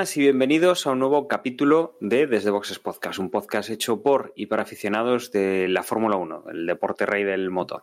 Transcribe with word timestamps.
y 0.00 0.20
bienvenidos 0.20 0.86
a 0.86 0.92
un 0.92 0.98
nuevo 0.98 1.28
capítulo 1.28 1.98
de 2.00 2.26
Desde 2.26 2.48
Boxes 2.48 2.78
Podcast, 2.78 3.18
un 3.18 3.30
podcast 3.30 3.68
hecho 3.68 4.00
por 4.00 4.32
y 4.34 4.46
para 4.46 4.62
aficionados 4.62 5.30
de 5.30 5.68
la 5.68 5.82
Fórmula 5.82 6.16
1, 6.16 6.44
el 6.52 6.64
deporte 6.64 7.04
rey 7.04 7.22
del 7.22 7.50
motor. 7.50 7.82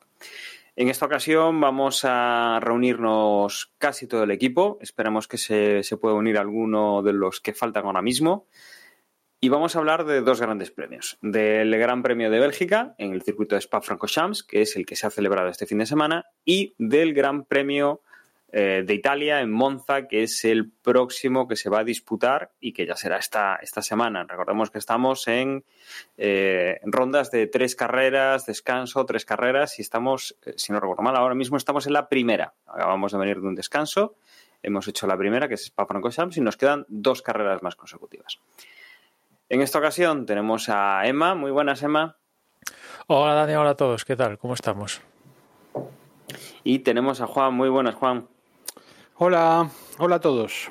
En 0.76 0.90
esta 0.90 1.06
ocasión 1.06 1.62
vamos 1.62 2.02
a 2.06 2.60
reunirnos 2.60 3.72
casi 3.78 4.08
todo 4.08 4.24
el 4.24 4.32
equipo, 4.32 4.80
esperamos 4.82 5.28
que 5.28 5.38
se, 5.38 5.84
se 5.84 5.98
pueda 5.98 6.16
unir 6.16 6.40
alguno 6.40 7.04
de 7.04 7.14
los 7.14 7.40
que 7.40 7.54
faltan 7.54 7.86
ahora 7.86 8.02
mismo. 8.02 8.48
Y 9.40 9.50
vamos 9.50 9.76
a 9.76 9.80
hablar 9.80 10.04
de 10.06 10.22
dos 10.22 10.42
grandes 10.42 10.72
premios. 10.72 11.20
Del 11.22 11.78
Gran 11.78 12.02
Premio 12.02 12.32
de 12.32 12.40
Bélgica 12.40 12.96
en 12.98 13.14
el 13.14 13.22
circuito 13.22 13.54
de 13.54 13.62
Spa-Francorchamps, 13.62 14.42
que 14.42 14.64
es 14.64 14.76
el 14.76 14.88
que 14.88 14.96
se 14.96 15.06
ha 15.06 15.12
celebrado 15.12 15.50
este 15.50 15.68
fin 15.68 15.78
de 15.78 15.86
semana, 15.86 16.26
y 16.44 16.74
del 16.80 17.14
Gran 17.14 17.46
Premio 17.46 18.02
eh, 18.50 18.84
de 18.86 18.94
Italia 18.94 19.42
en 19.42 19.52
Monza, 19.52 20.08
que 20.08 20.24
es 20.24 20.46
el 20.46 20.72
próximo 20.72 21.50
que 21.50 21.58
se 21.58 21.70
va 21.70 21.80
a 21.80 21.84
disputar 21.84 22.52
y 22.62 22.72
que 22.72 22.86
ya 22.86 22.96
será 22.96 23.18
esta, 23.18 23.58
esta 23.58 23.82
semana. 23.82 24.24
Recordemos 24.24 24.72
que 24.72 24.78
estamos 24.78 25.28
en, 25.28 25.66
eh, 26.18 26.80
rondas 26.84 27.30
de 27.30 27.48
tres 27.48 27.76
carreras, 27.76 28.46
descanso, 28.46 29.06
tres 29.06 29.26
carreras, 29.26 29.80
y 29.80 29.82
estamos, 29.82 30.38
eh, 30.46 30.54
si 30.56 30.72
no 30.72 30.80
recuerdo 30.80 31.04
mal, 31.04 31.18
ahora 31.18 31.36
mismo 31.36 31.58
estamos 31.58 31.88
en 31.88 31.94
la 31.94 32.08
primera. 32.08 32.54
Acabamos 32.66 33.12
de 33.12 33.18
venir 33.18 33.42
de 33.42 33.48
un 33.48 33.56
descanso, 33.56 34.16
hemos 34.64 34.88
hecho 34.88 35.08
la 35.08 35.18
primera, 35.18 35.50
que 35.50 35.56
es 35.56 35.66
Spa-Francorchamps, 35.66 36.38
y 36.38 36.42
nos 36.42 36.56
quedan 36.56 36.86
dos 36.88 37.22
carreras 37.22 37.62
más 37.64 37.76
consecutivas. 37.76 38.40
En 39.50 39.62
esta 39.62 39.80
ocasión 39.80 40.26
tenemos 40.26 40.70
a 40.70 41.06
Emma. 41.06 41.36
Muy 41.36 41.52
buenas, 41.52 41.84
Emma. 41.84 42.18
Hola, 43.08 43.34
Dani. 43.34 43.56
Hola 43.56 43.72
a 43.72 43.76
todos. 43.76 44.04
¿Qué 44.04 44.16
tal? 44.16 44.38
¿Cómo 44.38 44.54
estamos? 44.54 45.02
Y 46.64 46.80
tenemos 46.80 47.22
a 47.22 47.28
Juan. 47.28 47.54
Muy 47.54 47.70
buenas, 47.70 47.96
Juan. 47.96 48.28
Hola, 49.20 49.72
hola 49.98 50.18
a 50.18 50.22
todos. 50.22 50.70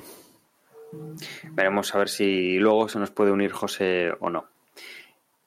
Veremos 1.51 1.93
a 1.93 1.97
ver 1.97 2.07
si 2.07 2.57
luego 2.59 2.87
se 2.87 2.97
nos 2.97 3.11
puede 3.11 3.31
unir 3.31 3.51
José 3.51 4.13
o 4.21 4.29
no. 4.29 4.45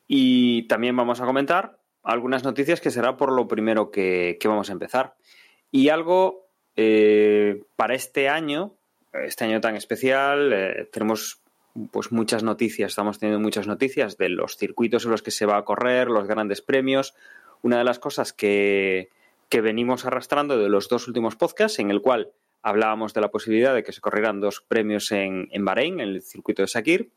Y 0.07 0.69
también 0.69 0.95
vamos 0.95 1.19
a 1.23 1.25
comentar 1.25 1.79
algunas 2.03 2.45
noticias 2.45 2.83
que 2.83 2.91
será 2.91 3.17
por 3.17 3.33
lo 3.33 3.49
primero 3.49 3.91
que, 3.91 4.37
que 4.39 4.49
vamos 4.49 4.69
a 4.69 4.75
empezar. 4.75 5.15
Y 5.71 5.89
algo 5.89 6.51
eh, 6.77 7.63
para 7.75 7.95
este 7.95 8.29
año, 8.29 8.75
este 9.15 9.47
año 9.47 9.63
tan 9.63 9.77
especial, 9.77 10.53
eh, 10.53 10.89
tenemos 10.93 11.41
pues 11.93 12.13
muchas 12.13 12.43
noticias, 12.43 12.91
estamos 12.91 13.19
teniendo 13.19 13.41
muchas 13.41 13.67
noticias 13.67 14.19
de 14.19 14.29
los 14.29 14.59
circuitos 14.59 15.07
en 15.07 15.13
los 15.13 15.23
que 15.23 15.31
se 15.31 15.47
va 15.47 15.57
a 15.57 15.65
correr, 15.65 16.09
los 16.09 16.29
grandes 16.29 16.61
premios. 16.61 17.15
Una 17.63 17.79
de 17.79 17.85
las 17.85 17.99
cosas 17.99 18.35
que, 18.35 19.09
que 19.49 19.63
venimos 19.63 20.05
arrastrando 20.05 20.59
de 20.59 20.69
los 20.69 20.91
dos 20.91 21.09
últimos 21.09 21.37
podcasts, 21.37 21.79
en 21.79 21.91
el 21.91 22.03
cual 22.03 22.33
hablábamos 22.63 23.15
de 23.15 23.21
la 23.21 23.31
posibilidad 23.31 23.75
de 23.75 23.83
que 23.83 23.93
se 23.93 24.01
corrieran 24.01 24.41
dos 24.41 24.61
premios 24.67 25.13
en, 25.13 25.49
en 25.51 25.65
Bahrein, 25.65 26.01
en 26.01 26.09
el 26.09 26.23
circuito 26.23 26.63
de 26.63 26.69
Sakir. 26.69 27.11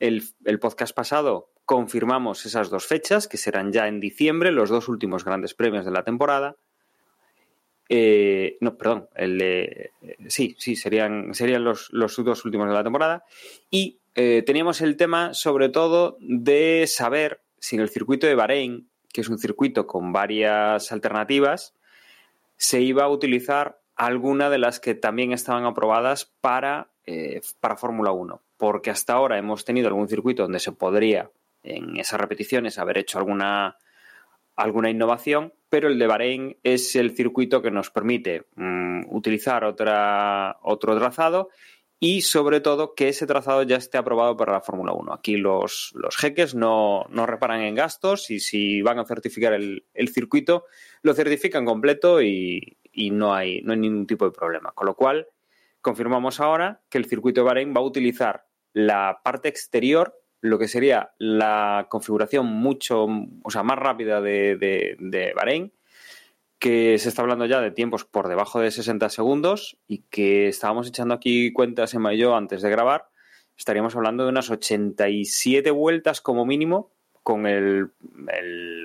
El, 0.00 0.22
el, 0.44 0.58
podcast 0.58 0.94
pasado 0.94 1.50
confirmamos 1.64 2.44
esas 2.44 2.70
dos 2.70 2.86
fechas, 2.86 3.28
que 3.28 3.36
serán 3.36 3.72
ya 3.72 3.86
en 3.86 4.00
diciembre, 4.00 4.50
los 4.50 4.68
dos 4.68 4.88
últimos 4.88 5.24
grandes 5.24 5.54
premios 5.54 5.84
de 5.84 5.92
la 5.92 6.02
temporada. 6.02 6.56
Eh, 7.94 8.56
no, 8.60 8.78
perdón, 8.78 9.08
el 9.14 9.90
sí, 10.28 10.56
sí, 10.58 10.76
serían, 10.76 11.34
serían 11.34 11.62
los, 11.62 11.90
los, 11.92 12.16
dos 12.24 12.44
últimos 12.46 12.66
de 12.68 12.74
la 12.74 12.82
temporada. 12.82 13.24
Y 13.70 14.00
eh, 14.14 14.42
teníamos 14.46 14.80
el 14.80 14.96
tema, 14.96 15.34
sobre 15.34 15.68
todo, 15.68 16.16
de 16.20 16.86
saber 16.86 17.42
si 17.58 17.76
en 17.76 17.82
el 17.82 17.90
circuito 17.90 18.26
de 18.26 18.34
Bahrein, 18.34 18.88
que 19.12 19.20
es 19.20 19.28
un 19.28 19.38
circuito 19.38 19.86
con 19.86 20.10
varias 20.10 20.90
alternativas, 20.90 21.74
se 22.56 22.80
iba 22.80 23.04
a 23.04 23.10
utilizar 23.10 23.81
alguna 23.96 24.50
de 24.50 24.58
las 24.58 24.80
que 24.80 24.94
también 24.94 25.32
estaban 25.32 25.64
aprobadas 25.64 26.32
para, 26.40 26.90
eh, 27.06 27.40
para 27.60 27.76
Fórmula 27.76 28.12
1. 28.12 28.40
Porque 28.56 28.90
hasta 28.90 29.14
ahora 29.14 29.38
hemos 29.38 29.64
tenido 29.64 29.88
algún 29.88 30.08
circuito 30.08 30.42
donde 30.42 30.60
se 30.60 30.72
podría, 30.72 31.30
en 31.62 31.96
esas 31.96 32.20
repeticiones, 32.20 32.78
haber 32.78 32.98
hecho 32.98 33.18
alguna, 33.18 33.76
alguna 34.56 34.90
innovación, 34.90 35.52
pero 35.68 35.88
el 35.88 35.98
de 35.98 36.06
Bahrein 36.06 36.56
es 36.62 36.96
el 36.96 37.16
circuito 37.16 37.62
que 37.62 37.70
nos 37.70 37.90
permite 37.90 38.46
mmm, 38.56 39.02
utilizar 39.08 39.64
otra, 39.64 40.58
otro 40.62 40.96
trazado 40.98 41.48
y 41.98 42.22
sobre 42.22 42.60
todo 42.60 42.94
que 42.94 43.08
ese 43.08 43.28
trazado 43.28 43.62
ya 43.62 43.76
esté 43.76 43.96
aprobado 43.96 44.36
para 44.36 44.52
la 44.52 44.60
Fórmula 44.60 44.92
1. 44.92 45.12
Aquí 45.12 45.36
los, 45.36 45.92
los 45.94 46.16
jeques 46.16 46.54
no, 46.54 47.06
no, 47.10 47.26
reparan 47.26 47.60
en 47.60 47.76
gastos 47.76 48.28
y 48.30 48.40
si 48.40 48.82
van 48.82 48.98
a 48.98 49.04
certificar 49.04 49.52
el, 49.52 49.84
el 49.94 50.08
circuito, 50.08 50.64
lo 51.02 51.14
certifican 51.14 51.64
completo 51.64 52.20
y, 52.20 52.76
y 52.92 53.10
no, 53.10 53.34
hay, 53.34 53.62
no 53.62 53.72
hay 53.72 53.78
ningún 53.78 54.06
tipo 54.06 54.24
de 54.24 54.32
problema. 54.32 54.72
Con 54.72 54.86
lo 54.86 54.94
cual, 54.94 55.28
confirmamos 55.80 56.40
ahora 56.40 56.80
que 56.88 56.98
el 56.98 57.06
circuito 57.06 57.40
de 57.40 57.46
Bahrein 57.46 57.74
va 57.74 57.80
a 57.80 57.84
utilizar 57.84 58.46
la 58.72 59.20
parte 59.22 59.48
exterior, 59.48 60.18
lo 60.40 60.58
que 60.58 60.68
sería 60.68 61.12
la 61.18 61.86
configuración 61.88 62.46
mucho, 62.46 63.06
o 63.42 63.50
sea, 63.50 63.62
más 63.62 63.78
rápida 63.78 64.20
de, 64.20 64.56
de, 64.56 64.96
de 64.98 65.32
Bahrein, 65.34 65.72
que 66.58 66.98
se 66.98 67.08
está 67.08 67.22
hablando 67.22 67.46
ya 67.46 67.60
de 67.60 67.72
tiempos 67.72 68.04
por 68.04 68.28
debajo 68.28 68.60
de 68.60 68.70
60 68.70 69.08
segundos 69.08 69.76
y 69.88 70.04
que 70.10 70.48
estábamos 70.48 70.88
echando 70.88 71.14
aquí 71.14 71.52
cuentas 71.52 71.94
en 71.94 72.02
mayo 72.02 72.36
antes 72.36 72.62
de 72.62 72.70
grabar, 72.70 73.08
estaríamos 73.56 73.96
hablando 73.96 74.24
de 74.24 74.30
unas 74.30 74.50
87 74.50 75.70
vueltas 75.72 76.20
como 76.20 76.46
mínimo 76.46 76.92
con 77.22 77.46
el, 77.46 77.90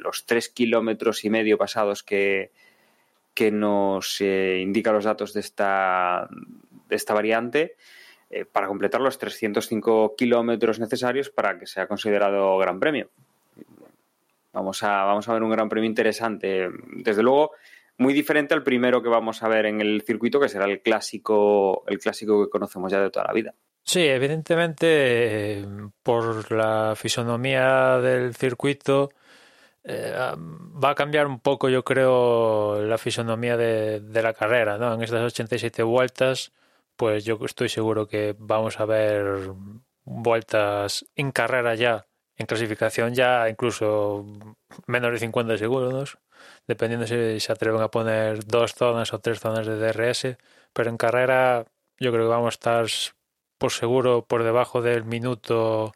los 0.04 0.26
3 0.26 0.50
kilómetros 0.50 1.24
y 1.24 1.30
medio 1.30 1.58
pasados 1.58 2.04
que, 2.04 2.52
que 3.38 3.52
nos 3.52 4.20
eh, 4.20 4.58
indica 4.64 4.92
los 4.92 5.04
datos 5.04 5.32
de 5.32 5.42
esta, 5.42 6.28
de 6.90 6.96
esta 6.96 7.14
variante 7.14 7.76
eh, 8.32 8.46
para 8.46 8.66
completar 8.66 9.00
los 9.00 9.20
305 9.20 10.16
kilómetros 10.18 10.80
necesarios 10.80 11.30
para 11.30 11.60
que 11.60 11.68
sea 11.68 11.86
considerado 11.86 12.58
gran 12.58 12.80
premio. 12.80 13.12
Vamos 14.54 14.82
a, 14.82 15.04
vamos 15.04 15.30
a 15.30 15.34
ver 15.34 15.44
un 15.44 15.52
gran 15.52 15.70
premio 15.70 15.88
interesante. 15.88 16.68
Desde 16.96 17.22
luego, 17.22 17.52
muy 18.00 18.12
diferente 18.16 18.56
al 18.56 18.64
primero 18.64 19.04
que 19.04 19.10
vamos 19.10 19.44
a 19.44 19.48
ver 19.48 19.68
en 19.68 19.82
el 19.82 20.02
circuito, 20.02 20.40
que 20.40 20.50
será 20.50 20.66
el 20.66 20.82
clásico, 20.82 21.84
el 21.86 22.00
clásico 22.00 22.44
que 22.44 22.50
conocemos 22.50 22.92
ya 22.92 23.00
de 23.00 23.12
toda 23.12 23.28
la 23.28 23.34
vida. 23.34 23.54
Sí, 23.84 24.02
evidentemente, 24.02 25.60
eh, 25.60 25.66
por 26.02 26.52
la 26.52 26.96
fisonomía 26.96 28.00
del 28.00 28.34
circuito, 28.34 29.12
eh, 29.90 30.14
va 30.84 30.90
a 30.92 30.96
cambiar 30.96 31.28
un 31.28 31.40
poco, 31.40 31.70
yo 31.70 31.84
creo, 31.86 32.82
la 32.84 32.98
fisonomía 32.98 33.56
de, 33.56 34.02
de, 34.02 34.22
la 34.22 34.34
carrera, 34.34 34.78
¿no? 34.78 34.94
En 34.94 35.02
estas 35.02 35.22
87 35.22 35.82
vueltas, 35.84 36.52
pues 36.98 37.24
yo 37.24 37.40
estoy 37.46 37.70
seguro 37.70 38.08
que 38.08 38.36
vamos 38.38 38.80
a 38.82 38.86
ver 38.86 39.52
vueltas 40.04 41.06
en 41.16 41.32
carrera 41.32 41.76
ya, 41.76 42.08
en 42.36 42.48
clasificación 42.48 43.14
ya 43.14 43.50
incluso 43.50 44.26
menos 44.88 45.12
de 45.14 45.20
50 45.20 45.58
segundos, 45.58 46.18
dependiendo 46.68 47.08
si 47.08 47.40
se 47.40 47.52
atreven 47.54 47.82
a 47.82 47.90
poner 47.90 48.46
dos 48.46 48.74
zonas 48.74 49.14
o 49.14 49.20
tres 49.20 49.40
zonas 49.40 49.68
de 49.68 49.78
DRS, 49.78 50.38
pero 50.74 50.90
en 50.90 50.98
carrera 50.98 51.66
yo 52.00 52.12
creo 52.12 52.26
que 52.26 52.30
vamos 52.30 52.48
a 52.48 52.58
estar 52.58 52.86
por 53.58 53.72
seguro 53.72 54.26
por 54.26 54.44
debajo 54.44 54.82
del 54.82 55.06
minuto 55.06 55.94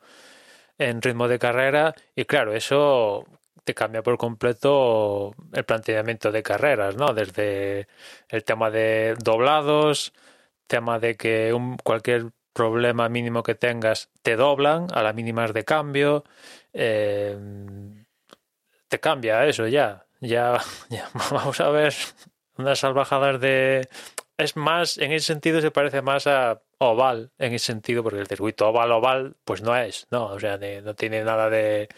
en 0.77 1.01
ritmo 1.01 1.27
de 1.27 1.39
carrera 1.39 1.95
y 2.15 2.25
claro, 2.25 2.53
eso 2.53 3.25
te 3.63 3.73
cambia 3.73 4.03
por 4.03 4.17
completo 4.17 5.35
el 5.53 5.63
planteamiento 5.63 6.31
de 6.31 6.43
carreras, 6.43 6.95
¿no? 6.95 7.13
Desde 7.13 7.87
el 8.29 8.43
tema 8.43 8.71
de 8.71 9.15
doblados, 9.23 10.13
tema 10.67 10.99
de 10.99 11.15
que 11.15 11.53
un, 11.53 11.77
cualquier 11.77 12.31
problema 12.53 13.09
mínimo 13.09 13.43
que 13.43 13.55
tengas 13.55 14.09
te 14.21 14.35
doblan 14.35 14.87
a 14.93 15.03
las 15.03 15.15
mínimas 15.15 15.53
de 15.53 15.63
cambio, 15.63 16.23
eh, 16.73 17.37
te 18.87 18.99
cambia 18.99 19.45
eso 19.45 19.67
ya. 19.67 20.05
ya. 20.19 20.59
Ya 20.89 21.09
vamos 21.31 21.59
a 21.61 21.69
ver 21.69 21.93
unas 22.57 22.79
salvajadas 22.79 23.39
de... 23.39 23.87
Es 24.37 24.55
más, 24.55 24.97
en 24.97 25.11
ese 25.11 25.27
sentido 25.27 25.61
se 25.61 25.71
parece 25.71 26.01
más 26.01 26.25
a 26.25 26.61
oval, 26.79 27.31
en 27.37 27.53
ese 27.53 27.67
sentido, 27.67 28.01
porque 28.01 28.19
el 28.19 28.27
circuito 28.27 28.67
oval-oval, 28.67 29.35
pues 29.45 29.61
no 29.61 29.75
es, 29.77 30.07
¿no? 30.09 30.25
O 30.25 30.39
sea, 30.39 30.57
no 30.57 30.95
tiene 30.95 31.23
nada 31.23 31.49
de 31.49 31.89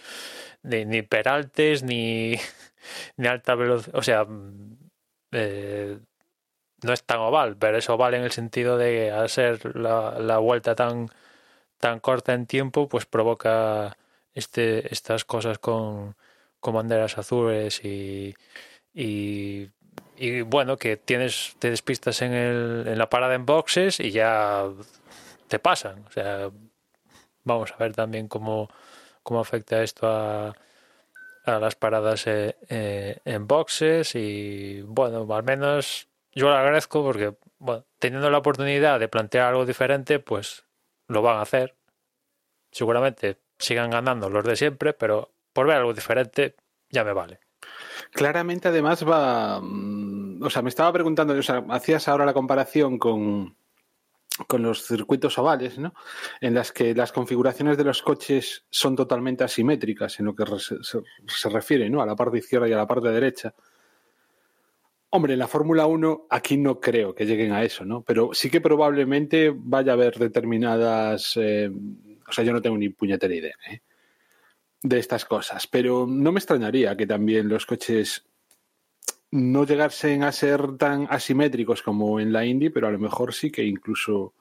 ni, 0.63 0.85
ni 0.85 1.01
peraltes, 1.03 1.83
ni, 1.83 2.35
ni 3.17 3.27
alta 3.27 3.55
velocidad. 3.55 3.95
O 3.95 4.03
sea, 4.03 4.27
eh, 5.31 5.99
no 6.83 6.93
es 6.93 7.03
tan 7.03 7.19
oval, 7.19 7.57
pero 7.57 7.77
es 7.77 7.89
oval 7.89 8.13
en 8.15 8.23
el 8.23 8.31
sentido 8.31 8.77
de 8.77 9.11
al 9.11 9.29
ser 9.29 9.75
la, 9.75 10.19
la, 10.19 10.37
vuelta 10.39 10.75
tan, 10.75 11.09
tan 11.79 11.99
corta 11.99 12.33
en 12.33 12.47
tiempo, 12.47 12.89
pues 12.89 13.05
provoca 13.05 13.97
este, 14.33 14.93
estas 14.93 15.25
cosas 15.25 15.59
con, 15.59 16.15
con 16.59 16.75
banderas 16.75 17.17
azules 17.17 17.83
y, 17.85 18.35
y 18.93 19.69
y 20.15 20.41
bueno, 20.41 20.77
que 20.77 20.97
tienes, 20.97 21.55
te 21.59 21.69
despistas 21.69 22.21
en, 22.21 22.33
el, 22.33 22.87
en 22.87 22.97
la 22.97 23.09
parada 23.09 23.35
en 23.35 23.45
boxes 23.45 23.99
y 23.99 24.11
ya 24.11 24.65
te 25.47 25.59
pasan. 25.59 26.05
O 26.07 26.11
sea, 26.11 26.49
vamos 27.43 27.73
a 27.73 27.77
ver 27.77 27.93
también 27.93 28.27
cómo, 28.27 28.69
cómo 29.23 29.39
afecta 29.39 29.81
esto 29.81 30.07
a, 30.07 30.53
a 31.45 31.59
las 31.59 31.75
paradas 31.75 32.25
eh, 32.27 32.55
eh, 32.69 33.19
en 33.25 33.47
boxes 33.47 34.15
y 34.15 34.81
bueno, 34.81 35.27
al 35.33 35.43
menos 35.43 36.07
yo 36.31 36.49
lo 36.49 36.55
agradezco 36.55 37.03
porque 37.03 37.35
teniendo 37.99 38.29
la 38.29 38.37
oportunidad 38.37 38.99
de 38.99 39.07
plantear 39.07 39.49
algo 39.49 39.65
diferente, 39.65 40.19
pues 40.19 40.65
lo 41.07 41.21
van 41.21 41.37
a 41.37 41.41
hacer. 41.41 41.75
Seguramente 42.71 43.37
sigan 43.57 43.91
ganando 43.91 44.29
los 44.29 44.43
de 44.43 44.55
siempre, 44.55 44.93
pero 44.93 45.31
por 45.53 45.67
ver 45.67 45.77
algo 45.77 45.93
diferente 45.93 46.55
ya 46.89 47.03
me 47.03 47.13
vale. 47.13 47.39
Claramente, 48.11 48.67
además, 48.67 49.07
va. 49.07 49.59
Mm, 49.61 50.43
o 50.43 50.49
sea, 50.49 50.61
me 50.61 50.69
estaba 50.69 50.91
preguntando, 50.91 51.33
o 51.33 51.41
sea, 51.41 51.63
hacías 51.69 52.07
ahora 52.07 52.25
la 52.25 52.33
comparación 52.33 52.97
con, 52.97 53.55
con 54.47 54.63
los 54.63 54.85
circuitos 54.85 55.37
ovales, 55.37 55.77
¿no? 55.77 55.93
En 56.41 56.53
las 56.53 56.71
que 56.71 56.95
las 56.95 57.11
configuraciones 57.11 57.77
de 57.77 57.83
los 57.83 58.01
coches 58.01 58.65
son 58.69 58.95
totalmente 58.95 59.43
asimétricas 59.43 60.19
en 60.19 60.25
lo 60.25 60.35
que 60.35 60.45
se, 60.57 61.49
refiere, 61.49 61.89
¿no? 61.89 62.01
A 62.01 62.05
la 62.05 62.15
parte 62.15 62.39
izquierda 62.39 62.67
y 62.67 62.73
a 62.73 62.77
la 62.77 62.87
parte 62.87 63.09
derecha. 63.09 63.53
Hombre, 65.11 65.33
en 65.33 65.39
la 65.39 65.47
Fórmula 65.47 65.85
1 65.85 66.27
aquí 66.31 66.57
no 66.57 66.79
creo 66.79 67.13
que 67.13 67.25
lleguen 67.25 67.51
a 67.51 67.63
eso, 67.63 67.85
¿no? 67.85 68.01
Pero 68.01 68.31
sí 68.33 68.49
que 68.49 68.61
probablemente 68.61 69.53
vaya 69.55 69.91
a 69.91 69.95
haber 69.95 70.17
determinadas. 70.17 71.33
Eh, 71.37 71.69
o 72.27 72.31
sea, 72.31 72.43
yo 72.43 72.53
no 72.53 72.61
tengo 72.61 72.77
ni 72.77 72.89
puñetera 72.89 73.35
idea 73.35 73.53
¿eh? 73.69 73.81
de 74.81 74.99
estas 74.99 75.25
cosas, 75.25 75.67
pero 75.67 76.07
no 76.07 76.31
me 76.31 76.39
extrañaría 76.39 76.97
que 76.97 77.05
también 77.05 77.47
los 77.47 77.67
coches 77.67 78.25
no 79.33 79.65
llegasen 79.65 80.21
a 80.21 80.31
ser 80.31 80.77
tan 80.77 81.07
asimétricos 81.09 81.81
como 81.81 82.19
en 82.19 82.31
la 82.31 82.45
Indy, 82.45 82.69
pero 82.69 82.87
a 82.87 82.91
lo 82.91 82.99
mejor 82.99 83.33
sí 83.33 83.49
que 83.49 83.63
incluso 83.63 84.35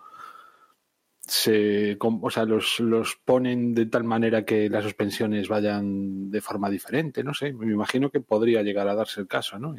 se, 1.21 1.97
o 1.99 2.31
sea, 2.31 2.45
los, 2.45 2.79
los 2.79 3.17
ponen 3.17 3.75
de 3.75 3.87
tal 3.87 4.05
manera 4.05 4.45
que 4.45 4.69
las 4.69 4.85
suspensiones 4.85 5.49
vayan 5.49 6.31
de 6.31 6.43
forma 6.43 6.69
diferente, 6.69 7.25
no 7.25 7.33
sé, 7.33 7.55
me 7.55 7.73
imagino 7.73 8.11
que 8.11 8.21
podría 8.21 8.63
llegar 8.63 8.87
a 8.87 8.95
darse 8.95 9.23
el 9.23 9.29
caso, 9.29 9.59
¿no? 9.59 9.75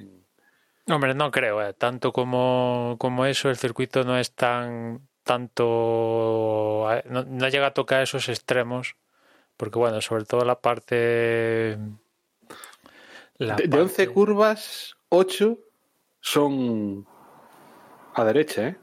Hombre, 0.88 1.14
no 1.14 1.30
creo, 1.30 1.62
¿eh? 1.62 1.74
tanto 1.74 2.12
como, 2.12 2.96
como 2.98 3.28
eso, 3.28 3.52
el 3.52 3.58
circuito 3.58 4.04
no 4.04 4.18
es 4.18 4.34
tan 4.34 5.08
tanto, 5.22 6.92
eh, 6.92 7.04
no, 7.08 7.24
no 7.24 7.50
llega 7.50 7.68
a 7.68 7.74
tocar 7.74 8.02
esos 8.02 8.30
extremos, 8.30 8.96
porque 9.58 9.78
bueno, 9.78 10.02
sobre 10.02 10.26
todo 10.26 10.44
la 10.44 10.60
parte... 10.60 11.78
La 13.38 13.56
de, 13.56 13.64
parte... 13.64 13.68
de 13.68 13.82
11 13.82 14.08
curvas, 14.10 14.93
8 15.16 15.60
son 16.22 17.06
a 18.16 18.24
derecha, 18.24 18.70
¿eh? 18.70 18.76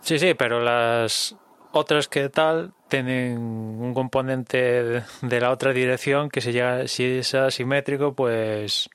Sí, 0.00 0.18
sí, 0.18 0.34
pero 0.34 0.60
las 0.60 1.34
otras 1.72 2.08
que 2.08 2.28
tal 2.28 2.74
tienen 2.88 3.38
un 3.38 3.94
componente 3.94 5.02
de 5.22 5.40
la 5.40 5.50
otra 5.50 5.72
dirección 5.72 6.28
que 6.28 6.42
se 6.42 6.52
llega, 6.52 6.86
si 6.88 7.04
es 7.04 7.34
asimétrico, 7.34 8.14
pues 8.14 8.90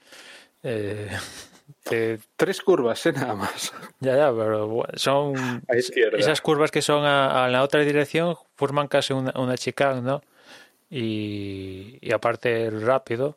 eh, 0.62 1.10
te... 1.84 2.20
tres 2.36 2.62
curvas, 2.62 3.04
¿eh? 3.08 3.14
nada 3.14 3.34
más. 3.34 3.74
Ya, 4.00 4.16
ya, 4.16 4.32
pero 4.32 4.86
son 4.98 5.64
esas 5.68 6.42
curvas 6.42 6.70
que 6.70 6.84
son 6.84 7.06
a, 7.06 7.46
a, 7.46 7.50
la 7.50 7.64
otra 7.64 7.82
dirección 7.82 8.36
forman 8.56 8.88
casi 8.88 9.14
una, 9.14 9.34
una 9.36 9.58
chicane, 9.58 10.02
¿no? 10.02 10.22
Y, 10.92 11.98
y 12.02 12.12
aparte 12.14 12.68
el 12.68 12.84
rápido, 12.84 13.36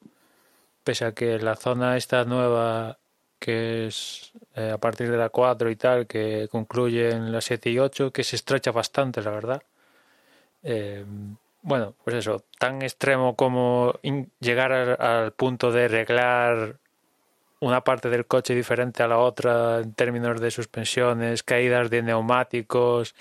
pese 0.85 1.07
a 1.07 1.13
que 1.13 1.39
la 1.39 1.57
zona 1.57 1.97
esta 1.97 2.25
nueva 2.25 3.00
que 3.41 3.87
es 3.89 4.33
eh, 4.55 4.71
a 4.73 4.79
partir 4.79 5.11
de 5.11 5.17
la 5.17 5.31
4 5.31 5.71
y 5.71 5.77
tal, 5.77 6.07
que 6.07 6.49
concluye 6.51 7.11
en 7.11 7.33
la 7.33 7.41
7 7.41 7.71
y 7.71 7.79
8, 7.81 8.13
que 8.13 8.23
se 8.23 8.37
estrecha 8.37 8.71
bastante, 8.71 9.23
la 9.23 9.31
verdad. 9.31 9.63
Eh, 10.63 11.05
bueno, 11.63 11.95
pues 12.05 12.17
eso, 12.17 12.45
tan 12.59 12.83
extremo 12.83 13.37
como 13.37 13.95
llegar 14.41 14.73
al, 14.73 15.33
punto 15.33 15.73
de 15.73 15.87
arreglar 15.87 16.77
una 17.61 17.83
parte 17.83 18.11
del 18.11 18.27
coche 18.27 18.55
diferente 18.55 19.03
a 19.03 19.09
la 19.09 19.19
otra 19.19 19.81
en 19.81 19.95
términos 19.95 20.41
de 20.41 20.51
suspensiones, 20.51 21.43
caídas 21.43 21.91
de 21.91 22.03
neumáticos, 22.03 23.15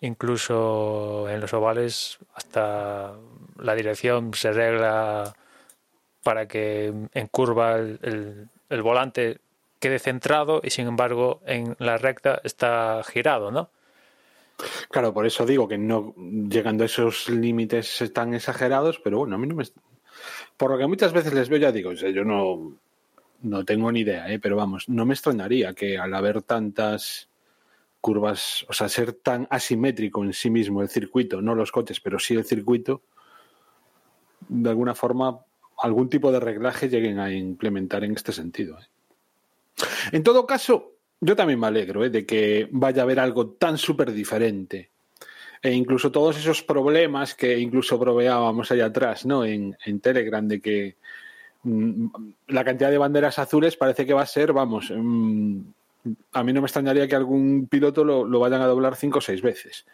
incluso 0.00 1.28
en 1.30 1.40
los 1.40 1.52
ovales 1.54 2.18
hasta 2.34 3.12
la 3.58 3.74
dirección 3.74 4.34
se 4.34 4.48
arregla 4.48 5.34
para 6.22 6.46
que 6.48 6.92
en 7.12 7.26
curva 7.28 7.76
el 7.76 8.48
volante 8.82 9.40
quede 9.82 9.98
centrado 9.98 10.60
y 10.62 10.70
sin 10.70 10.86
embargo 10.86 11.40
en 11.44 11.74
la 11.80 11.98
recta 11.98 12.40
está 12.44 13.02
girado, 13.02 13.50
¿no? 13.50 13.68
Claro, 14.90 15.12
por 15.12 15.26
eso 15.26 15.44
digo 15.44 15.66
que 15.66 15.76
no 15.76 16.14
llegando 16.16 16.84
a 16.84 16.86
esos 16.86 17.28
límites 17.28 18.02
tan 18.14 18.32
exagerados, 18.32 19.00
pero 19.02 19.18
bueno, 19.18 19.34
a 19.34 19.38
mí 19.38 19.46
no 19.48 19.56
me... 19.56 19.64
Por 20.56 20.70
lo 20.70 20.78
que 20.78 20.86
muchas 20.86 21.12
veces 21.12 21.34
les 21.34 21.48
veo, 21.48 21.58
ya 21.58 21.72
digo, 21.72 21.92
yo 21.92 22.24
no, 22.24 22.78
no 23.42 23.64
tengo 23.64 23.90
ni 23.90 24.00
idea, 24.00 24.32
¿eh? 24.32 24.38
pero 24.38 24.54
vamos, 24.54 24.88
no 24.88 25.04
me 25.04 25.14
extrañaría 25.14 25.74
que 25.74 25.98
al 25.98 26.14
haber 26.14 26.42
tantas 26.42 27.28
curvas, 28.00 28.64
o 28.68 28.72
sea, 28.72 28.88
ser 28.88 29.14
tan 29.14 29.48
asimétrico 29.50 30.22
en 30.22 30.32
sí 30.32 30.48
mismo 30.48 30.80
el 30.80 30.90
circuito, 30.90 31.42
no 31.42 31.56
los 31.56 31.72
coches, 31.72 31.98
pero 31.98 32.20
sí 32.20 32.34
el 32.34 32.44
circuito, 32.44 33.02
de 34.48 34.70
alguna 34.70 34.94
forma 34.94 35.40
algún 35.78 36.08
tipo 36.08 36.30
de 36.30 36.38
reglaje 36.38 36.88
lleguen 36.88 37.18
a 37.18 37.32
implementar 37.32 38.04
en 38.04 38.12
este 38.12 38.32
sentido. 38.32 38.78
¿eh? 38.78 38.86
En 40.12 40.22
todo 40.22 40.46
caso, 40.46 40.92
yo 41.20 41.36
también 41.36 41.60
me 41.60 41.66
alegro 41.66 42.04
¿eh? 42.04 42.10
de 42.10 42.26
que 42.26 42.68
vaya 42.70 43.02
a 43.02 43.04
haber 43.04 43.20
algo 43.20 43.50
tan 43.50 43.78
súper 43.78 44.12
diferente. 44.12 44.90
E 45.62 45.70
incluso 45.70 46.10
todos 46.10 46.36
esos 46.36 46.62
problemas 46.62 47.34
que 47.34 47.56
incluso 47.58 47.98
proveábamos 47.98 48.72
allá 48.72 48.86
atrás, 48.86 49.24
¿no? 49.24 49.44
En, 49.44 49.76
en 49.86 50.00
Telegram, 50.00 50.46
de 50.48 50.60
que 50.60 50.96
mmm, 51.62 52.06
la 52.48 52.64
cantidad 52.64 52.90
de 52.90 52.98
banderas 52.98 53.38
azules 53.38 53.76
parece 53.76 54.04
que 54.04 54.14
va 54.14 54.22
a 54.22 54.26
ser, 54.26 54.52
vamos, 54.52 54.92
mmm, 54.94 55.60
a 56.32 56.42
mí 56.42 56.52
no 56.52 56.60
me 56.60 56.66
extrañaría 56.66 57.06
que 57.06 57.14
algún 57.14 57.68
piloto 57.68 58.04
lo, 58.04 58.24
lo, 58.24 58.40
vayan 58.40 58.60
a 58.60 58.66
doblar 58.66 58.96
cinco 58.96 59.18
o 59.18 59.20
seis 59.20 59.40
veces. 59.40 59.86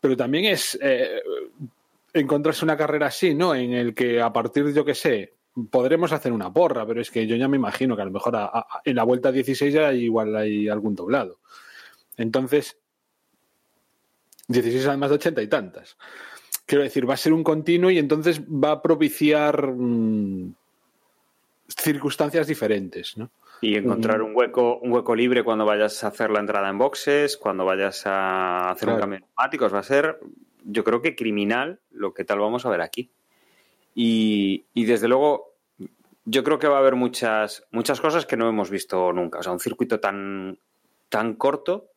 Pero 0.00 0.16
también 0.16 0.44
es 0.44 0.78
eh, 0.82 1.22
encontrarse 2.12 2.64
una 2.64 2.76
carrera 2.76 3.06
así, 3.06 3.34
¿no? 3.34 3.54
En 3.54 3.72
el 3.72 3.94
que 3.94 4.20
a 4.20 4.32
partir 4.32 4.72
yo 4.74 4.84
que 4.84 4.94
sé, 4.94 5.32
podremos 5.70 6.12
hacer 6.12 6.32
una 6.32 6.52
porra, 6.52 6.86
pero 6.86 7.00
es 7.00 7.10
que 7.10 7.26
yo 7.26 7.36
ya 7.36 7.48
me 7.48 7.56
imagino 7.56 7.96
que 7.96 8.02
a 8.02 8.06
lo 8.06 8.10
mejor 8.10 8.36
a, 8.36 8.46
a, 8.46 8.66
en 8.84 8.96
la 8.96 9.04
vuelta 9.04 9.32
16 9.32 9.72
ya 9.72 9.92
igual 9.92 10.36
hay 10.36 10.68
algún 10.68 10.94
doblado. 10.94 11.38
Entonces, 12.16 12.78
16 14.48 14.86
además 14.86 15.10
de 15.10 15.16
80 15.16 15.42
y 15.42 15.46
tantas. 15.46 15.96
Quiero 16.66 16.82
decir, 16.82 17.08
va 17.08 17.14
a 17.14 17.18
ser 17.18 17.32
un 17.32 17.44
continuo 17.44 17.90
y 17.90 17.98
entonces 17.98 18.42
va 18.42 18.72
a 18.72 18.82
propiciar 18.82 19.72
mmm, 19.72 20.52
circunstancias 21.68 22.46
diferentes, 22.46 23.16
¿no? 23.16 23.30
Y 23.60 23.76
encontrar 23.76 24.22
un 24.22 24.36
hueco, 24.36 24.78
un 24.78 24.92
hueco 24.92 25.16
libre 25.16 25.42
cuando 25.42 25.66
vayas 25.66 26.04
a 26.04 26.08
hacer 26.08 26.30
la 26.30 26.40
entrada 26.40 26.68
en 26.68 26.78
boxes, 26.78 27.36
cuando 27.36 27.64
vayas 27.64 28.06
a 28.06 28.70
hacer 28.70 28.86
claro. 28.86 28.94
un 28.94 29.00
cambio 29.00 29.18
de 29.18 29.24
neumáticos, 29.26 29.74
va 29.74 29.80
a 29.80 29.82
ser, 29.82 30.20
yo 30.64 30.84
creo 30.84 31.02
que 31.02 31.16
criminal 31.16 31.80
lo 31.90 32.14
que 32.14 32.24
tal 32.24 32.38
vamos 32.38 32.64
a 32.66 32.70
ver 32.70 32.82
aquí. 32.82 33.10
Y, 33.96 34.64
y, 34.74 34.84
desde 34.84 35.08
luego, 35.08 35.47
yo 36.30 36.44
creo 36.44 36.58
que 36.58 36.68
va 36.68 36.76
a 36.76 36.80
haber 36.80 36.94
muchas, 36.94 37.66
muchas 37.70 38.00
cosas 38.00 38.26
que 38.26 38.36
no 38.36 38.48
hemos 38.48 38.70
visto 38.70 39.12
nunca. 39.12 39.38
O 39.38 39.42
sea, 39.42 39.52
un 39.52 39.60
circuito 39.60 39.98
tan, 39.98 40.58
tan 41.08 41.34
corto 41.34 41.92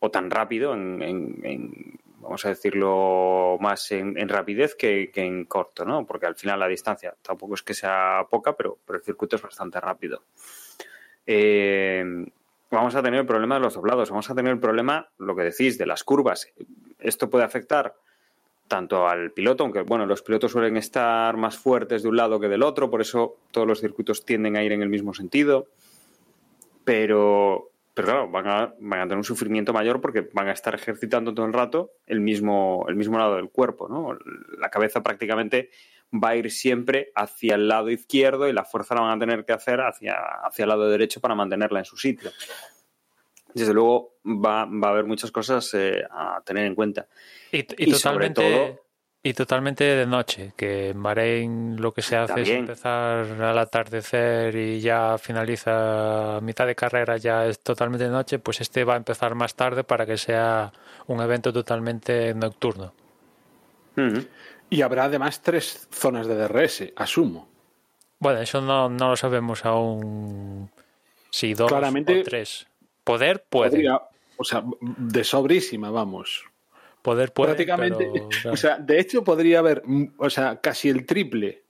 o 0.00 0.10
tan 0.10 0.30
rápido, 0.30 0.74
en, 0.74 1.98
vamos 2.18 2.44
a 2.44 2.50
decirlo 2.50 3.56
más 3.60 3.90
en, 3.92 4.28
rapidez 4.28 4.74
que, 4.74 5.10
que, 5.12 5.22
en 5.22 5.46
corto, 5.46 5.84
¿no? 5.84 6.04
Porque 6.06 6.26
al 6.26 6.34
final 6.34 6.60
la 6.60 6.68
distancia 6.68 7.14
tampoco 7.22 7.54
es 7.54 7.62
que 7.62 7.72
sea 7.72 8.26
poca, 8.28 8.54
pero, 8.56 8.78
pero 8.84 8.98
el 8.98 9.04
circuito 9.04 9.36
es 9.36 9.42
bastante 9.42 9.80
rápido. 9.80 10.24
Eh, 11.24 12.04
vamos 12.70 12.94
a 12.94 13.02
tener 13.02 13.20
el 13.20 13.26
problema 13.26 13.54
de 13.54 13.60
los 13.62 13.74
doblados, 13.74 14.10
vamos 14.10 14.28
a 14.28 14.34
tener 14.34 14.52
el 14.52 14.60
problema, 14.60 15.10
lo 15.18 15.34
que 15.34 15.44
decís, 15.44 15.78
de 15.78 15.86
las 15.86 16.04
curvas. 16.04 16.52
Esto 16.98 17.30
puede 17.30 17.44
afectar 17.44 17.94
tanto 18.72 19.06
al 19.06 19.32
piloto, 19.32 19.64
aunque 19.64 19.82
bueno, 19.82 20.06
los 20.06 20.22
pilotos 20.22 20.52
suelen 20.52 20.78
estar 20.78 21.36
más 21.36 21.58
fuertes 21.58 22.02
de 22.02 22.08
un 22.08 22.16
lado 22.16 22.40
que 22.40 22.48
del 22.48 22.62
otro, 22.62 22.88
por 22.88 23.02
eso 23.02 23.36
todos 23.50 23.66
los 23.66 23.82
circuitos 23.82 24.24
tienden 24.24 24.56
a 24.56 24.64
ir 24.64 24.72
en 24.72 24.80
el 24.80 24.88
mismo 24.88 25.12
sentido. 25.12 25.66
Pero, 26.82 27.70
pero 27.92 28.08
claro, 28.08 28.30
van 28.30 28.48
a, 28.48 28.74
van 28.80 29.00
a 29.00 29.02
tener 29.02 29.18
un 29.18 29.24
sufrimiento 29.24 29.74
mayor 29.74 30.00
porque 30.00 30.26
van 30.32 30.48
a 30.48 30.52
estar 30.52 30.74
ejercitando 30.74 31.34
todo 31.34 31.44
el 31.44 31.52
rato 31.52 31.90
el 32.06 32.20
mismo, 32.20 32.86
el 32.88 32.96
mismo 32.96 33.18
lado 33.18 33.36
del 33.36 33.50
cuerpo, 33.50 33.90
¿no? 33.90 34.16
La 34.58 34.70
cabeza 34.70 35.02
prácticamente 35.02 35.68
va 36.10 36.30
a 36.30 36.36
ir 36.36 36.50
siempre 36.50 37.12
hacia 37.14 37.56
el 37.56 37.68
lado 37.68 37.90
izquierdo 37.90 38.48
y 38.48 38.54
la 38.54 38.64
fuerza 38.64 38.94
la 38.94 39.02
van 39.02 39.18
a 39.18 39.20
tener 39.20 39.44
que 39.44 39.52
hacer 39.52 39.82
hacia, 39.82 40.14
hacia 40.46 40.62
el 40.62 40.70
lado 40.70 40.88
derecho 40.88 41.20
para 41.20 41.34
mantenerla 41.34 41.80
en 41.80 41.84
su 41.84 41.98
sitio. 41.98 42.30
Desde 43.54 43.74
luego 43.74 44.14
va, 44.24 44.64
va 44.66 44.88
a 44.88 44.90
haber 44.90 45.04
muchas 45.04 45.30
cosas 45.30 45.72
eh, 45.74 46.02
a 46.10 46.40
tener 46.44 46.66
en 46.66 46.74
cuenta. 46.74 47.06
Y, 47.50 47.58
y, 47.58 47.66
y 47.78 47.90
totalmente, 47.92 48.40
todo, 48.40 48.80
y 49.22 49.34
totalmente 49.34 49.84
de 49.84 50.06
noche, 50.06 50.52
que 50.56 50.90
en 50.90 51.02
Bahrein 51.02 51.80
lo 51.80 51.92
que 51.92 52.02
se 52.02 52.16
hace 52.16 52.42
es 52.42 52.48
empezar 52.48 53.26
al 53.40 53.58
atardecer 53.58 54.54
y 54.56 54.80
ya 54.80 55.16
finaliza 55.18 56.40
mitad 56.42 56.66
de 56.66 56.74
carrera, 56.74 57.16
ya 57.18 57.46
es 57.46 57.60
totalmente 57.60 58.04
de 58.04 58.10
noche, 58.10 58.38
pues 58.38 58.60
este 58.60 58.84
va 58.84 58.94
a 58.94 58.96
empezar 58.96 59.34
más 59.34 59.54
tarde 59.54 59.84
para 59.84 60.06
que 60.06 60.16
sea 60.16 60.72
un 61.06 61.20
evento 61.20 61.52
totalmente 61.52 62.34
nocturno. 62.34 62.92
Y 64.70 64.80
habrá 64.82 65.04
además 65.04 65.42
tres 65.42 65.86
zonas 65.90 66.26
de 66.26 66.34
DRS, 66.34 66.92
asumo. 66.96 67.48
Bueno, 68.18 68.40
eso 68.40 68.60
no, 68.60 68.88
no 68.88 69.10
lo 69.10 69.16
sabemos 69.16 69.64
aún 69.64 70.70
si 71.30 71.54
dos 71.54 71.68
Claramente- 71.68 72.20
o 72.20 72.24
tres. 72.24 72.66
Poder 73.04 73.44
puede, 73.48 73.70
Podría- 73.70 74.00
o 74.36 74.44
sea, 74.44 74.64
de 74.80 75.24
sobrísima, 75.24 75.90
vamos. 75.90 76.44
poder 77.02 77.32
puede, 77.32 77.48
Prácticamente, 77.54 78.08
pero, 78.12 78.28
claro. 78.28 78.50
o 78.52 78.56
sea, 78.56 78.76
de 78.78 79.00
hecho 79.00 79.24
podría 79.24 79.58
haber, 79.58 79.82
o 80.18 80.30
sea, 80.30 80.60
casi 80.60 80.88
el 80.88 81.04
triple 81.06 81.62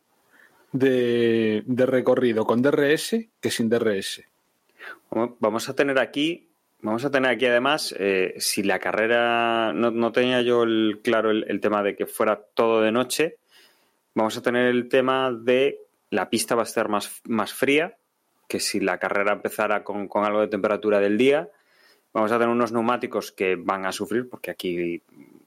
de, 0.72 1.62
de 1.66 1.86
recorrido 1.86 2.44
con 2.44 2.62
DRS 2.62 3.16
que 3.40 3.50
sin 3.50 3.68
DRS. 3.68 4.22
Vamos- 5.10 5.36
Vamos 5.40 5.68
a 5.68 5.74
tener 5.74 5.98
aquí, 5.98 6.48
vamos 6.80 7.04
a 7.04 7.10
tener 7.10 7.30
aquí 7.30 7.46
además, 7.46 7.94
eh, 7.98 8.34
si 8.38 8.62
la 8.62 8.78
carrera, 8.78 9.72
no, 9.74 9.90
no 9.90 10.12
tenía 10.12 10.42
yo 10.42 10.62
el, 10.64 11.00
claro 11.02 11.30
el, 11.30 11.44
el 11.48 11.60
tema 11.60 11.82
de 11.82 11.96
que 11.96 12.06
fuera 12.06 12.40
todo 12.54 12.80
de 12.82 12.92
noche, 12.92 13.36
vamos 14.14 14.36
a 14.36 14.42
tener 14.42 14.66
el 14.66 14.88
tema 14.88 15.30
de 15.32 15.78
la 16.10 16.28
pista 16.28 16.54
va 16.54 16.62
a 16.62 16.64
estar 16.64 16.88
más, 16.90 17.22
más 17.24 17.52
fría, 17.54 17.96
que 18.48 18.60
si 18.60 18.80
la 18.80 18.98
carrera 18.98 19.32
empezara 19.32 19.84
con, 19.84 20.08
con 20.08 20.24
algo 20.24 20.40
de 20.40 20.48
temperatura 20.48 21.00
del 21.00 21.18
día, 21.18 21.50
vamos 22.12 22.30
a 22.32 22.36
tener 22.36 22.48
unos 22.48 22.72
neumáticos 22.72 23.32
que 23.32 23.56
van 23.56 23.86
a 23.86 23.92
sufrir, 23.92 24.28
porque 24.28 24.50
aquí 24.50 25.02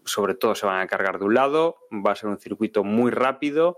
sobre 0.06 0.36
todo 0.36 0.56
se 0.56 0.66
van 0.66 0.82
a 0.82 0.88
cargar 0.88 1.20
de 1.20 1.26
un 1.26 1.34
lado, 1.34 1.78
va 1.92 2.12
a 2.12 2.16
ser 2.16 2.30
un 2.30 2.40
circuito 2.40 2.84
muy 2.84 3.12
rápido, 3.12 3.78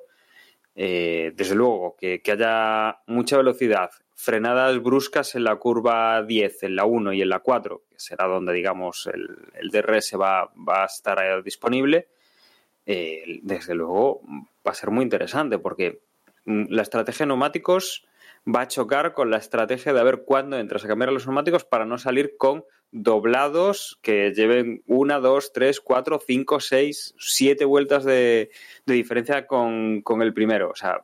eh, 0.75 1.33
desde 1.35 1.55
luego, 1.55 1.95
que, 1.97 2.21
que 2.21 2.31
haya 2.33 2.99
mucha 3.07 3.37
velocidad, 3.37 3.89
frenadas 4.13 4.81
bruscas 4.81 5.35
en 5.35 5.43
la 5.43 5.55
curva 5.55 6.23
10, 6.23 6.63
en 6.63 6.75
la 6.75 6.85
1 6.85 7.13
y 7.13 7.21
en 7.21 7.29
la 7.29 7.39
4, 7.39 7.83
que 7.89 7.99
será 7.99 8.25
donde, 8.27 8.53
digamos, 8.53 9.09
el, 9.13 9.27
el 9.53 9.69
DRS 9.69 10.13
va, 10.19 10.51
va 10.55 10.83
a 10.83 10.85
estar 10.85 11.43
disponible, 11.43 12.09
eh, 12.89 13.39
desde 13.43 13.75
luego 13.75 14.21
va 14.65 14.71
a 14.71 14.73
ser 14.73 14.91
muy 14.91 15.03
interesante 15.03 15.59
porque 15.59 16.03
mm, 16.45 16.67
la 16.69 16.83
estrategia 16.83 17.25
de 17.25 17.27
neumáticos 17.27 18.07
va 18.47 18.61
a 18.61 18.67
chocar 18.67 19.13
con 19.13 19.29
la 19.29 19.37
estrategia 19.37 19.93
de 19.93 20.03
ver 20.03 20.23
cuándo 20.25 20.57
entras 20.57 20.83
a 20.85 20.87
cambiar 20.87 21.11
los 21.11 21.25
neumáticos 21.27 21.65
para 21.65 21.85
no 21.85 21.97
salir 21.97 22.35
con 22.37 22.63
doblados 22.91 23.99
que 24.01 24.31
lleven 24.33 24.81
una, 24.87 25.19
dos, 25.19 25.51
tres, 25.53 25.81
cuatro, 25.81 26.21
cinco, 26.25 26.59
seis, 26.59 27.13
siete 27.19 27.65
vueltas 27.65 28.05
de, 28.05 28.49
de 28.85 28.93
diferencia 28.93 29.45
con, 29.47 30.01
con 30.01 30.21
el 30.21 30.33
primero. 30.33 30.69
O 30.69 30.75
sea, 30.75 31.03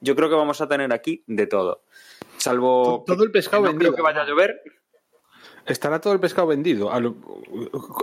yo 0.00 0.14
creo 0.14 0.28
que 0.28 0.36
vamos 0.36 0.60
a 0.60 0.68
tener 0.68 0.92
aquí 0.92 1.24
de 1.26 1.46
todo. 1.46 1.82
Salvo 2.36 3.02
Todo 3.06 3.24
el 3.24 3.30
pescado 3.32 3.62
que 3.64 3.66
no 3.66 3.72
vendido. 3.72 3.92
creo 3.92 3.96
que 3.96 4.12
vaya 4.12 4.22
a 4.22 4.26
llover. 4.26 4.62
Estará 5.66 6.00
todo 6.00 6.12
el 6.14 6.20
pescado 6.20 6.46
vendido, 6.46 6.90
a 6.92 7.00
lo- 7.00 7.16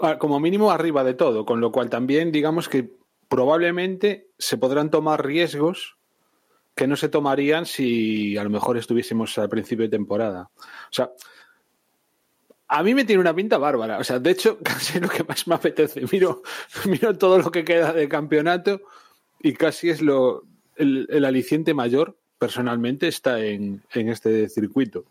a- 0.04 0.18
como 0.20 0.40
mínimo 0.40 0.72
arriba 0.72 1.04
de 1.04 1.14
todo, 1.16 1.46
con 1.46 1.60
lo 1.60 1.72
cual 1.72 1.90
también 1.90 2.32
digamos 2.32 2.70
que 2.70 2.92
probablemente 3.30 4.30
se 4.38 4.58
podrán 4.58 4.92
tomar 4.92 5.26
riesgos 5.26 5.97
que 6.78 6.88
no 6.88 6.96
se 6.96 7.10
tomarían 7.10 7.66
si 7.66 8.38
a 8.38 8.44
lo 8.44 8.52
mejor 8.52 8.78
estuviésemos 8.78 9.38
al 9.40 9.50
principio 9.50 9.84
de 9.84 9.90
temporada. 9.90 10.52
O 10.56 10.92
sea, 10.92 11.10
a 12.68 12.84
mí 12.84 12.94
me 12.94 13.04
tiene 13.04 13.20
una 13.20 13.34
pinta 13.34 13.58
bárbara. 13.58 13.98
O 13.98 14.04
sea, 14.04 14.20
de 14.20 14.32
hecho, 14.32 14.60
casi 14.64 15.00
lo 15.00 15.10
que 15.10 15.24
más 15.24 15.48
me 15.48 15.56
apetece. 15.56 16.04
Miro, 16.12 16.44
miro 16.86 17.18
todo 17.18 17.40
lo 17.40 17.52
que 17.52 17.66
queda 17.66 17.92
de 17.92 18.08
campeonato 18.08 18.82
y 19.42 19.54
casi 19.54 19.90
es 19.90 20.02
lo 20.02 20.44
el, 20.76 21.08
el 21.10 21.26
aliciente 21.26 21.74
mayor, 21.74 22.16
personalmente, 22.38 23.08
está 23.08 23.44
en, 23.44 23.82
en 23.94 24.10
este 24.10 24.48
circuito. 24.48 25.06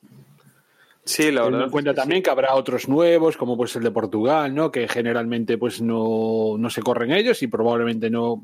Sí, 1.04 1.30
la 1.30 1.44
verdad. 1.44 1.64
en 1.64 1.70
cuenta 1.70 1.90
es 1.90 1.94
que 1.94 2.00
también 2.00 2.22
que 2.22 2.30
habrá 2.30 2.54
otros 2.54 2.88
nuevos, 2.88 3.36
como 3.36 3.56
pues 3.56 3.74
el 3.76 3.82
de 3.82 3.90
Portugal, 3.90 4.54
¿no? 4.54 4.70
Que 4.70 4.88
generalmente 4.88 5.58
pues 5.58 5.80
no, 5.80 6.56
no 6.58 6.70
se 6.70 6.82
corren 6.82 7.12
ellos 7.12 7.42
y 7.42 7.48
probablemente 7.48 8.10
no 8.10 8.42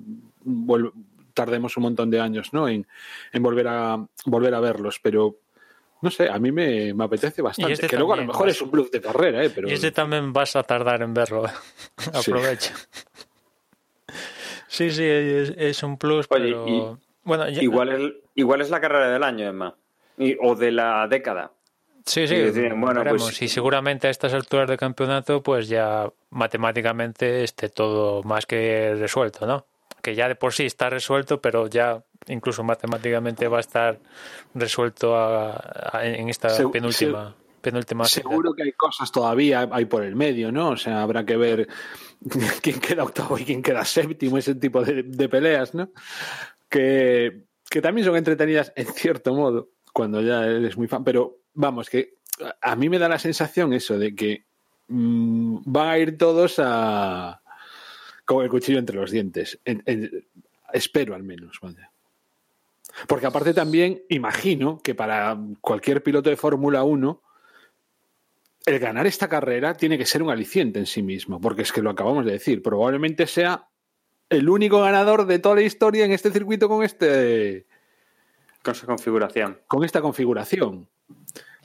tardemos 1.35 1.77
un 1.77 1.85
montón 1.85 2.11
de 2.11 2.21
años, 2.21 2.53
¿no? 2.53 2.69
En, 2.69 2.87
en 3.33 3.43
volver 3.43 3.69
a 3.69 4.05
volver 4.27 4.55
a 4.55 4.61
verlos, 4.61 4.99
pero 5.03 5.37
no 6.01 6.11
sé, 6.11 6.29
a 6.29 6.39
mí 6.39 6.51
me, 6.51 6.93
me 6.95 7.05
apetece 7.05 7.43
bastante. 7.43 7.73
este 7.75 7.87
que 7.87 7.97
luego 7.97 8.15
a 8.15 8.17
lo 8.17 8.27
mejor 8.27 8.49
es 8.49 8.61
un 8.61 8.71
bluff 8.71 8.91
de 8.91 9.01
carrera, 9.01 9.45
¿eh? 9.45 9.51
Pero 9.55 9.69
Y 9.69 9.73
este 9.73 9.93
también 9.93 10.33
vas 10.33 10.57
a 10.57 10.63
tardar 10.65 11.03
en 11.03 11.15
verlo. 11.15 11.45
Aprovecha. 12.13 12.75
Sí, 14.69 14.91
sí, 14.91 15.05
es, 15.05 15.53
es 15.57 15.83
un 15.83 15.99
plus, 15.99 16.27
Oye, 16.31 16.45
pero... 16.45 16.69
y- 16.69 16.97
Bueno, 17.25 17.49
ya- 17.49 17.63
Igual 17.63 17.89
es, 17.91 18.13
igual 18.35 18.61
es 18.63 18.71
la 18.71 18.81
carrera 18.81 19.11
del 19.11 19.23
año, 19.23 19.47
Emma. 19.47 19.77
Y- 20.19 20.37
o 20.41 20.55
de 20.57 20.73
la 20.73 21.07
década. 21.09 21.53
Sí, 22.05 22.27
sí, 22.27 22.35
Y 22.35 22.39
decir, 22.39 22.75
bueno, 22.75 23.01
veremos. 23.01 23.23
pues- 23.23 23.43
y 23.43 23.49
seguramente 23.49 24.09
a 24.09 24.11
estas 24.11 24.35
alturas 24.35 24.67
del 24.69 24.77
campeonato, 24.79 25.41
pues 25.43 25.69
ya 25.69 26.11
matemáticamente 26.31 27.45
esté 27.45 27.69
todo 27.69 28.23
más 28.25 28.45
que 28.47 28.97
resuelto, 28.99 29.47
¿no? 29.47 29.67
Que 30.03 30.15
ya 30.15 30.29
de 30.29 30.35
por 30.35 30.53
sí 30.53 30.65
está 30.67 30.91
resuelto, 30.91 31.41
pero 31.41 31.69
ya 31.69 32.03
incluso 32.27 32.63
matemáticamente 32.65 33.49
va 33.49 33.59
a 33.59 33.61
estar 33.61 33.99
resuelto 34.55 35.17
a- 35.17 35.53
a- 35.93 36.05
en 36.05 36.29
esta 36.29 36.49
penúltima, 36.73 37.35
penúltima 37.61 38.05
seguro 38.07 38.53
que 38.55 38.65
hay 38.65 38.73
cosas 38.73 39.11
todavía 39.13 39.69
hay 39.71 39.85
por 39.87 40.03
el 40.03 40.17
medio, 40.17 40.51
¿no? 40.53 40.71
O 40.71 40.77
sea, 40.77 41.03
habrá 41.03 41.25
que 41.25 41.37
ver 41.37 41.69
quién 42.63 42.81
queda 42.81 43.05
octavo 43.05 43.39
y 43.39 43.45
quién 43.45 43.63
queda 43.63 43.85
séptimo, 43.85 44.39
ese 44.39 44.55
tipo 44.57 44.83
de, 44.85 45.05
de 45.05 45.29
peleas, 45.29 45.73
¿no? 45.75 45.91
Que, 46.69 47.45
que 47.71 47.81
también 47.83 48.07
son 48.07 48.17
entretenidas 48.17 48.73
en 48.77 48.87
cierto 48.87 49.35
modo, 49.35 49.69
cuando 49.93 50.21
ya 50.23 50.45
eres 50.47 50.77
muy 50.77 50.89
fan, 50.89 51.05
pero 51.05 51.39
vamos, 51.55 51.91
que 51.91 52.15
a 52.61 52.77
mí 52.77 52.89
me 52.89 52.99
da 52.99 53.09
la 53.09 53.19
sensación 53.19 53.73
eso 53.73 53.99
de 53.99 54.15
que 54.15 54.45
mm, 54.89 55.59
van 55.67 55.89
a 55.89 55.99
ir 55.99 56.17
todos 56.19 56.57
a 56.59 57.42
con 58.35 58.45
el 58.45 58.51
cuchillo 58.51 58.79
entre 58.79 58.97
los 58.97 59.11
dientes. 59.11 59.59
En- 59.65 59.83
en- 59.87 60.27
espero 60.73 61.15
al 61.15 61.23
menos, 61.23 61.59
vaya. 61.61 61.91
Porque 63.07 63.27
aparte 63.27 63.55
también 63.55 64.03
imagino 64.09 64.81
que 64.83 64.95
para 64.95 65.39
cualquier 65.61 66.03
piloto 66.03 66.29
de 66.31 66.37
Fórmula 66.37 66.83
1 66.85 67.23
el 68.67 68.79
ganar 68.79 69.07
esta 69.07 69.29
carrera 69.29 69.75
tiene 69.75 69.99
que 69.99 70.07
ser 70.07 70.23
un 70.23 70.31
aliciente 70.31 70.79
en 70.79 70.87
sí 70.87 71.03
mismo, 71.03 71.41
porque 71.41 71.63
es 71.63 71.73
que 71.73 71.83
lo 71.83 71.91
acabamos 71.91 72.25
de 72.25 72.33
decir, 72.33 72.63
probablemente 72.63 73.27
sea 73.27 73.67
el 74.29 74.49
único 74.49 74.81
ganador 74.81 75.27
de 75.27 75.39
toda 75.39 75.57
la 75.57 75.63
historia 75.63 76.05
en 76.05 76.13
este 76.13 76.31
circuito 76.31 76.69
con 76.69 76.85
este 76.85 77.67
Con 78.63 78.75
su 78.75 78.87
configuración. 78.87 79.59
con 79.67 79.85
esta 79.85 80.01
configuración. 80.01 80.89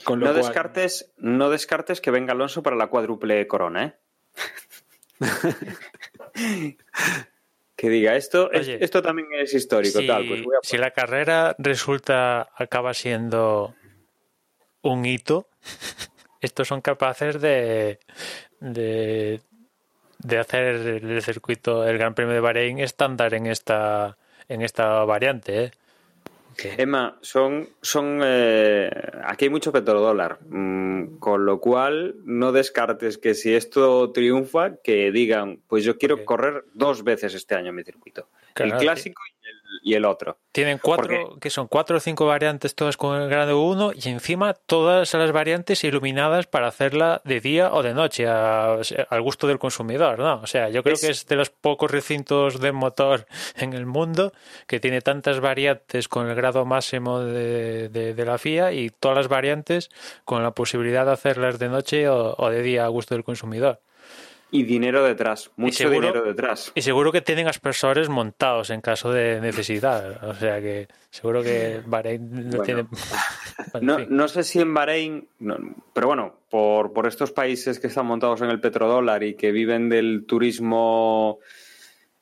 Con 0.04 0.20
lo 0.20 0.28
No 0.28 0.32
cual- 0.32 0.44
descartes, 0.44 1.12
no 1.18 1.50
descartes 1.50 2.02
que 2.02 2.12
venga 2.12 2.34
Alonso 2.34 2.64
para 2.64 2.76
la 2.76 2.88
cuádruple 2.88 3.46
corona, 3.48 3.84
¿eh? 3.86 3.96
Que 7.76 7.90
diga 7.90 8.16
esto, 8.16 8.50
Oye, 8.54 8.78
esto 8.84 9.02
también 9.02 9.28
es 9.34 9.54
histórico, 9.54 10.00
si, 10.00 10.08
tal. 10.08 10.28
Pues 10.28 10.44
voy 10.44 10.56
a- 10.56 10.60
si 10.64 10.78
la 10.78 10.92
carrera 10.92 11.56
resulta 11.60 12.50
acaba 12.56 12.94
siendo 12.94 13.76
un 14.82 15.06
hito, 15.06 15.48
estos 16.42 16.68
son 16.68 16.82
capaces 16.82 17.40
de, 17.42 18.00
de, 18.60 19.42
de 20.20 20.38
hacer 20.40 20.64
el 21.04 21.22
circuito, 21.22 21.88
el 21.88 21.98
Gran 21.98 22.16
Premio 22.16 22.34
de 22.34 22.40
Bahrein 22.40 22.80
estándar 22.80 23.34
en 23.34 23.48
esta 23.48 24.18
en 24.50 24.62
esta 24.62 25.04
variante. 25.04 25.64
¿eh? 25.66 25.72
Emma, 26.64 27.18
son, 27.22 27.70
son 27.82 28.20
eh, 28.24 28.90
aquí 29.24 29.46
hay 29.46 29.50
mucho 29.50 29.72
petrodólar, 29.72 30.40
mm, 30.50 31.18
con 31.20 31.46
lo 31.46 31.60
cual 31.60 32.16
no 32.26 32.52
descartes 32.52 33.18
que 33.18 33.34
si 33.34 33.54
esto 33.54 34.12
triunfa, 34.12 34.78
que 34.78 35.12
digan, 35.12 35.60
pues 35.68 35.84
yo 35.84 35.98
quiero 35.98 36.26
correr 36.26 36.66
dos 36.74 37.04
veces 37.04 37.34
este 37.36 37.56
año 37.56 37.70
en 37.70 37.76
mi 37.76 37.84
circuito, 37.84 38.28
Claro, 38.66 38.80
el 38.80 38.86
clásico 38.86 39.22
y 39.26 39.48
el, 39.48 39.56
y 39.84 39.94
el 39.96 40.06
otro. 40.06 40.38
Tienen 40.52 40.80
cuatro, 40.82 41.38
que 41.40 41.50
son 41.52 41.68
cuatro 41.68 41.98
o 41.98 42.00
cinco 42.00 42.26
variantes 42.26 42.74
todas 42.74 42.98
con 42.98 43.22
el 43.22 43.30
grado 43.30 43.62
1 43.62 43.92
y 43.94 44.10
encima 44.10 44.54
todas 44.54 45.14
las 45.14 45.32
variantes 45.32 45.84
iluminadas 45.84 46.48
para 46.48 46.68
hacerla 46.68 47.22
de 47.26 47.40
día 47.40 47.72
o 47.72 47.84
de 47.84 47.94
noche 47.94 48.26
a- 48.28 48.78
al 49.10 49.22
gusto 49.22 49.46
del 49.48 49.60
consumidor, 49.60 50.18
¿no? 50.18 50.42
O 50.42 50.48
sea, 50.48 50.70
yo 50.70 50.82
creo 50.82 50.96
Es- 50.96 51.02
que 51.02 51.10
es 51.12 51.28
de 51.28 51.36
los 51.36 51.52
pocos 51.52 51.92
recintos 51.92 52.60
de 52.60 52.72
motor 52.72 53.28
en 53.56 53.74
el 53.74 53.86
mundo 53.86 54.34
que 54.66 54.80
tiene 54.80 55.02
tantas 55.02 55.40
variantes 55.40 56.08
con 56.08 56.28
el 56.28 56.36
grado 56.36 56.66
máximo 56.66 57.20
de, 57.20 57.90
de- 57.90 58.14
de 58.16 58.26
la 58.26 58.38
FIA 58.40 58.72
y 58.74 58.90
todas 58.90 59.16
las 59.18 59.28
variantes 59.28 59.90
con 60.26 60.42
la 60.42 60.52
posibilidad 60.52 61.06
de 61.06 61.12
hacerlas 61.12 61.60
de 61.60 61.70
noche 61.70 62.10
o, 62.10 62.34
o 62.38 62.50
de 62.50 62.64
día 62.64 62.86
a 62.86 62.88
gusto 62.88 63.14
del 63.14 63.24
consumidor. 63.24 63.80
Y 64.50 64.64
dinero 64.64 65.04
detrás, 65.04 65.52
mucho 65.58 65.76
seguro- 65.80 66.00
dinero 66.08 66.24
detrás. 66.24 66.72
Y 66.74 66.82
seguro 66.82 67.12
que 67.12 67.22
tienen 67.22 67.48
aspersores 67.50 68.08
montados 68.08 68.70
en 68.70 68.80
caso 68.80 69.12
de 69.12 69.42
necesidad. 69.42 70.24
O 70.24 70.34
sea 70.36 70.62
que 70.62 70.88
seguro 71.10 71.44
que 71.44 71.82
Bahrein 71.86 72.50
no 72.50 72.58
Bueno. 72.58 72.64
tiene. 72.64 72.86
Bueno, 73.74 73.98
No, 74.10 74.28
sé 74.28 74.44
si 74.44 74.60
en 74.62 74.74
Bahrein, 74.74 75.28
no, 75.40 75.58
pero 75.94 76.08
bueno, 76.08 76.40
por, 76.50 76.94
por 76.94 77.08
estos 77.08 77.32
países 77.32 77.80
que 77.80 77.88
están 77.88 78.06
montados 78.06 78.40
en 78.42 78.50
el 78.52 78.62
petrodólar 78.62 79.24
y 79.24 79.34
que 79.36 79.52
viven 79.52 79.90
del 79.90 80.26
turismo 80.28 81.40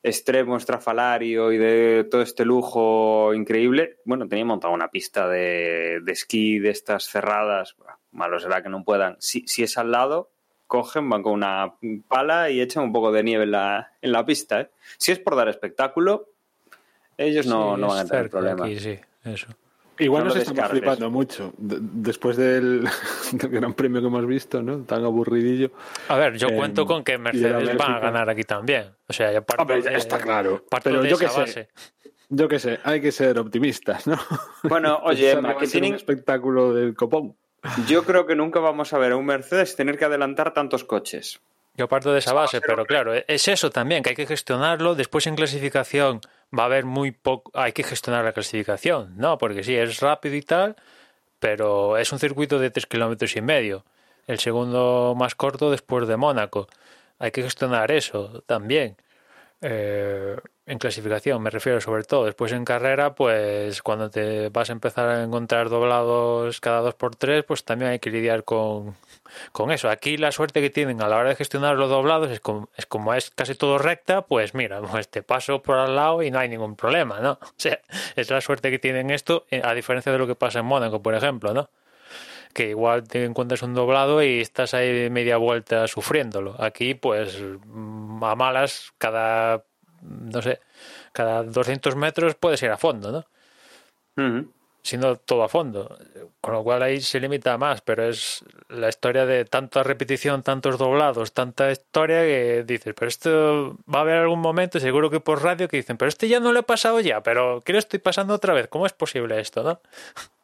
extremo 0.02 0.56
estrafalario 0.58 1.52
y 1.52 1.58
de 1.58 2.08
todo 2.10 2.22
este 2.22 2.46
lujo 2.46 3.34
increíble, 3.34 3.98
bueno, 4.06 4.28
tenía 4.28 4.46
montado 4.46 4.74
una 4.74 4.90
pista 4.90 5.28
de, 5.28 6.00
de 6.04 6.12
esquí 6.12 6.58
de 6.60 6.70
estas 6.70 7.06
cerradas. 7.06 7.76
Malo 8.12 8.40
será 8.40 8.64
que 8.64 8.70
no 8.70 8.84
puedan. 8.84 9.18
Si, 9.20 9.46
si 9.48 9.64
es 9.64 9.78
al 9.78 9.92
lado, 9.92 10.32
cogen, 10.68 11.10
van 11.10 11.24
con 11.24 11.34
una 11.34 11.74
pala 12.08 12.50
y 12.50 12.62
echan 12.62 12.84
un 12.84 12.94
poco 12.94 13.12
de 13.12 13.24
nieve 13.24 13.44
en 13.46 13.52
la, 13.52 13.92
en 14.02 14.12
la 14.12 14.26
pista. 14.26 14.62
¿eh? 14.62 14.70
Si 14.98 15.12
es 15.12 15.20
por 15.20 15.36
dar 15.36 15.48
espectáculo, 15.50 16.30
ellos 17.18 17.46
no, 17.46 17.76
Sí, 17.76 17.82
no 17.82 17.88
van 17.88 18.00
a 18.00 18.06
tener 18.06 18.30
problemas. 18.30 18.62
aquí, 18.68 18.80
sí, 18.80 19.00
eso. 19.24 19.48
Igual 19.98 20.24
No 20.24 20.30
nos 20.30 20.38
estamos 20.40 20.56
descartes. 20.58 20.80
flipando 20.80 21.10
mucho. 21.10 21.54
De- 21.58 21.78
después 21.80 22.36
del, 22.36 22.84
del 23.32 23.50
gran 23.50 23.74
premio 23.74 24.02
que 24.02 24.08
hemos 24.08 24.28
visto, 24.28 24.62
¿no? 24.62 24.80
Tan 24.80 25.06
aburridillo. 25.06 25.72
A 26.10 26.18
ver, 26.18 26.36
yo 26.38 26.50
Eh, 26.50 26.56
cuento 26.58 26.86
con 26.86 27.02
que 27.04 27.18
Mercedes 27.18 27.78
van 27.78 27.94
a 27.94 28.00
ganar 28.00 28.30
aquí 28.30 28.44
también. 28.44 28.88
O 29.08 29.14
sea, 29.14 29.32
ya 29.32 29.40
parto 29.42 29.62
Hombre, 29.62 29.82
de- 29.82 29.96
está 29.96 30.20
claro. 30.20 30.62
parto 30.70 30.90
Pero 30.90 31.02
de 31.02 31.10
yo 31.10 31.18
qué 31.18 31.26
esa 31.26 31.34
sé. 31.34 31.40
base. 31.42 31.70
Yo 32.28 32.48
qué 32.50 32.60
sé, 32.60 32.80
hay 32.84 33.00
que 33.00 33.12
ser 33.14 33.38
optimistas, 33.40 34.06
¿no? 34.08 34.18
Bueno, 34.64 35.00
oye, 35.04 35.32
Emma, 35.32 35.54
va 35.54 35.60
que 35.60 35.68
tienen, 35.68 35.92
un 35.92 35.96
espectáculo 35.96 36.74
del 36.74 36.94
copón. 36.96 37.38
Yo 37.88 38.04
creo 38.04 38.26
que 38.26 38.36
nunca 38.36 38.60
vamos 38.60 38.94
a 38.94 38.98
ver 38.98 39.14
a 39.14 39.18
un 39.18 39.26
Mercedes 39.26 39.76
tener 39.76 39.98
que 39.98 40.06
adelantar 40.06 40.54
tantos 40.54 40.84
coches. 40.84 41.40
Yo 41.78 41.90
parto 41.90 42.14
de 42.14 42.20
esa 42.20 42.34
base, 42.34 42.62
pero 42.62 42.86
claro, 42.86 43.14
es 43.14 43.48
eso 43.48 43.70
también, 43.70 44.02
que 44.02 44.12
hay 44.12 44.16
que 44.16 44.26
gestionarlo. 44.26 44.96
Después 44.96 45.28
en 45.28 45.36
clasificación 45.36 46.22
va 46.58 46.64
a 46.64 46.66
haber 46.68 46.86
muy 46.86 47.12
poco, 47.12 47.52
hay 47.54 47.74
que 47.74 47.84
gestionar 47.84 48.24
la 48.24 48.32
clasificación, 48.32 49.18
¿no? 49.18 49.38
Porque 49.38 49.64
sí, 49.64 49.76
es 49.76 50.00
rápido 50.00 50.36
y 50.36 50.42
tal, 50.42 50.78
pero 51.40 51.98
es 51.98 52.12
un 52.14 52.20
circuito 52.20 52.60
de 52.60 52.70
tres 52.70 52.86
kilómetros 52.86 53.36
y 53.36 53.42
medio. 53.42 53.84
El 54.26 54.40
segundo 54.40 55.16
más 55.18 55.36
corto 55.36 55.70
después 55.70 56.08
de 56.08 56.16
Mónaco. 56.16 56.68
Hay 57.20 57.32
que 57.32 57.44
gestionar 57.44 57.92
eso 57.92 58.44
también. 58.48 58.96
Eh, 59.62 60.38
en 60.68 60.80
clasificación 60.80 61.42
me 61.42 61.50
refiero 61.50 61.80
sobre 61.80 62.04
todo. 62.04 62.26
Después 62.26 62.52
en 62.52 62.66
carrera, 62.66 63.14
pues 63.16 63.82
cuando 63.82 64.10
te 64.10 64.50
vas 64.50 64.70
a 64.70 64.74
empezar 64.74 65.08
a 65.10 65.24
encontrar 65.24 65.70
doblados 65.70 66.60
cada 66.60 66.82
dos 66.82 66.96
por 66.96 67.16
tres, 67.16 67.44
pues 67.44 67.64
también 67.64 67.92
hay 67.92 68.00
que 68.00 68.10
lidiar 68.10 68.44
con, 68.44 68.96
con 69.52 69.72
eso. 69.72 69.90
Aquí 69.90 70.18
la 70.18 70.32
suerte 70.32 70.62
que 70.62 70.70
tienen 70.70 71.02
a 71.02 71.08
la 71.08 71.18
hora 71.18 71.30
de 71.30 71.36
gestionar 71.36 71.76
los 71.76 71.90
doblados 71.90 72.32
es 72.32 72.40
como 72.40 72.70
es, 72.78 72.86
como 72.86 73.14
es 73.14 73.30
casi 73.32 73.56
todo 73.56 73.78
recta, 73.78 74.24
pues 74.24 74.54
mira, 74.54 74.82
pues 74.82 75.08
te 75.10 75.22
paso 75.24 75.62
por 75.62 75.78
al 75.78 75.96
lado 75.96 76.24
y 76.24 76.32
no 76.32 76.40
hay 76.40 76.50
ningún 76.50 76.76
problema, 76.76 77.20
¿no? 77.20 77.40
O 77.56 77.58
sea, 77.58 77.80
es 78.16 78.30
la 78.30 78.42
suerte 78.42 78.72
que 78.72 78.80
tienen 78.80 79.10
esto, 79.12 79.46
eh, 79.52 79.62
a 79.64 79.74
diferencia 79.74 80.12
de 80.12 80.18
lo 80.18 80.28
que 80.28 80.36
pasa 80.36 80.60
en 80.60 80.66
Mónaco, 80.66 81.02
por 81.02 81.16
ejemplo, 81.16 81.54
¿no? 81.54 81.70
Que 82.54 82.70
igual 82.70 83.08
te 83.08 83.26
encuentras 83.26 83.62
un 83.64 83.74
doblado 83.74 84.24
y 84.24 84.40
estás 84.42 84.74
ahí 84.74 85.10
media 85.10 85.38
vuelta 85.38 85.88
sufriéndolo. 85.88 86.56
Aquí, 86.60 86.94
pues, 86.96 87.40
mm, 87.66 88.24
a 88.24 88.36
malas, 88.36 88.94
cada, 88.98 89.64
no 90.08 90.42
sé, 90.42 90.60
cada 91.12 91.44
200 91.44 91.96
metros 91.96 92.36
puedes 92.36 92.62
ir 92.64 92.72
a 92.72 92.78
fondo, 92.78 93.12
¿no? 93.12 93.26
Ujú. 94.18 94.52
siendo 94.82 95.18
todo 95.18 95.44
a 95.44 95.50
fondo. 95.50 95.98
Con 96.40 96.54
lo 96.54 96.64
cual 96.64 96.84
ahí 96.84 97.02
se 97.02 97.20
limita 97.20 97.58
más, 97.58 97.82
pero 97.82 98.08
es 98.08 98.46
la 98.70 98.88
historia 98.88 99.26
de 99.26 99.44
tanta 99.44 99.82
repetición, 99.82 100.44
tantos 100.44 100.78
doblados, 100.78 101.34
tanta 101.34 101.72
historia 101.72 102.22
que 102.22 102.64
dices, 102.66 102.94
pero 102.98 103.10
esto 103.10 103.78
va 103.94 104.00
a 104.00 104.02
haber 104.04 104.18
algún 104.20 104.42
momento, 104.42 104.80
seguro 104.80 105.10
que 105.10 105.20
por 105.20 105.42
radio, 105.44 105.68
que 105.68 105.78
dicen, 105.78 105.98
pero 105.98 106.10
este 106.10 106.28
ya 106.28 106.40
no 106.40 106.54
lo 106.54 106.60
he 106.60 106.64
pasado 106.64 107.00
ya, 107.00 107.24
pero 107.24 107.64
¿qué 107.66 107.74
lo 107.74 107.80
estoy 107.80 108.00
pasando 108.00 108.36
otra 108.36 108.54
vez? 108.54 108.68
¿Cómo 108.68 108.86
es 108.86 108.94
posible 108.94 109.40
esto, 109.40 109.64
no? 109.64 109.82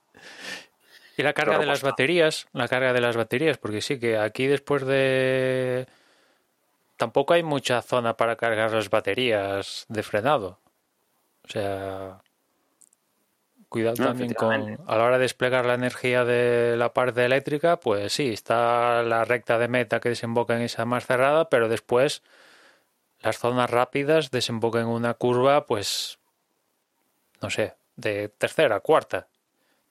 Y 1.18 1.24
la 1.24 1.34
carga 1.34 1.60
de 1.60 1.66
las 1.66 1.84
baterías, 1.84 2.48
la 2.54 2.68
carga 2.68 2.94
de 2.94 3.02
las 3.02 3.16
baterías, 3.16 3.58
porque 3.58 3.82
sí 3.82 4.00
que 4.00 4.18
aquí 4.18 4.48
después 4.48 4.86
de... 4.86 5.86
Tampoco 7.02 7.34
hay 7.34 7.42
mucha 7.42 7.82
zona 7.82 8.16
para 8.16 8.36
cargar 8.36 8.74
las 8.74 8.92
baterías 8.92 9.88
de 9.90 10.04
frenado. 10.04 10.60
O 11.44 11.48
sea, 11.48 12.22
cuidado 13.70 13.96
No, 13.98 14.06
también 14.06 14.36
con 14.36 14.80
a 14.86 14.96
la 14.98 15.04
hora 15.04 15.18
de 15.18 15.24
desplegar 15.24 15.66
la 15.66 15.74
energía 15.74 16.26
de 16.26 16.78
la 16.78 16.94
parte 16.94 17.26
eléctrica, 17.26 17.80
pues 17.80 18.14
sí, 18.14 18.32
está 18.32 19.02
la 19.02 19.26
recta 19.26 19.58
de 19.58 19.68
meta 19.68 20.00
que 20.00 20.10
desemboca 20.10 20.56
en 20.56 20.62
esa 20.62 20.86
más 20.86 21.08
cerrada, 21.08 21.50
pero 21.50 21.70
después 21.70 22.22
las 23.22 23.40
zonas 23.40 23.72
rápidas 23.72 24.30
desembocan 24.30 24.84
en 24.84 24.90
una 24.90 25.16
curva, 25.16 25.66
pues 25.66 26.20
no 27.42 27.50
sé, 27.50 27.74
de 27.96 28.30
tercera, 28.30 28.80
cuarta. 28.80 29.28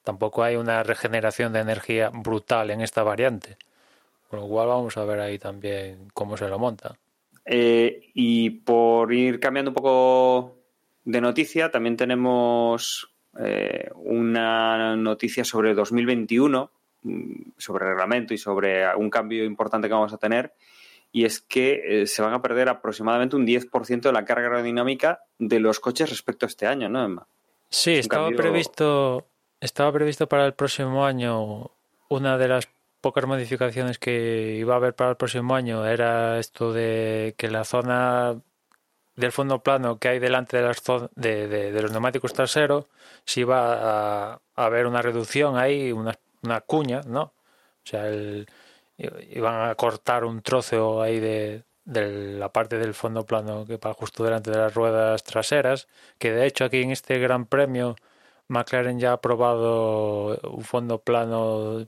Tampoco 0.05 0.44
hay 0.44 0.55
una 0.55 0.85
regeneración 0.85 1.53
de 1.53 1.59
energía 1.59 2.11
brutal 2.11 2.70
en 2.70 2.83
esta 2.83 3.03
variante. 3.03 3.57
Con 4.29 4.38
lo 4.38 4.46
cual 4.46 4.68
vamos 4.68 4.96
a 4.96 5.03
ver 5.03 5.18
ahí 5.18 5.40
también 5.40 6.07
cómo 6.14 6.37
se 6.37 6.46
lo 6.46 6.57
monta. 6.57 6.99
Eh, 7.44 8.11
y 8.14 8.50
por 8.50 9.12
ir 9.12 9.40
cambiando 9.40 9.70
un 9.70 9.74
poco 9.74 10.59
de 11.05 11.20
noticia, 11.20 11.70
también 11.70 11.96
tenemos 11.96 13.12
eh, 13.38 13.90
una 13.94 14.96
noticia 14.96 15.44
sobre 15.44 15.74
2021, 15.74 16.70
mm, 17.03 17.33
sobre 17.57 17.87
reglamento 17.88 18.35
y 18.35 18.38
sobre 18.38 18.94
un 18.96 19.11
cambio 19.11 19.44
importante 19.44 19.88
que 19.88 19.94
vamos 19.94 20.12
a 20.12 20.18
tener. 20.18 20.53
Y 21.12 21.24
es 21.24 21.40
que 21.40 22.03
eh, 22.03 22.07
se 22.07 22.22
van 22.22 22.35
a 22.35 22.42
perder 22.42 22.68
aproximadamente 22.68 23.35
un 23.35 23.44
10% 23.46 24.00
de 24.03 24.12
la 24.12 24.24
carga 24.24 24.46
aerodinámica 24.48 25.22
de 25.38 25.59
los 25.59 25.81
coches 25.81 26.09
respecto 26.11 26.46
a 26.46 26.48
este 26.48 26.66
año, 26.66 26.88
¿no, 26.88 27.05
Emma? 27.05 27.26
Sí, 27.68 27.94
estaba 27.94 28.24
cambio- 28.26 28.38
previsto, 28.38 29.26
estaba 29.61 29.92
previsto 29.92 30.29
para 30.29 30.46
el 30.46 30.55
próximo 30.55 31.05
año 31.05 31.70
una 32.09 32.38
de 32.38 32.48
las 32.48 32.68
pocas 33.00 33.26
modificaciones 33.26 33.98
que 33.98 34.56
iba 34.58 34.74
a 34.74 34.76
haber 34.78 34.94
para 34.94 35.10
el 35.10 35.16
próximo 35.16 35.54
año 35.54 35.86
era 35.86 36.38
esto 36.38 36.72
de 36.72 37.34
que 37.38 37.48
la 37.50 37.64
zona 37.64 38.40
del 39.16 39.32
fondo 39.32 39.62
plano 39.62 39.98
que 39.98 40.08
hay 40.08 40.18
delante 40.18 40.56
de, 40.58 40.62
las 40.64 40.82
de, 41.14 41.48
de- 41.48 41.82
los 41.82 41.92
neumáticos 41.92 42.32
traseros 42.32 42.86
si 43.24 43.40
iba 43.42 44.32
a, 44.34 44.40
a 44.56 44.64
haber 44.66 44.86
una 44.86 45.02
reducción 45.02 45.56
ahí, 45.58 45.92
una, 45.92 46.18
una 46.42 46.60
cuña, 46.62 47.02
¿no? 47.06 47.22
O 47.22 47.32
sea, 47.84 48.08
el- 48.08 48.48
iban 49.30 49.68
a 49.70 49.74
cortar 49.74 50.24
un 50.24 50.42
trozo 50.42 51.00
ahí 51.02 51.20
de, 51.20 51.64
de 51.84 52.36
la 52.38 52.50
parte 52.52 52.78
del 52.78 52.94
fondo 52.94 53.24
plano 53.26 53.64
que 53.66 53.76
va 53.78 53.94
justo 53.94 54.24
delante 54.24 54.50
de 54.50 54.58
las 54.58 54.74
ruedas 54.74 55.24
traseras, 55.24 55.88
que 56.18 56.32
de 56.32 56.46
hecho 56.46 56.64
aquí 56.64 56.82
en 56.82 56.90
este 56.90 57.18
Gran 57.18 57.46
Premio 57.46 57.96
McLaren 58.48 58.98
ya 58.98 59.12
ha 59.14 59.20
probado 59.20 60.36
un 60.50 60.64
fondo 60.64 61.00
plano 61.02 61.86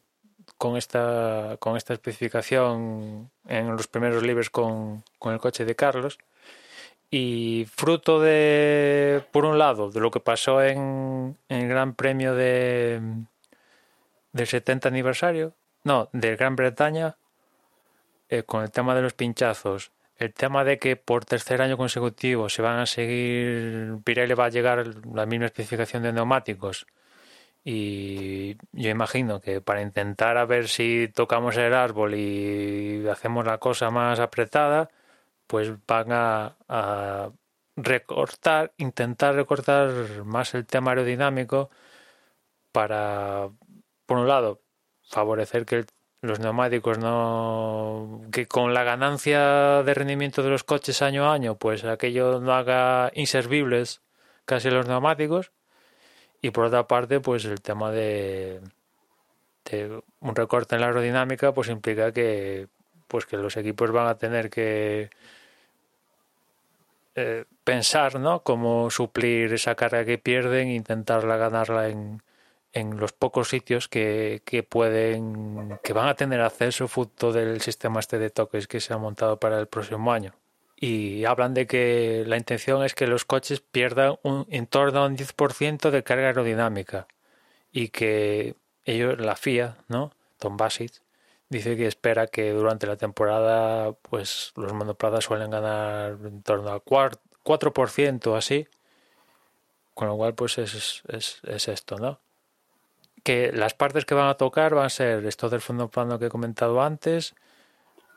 con 0.63 0.77
esta 0.77 1.57
con 1.59 1.77
esta 1.77 1.93
especificación 1.93 3.29
en 3.49 3.77
los 3.77 3.89
primeros 3.89 4.23
libres 4.23 4.49
con, 4.49 5.03
con 5.19 5.33
el 5.33 5.41
coche 5.41 5.65
de 5.65 5.75
Carlos. 5.75 6.19
Y 7.11 7.67
fruto 7.75 8.21
de 8.21 9.25
por 9.33 9.45
un 9.45 9.59
lado 9.59 9.91
de 9.91 9.99
lo 9.99 10.13
que 10.13 10.21
pasó 10.21 10.63
en, 10.63 11.37
el 11.49 11.67
Gran 11.67 11.95
Premio 11.95 12.37
de 12.37 13.01
del 14.31 14.47
70 14.47 14.89
aniversario 14.89 15.53
no 15.83 16.09
del 16.13 16.37
Gran 16.37 16.55
Bretaña 16.55 17.17
eh, 18.29 18.45
con 18.45 18.63
el 18.63 18.71
tema 18.71 18.95
de 18.95 19.03
los 19.03 19.15
pinchazos 19.15 19.91
el 20.17 20.33
tema 20.33 20.63
de 20.63 20.79
que 20.79 20.95
por 20.95 21.25
tercer 21.25 21.61
año 21.61 21.77
consecutivo 21.77 22.49
se 22.49 22.63
van 22.63 22.79
a 22.79 22.87
seguir 22.87 23.97
Pirelli 24.05 24.35
va 24.35 24.45
a 24.45 24.51
llegar 24.51 24.87
la 25.13 25.27
misma 25.27 25.47
especificación 25.47 26.05
de 26.05 26.13
neumáticos 26.13 26.87
y 27.65 28.57
yo 28.73 28.91
imagino 28.91 29.41
que 29.41 29.61
para 29.61 29.83
intentar 29.83 30.37
a 30.37 30.47
ver 30.47 30.69
si 30.69 31.09
tocamos 31.15 31.57
el 31.57 31.75
árbol 31.75 32.15
y 32.15 33.07
hacemos 33.09 33.47
la 33.47 33.59
cosa 33.59 33.91
más 33.91 34.19
apretada, 34.21 34.91
pues 35.47 35.73
van 35.87 36.13
a, 36.13 37.33
recortar, 37.77 38.73
intentar 38.79 39.35
recortar 39.35 40.25
más 40.25 40.55
el 40.55 40.67
tema 40.67 40.91
aerodinámico 40.93 41.71
para, 42.73 43.51
por 44.07 44.19
un 44.19 44.29
lado, 44.29 44.63
favorecer 45.03 45.67
que 45.67 45.87
los 46.23 46.41
neumáticos 46.41 46.99
no 46.99 48.23
que 48.33 48.47
con 48.47 48.75
la 48.75 48.85
ganancia 48.85 49.83
de 49.83 49.95
rendimiento 49.95 50.43
de 50.43 50.51
los 50.51 50.65
coches 50.65 51.03
año 51.03 51.27
a 51.27 51.35
año 51.35 51.57
pues 51.57 51.85
aquello 51.85 52.41
no 52.41 52.53
haga 52.55 53.11
inservibles 53.15 54.03
casi 54.45 54.71
los 54.71 54.87
neumáticos 54.87 55.53
y 56.43 56.51
por 56.51 56.65
otra 56.65 56.87
parte 56.87 57.21
pues 57.21 57.45
el 57.45 57.63
tema 57.63 57.91
de, 57.93 58.61
un 60.21 60.37
recorte 60.37 60.75
en 60.75 60.81
la 60.83 60.89
aerodinámica 60.89 61.55
pues 61.55 61.69
implica 61.69 62.13
que 62.13 62.69
pues 63.07 63.27
que 63.27 63.37
los 63.37 63.57
equipos 63.57 63.93
van 63.93 64.09
a 64.09 64.19
tener 64.19 64.51
que 64.51 65.11
eh, 67.15 67.45
pensar 67.65 68.19
¿no? 68.19 68.43
cómo 68.43 68.91
suplir 68.91 69.53
esa 69.55 69.75
carga 69.77 70.05
que 70.05 70.19
pierden 70.19 70.69
e 70.69 70.75
intentarla 70.75 71.37
ganarla 71.37 71.89
en, 71.89 72.23
en 72.73 72.99
los 72.99 73.13
pocos 73.13 73.49
sitios 73.49 73.89
que, 73.89 74.43
que 74.45 74.63
pueden 74.65 75.79
que 75.85 75.93
van 75.93 76.09
a 76.09 76.15
tener 76.15 76.41
acceso 76.41 76.89
fruto 76.89 77.33
del 77.33 77.61
sistema 77.61 78.01
este 78.01 78.19
de 78.19 78.31
toques 78.31 78.67
que 78.67 78.81
se 78.81 78.93
ha 78.95 78.99
montado 78.99 79.39
para 79.39 79.61
el 79.61 79.69
próximo 79.69 80.13
año 80.13 80.35
y 80.83 81.27
hablan 81.27 81.55
de 81.55 81.69
que 81.69 82.25
la 82.27 82.37
intención 82.37 82.83
es 82.83 82.97
que 82.97 83.07
los 83.07 83.25
coches 83.25 83.61
pierdan 83.61 84.17
un, 84.25 84.47
en 84.51 84.67
torno 84.67 85.05
a 85.05 85.07
un 85.07 85.17
10% 85.17 85.91
de 85.91 86.03
carga 86.03 86.27
aerodinámica 86.27 87.07
y 87.71 87.91
que 87.91 88.57
ellos, 88.85 89.21
la 89.21 89.37
FIA, 89.37 89.77
¿no? 89.87 90.11
Tom 90.41 90.57
Bassett, 90.57 91.01
dice 91.49 91.77
que 91.77 91.87
espera 91.87 92.27
que 92.27 92.51
durante 92.51 92.89
la 92.89 92.97
temporada 92.97 93.93
pues 93.93 94.53
los 94.57 94.73
monoplazas 94.73 95.23
suelen 95.23 95.53
ganar 95.53 96.19
en 96.25 96.43
torno 96.43 96.71
al 96.71 96.83
cuarto, 96.83 97.23
4% 97.45 98.37
así. 98.37 98.67
Con 99.95 100.09
lo 100.09 100.17
cual, 100.17 100.35
pues 100.35 100.59
es, 100.59 101.05
es, 101.07 101.41
es 101.45 101.69
esto, 101.69 101.97
¿no? 101.99 102.19
Que 103.23 103.53
las 103.53 103.75
partes 103.75 104.05
que 104.05 104.15
van 104.17 104.27
a 104.27 104.35
tocar 104.35 104.75
van 104.75 104.87
a 104.87 104.91
ser 104.91 105.25
esto 105.27 105.49
del 105.49 105.61
fondo 105.61 105.89
plano 105.89 106.19
que 106.19 106.27
he 106.27 106.29
comentado 106.29 106.83
antes, 106.83 107.37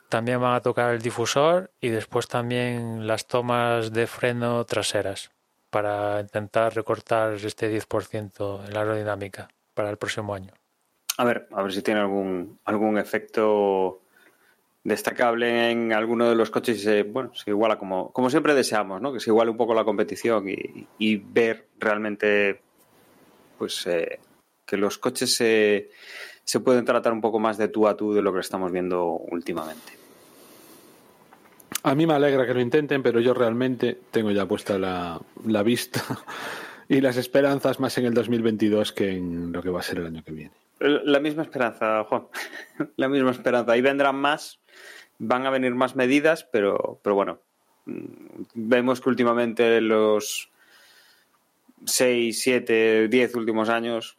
también 0.08 0.40
van 0.40 0.54
a 0.54 0.60
tocar 0.60 0.94
el 0.94 1.02
difusor 1.02 1.70
y 1.80 1.88
después 1.88 2.28
también 2.28 3.06
las 3.06 3.26
tomas 3.26 3.92
de 3.92 4.06
freno 4.06 4.64
traseras 4.64 5.30
para 5.70 6.20
intentar 6.20 6.74
recortar 6.74 7.34
este 7.34 7.70
10% 7.70 8.66
en 8.66 8.72
la 8.72 8.80
aerodinámica 8.80 9.48
para 9.74 9.90
el 9.90 9.96
próximo 9.96 10.34
año. 10.34 10.52
A 11.18 11.24
ver, 11.24 11.48
a 11.52 11.62
ver 11.62 11.72
si 11.72 11.82
tiene 11.82 12.00
algún, 12.00 12.58
algún 12.64 12.98
efecto 12.98 14.02
destacable 14.84 15.70
en 15.70 15.92
alguno 15.92 16.28
de 16.28 16.36
los 16.36 16.50
coches 16.50 16.86
bueno, 17.12 17.34
se 17.34 17.50
iguala 17.50 17.76
como, 17.76 18.12
como 18.12 18.30
siempre 18.30 18.54
deseamos, 18.54 19.00
¿no? 19.00 19.12
Que 19.12 19.20
se 19.20 19.30
iguale 19.30 19.50
un 19.50 19.56
poco 19.56 19.74
la 19.74 19.84
competición 19.84 20.48
y, 20.48 20.86
y 20.98 21.16
ver 21.16 21.66
realmente 21.78 22.60
pues 23.58 23.86
eh, 23.86 24.20
que 24.64 24.76
los 24.76 24.98
coches 24.98 25.34
se, 25.34 25.90
se 26.46 26.60
pueden 26.60 26.84
tratar 26.84 27.12
un 27.12 27.20
poco 27.20 27.40
más 27.40 27.58
de 27.58 27.68
tú 27.68 27.88
a 27.88 27.96
tú 27.96 28.14
de 28.14 28.22
lo 28.22 28.32
que 28.32 28.40
estamos 28.40 28.70
viendo 28.70 29.10
últimamente. 29.10 29.92
A 31.82 31.94
mí 31.94 32.06
me 32.06 32.14
alegra 32.14 32.46
que 32.46 32.54
lo 32.54 32.60
intenten, 32.60 33.02
pero 33.02 33.20
yo 33.20 33.34
realmente 33.34 33.98
tengo 34.12 34.30
ya 34.30 34.46
puesta 34.46 34.78
la, 34.78 35.20
la 35.44 35.62
vista 35.64 36.02
y 36.88 37.00
las 37.00 37.16
esperanzas 37.16 37.80
más 37.80 37.98
en 37.98 38.06
el 38.06 38.14
2022 38.14 38.92
que 38.92 39.10
en 39.10 39.52
lo 39.52 39.60
que 39.60 39.70
va 39.70 39.80
a 39.80 39.82
ser 39.82 39.98
el 39.98 40.06
año 40.06 40.22
que 40.22 40.32
viene. 40.32 40.52
La 40.78 41.18
misma 41.20 41.42
esperanza, 41.42 42.04
Juan. 42.04 42.26
La 42.96 43.08
misma 43.08 43.32
esperanza. 43.32 43.72
Ahí 43.72 43.80
vendrán 43.80 44.16
más, 44.16 44.60
van 45.18 45.46
a 45.46 45.50
venir 45.50 45.74
más 45.74 45.96
medidas, 45.96 46.44
pero, 46.44 47.00
pero 47.02 47.16
bueno, 47.16 47.40
vemos 48.54 49.00
que 49.00 49.08
últimamente 49.08 49.80
los 49.80 50.50
6, 51.86 52.40
7, 52.40 53.08
10 53.08 53.34
últimos 53.34 53.68
años 53.68 54.16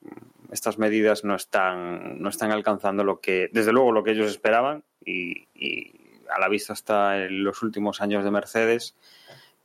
estas 0.51 0.77
medidas 0.77 1.23
no 1.23 1.35
están, 1.35 2.21
no 2.21 2.29
están 2.29 2.51
alcanzando 2.51 3.03
lo 3.03 3.19
que, 3.19 3.49
desde 3.51 3.71
luego, 3.71 3.91
lo 3.91 4.03
que 4.03 4.11
ellos 4.11 4.29
esperaban 4.29 4.83
y, 5.03 5.47
y 5.53 5.93
a 6.29 6.39
la 6.39 6.49
vista 6.49 6.73
está 6.73 7.25
en 7.25 7.43
los 7.43 7.61
últimos 7.63 8.01
años 8.01 8.23
de 8.23 8.31
Mercedes 8.31 8.95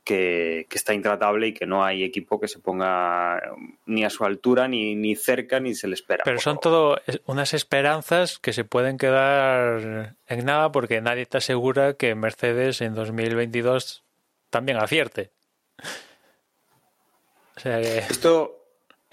que, 0.03 0.67
que, 0.69 0.77
está 0.77 0.93
intratable 0.93 1.47
y 1.47 1.53
que 1.53 1.65
no 1.65 1.83
hay 1.83 2.03
equipo 2.03 2.39
que 2.39 2.47
se 2.47 2.59
ponga 2.59 3.41
ni 3.85 4.03
a 4.03 4.09
su 4.09 4.25
altura, 4.25 4.67
ni, 4.67 4.95
ni 4.95 5.15
cerca, 5.15 5.59
ni 5.59 5.75
se 5.75 5.87
le 5.87 5.93
espera. 5.93 6.23
Pero 6.25 6.39
son 6.39 6.59
todo 6.59 6.99
unas 7.25 7.53
esperanzas 7.53 8.37
que 8.37 8.53
se 8.53 8.65
pueden 8.65 8.97
quedar 8.97 10.15
en 10.27 10.45
nada 10.45 10.71
porque 10.71 11.01
nadie 11.01 11.25
te 11.25 11.37
asegura 11.37 11.93
que 11.93 12.15
Mercedes 12.15 12.81
en 12.81 12.95
2022 12.95 14.03
también 14.49 14.77
acierte. 14.77 15.31
O 17.55 17.59
sea 17.59 17.79
que... 17.81 17.99
Esto, 17.99 18.62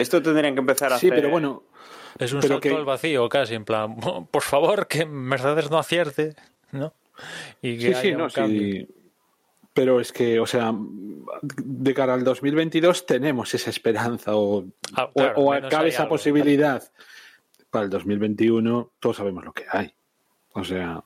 esto 0.01 0.21
tendrían 0.21 0.53
que 0.53 0.59
empezar 0.59 0.91
a 0.93 0.97
sí, 0.97 1.07
hacer... 1.07 1.17
pero 1.17 1.29
bueno... 1.29 1.63
Es 2.19 2.33
un 2.33 2.41
salto 2.41 2.59
que... 2.59 2.69
al 2.69 2.85
vacío 2.85 3.29
casi, 3.29 3.55
en 3.55 3.65
plan, 3.65 3.95
por 3.95 4.43
favor, 4.43 4.87
que 4.87 5.05
Mercedes 5.05 5.71
no 5.71 5.77
acierte, 5.79 6.35
¿no? 6.71 6.93
Y 7.61 7.77
que 7.77 7.93
sí, 7.93 8.01
sí, 8.01 8.11
no, 8.13 8.29
sí. 8.29 8.87
Pero 9.73 10.01
es 10.01 10.11
que, 10.11 10.39
o 10.39 10.45
sea, 10.45 10.73
de 11.41 11.93
cara 11.93 12.13
al 12.13 12.23
2022 12.25 13.05
tenemos 13.05 13.53
esa 13.53 13.69
esperanza 13.69 14.35
o, 14.35 14.65
ah, 14.95 15.09
claro, 15.13 15.39
o, 15.39 15.55
o 15.55 15.69
cabe 15.69 15.89
esa 15.89 16.03
algo. 16.03 16.15
posibilidad. 16.15 16.83
Para 17.69 17.85
el 17.85 17.89
2021 17.89 18.91
todos 18.99 19.15
sabemos 19.15 19.45
lo 19.45 19.53
que 19.53 19.63
hay. 19.71 19.93
O 20.51 20.65
sea, 20.65 21.01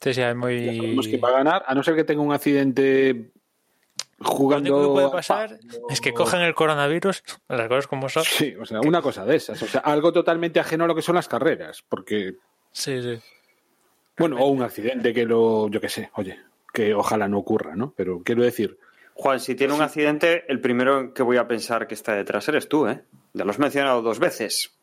sí, 0.00 0.12
sí, 0.12 0.20
hay 0.20 0.34
muy... 0.34 0.76
sabemos 0.76 1.08
que 1.08 1.16
va 1.16 1.30
a 1.30 1.32
ganar, 1.32 1.64
a 1.66 1.74
no 1.74 1.82
ser 1.82 1.96
que 1.96 2.04
tenga 2.04 2.20
un 2.20 2.34
accidente 2.34 3.30
jugando. 4.24 4.70
Lo 4.70 4.76
único 4.76 4.94
que 4.94 5.00
puede 5.00 5.10
pasar 5.10 5.58
o... 5.80 5.90
es 5.90 6.00
que 6.00 6.12
cojan 6.12 6.42
el 6.42 6.54
coronavirus, 6.54 7.22
las 7.48 7.68
cosas 7.68 7.86
como 7.86 8.08
son. 8.08 8.24
Sí, 8.24 8.54
o 8.60 8.64
sea, 8.66 8.80
una 8.80 9.00
cosa 9.00 9.24
de 9.24 9.36
esas. 9.36 9.62
O 9.62 9.66
sea, 9.66 9.80
algo 9.80 10.12
totalmente 10.12 10.60
ajeno 10.60 10.84
a 10.84 10.86
lo 10.86 10.94
que 10.94 11.02
son 11.02 11.14
las 11.14 11.28
carreras. 11.28 11.84
Porque. 11.88 12.36
Sí, 12.72 13.02
sí. 13.02 13.20
Bueno, 14.18 14.38
o 14.38 14.48
un 14.48 14.62
accidente 14.62 15.12
que 15.12 15.24
lo. 15.24 15.68
Yo 15.68 15.80
qué 15.80 15.88
sé, 15.88 16.10
oye, 16.14 16.38
que 16.72 16.94
ojalá 16.94 17.28
no 17.28 17.38
ocurra, 17.38 17.76
¿no? 17.76 17.92
Pero 17.96 18.22
quiero 18.24 18.42
decir. 18.42 18.78
Juan, 19.16 19.38
si 19.38 19.54
tiene 19.54 19.72
un 19.72 19.80
accidente, 19.80 20.44
el 20.48 20.60
primero 20.60 21.14
que 21.14 21.22
voy 21.22 21.36
a 21.36 21.46
pensar 21.46 21.86
que 21.86 21.94
está 21.94 22.14
detrás 22.16 22.48
eres 22.48 22.68
tú, 22.68 22.88
¿eh? 22.88 23.04
Ya 23.32 23.44
lo 23.44 23.52
has 23.52 23.60
mencionado 23.60 24.02
dos 24.02 24.18
veces. 24.18 24.74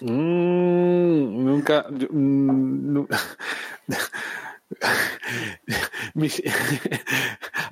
Mm, 0.00 1.44
nunca. 1.44 1.86
Mm, 1.88 3.04
mis, 6.14 6.42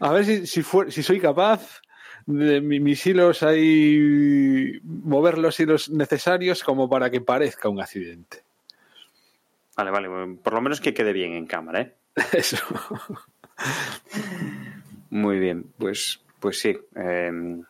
a 0.01 0.13
ver 0.13 0.25
si, 0.25 0.47
si, 0.47 0.63
fue, 0.63 0.91
si 0.91 1.03
soy 1.03 1.21
capaz 1.21 1.83
de 2.27 2.61
mis 2.61 3.05
hilos 3.07 3.43
ahí 3.43 4.81
mover 4.83 5.39
los 5.39 5.59
hilos 5.59 5.91
necesarios 5.91 6.63
como 6.63 6.89
para 6.89 7.11
que 7.11 7.21
parezca 7.21 7.69
un 7.69 7.81
accidente. 7.81 8.45
Vale, 9.77 9.91
vale, 9.91 10.37
por 10.43 10.53
lo 10.53 10.61
menos 10.61 10.81
que 10.81 10.95
quede 10.95 11.13
bien 11.13 11.33
en 11.33 11.47
cámara, 11.47 11.81
¿eh? 11.81 11.95
Eso. 12.33 12.59
Muy 15.11 15.39
bien, 15.39 15.65
pues, 15.79 16.23
pues 16.41 16.61
sí. 16.61 16.79
Eh, 16.95 17.63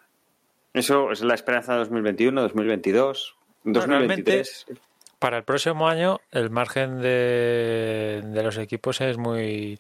eso 0.73 1.13
es 1.13 1.23
la 1.23 1.35
esperanza 1.35 1.73
de 1.73 1.79
2021, 1.81 2.41
2022, 2.41 3.37
2023. 3.65 4.67
Realmente, 4.67 4.83
para 5.23 5.37
el 5.37 5.45
próximo 5.45 5.87
año, 5.89 6.21
el 6.33 6.51
margen 6.51 7.01
de, 7.01 8.23
de 8.25 8.43
los 8.43 8.59
equipos 8.59 9.01
es 9.01 9.19
muy, 9.19 9.79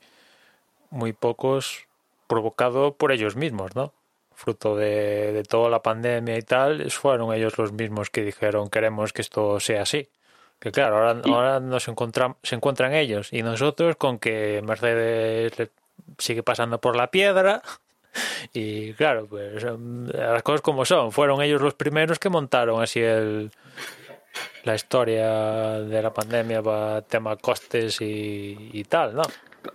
muy 0.90 1.12
pocos, 1.12 1.88
provocado 2.28 2.94
por 2.94 3.10
ellos 3.10 3.34
mismos, 3.34 3.74
¿no? 3.74 3.92
Fruto 4.36 4.76
de, 4.76 5.32
de 5.32 5.42
toda 5.42 5.68
la 5.68 5.82
pandemia 5.82 6.38
y 6.38 6.42
tal, 6.42 6.88
fueron 6.92 7.34
ellos 7.34 7.58
los 7.58 7.72
mismos 7.72 8.08
que 8.08 8.22
dijeron 8.22 8.70
queremos 8.70 9.12
que 9.12 9.22
esto 9.22 9.58
sea 9.58 9.82
así. 9.82 10.08
Que 10.60 10.70
claro, 10.70 10.98
ahora, 10.98 11.20
ahora 11.24 11.58
nos 11.58 11.88
encontramos, 11.88 12.36
se 12.44 12.54
encuentran 12.54 12.94
ellos 12.94 13.32
y 13.32 13.42
nosotros 13.42 13.96
con 13.96 14.20
que 14.20 14.62
Mercedes 14.64 15.70
sigue 16.18 16.44
pasando 16.44 16.80
por 16.80 16.94
la 16.94 17.10
piedra 17.10 17.62
y 18.52 18.92
claro, 18.92 19.26
pues 19.26 19.64
las 20.14 20.42
cosas 20.44 20.60
como 20.60 20.84
son. 20.84 21.10
Fueron 21.10 21.42
ellos 21.42 21.60
los 21.60 21.74
primeros 21.74 22.20
que 22.20 22.28
montaron 22.28 22.80
así 22.80 23.00
el 23.00 23.50
la 24.64 24.74
historia 24.74 25.80
de 25.80 26.02
la 26.02 26.12
pandemia 26.12 26.62
para 26.62 27.02
tema 27.02 27.36
costes 27.36 28.00
y, 28.00 28.70
y 28.72 28.84
tal, 28.84 29.14
¿no? 29.14 29.22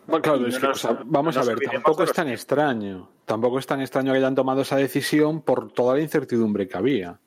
Bueno, 0.06 0.22
claro, 0.22 0.48
es 0.48 0.60
que, 0.60 0.68
o 0.68 0.76
sea, 0.76 1.00
vamos 1.06 1.38
a 1.38 1.44
ver, 1.44 1.60
tampoco 1.60 2.04
es 2.04 2.12
tan 2.12 2.28
extraño. 2.30 3.10
Tampoco 3.26 3.60
es 3.60 3.68
tan 3.68 3.82
extraño 3.82 4.12
que 4.12 4.20
hayan 4.20 4.36
tomado 4.36 4.62
esa 4.62 4.78
decisión 4.78 5.42
por 5.42 5.72
toda 5.72 5.96
la 5.96 6.02
incertidumbre 6.02 6.68
que 6.68 6.78
había. 6.78 7.20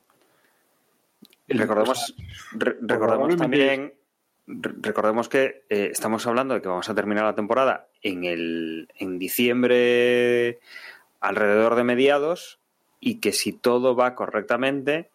Recordemos, 1.47 2.15
re 2.53 2.77
recordemos 2.81 3.35
también, 3.35 3.93
recordemos 4.47 5.29
que 5.29 5.63
eh, 5.69 5.89
estamos 5.91 6.25
hablando 6.27 6.53
de 6.53 6.61
que 6.61 6.67
vamos 6.67 6.89
a 6.89 6.95
terminar 6.95 7.25
la 7.25 7.35
temporada 7.35 7.87
en 8.01 8.23
el 8.23 8.87
en 8.95 9.19
diciembre 9.19 10.59
alrededor 11.19 11.75
de 11.75 11.83
mediados 11.83 12.59
y 12.99 13.19
que 13.19 13.33
si 13.33 13.53
todo 13.53 13.95
va 13.95 14.15
correctamente 14.15 15.11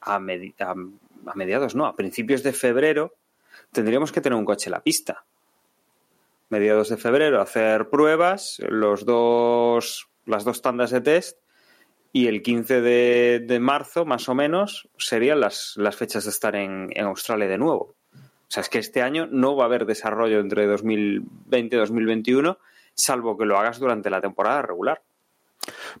a, 0.00 0.20
medi 0.20 0.54
a, 0.60 0.74
a 1.26 1.34
mediados 1.34 1.74
no, 1.74 1.86
a 1.86 1.96
principios 1.96 2.42
de 2.42 2.52
febrero 2.52 3.14
tendríamos 3.72 4.12
que 4.12 4.20
tener 4.20 4.38
un 4.38 4.44
coche 4.44 4.68
en 4.68 4.72
la 4.72 4.82
pista. 4.82 5.24
Mediados 6.48 6.88
de 6.88 6.96
febrero 6.96 7.40
hacer 7.40 7.88
pruebas, 7.90 8.58
los 8.68 9.04
dos 9.04 10.10
las 10.26 10.44
dos 10.44 10.62
tandas 10.62 10.90
de 10.90 11.00
test 11.00 11.38
y 12.12 12.26
el 12.26 12.42
15 12.42 12.80
de, 12.80 13.44
de, 13.46 13.60
marzo, 13.60 14.04
más 14.04 14.28
o 14.28 14.34
menos, 14.34 14.88
serían 14.98 15.40
las, 15.40 15.74
las 15.76 15.96
fechas 15.96 16.24
de 16.24 16.30
estar 16.30 16.56
en, 16.56 16.88
en, 16.94 17.04
Australia 17.04 17.46
de 17.46 17.58
nuevo. 17.58 17.94
O 18.12 18.52
sea, 18.52 18.62
es 18.62 18.68
que 18.68 18.78
este 18.78 19.00
año 19.02 19.28
no 19.30 19.54
va 19.54 19.64
a 19.64 19.66
haber 19.66 19.86
desarrollo 19.86 20.40
entre 20.40 20.66
2020 20.66 21.76
y 21.76 21.78
2021, 21.78 22.58
salvo 22.94 23.38
que 23.38 23.44
lo 23.44 23.58
hagas 23.58 23.78
durante 23.78 24.10
la 24.10 24.20
temporada 24.20 24.62
regular. 24.62 25.02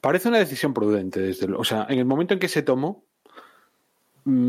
Parece 0.00 0.28
una 0.28 0.38
decisión 0.38 0.74
prudente, 0.74 1.20
desde 1.20 1.46
lo, 1.46 1.60
o 1.60 1.64
sea, 1.64 1.86
en 1.88 1.98
el 1.98 2.06
momento 2.06 2.34
en 2.34 2.40
que 2.40 2.48
se 2.48 2.62
tomó, 2.62 3.04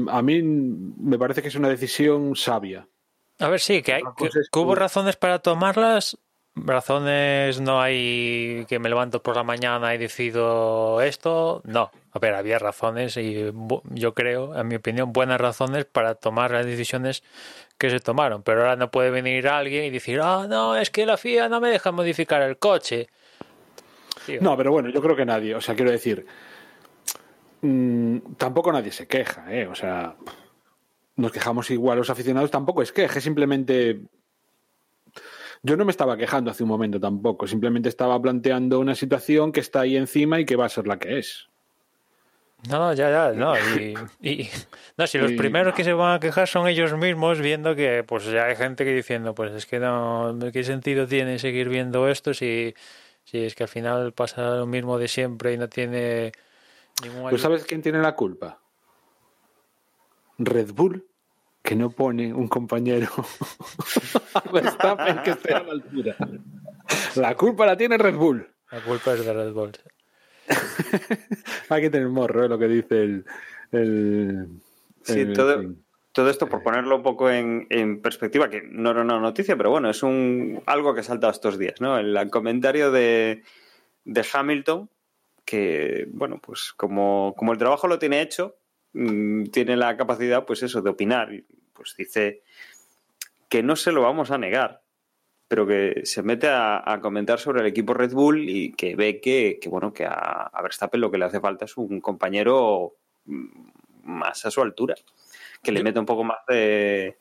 a 0.09 0.21
mí 0.21 0.41
me 0.41 1.17
parece 1.17 1.41
que 1.41 1.47
es 1.47 1.55
una 1.55 1.69
decisión 1.69 2.35
sabia. 2.35 2.87
A 3.39 3.47
ver, 3.49 3.59
sí, 3.59 3.81
que, 3.81 3.93
hay, 3.93 4.03
que, 4.17 4.29
que 4.29 4.59
hubo 4.59 4.75
razones 4.75 5.15
para 5.15 5.39
tomarlas, 5.39 6.17
razones 6.55 7.61
no 7.61 7.81
hay 7.81 8.65
que 8.67 8.79
me 8.79 8.89
levanto 8.89 9.23
por 9.23 9.35
la 9.35 9.43
mañana 9.43 9.95
y 9.95 9.97
decido 9.97 11.01
esto. 11.01 11.61
No, 11.65 11.91
a 12.11 12.19
ver, 12.19 12.35
había 12.35 12.59
razones 12.59 13.17
y 13.17 13.51
yo 13.89 14.13
creo, 14.13 14.55
en 14.57 14.67
mi 14.67 14.75
opinión, 14.75 15.13
buenas 15.13 15.39
razones 15.39 15.85
para 15.85 16.15
tomar 16.15 16.51
las 16.51 16.65
decisiones 16.65 17.23
que 17.77 17.89
se 17.89 17.99
tomaron. 17.99 18.43
Pero 18.43 18.61
ahora 18.61 18.75
no 18.75 18.91
puede 18.91 19.09
venir 19.11 19.47
alguien 19.47 19.85
y 19.85 19.89
decir, 19.89 20.19
ah, 20.21 20.39
oh, 20.39 20.47
no, 20.47 20.75
es 20.75 20.89
que 20.89 21.05
la 21.05 21.17
FIA 21.17 21.49
no 21.49 21.61
me 21.61 21.69
deja 21.69 21.91
modificar 21.91 22.41
el 22.41 22.57
coche. 22.57 23.07
Tío. 24.25 24.39
No, 24.41 24.55
pero 24.55 24.71
bueno, 24.71 24.89
yo 24.89 25.01
creo 25.01 25.15
que 25.15 25.25
nadie, 25.25 25.55
o 25.55 25.61
sea, 25.61 25.73
quiero 25.73 25.89
decir, 25.89 26.27
mmm, 27.61 28.17
tampoco 28.37 28.71
nadie 28.71 28.91
se 28.91 29.07
queja, 29.07 29.45
¿eh? 29.53 29.67
O 29.67 29.75
sea, 29.75 30.15
nos 31.15 31.31
quejamos 31.31 31.69
igual 31.71 31.97
los 31.97 32.09
aficionados, 32.09 32.51
tampoco 32.51 32.81
es 32.81 32.91
queje, 32.91 33.21
simplemente 33.21 34.01
Yo 35.63 35.77
no 35.77 35.85
me 35.85 35.91
estaba 35.91 36.17
quejando 36.17 36.49
hace 36.49 36.63
un 36.63 36.69
momento 36.69 36.99
tampoco, 36.99 37.45
simplemente 37.45 37.87
estaba 37.89 38.19
planteando 38.19 38.79
una 38.79 38.95
situación 38.95 39.51
que 39.51 39.59
está 39.59 39.81
ahí 39.81 39.95
encima 39.95 40.39
y 40.39 40.45
que 40.45 40.55
va 40.55 40.65
a 40.65 40.69
ser 40.69 40.87
la 40.87 40.97
que 40.97 41.19
es. 41.19 41.47
No, 42.69 42.93
ya, 42.93 43.09
ya, 43.09 43.31
no. 43.33 43.53
Y, 43.79 43.95
y- 44.21 44.49
no, 44.97 45.05
si 45.07 45.17
los 45.17 45.31
Y- 45.31 45.35
primeros 45.37 45.73
que 45.75 45.83
se 45.83 45.93
van 45.93 46.15
a 46.15 46.19
quejar 46.19 46.47
son 46.47 46.67
ellos 46.67 46.95
mismos, 46.97 47.39
viendo 47.39 47.75
que 47.75 48.03
pues 48.03 48.25
ya 48.25 48.45
hay 48.45 48.55
gente 48.55 48.85
que 48.85 48.93
diciendo, 48.93 49.35
pues 49.35 49.51
es 49.53 49.65
que 49.65 49.79
no, 49.79 50.35
¿qué 50.51 50.63
sentido 50.63 51.07
tiene 51.07 51.37
seguir 51.39 51.69
viendo 51.69 52.07
esto 52.07 52.33
si, 52.33 52.73
si 53.23 53.39
es 53.45 53.53
que 53.55 53.63
al 53.63 53.69
final 53.69 54.13
pasa 54.13 54.55
lo 54.55 54.65
mismo 54.67 54.97
de 54.97 55.07
siempre 55.07 55.53
y 55.53 55.57
no 55.57 55.69
tiene 55.69 56.31
ningún 57.01 57.29
Pues 57.29 57.41
¿sabes 57.41 57.65
quién 57.65 57.81
tiene 57.81 57.99
la 57.99 58.15
culpa? 58.15 58.59
Red 60.37 60.71
Bull, 60.73 61.05
que 61.61 61.75
no 61.75 61.91
pone 61.91 62.33
un 62.33 62.47
compañero 62.47 63.07
Verstappen 64.53 65.21
que 65.23 65.31
esté 65.31 65.53
a 65.53 65.63
la 65.63 65.71
altura. 65.73 66.15
La 67.15 67.35
culpa 67.35 67.65
la 67.65 67.77
tiene 67.77 67.97
Red 67.97 68.15
Bull. 68.15 68.47
La 68.71 68.81
culpa 68.81 69.13
es 69.13 69.25
de 69.25 69.33
Red 69.33 69.53
Bull. 69.53 69.71
Hay 71.69 71.81
que 71.81 71.89
tener 71.89 72.09
morro, 72.09 72.45
¿eh? 72.45 72.49
lo 72.49 72.57
que 72.57 72.67
dice 72.67 73.03
el... 73.03 73.25
el- 73.71 74.47
Sí, 75.03 75.21
el- 75.21 75.33
todo, 76.13 76.29
esto 76.29 76.47
por 76.47 76.61
ponerlo 76.61 76.97
un 76.97 77.03
poco 77.03 77.29
en, 77.31 77.65
en 77.71 78.01
perspectiva, 78.01 78.49
que 78.49 78.61
no 78.69 78.91
era 78.91 79.01
una 79.01 79.19
noticia, 79.19 79.55
pero 79.57 79.71
bueno, 79.71 79.89
es 79.89 80.03
un 80.03 80.61
algo 80.67 80.93
que 80.93 80.99
ha 80.99 81.03
saltado 81.03 81.31
estos 81.31 81.57
días, 81.57 81.79
¿no? 81.79 81.97
El, 81.97 82.29
comentario 82.29 82.91
de, 82.91 83.43
de 84.05 84.25
Hamilton, 84.31 84.89
que, 85.45 86.05
bueno, 86.11 86.39
pues 86.41 86.73
como, 86.73 87.33
como 87.37 87.51
el 87.51 87.57
trabajo 87.57 87.87
lo 87.87 87.99
tiene 87.99 88.21
hecho, 88.21 88.57
mm, 88.93 89.45
tiene 89.45 89.75
la 89.77 89.97
capacidad, 89.97 90.45
pues 90.45 90.63
eso, 90.63 90.81
de 90.81 90.89
opinar. 90.89 91.33
Y, 91.33 91.45
Pues 91.73 91.95
dice 91.97 92.43
que 93.49 93.63
no 93.63 93.75
se 93.75 93.91
lo 93.91 94.01
vamos 94.01 94.31
a 94.31 94.37
negar, 94.37 94.81
pero 95.47 95.67
que 95.67 96.01
se 96.05 96.23
mete 96.23 96.47
a, 96.47 96.81
a 96.85 97.01
comentar 97.01 97.39
sobre 97.39 97.61
el 97.61 97.67
equipo 97.67 97.93
Red 97.93 98.13
Bull 98.13 98.49
y 98.49 98.71
que 98.73 98.95
ve 98.95 99.19
que, 99.19 99.59
que, 99.61 99.69
bueno, 99.69 99.91
que 99.91 100.05
a, 100.05 100.49
a 100.53 100.61
Verstappen 100.61 101.01
lo 101.01 101.11
que 101.11 101.17
le 101.17 101.25
hace 101.25 101.39
falta 101.41 101.65
es 101.65 101.75
un 101.77 101.99
compañero 101.99 102.95
mm, 103.25 103.71
más 104.03 104.45
a 104.45 104.51
su 104.51 104.61
altura, 104.61 104.95
que 105.61 105.71
le 105.71 105.83
mete 105.83 105.99
un 105.99 106.05
poco 106.05 106.23
más 106.23 106.39
de 106.47 107.17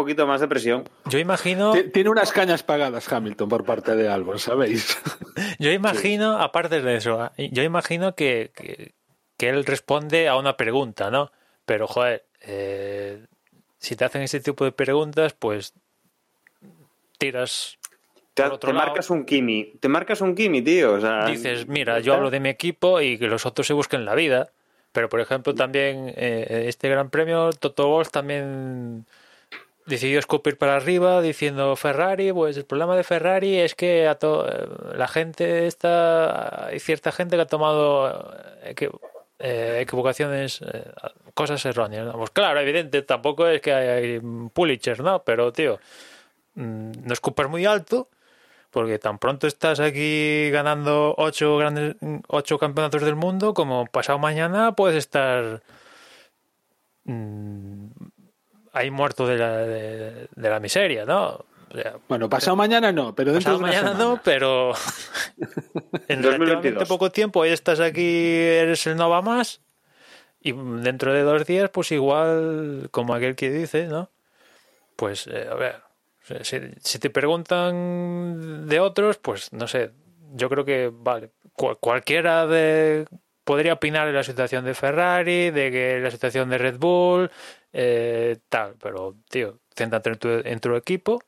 poquito 0.00 0.26
más 0.26 0.40
de 0.40 0.48
presión. 0.48 0.84
Yo 1.06 1.18
imagino, 1.18 1.72
Ti- 1.72 1.90
Tiene 1.90 2.10
unas 2.10 2.32
cañas 2.32 2.62
pagadas 2.62 3.10
Hamilton 3.12 3.48
por 3.48 3.64
parte 3.64 3.94
de 3.96 4.08
Albon, 4.08 4.38
¿sabéis? 4.38 4.96
yo 5.58 5.70
imagino, 5.72 6.38
aparte 6.38 6.80
de 6.80 6.96
eso, 6.96 7.30
yo 7.36 7.62
imagino 7.62 8.14
que, 8.14 8.50
que, 8.54 8.92
que 9.36 9.48
él 9.48 9.64
responde 9.64 10.28
a 10.28 10.36
una 10.36 10.56
pregunta, 10.56 11.10
¿no? 11.10 11.30
Pero, 11.64 11.86
joder, 11.86 12.24
eh, 12.42 13.26
si 13.78 13.94
te 13.96 14.04
hacen 14.04 14.22
ese 14.22 14.40
tipo 14.40 14.64
de 14.64 14.72
preguntas, 14.72 15.34
pues 15.34 15.74
tiras 17.18 17.78
Te, 18.34 18.72
marcas 18.72 19.10
un 19.10 19.24
Kimi, 19.24 19.74
te 19.80 19.88
marcas 19.88 20.20
un 20.20 20.34
Kimi, 20.34 20.62
tío. 20.62 20.94
O 20.94 21.00
sea, 21.00 21.26
dices, 21.26 21.66
mira, 21.66 21.98
yo 22.00 22.14
hablo 22.14 22.30
de 22.30 22.40
mi 22.40 22.48
equipo 22.48 23.00
y 23.00 23.18
que 23.18 23.26
los 23.26 23.44
otros 23.46 23.66
se 23.66 23.72
busquen 23.74 24.04
la 24.04 24.14
vida. 24.14 24.50
Pero, 24.92 25.08
por 25.08 25.20
ejemplo, 25.20 25.54
también 25.54 26.12
eh, 26.16 26.64
este 26.68 26.88
Gran 26.88 27.10
Premio, 27.10 27.50
Toto 27.52 27.88
Wolff 27.88 28.10
también 28.10 29.04
decidió 29.88 30.18
escupir 30.18 30.58
para 30.58 30.76
arriba 30.76 31.20
diciendo 31.22 31.74
Ferrari, 31.74 32.32
pues 32.32 32.56
el 32.56 32.64
problema 32.64 32.94
de 32.94 33.04
Ferrari 33.04 33.56
es 33.56 33.74
que 33.74 34.06
a 34.06 34.18
la 34.94 35.08
gente 35.08 35.66
está, 35.66 36.66
hay 36.66 36.78
cierta 36.78 37.10
gente 37.10 37.36
que 37.36 37.42
ha 37.42 37.46
tomado 37.46 38.34
eh, 38.62 38.74
eh, 39.38 39.78
equivocaciones, 39.80 40.60
eh, 40.62 40.84
cosas 41.34 41.64
erróneas. 41.64 42.06
¿no? 42.06 42.12
Pues 42.12 42.30
claro, 42.30 42.60
evidente, 42.60 43.02
tampoco 43.02 43.46
es 43.46 43.60
que 43.62 43.72
hay 43.72 44.20
Pulitzer, 44.52 45.00
¿no? 45.00 45.22
Pero, 45.24 45.52
tío, 45.52 45.80
mm, 46.54 46.92
no 47.04 47.12
escupas 47.12 47.48
muy 47.48 47.64
alto 47.64 48.08
porque 48.70 48.98
tan 48.98 49.18
pronto 49.18 49.46
estás 49.46 49.80
aquí 49.80 50.50
ganando 50.50 51.14
ocho 51.16 51.56
grandes 51.56 51.96
ocho 52.28 52.58
campeonatos 52.58 53.02
del 53.02 53.16
mundo 53.16 53.54
como 53.54 53.86
pasado 53.86 54.18
mañana 54.18 54.72
puedes 54.72 54.98
estar 54.98 55.62
mm, 57.04 57.86
ahí 58.78 58.90
muerto 58.90 59.26
de 59.26 59.36
la, 59.38 59.56
de, 59.58 60.28
de 60.34 60.48
la 60.50 60.60
miseria 60.60 61.04
no 61.04 61.44
o 61.70 61.74
sea, 61.74 61.96
Bueno, 62.08 62.28
pasado 62.30 62.56
mañana 62.56 62.92
no, 62.92 63.14
pero 63.14 63.32
dentro 63.32 63.52
pasado 63.52 63.58
de 63.58 63.62
mañana 63.62 63.88
semana. 63.92 64.04
no 64.16 64.20
pero 64.24 64.72
en 66.08 66.22
2022. 66.22 66.24
relativamente 66.38 66.86
poco 66.86 67.10
tiempo 67.10 67.42
ahí 67.42 67.50
estás 67.52 67.80
aquí 67.80 68.34
eres 68.36 68.86
el 68.86 68.96
no 68.96 69.10
va 69.10 69.20
más 69.22 69.60
y 70.40 70.52
dentro 70.52 71.12
de 71.12 71.22
dos 71.22 71.44
días 71.46 71.68
pues 71.70 71.90
igual 71.92 72.88
como 72.90 73.14
aquel 73.14 73.34
que 73.36 73.50
dice 73.50 73.86
no 73.86 74.10
pues 74.96 75.26
eh, 75.26 75.46
a 75.50 75.54
ver 75.54 75.82
si, 76.42 76.58
si 76.82 76.98
te 76.98 77.08
preguntan 77.08 78.66
de 78.68 78.80
otros, 78.80 79.16
pues 79.16 79.50
no 79.52 79.66
sé, 79.66 79.92
yo 80.34 80.50
creo 80.50 80.64
que 80.66 80.90
vale, 80.92 81.30
cual- 81.54 81.78
cualquiera 81.80 82.46
de 82.46 83.06
podría 83.44 83.72
opinar 83.72 84.06
de 84.06 84.12
la 84.12 84.22
situación 84.22 84.64
de 84.66 84.74
Ferrari, 84.74 85.50
de 85.50 85.70
que 85.70 86.00
la 86.00 86.10
situación 86.10 86.50
de 86.50 86.58
Red 86.58 86.76
Bull, 86.78 87.30
eh, 87.72 88.38
tal, 88.48 88.74
pero 88.82 89.14
tío, 89.28 89.58
céntrate 89.76 90.10
en 90.10 90.18
tu, 90.18 90.28
en 90.30 90.60
tu 90.60 90.74
equipo, 90.76 91.22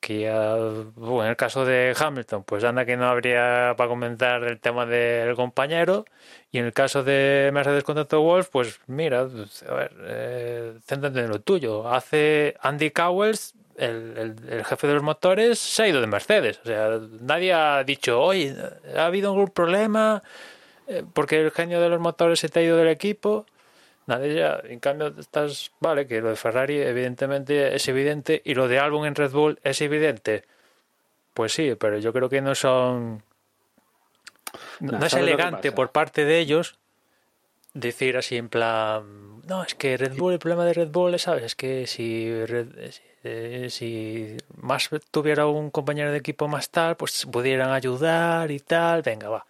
que 0.00 0.20
ya, 0.20 0.54
bueno, 0.94 1.24
en 1.24 1.30
el 1.30 1.36
caso 1.36 1.64
de 1.64 1.94
Hamilton, 1.98 2.44
pues 2.44 2.62
anda 2.64 2.84
que 2.84 2.96
no 2.96 3.06
habría 3.06 3.74
para 3.76 3.88
comentar 3.88 4.44
el 4.44 4.60
tema 4.60 4.86
del 4.86 5.34
compañero, 5.34 6.04
y 6.52 6.58
en 6.58 6.66
el 6.66 6.72
caso 6.72 7.02
de 7.02 7.50
Mercedes 7.52 7.82
contra 7.82 8.04
Toto 8.04 8.22
Wolff, 8.22 8.48
pues 8.50 8.78
mira, 8.86 9.26
pues, 9.26 9.62
a 9.64 9.74
ver, 9.74 9.92
eh, 10.06 10.78
céntrate 10.86 11.20
en 11.20 11.30
lo 11.30 11.40
tuyo. 11.40 11.88
Hace 11.88 12.56
Andy 12.60 12.90
Cowells, 12.92 13.54
el, 13.76 14.14
el- 14.16 14.52
el 14.52 14.64
jefe 14.64 14.86
de 14.86 14.94
los 14.94 15.02
motores, 15.02 15.58
se 15.58 15.82
ha 15.84 15.88
ido 15.88 16.00
de 16.00 16.06
Mercedes. 16.06 16.60
O 16.62 16.66
sea, 16.66 17.00
nadie 17.20 17.52
ha 17.52 17.82
dicho, 17.84 18.20
oye, 18.20 18.54
ha 18.96 19.06
habido 19.06 19.30
algún 19.32 19.48
problema 19.48 20.22
eh, 20.88 21.02
porque 21.14 21.40
el 21.40 21.50
genio 21.50 21.80
de 21.80 21.88
los 21.88 22.00
motores 22.00 22.38
se 22.40 22.48
te 22.48 22.60
ha 22.60 22.62
ido 22.62 22.76
del 22.76 22.88
equipo. 22.88 23.46
Nadie 24.06 24.34
ya, 24.34 24.60
en 24.64 24.78
cambio, 24.78 25.12
estás, 25.18 25.72
vale, 25.80 26.06
que 26.06 26.20
lo 26.20 26.30
de 26.30 26.36
Ferrari 26.36 26.78
evidentemente 26.80 27.74
es 27.74 27.88
evidente 27.88 28.40
y 28.44 28.54
lo 28.54 28.68
de 28.68 28.78
Albon 28.78 29.06
en 29.06 29.14
Red 29.16 29.32
Bull 29.32 29.58
es 29.64 29.80
evidente. 29.80 30.44
Pues 31.34 31.52
sí, 31.52 31.74
pero 31.78 31.98
yo 31.98 32.12
creo 32.12 32.28
que 32.28 32.40
no 32.40 32.54
son 32.54 33.22
no, 34.80 34.98
es 35.04 35.10
¿sabes 35.10 35.12
lo 35.12 35.18
que 35.18 35.32
elegante 35.32 35.72
por 35.72 35.90
parte 35.90 36.24
de 36.24 36.38
ellos 36.38 36.78
decir 37.74 38.16
así 38.16 38.36
en 38.36 38.48
plan, 38.48 39.42
no, 39.46 39.62
es 39.62 39.74
que 39.74 39.96
Red 39.96 40.14
Bull, 40.16 40.32
el 40.34 40.38
problema 40.38 40.64
de 40.64 40.72
Red 40.72 40.88
Bull, 40.88 41.18
¿sabes? 41.18 41.42
Es 41.44 41.54
que 41.56 41.86
si, 41.86 42.32
Red- 42.46 42.92
eh, 43.24 43.66
si 43.70 44.36
más 44.56 44.88
tuviera 45.10 45.46
un 45.46 45.70
compañero 45.70 46.10
de 46.10 46.18
equipo 46.18 46.48
más 46.48 46.70
tal, 46.70 46.96
pues 46.96 47.26
pudieran 47.26 47.70
ayudar 47.72 48.50
y 48.50 48.60
tal, 48.60 49.02
venga, 49.02 49.28
va. 49.28 49.46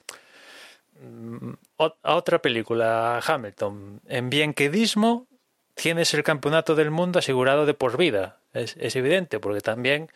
Mm, 1.79 1.87
A 2.03 2.15
otra 2.15 2.41
película, 2.41 3.21
Hamilton, 3.27 4.01
en 4.07 4.31
bienquedismo 4.31 5.27
tienes 5.75 6.15
el 6.15 6.23
campeonato 6.23 6.75
del 6.75 6.91
mundo 6.91 7.19
asegurado 7.19 7.67
de 7.67 7.75
por 7.75 7.99
vida, 7.99 8.39
es, 8.55 8.77
es 8.79 8.97
evidente, 8.97 9.41
porque 9.41 9.61
también 9.61 10.09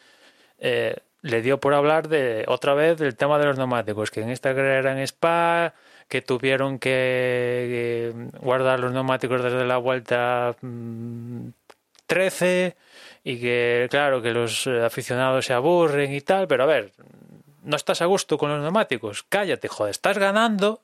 eh, 0.58 0.96
le 1.22 1.42
dio 1.42 1.60
por 1.60 1.74
hablar 1.74 2.08
de 2.08 2.44
otra 2.48 2.74
vez 2.74 2.98
del 2.98 3.16
tema 3.16 3.38
de 3.38 3.44
los 3.46 3.58
neumáticos, 3.58 4.10
que 4.10 4.22
en 4.22 4.30
esta 4.30 4.54
carrera 4.54 4.92
en 4.92 5.00
Spa, 5.00 5.74
que 6.08 6.22
tuvieron 6.22 6.78
que, 6.78 8.12
que 8.18 8.38
guardar 8.40 8.80
los 8.80 8.92
neumáticos 8.92 9.42
desde 9.42 9.66
la 9.66 9.76
vuelta 9.76 10.56
mm, 10.62 11.48
13 12.06 12.76
y 13.22 13.38
que 13.40 13.86
claro 13.90 14.22
que 14.22 14.32
los 14.32 14.66
eh, 14.66 14.82
aficionados 14.82 15.44
se 15.46 15.52
aburren 15.52 16.12
y 16.14 16.22
tal, 16.22 16.48
pero 16.48 16.64
a 16.64 16.66
ver, 16.66 16.92
no 17.62 17.76
estás 17.76 18.00
a 18.02 18.06
gusto 18.06 18.38
con 18.38 18.50
los 18.50 18.62
neumáticos, 18.62 19.24
cállate, 19.28 19.68
joder, 19.68 19.90
estás 19.90 20.16
ganando 20.18 20.80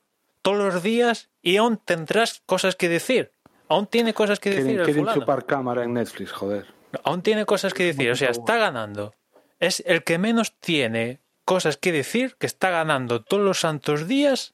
todos 0.47 0.73
los 0.73 0.81
días 0.81 1.29
y 1.41 1.57
aún 1.57 1.75
tendrás 1.75 2.41
cosas 2.45 2.77
que 2.77 2.87
decir. 2.87 3.33
Aún 3.67 3.85
tiene 3.85 4.13
cosas 4.13 4.39
que 4.39 4.49
decir 4.51 4.63
Quieren, 4.63 4.79
el 4.79 4.85
quieren 4.85 5.03
fulano. 5.03 5.19
chupar 5.19 5.45
cámara 5.45 5.83
en 5.83 5.93
Netflix, 5.93 6.31
joder. 6.31 6.73
Aún 7.03 7.21
tiene 7.21 7.45
cosas 7.45 7.73
que 7.73 7.83
decir, 7.83 8.09
o 8.11 8.15
sea, 8.15 8.29
está 8.29 8.55
ganando. 8.55 9.13
Es 9.59 9.83
el 9.85 10.05
que 10.05 10.17
menos 10.17 10.57
tiene 10.57 11.19
cosas 11.43 11.75
que 11.75 11.91
decir, 11.91 12.37
que 12.39 12.47
está 12.47 12.69
ganando 12.69 13.21
todos 13.25 13.43
los 13.43 13.59
santos 13.59 14.07
días, 14.07 14.53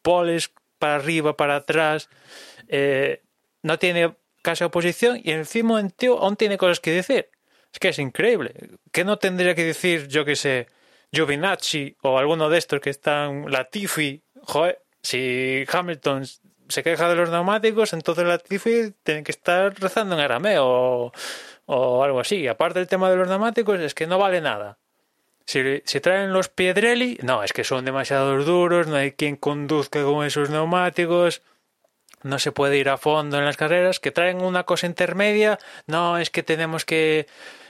poles 0.00 0.52
para 0.78 0.94
arriba, 0.94 1.36
para 1.36 1.56
atrás, 1.56 2.08
eh, 2.68 3.24
no 3.64 3.80
tiene 3.80 4.14
casi 4.42 4.62
oposición 4.62 5.20
y 5.24 5.32
encima 5.32 5.80
en 5.80 5.90
tío 5.90 6.20
aún 6.20 6.36
tiene 6.36 6.56
cosas 6.56 6.78
que 6.78 6.92
decir. 6.92 7.30
Es 7.72 7.80
que 7.80 7.88
es 7.88 7.98
increíble. 7.98 8.54
¿Qué 8.92 9.04
no 9.04 9.18
tendría 9.18 9.56
que 9.56 9.64
decir, 9.64 10.06
yo 10.06 10.24
que 10.24 10.36
sé, 10.36 10.68
Giovinacci 11.10 11.96
o 12.02 12.16
alguno 12.16 12.48
de 12.48 12.58
estos 12.58 12.78
que 12.78 12.90
están, 12.90 13.50
Latifi? 13.50 14.22
Joder, 14.44 14.82
si 15.02 15.64
Hamilton 15.70 16.24
se 16.68 16.82
queja 16.82 17.08
de 17.08 17.16
los 17.16 17.30
neumáticos, 17.30 17.92
entonces 17.92 18.24
Latifi 18.24 18.94
tiene 19.02 19.22
que 19.22 19.32
estar 19.32 19.74
rezando 19.78 20.14
en 20.14 20.20
arameo 20.20 21.12
o, 21.66 22.04
algo 22.04 22.20
así. 22.20 22.48
Aparte 22.48 22.78
del 22.78 22.88
tema 22.88 23.10
de 23.10 23.16
los 23.16 23.28
neumáticos, 23.28 23.80
es 23.80 23.94
que 23.94 24.06
no 24.06 24.18
vale 24.18 24.40
nada. 24.40 24.78
Si, 25.44 25.82
si 25.84 26.00
traen 26.00 26.32
los 26.32 26.48
Piedrelli, 26.48 27.18
no, 27.22 27.42
es 27.42 27.52
que 27.52 27.64
son 27.64 27.84
demasiado 27.84 28.36
duros, 28.42 28.86
no 28.86 28.96
hay 28.96 29.12
quien 29.12 29.36
conduzca 29.36 30.02
con 30.02 30.24
esos 30.24 30.50
neumáticos, 30.50 31.42
no 32.22 32.38
se 32.38 32.52
puede 32.52 32.78
ir 32.78 32.88
a 32.88 32.96
fondo 32.96 33.38
en 33.38 33.44
las 33.44 33.56
carreras, 33.56 34.00
que 34.00 34.12
traen 34.12 34.42
una 34.42 34.62
cosa 34.64 34.86
intermedia, 34.86 35.58
no, 35.86 36.18
es 36.18 36.30
que 36.30 36.42
tenemos 36.42 36.84
que 36.84 37.26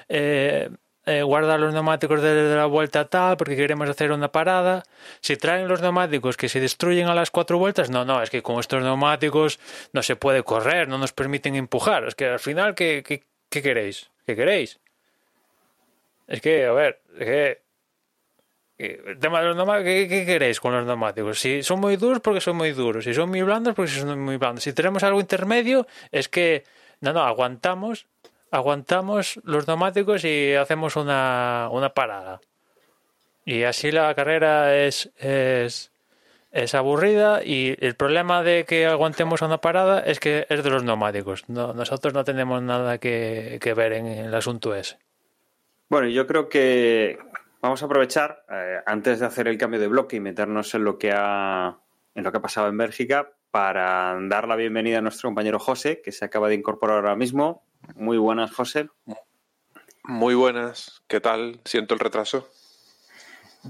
eh, 0.08 0.70
eh, 1.04 1.22
guardar 1.22 1.58
los 1.58 1.74
neumáticos 1.74 2.22
de 2.22 2.54
la 2.54 2.66
vuelta 2.66 3.06
tal 3.06 3.36
porque 3.36 3.56
queremos 3.56 3.88
hacer 3.88 4.12
una 4.12 4.30
parada. 4.30 4.84
Si 5.20 5.36
traen 5.36 5.66
los 5.66 5.82
neumáticos 5.82 6.36
que 6.36 6.48
se 6.48 6.60
destruyen 6.60 7.08
a 7.08 7.14
las 7.14 7.30
cuatro 7.30 7.58
vueltas, 7.58 7.90
no, 7.90 8.04
no, 8.04 8.22
es 8.22 8.30
que 8.30 8.42
con 8.42 8.60
estos 8.60 8.82
neumáticos 8.82 9.58
no 9.92 10.02
se 10.02 10.14
puede 10.14 10.44
correr, 10.44 10.88
no 10.88 10.98
nos 10.98 11.12
permiten 11.12 11.56
empujar. 11.56 12.04
Es 12.04 12.14
que 12.14 12.26
al 12.26 12.40
final, 12.40 12.74
¿qué, 12.74 13.02
qué, 13.04 13.24
qué 13.48 13.62
queréis? 13.62 14.10
¿Qué 14.26 14.36
queréis? 14.36 14.78
Es 16.28 16.40
que, 16.40 16.66
a 16.66 16.72
ver, 16.72 17.00
es 17.18 17.26
que 17.26 17.62
el 18.78 19.18
tema 19.18 19.40
de 19.40 19.48
los 19.48 19.56
neumáticos, 19.56 19.84
¿qué, 19.84 20.08
¿qué, 20.08 20.24
queréis 20.24 20.60
con 20.60 20.72
los 20.72 20.86
neumáticos? 20.86 21.38
Si 21.38 21.62
son 21.62 21.80
muy 21.80 21.96
duros, 21.96 22.20
porque 22.20 22.40
son 22.40 22.56
muy 22.56 22.72
duros. 22.72 23.04
Si 23.04 23.12
son 23.12 23.28
muy 23.28 23.42
blandos, 23.42 23.74
porque 23.74 23.90
son 23.90 24.20
muy 24.20 24.36
blandos. 24.36 24.64
Si 24.64 24.72
tenemos 24.72 25.02
algo 25.02 25.20
intermedio, 25.20 25.86
es 26.10 26.28
que, 26.28 26.64
no, 27.00 27.12
no, 27.12 27.22
aguantamos 27.22 28.06
aguantamos 28.52 29.40
los 29.44 29.66
neumáticos 29.66 30.24
y 30.24 30.54
hacemos 30.54 30.94
una, 30.96 31.68
una 31.72 31.94
parada. 31.94 32.40
Y 33.44 33.64
así 33.64 33.90
la 33.90 34.14
carrera 34.14 34.76
es, 34.76 35.10
es, 35.16 35.90
es, 36.52 36.74
aburrida 36.74 37.42
y 37.42 37.74
el 37.80 37.96
problema 37.96 38.44
de 38.44 38.64
que 38.64 38.86
aguantemos 38.86 39.42
una 39.42 39.58
parada 39.58 40.00
es 40.00 40.20
que 40.20 40.46
es 40.48 40.62
de 40.62 40.70
los 40.70 40.84
neumáticos. 40.84 41.48
No, 41.48 41.72
nosotros 41.72 42.14
no 42.14 42.22
tenemos 42.22 42.62
nada 42.62 42.98
que, 42.98 43.58
que, 43.60 43.74
ver 43.74 43.94
en 43.94 44.06
el 44.06 44.34
asunto 44.34 44.74
ese. 44.74 44.98
Bueno, 45.88 46.08
yo 46.08 46.26
creo 46.26 46.48
que 46.48 47.18
vamos 47.62 47.82
a 47.82 47.86
aprovechar, 47.86 48.44
eh, 48.50 48.80
antes 48.86 49.18
de 49.18 49.26
hacer 49.26 49.48
el 49.48 49.58
cambio 49.58 49.80
de 49.80 49.88
bloque 49.88 50.16
y 50.16 50.20
meternos 50.20 50.72
en 50.74 50.84
lo 50.84 50.98
que 50.98 51.10
ha, 51.12 51.78
en 52.14 52.22
lo 52.22 52.30
que 52.30 52.38
ha 52.38 52.42
pasado 52.42 52.68
en 52.68 52.76
Bélgica, 52.76 53.32
para 53.50 54.16
dar 54.28 54.46
la 54.46 54.56
bienvenida 54.56 54.98
a 54.98 55.00
nuestro 55.00 55.28
compañero 55.28 55.58
José, 55.58 56.00
que 56.02 56.12
se 56.12 56.24
acaba 56.24 56.48
de 56.48 56.54
incorporar 56.54 56.96
ahora 56.96 57.16
mismo. 57.16 57.64
Muy 57.94 58.18
buenas, 58.18 58.52
José. 58.52 58.88
Muy 60.04 60.34
buenas. 60.34 61.02
¿Qué 61.06 61.20
tal? 61.20 61.60
Siento 61.64 61.94
el 61.94 62.00
retraso. 62.00 62.48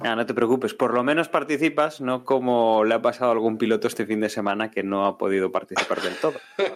Ah, 0.01 0.17
no 0.17 0.25
te 0.25 0.33
preocupes, 0.33 0.73
por 0.73 0.95
lo 0.95 1.05
menos 1.05 1.29
participas, 1.29 2.01
no 2.01 2.25
como 2.25 2.83
le 2.85 2.95
ha 2.95 3.03
pasado 3.03 3.31
a 3.31 3.35
algún 3.35 3.59
piloto 3.59 3.89
este 3.89 4.07
fin 4.07 4.21
de 4.21 4.31
semana 4.31 4.71
que 4.71 4.83
no 4.83 5.05
ha 5.07 5.19
podido 5.19 5.53
participar 5.53 6.01
del 6.01 6.17
todo. 6.17 6.41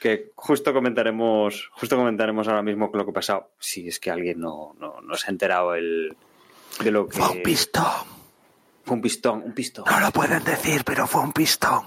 que 0.00 0.32
justo 0.34 0.72
comentaremos, 0.72 1.68
justo 1.72 1.96
comentaremos 1.96 2.48
ahora 2.48 2.62
mismo 2.62 2.90
lo 2.94 3.04
que 3.04 3.10
ha 3.10 3.14
pasado. 3.14 3.50
Si 3.58 3.88
es 3.88 4.00
que 4.00 4.10
alguien 4.10 4.40
no, 4.40 4.74
no, 4.78 5.02
no 5.02 5.14
se 5.16 5.26
ha 5.26 5.30
enterado 5.30 5.74
el, 5.74 6.16
de 6.82 6.90
lo 6.90 7.06
que. 7.06 7.18
Fue 7.18 7.36
un 7.36 7.42
pistón. 7.42 7.84
Fue 8.82 8.94
un 8.94 9.02
pistón, 9.02 9.42
un 9.42 9.52
pistón. 9.52 9.84
No 9.84 10.00
lo 10.00 10.10
pueden 10.10 10.42
decir, 10.44 10.82
pero 10.84 11.06
fue 11.06 11.20
un 11.20 11.32
pistón. 11.34 11.82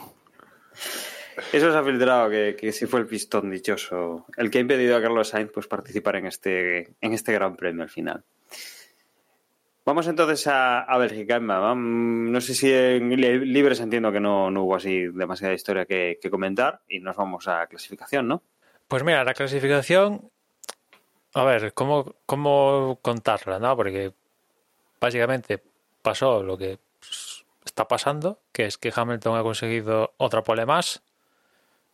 Eso 1.52 1.72
se 1.72 1.78
ha 1.78 1.84
filtrado 1.84 2.30
que, 2.30 2.56
que 2.60 2.72
sí 2.72 2.86
fue 2.86 3.00
el 3.00 3.08
pistón 3.08 3.50
dichoso, 3.50 4.26
el 4.38 4.52
que 4.52 4.58
ha 4.60 4.62
impedido 4.62 4.96
a 4.96 5.02
Carlos 5.02 5.30
Sainz 5.30 5.52
pues, 5.52 5.68
participar 5.68 6.18
en 6.18 6.28
este, 6.28 6.94
en 7.02 7.14
este 7.14 7.34
Gran 7.34 7.56
Premio 7.56 7.84
al 7.84 7.90
final. 7.90 8.24
Vamos 9.86 10.08
entonces 10.08 10.48
a, 10.48 10.82
a 10.82 10.98
Bélgica. 10.98 11.40
No 11.40 12.42
sé 12.42 12.54
si 12.54 12.72
en 12.72 13.10
Libres 13.20 13.82
entiendo 13.82 14.12
que 14.12 14.22
no, 14.22 14.50
no 14.50 14.64
hubo 14.64 14.76
así 14.76 15.08
demasiada 15.08 15.54
historia 15.54 15.86
que, 15.86 16.20
comentar 16.32 16.82
y 16.88 17.00
nos 17.00 17.18
vamos 17.18 17.48
a 17.48 17.68
clasificación, 17.68 18.28
¿no? 18.28 18.44
Pues 18.88 19.04
mira, 19.04 19.24
la 19.24 19.34
clasificación, 19.34 20.30
a 21.34 21.44
ver, 21.44 21.74
¿cómo, 21.74 22.16
cómo 22.26 23.00
contarla? 23.02 23.60
¿no? 23.60 23.76
Porque 23.76 24.14
básicamente 25.02 25.62
pasó 26.02 26.44
lo 26.44 26.58
que 26.58 26.80
está 27.66 27.88
pasando, 27.88 28.40
que 28.54 28.66
es 28.66 28.78
que 28.78 28.94
Hamilton 28.96 29.38
ha 29.38 29.44
conseguido 29.44 30.14
otra 30.18 30.44
pole 30.44 30.66
más, 30.66 31.04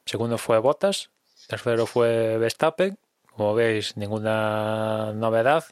Segundo 0.05 0.37
fue 0.37 0.59
Bottas. 0.59 1.11
Tercero 1.47 1.85
fue 1.85 2.37
Verstappen. 2.37 2.97
Como 3.35 3.53
veis, 3.55 3.95
ninguna 3.97 5.13
novedad. 5.13 5.65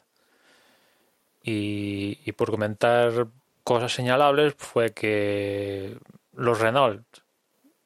Y, 1.42 2.18
y 2.24 2.32
por 2.32 2.50
comentar 2.50 3.28
cosas 3.64 3.92
señalables 3.92 4.54
fue 4.56 4.92
que 4.92 5.98
los 6.32 6.60
Renault 6.60 7.04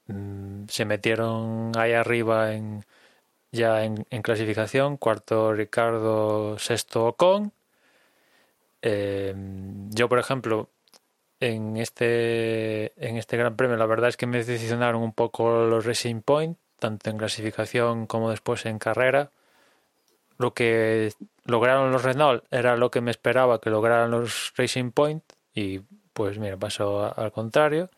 mmm, 0.06 0.64
se 0.68 0.84
metieron 0.84 1.72
ahí 1.76 1.92
arriba 1.92 2.52
en 2.52 2.84
ya 3.50 3.84
en, 3.84 4.06
en 4.10 4.22
clasificación. 4.22 4.96
Cuarto 4.96 5.52
Ricardo, 5.52 6.58
sexto 6.58 7.06
Ocon. 7.06 7.52
Eh, 8.82 9.34
yo, 9.90 10.08
por 10.08 10.18
ejemplo, 10.18 10.70
en 11.42 11.76
este, 11.76 12.92
en 13.04 13.16
este 13.16 13.36
Gran 13.36 13.56
Premio, 13.56 13.76
la 13.76 13.86
verdad 13.86 14.08
es 14.08 14.16
que 14.16 14.26
me 14.26 14.38
decepcionaron 14.38 15.02
un 15.02 15.12
poco 15.12 15.66
los 15.66 15.84
Racing 15.84 16.22
Point, 16.22 16.56
tanto 16.78 17.10
en 17.10 17.18
clasificación 17.18 18.06
como 18.06 18.30
después 18.30 18.64
en 18.64 18.78
carrera. 18.78 19.32
Lo 20.38 20.54
que 20.54 21.12
lograron 21.44 21.90
los 21.90 22.04
Renault 22.04 22.44
era 22.52 22.76
lo 22.76 22.92
que 22.92 23.00
me 23.00 23.10
esperaba 23.10 23.60
que 23.60 23.70
lograran 23.70 24.12
los 24.12 24.52
Racing 24.56 24.92
Point, 24.92 25.24
y 25.52 25.80
pues 26.12 26.38
mira, 26.38 26.56
pasó 26.56 27.12
al 27.18 27.32
contrario. 27.32 27.90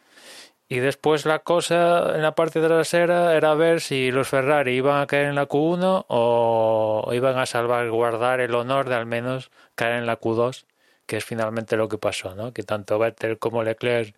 Y 0.66 0.78
después 0.78 1.26
la 1.26 1.40
cosa 1.40 2.16
en 2.16 2.22
la 2.22 2.34
parte 2.34 2.62
trasera 2.62 3.36
era 3.36 3.52
ver 3.54 3.82
si 3.82 4.10
los 4.10 4.28
Ferrari 4.28 4.74
iban 4.76 5.02
a 5.02 5.06
caer 5.06 5.26
en 5.26 5.34
la 5.34 5.46
Q1 5.46 6.06
o 6.08 7.10
iban 7.12 7.36
a 7.38 7.44
salvaguardar 7.44 8.40
el 8.40 8.54
honor 8.54 8.88
de 8.88 8.94
al 8.94 9.04
menos 9.04 9.50
caer 9.74 9.96
en 9.98 10.06
la 10.06 10.18
Q2 10.18 10.64
que 11.06 11.16
es 11.18 11.24
finalmente 11.24 11.76
lo 11.76 11.88
que 11.88 11.98
pasó, 11.98 12.34
¿no? 12.34 12.52
Que 12.52 12.62
tanto 12.62 12.98
Vettel 12.98 13.38
como 13.38 13.62
Leclerc 13.62 14.14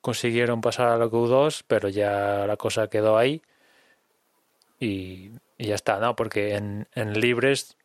consiguieron 0.00 0.60
pasar 0.60 0.88
a 0.88 0.96
la 0.96 1.06
Q2, 1.06 1.64
pero 1.66 1.88
ya 1.88 2.46
la 2.46 2.56
cosa 2.56 2.88
quedó 2.88 3.16
ahí 3.18 3.42
y, 4.80 5.30
y 5.58 5.66
ya 5.66 5.74
está, 5.74 5.98
¿no? 5.98 6.16
Porque 6.16 6.56
en, 6.56 6.88
en, 6.94 7.20
libres 7.20 7.76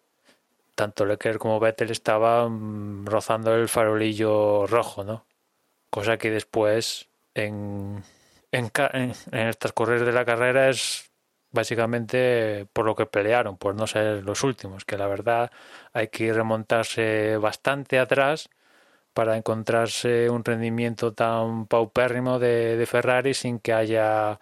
tanto 0.76 1.06
Leclerc 1.06 1.40
como 1.40 1.60
Vettel 1.60 1.92
estaban 1.92 3.06
rozando 3.06 3.56
el 3.56 3.70
farolillo 3.70 4.68
rojo, 4.68 5.04
¿no? 5.04 5.26
Cosa 5.90 6.18
que 6.18 6.32
después 6.32 7.08
en, 7.34 8.04
en, 8.52 8.72
en, 8.94 9.14
en 9.32 9.40
el 9.48 9.58
transcurrir 9.58 10.06
de 10.06 10.12
la 10.12 10.26
carrera 10.26 10.70
es 10.70 11.07
básicamente 11.52 12.68
por 12.74 12.86
lo 12.86 12.96
que 12.96 13.06
pelearon, 13.06 13.58
por 13.58 13.76
no 13.76 13.88
ser 13.88 14.24
los 14.24 14.44
últimos, 14.44 14.86
que 14.86 14.98
la 14.98 15.08
verdad 15.08 15.52
hay 15.94 16.10
que 16.10 16.34
remontarse 16.34 17.38
bastante 17.38 18.00
atrás 18.00 18.50
para 19.14 19.38
encontrarse 19.38 20.30
un 20.30 20.44
rendimiento 20.46 21.14
tan 21.14 21.66
paupérrimo 21.68 22.40
de, 22.40 22.86
Ferrari 22.88 23.34
sin 23.34 23.60
que 23.60 23.74
haya 23.74 24.40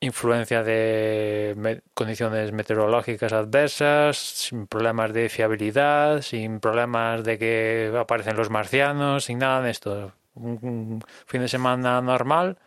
influencia 0.00 0.62
de 0.62 1.82
condiciones 1.94 2.52
meteorológicas 2.52 3.32
adversas, 3.32 4.18
sin 4.18 4.66
problemas 4.66 5.12
de 5.14 5.28
fiabilidad, 5.30 6.22
sin 6.22 6.60
problemas 6.60 7.24
de 7.24 7.38
que 7.38 7.94
aparecen 7.98 8.36
los 8.36 8.50
marcianos, 8.50 9.24
sin 9.24 9.38
nada 9.38 9.62
de 9.62 9.70
esto. 9.70 10.12
Un 10.34 11.02
fin 11.26 11.40
de 11.40 11.48
semana 11.48 12.00
normal 12.02 12.58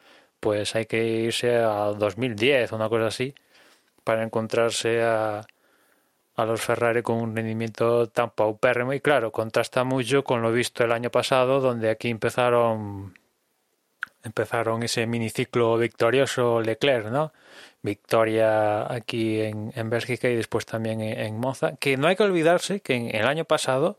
pues 0.46 0.76
hay 0.76 0.86
que 0.86 1.04
irse 1.04 1.56
a 1.56 1.86
2010, 1.98 2.72
una 2.74 2.88
cosa 2.88 3.08
así, 3.08 3.34
para 4.04 4.22
encontrarse 4.22 5.02
a, 5.02 5.42
los 6.38 6.62
Ferrari 6.62 7.02
con 7.02 7.16
un 7.18 7.36
rendimiento 7.36 8.08
tan 8.10 8.30
paupérrimo. 8.30 8.94
Y 8.94 9.00
claro, 9.00 9.32
contrasta 9.32 9.84
mucho 9.84 10.24
con 10.24 10.44
lo 10.44 10.52
visto 10.52 10.84
el 10.84 10.92
año 10.92 11.10
pasado, 11.10 11.62
donde 11.62 11.90
aquí 11.90 12.10
empezaron 12.10 13.18
empezaron 14.24 14.84
ese 14.84 15.08
miniciclo 15.08 15.78
victorioso 15.78 16.62
Leclerc, 16.62 17.08
¿no? 17.08 17.34
Victoria 17.82 18.92
aquí 18.94 19.42
en, 19.42 19.74
en 19.76 19.90
Bélgica 19.90 20.30
y 20.30 20.36
después 20.36 20.68
también 20.68 21.02
en, 21.02 21.20
en, 21.20 21.40
Monza. 21.40 21.76
Que 21.78 21.98
no 21.98 22.08
hay 22.08 22.16
que 22.16 22.24
olvidarse 22.24 22.82
que 22.82 22.94
en 22.94 23.16
el 23.16 23.26
año 23.26 23.46
pasado 23.46 23.98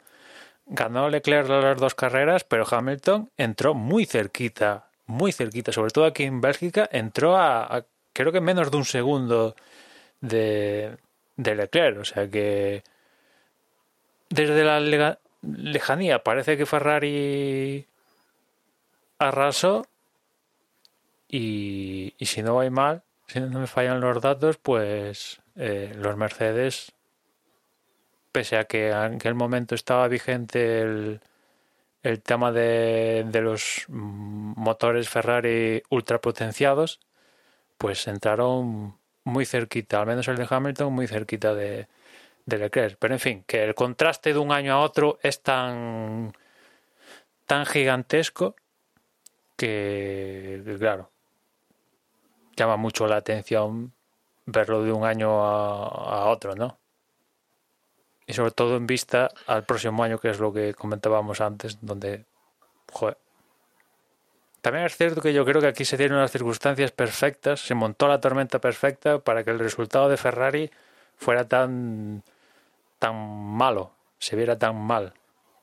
ganó 0.67 1.09
Leclerc 1.11 1.49
las 1.49 1.79
dos 1.79 1.97
carreras, 1.97 2.45
pero 2.45 2.65
Hamilton 2.71 3.31
entró 3.37 3.75
muy 3.75 4.07
cerquita 4.07 4.87
muy 5.07 5.33
cerquita, 5.33 5.73
sobre 5.73 5.91
todo 5.91 6.05
aquí 6.05 6.25
en 6.25 6.41
Bélgica, 6.41 6.89
entró 6.93 7.37
a, 7.37 7.85
creo 8.13 8.33
que 8.33 8.41
menos 8.41 8.71
de 8.71 8.77
un 8.77 8.85
segundo 8.85 9.55
de, 10.21 10.97
de 11.37 11.55
Leclerc. 11.55 12.01
O 12.01 12.05
sea 12.05 12.29
que 12.29 12.83
desde 14.29 14.65
la 14.65 14.81
lejanía 15.43 16.23
parece 16.23 16.57
que 16.57 16.67
Ferrari 16.67 17.87
arrasó 19.19 19.87
y, 21.29 22.15
y, 22.19 22.27
si 22.27 22.43
no 22.43 22.57
va 22.57 22.69
mal, 22.71 23.03
si 23.27 23.41
no 23.41 23.61
me 23.61 23.67
fallan 23.67 24.01
los 24.01 24.21
datos, 24.21 24.59
pues 24.59 25.41
eh, 25.57 25.93
los 25.97 26.17
Mercedes, 26.17 26.93
pese 28.31 28.57
a 28.57 28.65
que 28.65 28.91
en 28.91 29.15
aquel 29.15 29.35
momento 29.35 29.75
estaba 29.75 30.07
vigente 30.09 30.81
el 30.81 31.21
el 32.07 32.23
tema 32.23 32.53
de, 32.53 33.25
de 33.27 33.41
los 33.41 33.87
motores 33.89 35.09
Ferrari 35.09 35.83
ultrapotenciados, 35.91 37.01
pues 37.79 38.07
entraron 38.07 38.97
muy 39.25 39.45
cerquita, 39.45 40.01
al 40.01 40.07
menos 40.07 40.29
el 40.29 40.37
de 40.37 40.47
Hamilton, 40.49 40.93
muy 40.93 41.09
cerquita 41.09 41.55
de, 41.55 41.89
de 42.47 42.59
Leclerc. 42.59 42.97
Pero 42.99 43.15
en 43.15 43.21
fin, 43.21 43.45
que 43.47 43.65
el 43.65 43.75
contraste 43.75 44.33
de 44.33 44.39
un 44.39 44.53
año 44.53 44.75
a 44.75 44.81
otro 44.81 45.19
es 45.23 45.43
tan, 45.43 46.33
tan 47.45 47.67
gigantesco 47.67 48.55
que, 49.57 50.63
claro, 50.79 51.11
llama 52.57 52.77
mucho 52.77 53.07
la 53.07 53.17
atención 53.17 53.93
verlo 54.47 54.85
de 54.85 54.93
un 54.93 55.05
año 55.05 55.45
a, 55.45 56.23
a 56.23 56.27
otro, 56.27 56.55
¿no? 56.55 56.79
Y 58.27 58.33
sobre 58.33 58.51
todo 58.51 58.77
en 58.77 58.87
vista 58.87 59.31
al 59.47 59.65
próximo 59.65 60.03
año, 60.03 60.19
que 60.19 60.31
es 60.31 60.41
lo 60.41 60.53
que 60.53 60.75
comentábamos 60.75 61.41
antes, 61.41 61.79
donde, 61.81 62.25
joder. 62.93 63.17
También 64.63 64.85
es 64.87 64.97
cierto 64.97 65.21
que 65.21 65.33
yo 65.33 65.45
creo 65.45 65.61
que 65.61 65.69
aquí 65.69 65.85
se 65.85 65.97
dieron 65.97 66.19
las 66.19 66.33
circunstancias 66.33 66.91
perfectas, 66.91 67.61
se 67.61 67.75
montó 67.75 68.09
la 68.09 68.21
tormenta 68.21 68.59
perfecta 68.61 69.21
para 69.21 69.45
que 69.45 69.51
el 69.51 69.61
resultado 69.61 70.09
de 70.09 70.17
Ferrari 70.17 70.71
fuera 71.17 71.47
tan, 71.47 72.25
tan 72.99 73.15
malo, 73.17 73.93
se 74.19 74.35
viera 74.35 74.59
tan 74.59 74.77
mal. 74.77 75.13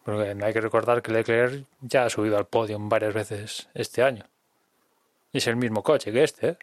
Porque 0.05 0.36
hay 0.41 0.53
que 0.53 0.61
recordar 0.61 1.01
que 1.01 1.11
Leclerc 1.11 1.66
ya 1.82 2.05
ha 2.05 2.09
subido 2.09 2.38
al 2.38 2.45
podio 2.45 2.78
varias 2.80 3.14
veces 3.14 3.68
este 3.74 4.03
año. 4.03 4.26
Y 5.34 5.39
es 5.39 5.47
el 5.47 5.55
mismo 5.57 5.84
coche 5.84 6.11
que 6.14 6.24
este, 6.24 6.47
¿eh? 6.49 6.57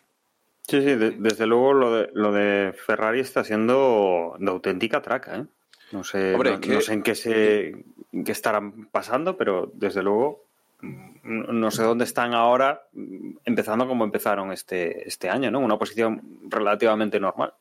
Sí, 0.66 0.80
sí, 0.80 0.94
de- 0.94 1.10
desde 1.12 1.46
luego 1.46 1.72
lo 1.74 1.92
de, 1.92 2.10
lo 2.14 2.32
de 2.32 2.72
Ferrari 2.72 3.20
está 3.20 3.44
siendo 3.44 4.36
de 4.38 4.50
auténtica 4.50 5.02
traca, 5.02 5.36
¿eh? 5.36 5.44
No 5.92 6.04
sé, 6.04 6.34
Hombre, 6.34 6.50
no, 6.50 6.54
es 6.56 6.60
que- 6.60 6.72
no 6.74 6.80
sé 6.80 6.92
en 6.92 7.02
qué 7.02 7.14
se 7.14 7.68
en 8.12 8.24
qué 8.24 8.32
estarán 8.32 8.86
pasando, 8.86 9.36
pero 9.36 9.70
desde 9.74 10.02
luego 10.02 10.44
mm, 10.80 11.58
no 11.58 11.70
sé 11.70 11.82
dónde 11.82 12.04
están 12.04 12.34
ahora, 12.34 12.82
mm, 12.92 13.36
empezando 13.44 13.86
como 13.86 14.04
empezaron 14.04 14.52
este, 14.52 15.06
este 15.08 15.28
año, 15.30 15.50
¿no? 15.50 15.60
Una 15.60 15.78
posición 15.78 16.22
relativamente 16.48 17.18
normal. 17.20 17.52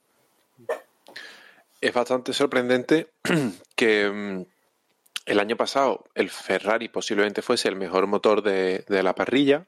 Es 1.81 1.93
bastante 1.93 2.33
sorprendente 2.33 3.07
que 3.75 4.09
mm, 4.09 4.45
el 5.27 5.39
año 5.39 5.55
pasado 5.55 6.05
el 6.15 6.29
Ferrari 6.29 6.89
posiblemente 6.89 7.41
fuese 7.41 7.69
el 7.69 7.75
mejor 7.75 8.07
motor 8.07 8.41
de, 8.41 8.83
de 8.87 9.03
la 9.03 9.13
parrilla. 9.15 9.65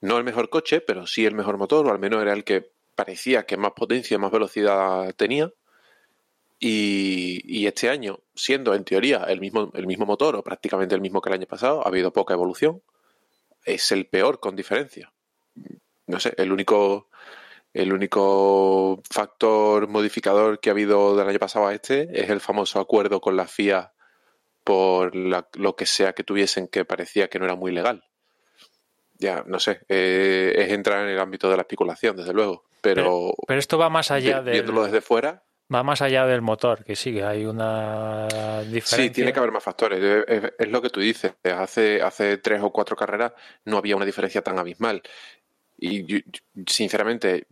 No 0.00 0.18
el 0.18 0.24
mejor 0.24 0.48
coche, 0.50 0.80
pero 0.80 1.06
sí 1.06 1.26
el 1.26 1.34
mejor 1.34 1.58
motor, 1.58 1.86
o 1.86 1.90
al 1.92 1.98
menos 1.98 2.22
era 2.22 2.32
el 2.32 2.42
que 2.44 2.68
parecía 2.94 3.44
que 3.46 3.56
más 3.56 3.72
potencia, 3.72 4.18
más 4.18 4.32
velocidad 4.32 5.14
tenía. 5.14 5.50
Y, 6.64 7.40
y 7.44 7.66
este 7.66 7.90
año, 7.90 8.20
siendo 8.36 8.72
en 8.76 8.84
teoría 8.84 9.24
el 9.24 9.40
mismo, 9.40 9.72
el 9.74 9.88
mismo 9.88 10.06
motor 10.06 10.36
o 10.36 10.44
prácticamente 10.44 10.94
el 10.94 11.00
mismo 11.00 11.20
que 11.20 11.28
el 11.28 11.34
año 11.34 11.46
pasado, 11.46 11.84
ha 11.84 11.88
habido 11.88 12.12
poca 12.12 12.34
evolución. 12.34 12.80
Es 13.64 13.90
el 13.90 14.06
peor 14.06 14.38
con 14.38 14.54
diferencia. 14.54 15.12
No 16.06 16.20
sé, 16.20 16.34
el 16.36 16.52
único, 16.52 17.08
el 17.74 17.92
único 17.92 19.02
factor 19.10 19.88
modificador 19.88 20.60
que 20.60 20.70
ha 20.70 20.72
habido 20.72 21.16
del 21.16 21.28
año 21.28 21.40
pasado 21.40 21.66
a 21.66 21.74
este 21.74 22.08
es 22.12 22.30
el 22.30 22.38
famoso 22.40 22.78
acuerdo 22.78 23.20
con 23.20 23.36
la 23.36 23.48
FIA 23.48 23.92
por 24.62 25.16
la- 25.16 25.48
lo 25.54 25.74
que 25.74 25.86
sea 25.86 26.12
que 26.12 26.22
tuviesen 26.22 26.68
que 26.68 26.84
parecía 26.84 27.26
que 27.28 27.40
no 27.40 27.44
era 27.46 27.56
muy 27.56 27.72
legal. 27.72 28.04
Ya, 29.18 29.42
no 29.48 29.58
sé, 29.58 29.80
eh, 29.88 30.54
es 30.58 30.70
entrar 30.70 31.02
en 31.02 31.08
el 31.10 31.18
ámbito 31.18 31.50
de 31.50 31.56
la 31.56 31.62
especulación, 31.62 32.16
desde 32.16 32.32
luego, 32.32 32.62
pero, 32.80 33.34
Pero 33.48 33.58
esto 33.58 33.78
va 33.78 33.88
más 33.88 34.12
allá 34.12 34.42
del, 34.42 34.52
viéndolo 34.54 34.84
desde 34.84 35.00
fuera, 35.00 35.42
va 35.72 35.82
más 35.82 36.02
allá 36.02 36.26
del 36.26 36.42
motor, 36.42 36.84
que 36.84 36.96
sí, 36.96 37.12
que 37.12 37.24
hay 37.24 37.44
una 37.44 38.26
diferencia. 38.64 38.98
sí, 38.98 39.10
tiene 39.10 39.32
que 39.32 39.38
haber 39.38 39.52
más 39.52 39.62
factores. 39.62 40.24
Es, 40.26 40.68
lo 40.68 40.82
que 40.82 40.90
tú 40.90 41.00
dices. 41.00 41.34
Hace, 41.44 42.02
hace 42.02 42.38
tres 42.38 42.60
o 42.62 42.70
cuatro 42.70 42.96
carreras 42.96 43.32
no 43.64 43.78
había 43.78 43.96
una 43.96 44.04
diferencia 44.04 44.42
tan 44.42 44.58
abismal. 44.58 45.02
Y 45.78 46.04
yo- 46.04 46.18
sinceramente, 46.66 47.46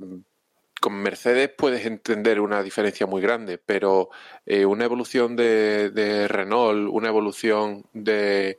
con 0.80 0.94
Mercedes 0.94 1.50
puedes 1.56 1.84
entender 1.84 2.40
una 2.40 2.62
diferencia 2.62 3.06
muy 3.06 3.20
grande, 3.20 3.58
pero 3.58 4.10
eh, 4.46 4.64
una 4.64 4.84
evolución 4.84 5.36
de, 5.36 5.90
de 5.90 6.26
Renault, 6.26 6.88
una 6.90 7.08
evolución 7.08 7.84
de, 7.92 8.58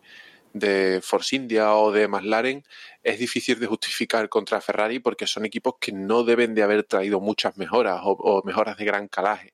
de 0.54 0.99
Force 1.02 1.36
India 1.36 1.76
o 1.76 1.91
de 1.91 2.08
McLaren 2.08 2.64
es 3.04 3.20
difícil 3.20 3.60
de 3.60 3.68
justificar 3.68 4.30
contra 4.30 4.62
Ferrari 4.62 4.99
porque 4.99 5.28
son 5.28 5.45
equipos 5.45 5.76
que 5.80 5.91
no 5.91 6.24
deben 6.24 6.54
de 6.54 6.64
haber 6.64 6.84
traído 6.84 7.20
muchas 7.20 7.58
mejoras 7.58 8.02
o, 8.04 8.12
o 8.12 8.43
mejoras 8.43 8.78
de 8.78 8.86
gran 8.86 9.08
calaje. 9.08 9.54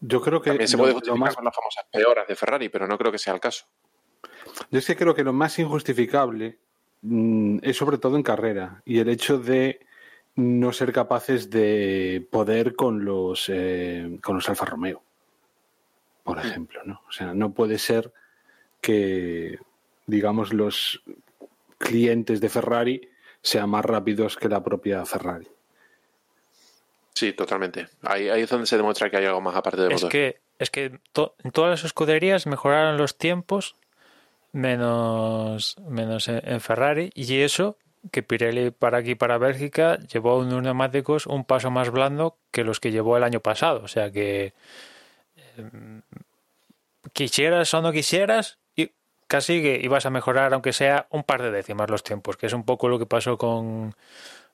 Yo 0.00 0.20
creo 0.20 0.42
que 0.42 0.50
También 0.50 0.68
se 0.68 0.76
puede 0.76 0.92
lo 0.92 0.98
justificar 0.98 1.20
más 1.20 1.34
con 1.34 1.44
las 1.44 1.54
famosas 1.54 1.84
peoras 1.90 2.28
de 2.28 2.36
Ferrari, 2.36 2.68
pero 2.68 2.86
no 2.86 2.98
creo 2.98 3.10
que 3.10 3.18
sea 3.18 3.32
el 3.32 3.40
caso. 3.40 3.66
Yo 4.70 4.78
es 4.78 4.86
que 4.86 4.96
creo 4.96 5.14
que 5.14 5.24
lo 5.24 5.32
más 5.32 5.58
injustificable 5.58 6.58
mm, 7.02 7.58
es 7.62 7.76
sobre 7.76 7.98
todo 7.98 8.16
en 8.16 8.22
carrera 8.22 8.82
y 8.84 8.98
el 8.98 9.08
hecho 9.08 9.38
de 9.38 9.80
no 10.36 10.72
ser 10.72 10.92
capaces 10.92 11.50
de 11.50 12.26
poder 12.30 12.74
con 12.74 13.04
los 13.04 13.48
eh, 13.48 14.18
con 14.22 14.36
los 14.36 14.48
Alfa 14.48 14.66
Romeo, 14.66 15.02
por 16.22 16.38
ejemplo, 16.38 16.80
¿no? 16.84 17.02
O 17.08 17.12
sea, 17.12 17.34
no 17.34 17.52
puede 17.52 17.78
ser 17.78 18.12
que 18.84 19.58
digamos 20.06 20.52
los 20.52 21.00
clientes 21.78 22.40
de 22.42 22.48
Ferrari 22.50 23.08
sean 23.40 23.70
más 23.70 23.82
rápidos 23.84 24.36
que 24.36 24.48
la 24.50 24.62
propia 24.62 25.04
Ferrari. 25.06 25.48
Sí, 27.14 27.32
totalmente. 27.32 27.88
Ahí, 28.02 28.28
ahí 28.28 28.42
es 28.42 28.50
donde 28.50 28.66
se 28.66 28.76
demuestra 28.76 29.08
que 29.08 29.16
hay 29.16 29.24
algo 29.24 29.40
más 29.40 29.56
aparte 29.56 29.86
Es 29.86 29.92
motor. 29.94 30.10
que, 30.10 30.40
es 30.58 30.68
que 30.70 30.98
to- 31.12 31.34
en 31.42 31.50
todas 31.52 31.70
las 31.70 31.84
escuderías 31.84 32.46
mejoraron 32.46 32.98
los 32.98 33.16
tiempos 33.16 33.76
menos, 34.52 35.76
menos 35.88 36.28
en, 36.28 36.42
en 36.44 36.60
Ferrari 36.60 37.10
y 37.14 37.40
eso 37.40 37.78
que 38.12 38.22
Pirelli 38.22 38.70
para 38.70 38.98
aquí 38.98 39.14
para 39.14 39.38
Bélgica 39.38 39.98
llevó 40.12 40.38
unos 40.38 40.62
neumáticos 40.62 41.26
un 41.26 41.44
paso 41.44 41.70
más 41.70 41.90
blando 41.90 42.36
que 42.50 42.62
los 42.64 42.78
que 42.80 42.90
llevó 42.92 43.16
el 43.16 43.24
año 43.24 43.40
pasado. 43.40 43.80
O 43.82 43.88
sea 43.88 44.10
que 44.10 44.52
eh, 45.56 46.00
quisieras 47.12 47.72
o 47.74 47.80
no 47.80 47.92
quisieras 47.92 48.58
casi 49.34 49.60
que 49.62 49.80
ibas 49.82 50.06
a 50.06 50.10
mejorar 50.10 50.54
aunque 50.54 50.72
sea 50.72 51.08
un 51.10 51.24
par 51.24 51.42
de 51.42 51.50
décimas 51.50 51.90
los 51.90 52.04
tiempos, 52.04 52.36
que 52.36 52.46
es 52.46 52.52
un 52.52 52.64
poco 52.64 52.88
lo 52.88 53.00
que 53.00 53.06
pasó 53.06 53.36
con 53.36 53.96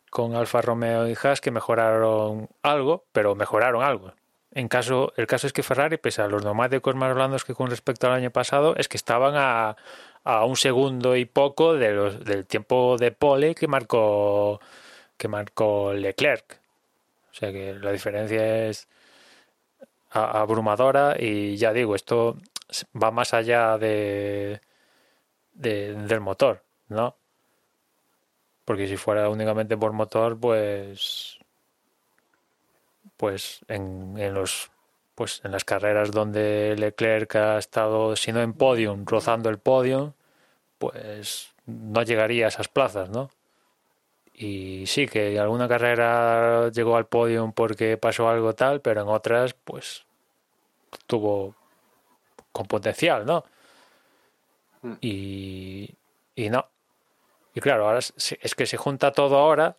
con 0.08 0.34
Alfa 0.34 0.62
Romeo 0.62 1.06
y 1.06 1.14
Haas 1.22 1.42
que 1.42 1.50
mejoraron 1.50 2.48
algo, 2.62 3.04
pero 3.12 3.34
mejoraron 3.34 3.82
algo. 3.82 4.14
En 4.52 4.68
caso, 4.68 5.12
el 5.18 5.26
caso 5.26 5.46
es 5.46 5.52
que 5.52 5.62
Ferrari, 5.62 5.98
pese 5.98 6.22
a 6.22 6.28
los 6.28 6.42
neumáticos 6.44 6.94
más 6.94 7.14
blandos 7.14 7.44
que 7.44 7.54
con 7.54 7.68
respecto 7.68 8.06
al 8.06 8.14
año 8.14 8.30
pasado, 8.30 8.74
es 8.76 8.88
que 8.88 8.96
estaban 8.96 9.34
a, 9.36 9.76
a 10.24 10.46
un 10.46 10.56
segundo 10.56 11.14
y 11.14 11.26
poco 11.26 11.74
de 11.74 11.92
los, 11.92 12.24
del 12.24 12.46
tiempo 12.46 12.96
de 12.98 13.12
pole 13.12 13.54
que 13.54 13.68
marcó 13.68 14.60
que 15.18 15.28
marcó 15.28 15.92
Leclerc. 15.92 16.58
O 17.32 17.34
sea 17.34 17.52
que 17.52 17.74
la 17.74 17.92
diferencia 17.92 18.66
es 18.66 18.88
abrumadora 20.10 21.16
y 21.18 21.56
ya 21.58 21.74
digo, 21.74 21.94
esto 21.94 22.38
va 23.00 23.10
más 23.10 23.34
allá 23.34 23.78
de, 23.78 24.60
de- 25.60 25.94
del 25.94 26.20
motor, 26.20 26.62
¿no? 26.88 27.16
Porque 28.64 28.86
si 28.88 28.96
fuera 28.96 29.28
únicamente 29.28 29.76
por 29.76 29.92
motor, 29.92 30.38
pues 30.38 31.38
pues 33.16 33.60
en, 33.68 34.14
los 34.34 34.70
pues 35.14 35.40
en 35.44 35.52
las 35.52 35.64
carreras 35.64 36.10
donde 36.10 36.74
Leclerc 36.78 37.34
ha 37.36 37.58
estado 37.58 38.16
si 38.16 38.32
no 38.32 38.40
en 38.40 38.54
podium, 38.54 39.04
rozando 39.04 39.50
el 39.50 39.58
podium, 39.58 40.12
pues 40.78 41.52
no 41.66 42.02
llegaría 42.02 42.46
a 42.46 42.48
esas 42.48 42.68
plazas, 42.68 43.10
¿no? 43.10 43.30
Y 44.32 44.86
sí 44.86 45.06
que 45.06 45.38
alguna 45.38 45.68
carrera 45.68 46.70
llegó 46.70 46.96
al 46.96 47.06
podium 47.06 47.52
porque 47.52 47.98
pasó 47.98 48.28
algo 48.28 48.54
tal, 48.54 48.80
pero 48.80 49.02
en 49.02 49.08
otras 49.08 49.54
pues 49.54 50.06
tuvo 51.06 51.54
con 52.52 52.66
potencial, 52.66 53.26
¿no? 53.26 53.44
Y, 55.00 55.94
y 56.34 56.50
no. 56.50 56.66
Y 57.54 57.60
claro, 57.60 57.86
ahora 57.86 57.98
es, 57.98 58.36
es 58.40 58.54
que 58.54 58.66
se 58.66 58.76
junta 58.76 59.12
todo 59.12 59.36
ahora 59.36 59.76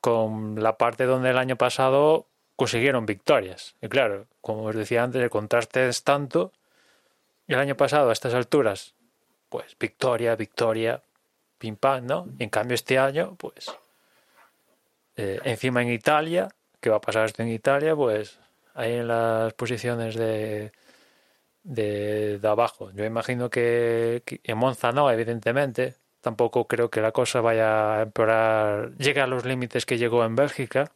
con 0.00 0.62
la 0.62 0.76
parte 0.76 1.04
donde 1.04 1.30
el 1.30 1.38
año 1.38 1.56
pasado 1.56 2.26
consiguieron 2.56 3.06
victorias. 3.06 3.76
Y 3.80 3.88
claro, 3.88 4.26
como 4.40 4.64
os 4.64 4.76
decía 4.76 5.02
antes, 5.02 5.22
el 5.22 5.30
contraste 5.30 5.88
es 5.88 6.02
tanto. 6.02 6.52
El 7.46 7.58
año 7.58 7.76
pasado, 7.76 8.10
a 8.10 8.12
estas 8.12 8.34
alturas, 8.34 8.94
pues 9.48 9.76
victoria, 9.78 10.36
victoria, 10.36 11.02
pim 11.58 11.76
pam, 11.76 12.06
¿no? 12.06 12.26
Y 12.38 12.44
en 12.44 12.50
cambio 12.50 12.74
este 12.74 12.98
año, 12.98 13.36
pues 13.36 13.66
eh, 15.16 15.40
encima 15.44 15.82
en 15.82 15.90
Italia, 15.90 16.48
¿qué 16.80 16.90
va 16.90 16.96
a 16.96 17.00
pasar 17.00 17.26
esto 17.26 17.42
en 17.42 17.48
Italia? 17.48 17.94
Pues 17.94 18.40
ahí 18.74 18.94
en 18.94 19.08
las 19.08 19.52
posiciones 19.54 20.14
de, 20.14 20.72
de, 21.64 22.40
abajo. 22.42 22.90
Yo 22.92 23.04
imagino 23.04 23.50
que, 23.50 24.22
en 24.44 24.58
Monza 24.58 24.92
no, 24.92 25.10
evidentemente. 25.10 25.96
Tampoco 26.20 26.68
creo 26.68 26.90
que 26.90 27.00
la 27.00 27.12
cosa 27.12 27.40
vaya 27.40 27.98
a 27.98 28.02
empeorar, 28.02 28.96
llegue 28.96 29.20
a 29.20 29.26
los 29.26 29.44
límites 29.44 29.86
que 29.86 29.98
llegó 29.98 30.24
en 30.24 30.36
Bélgica. 30.36 30.92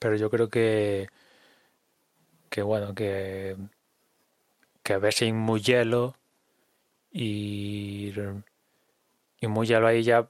Pero 0.00 0.16
yo 0.16 0.30
creo 0.30 0.48
que, 0.50 1.08
que 2.50 2.62
bueno, 2.62 2.94
que, 2.94 3.56
que 4.82 4.92
a 4.94 4.98
ver 4.98 5.12
si 5.12 5.26
en 5.26 5.36
Mugello 5.36 6.16
y, 7.12 8.12
y 9.40 9.46
Mugello 9.46 9.86
ahí 9.86 10.02
ya 10.02 10.28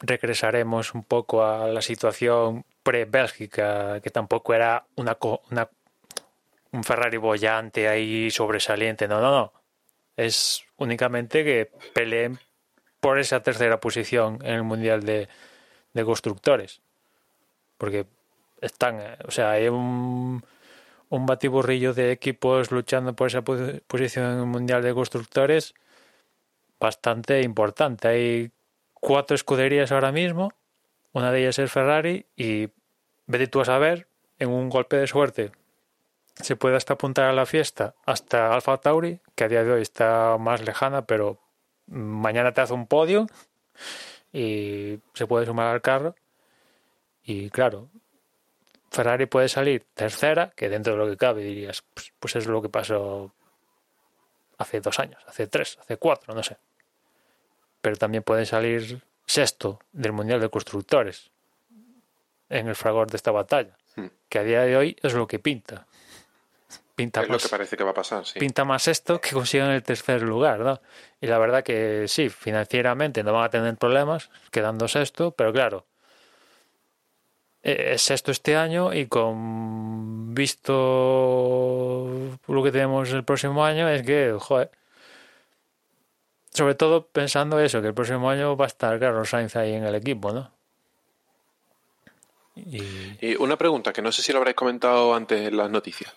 regresaremos 0.00 0.94
un 0.94 1.04
poco 1.04 1.44
a 1.44 1.68
la 1.68 1.82
situación 1.82 2.64
pre-Bélgica, 2.82 4.00
que 4.00 4.10
tampoco 4.10 4.54
era 4.54 4.86
una, 4.96 5.16
una 5.50 5.70
un 6.72 6.84
Ferrari 6.84 7.18
bollante 7.18 7.88
ahí 7.88 8.30
sobresaliente. 8.30 9.06
No, 9.06 9.20
no, 9.20 9.30
no. 9.30 9.52
Es 10.16 10.64
únicamente 10.76 11.44
que 11.44 11.70
peleen 11.94 12.38
por 13.00 13.18
esa 13.18 13.42
tercera 13.42 13.80
posición 13.80 14.38
en 14.42 14.54
el 14.54 14.62
Mundial 14.62 15.04
de, 15.04 15.28
de 15.92 16.04
Constructores. 16.04 16.80
Porque 17.78 18.06
están, 18.60 19.00
o 19.26 19.30
sea, 19.30 19.52
hay 19.52 19.68
un, 19.68 20.44
un 21.08 21.26
batiburrillo 21.26 21.94
de 21.94 22.12
equipos 22.12 22.70
luchando 22.70 23.14
por 23.14 23.28
esa 23.28 23.42
posi- 23.42 23.82
posición 23.86 24.32
en 24.32 24.38
el 24.40 24.46
Mundial 24.46 24.82
de 24.82 24.94
Constructores 24.94 25.74
bastante 26.78 27.42
importante. 27.42 28.08
Hay 28.08 28.50
cuatro 28.94 29.34
escuderías 29.34 29.92
ahora 29.92 30.12
mismo, 30.12 30.52
una 31.12 31.32
de 31.32 31.40
ellas 31.40 31.58
es 31.58 31.70
Ferrari 31.70 32.26
y 32.36 32.68
vete 33.26 33.46
tú 33.46 33.60
a 33.60 33.64
saber, 33.64 34.06
en 34.38 34.48
un 34.48 34.68
golpe 34.68 34.96
de 34.96 35.06
suerte 35.06 35.52
se 36.34 36.56
puede 36.56 36.76
hasta 36.76 36.94
apuntar 36.94 37.26
a 37.26 37.32
la 37.32 37.46
fiesta 37.46 37.94
hasta 38.06 38.54
Alfa 38.54 38.78
Tauri, 38.78 39.20
que 39.34 39.44
a 39.44 39.48
día 39.48 39.64
de 39.64 39.72
hoy 39.72 39.82
está 39.82 40.36
más 40.38 40.62
lejana, 40.62 41.02
pero 41.06 41.38
mañana 41.86 42.52
te 42.52 42.60
hace 42.60 42.72
un 42.72 42.86
podio 42.86 43.26
y 44.32 44.98
se 45.14 45.26
puede 45.26 45.46
sumar 45.46 45.68
al 45.68 45.82
carro. 45.82 46.14
Y 47.24 47.50
claro, 47.50 47.88
Ferrari 48.90 49.26
puede 49.26 49.48
salir 49.48 49.84
tercera, 49.94 50.50
que 50.56 50.68
dentro 50.68 50.94
de 50.94 50.98
lo 50.98 51.10
que 51.10 51.16
cabe 51.16 51.42
dirías, 51.42 51.84
pues, 51.94 52.12
pues 52.18 52.36
es 52.36 52.46
lo 52.46 52.62
que 52.62 52.68
pasó 52.68 53.32
hace 54.58 54.80
dos 54.80 54.98
años, 54.98 55.22
hace 55.26 55.46
tres, 55.46 55.78
hace 55.80 55.96
cuatro, 55.96 56.34
no 56.34 56.42
sé. 56.42 56.56
Pero 57.80 57.96
también 57.96 58.22
puede 58.22 58.46
salir 58.46 59.02
sexto 59.26 59.80
del 59.92 60.12
Mundial 60.12 60.40
de 60.40 60.50
Constructores 60.50 61.30
en 62.48 62.68
el 62.68 62.76
fragor 62.76 63.10
de 63.10 63.16
esta 63.16 63.30
batalla, 63.30 63.76
Hmm. 63.96 64.06
que 64.28 64.38
a 64.38 64.42
día 64.42 64.62
de 64.62 64.76
hoy 64.76 64.96
es 65.02 65.14
lo 65.14 65.26
que 65.26 65.38
pinta. 65.38 65.86
Pinta 67.02 67.22
Es 67.22 67.26
lo 67.26 67.34
más, 67.34 67.42
que 67.42 67.48
parece 67.48 67.76
que 67.76 67.82
va 67.82 67.90
a 67.90 67.94
pasar, 67.94 68.24
sí. 68.24 68.38
pinta 68.38 68.64
más 68.64 68.86
esto 68.86 69.20
que 69.20 69.30
consigan 69.30 69.70
el 69.70 69.82
tercer 69.82 70.22
lugar, 70.22 70.60
¿no? 70.60 70.80
Y 71.20 71.26
la 71.26 71.36
verdad 71.38 71.64
que 71.64 72.06
sí, 72.06 72.28
financieramente 72.28 73.24
no 73.24 73.32
van 73.32 73.44
a 73.44 73.50
tener 73.50 73.76
problemas 73.76 74.30
quedando 74.52 74.86
sexto, 74.86 75.32
pero 75.32 75.52
claro, 75.52 75.84
eh, 77.64 77.94
es 77.94 78.02
sexto 78.02 78.30
este 78.30 78.54
año 78.56 78.94
y 78.94 79.06
con 79.06 80.32
visto 80.32 80.70
lo 82.46 82.62
que 82.62 82.70
tenemos 82.70 83.10
el 83.10 83.24
próximo 83.24 83.64
año 83.64 83.88
es 83.88 84.06
que, 84.06 84.36
joder, 84.38 84.70
sobre 86.50 86.76
todo 86.76 87.08
pensando 87.08 87.58
eso, 87.58 87.82
que 87.82 87.88
el 87.88 87.94
próximo 87.94 88.30
año 88.30 88.56
va 88.56 88.66
a 88.66 88.68
estar 88.68 89.00
Carlos 89.00 89.30
Sainz 89.30 89.56
ahí 89.56 89.72
en 89.74 89.84
el 89.84 89.96
equipo, 89.96 90.32
¿no? 90.32 90.52
Y 92.54 93.16
Y 93.20 93.34
una 93.36 93.56
pregunta 93.56 93.92
que 93.92 94.02
no 94.02 94.12
sé 94.12 94.22
si 94.22 94.32
lo 94.32 94.38
habréis 94.38 94.56
comentado 94.56 95.14
antes 95.14 95.48
en 95.48 95.56
las 95.56 95.70
noticias. 95.70 96.14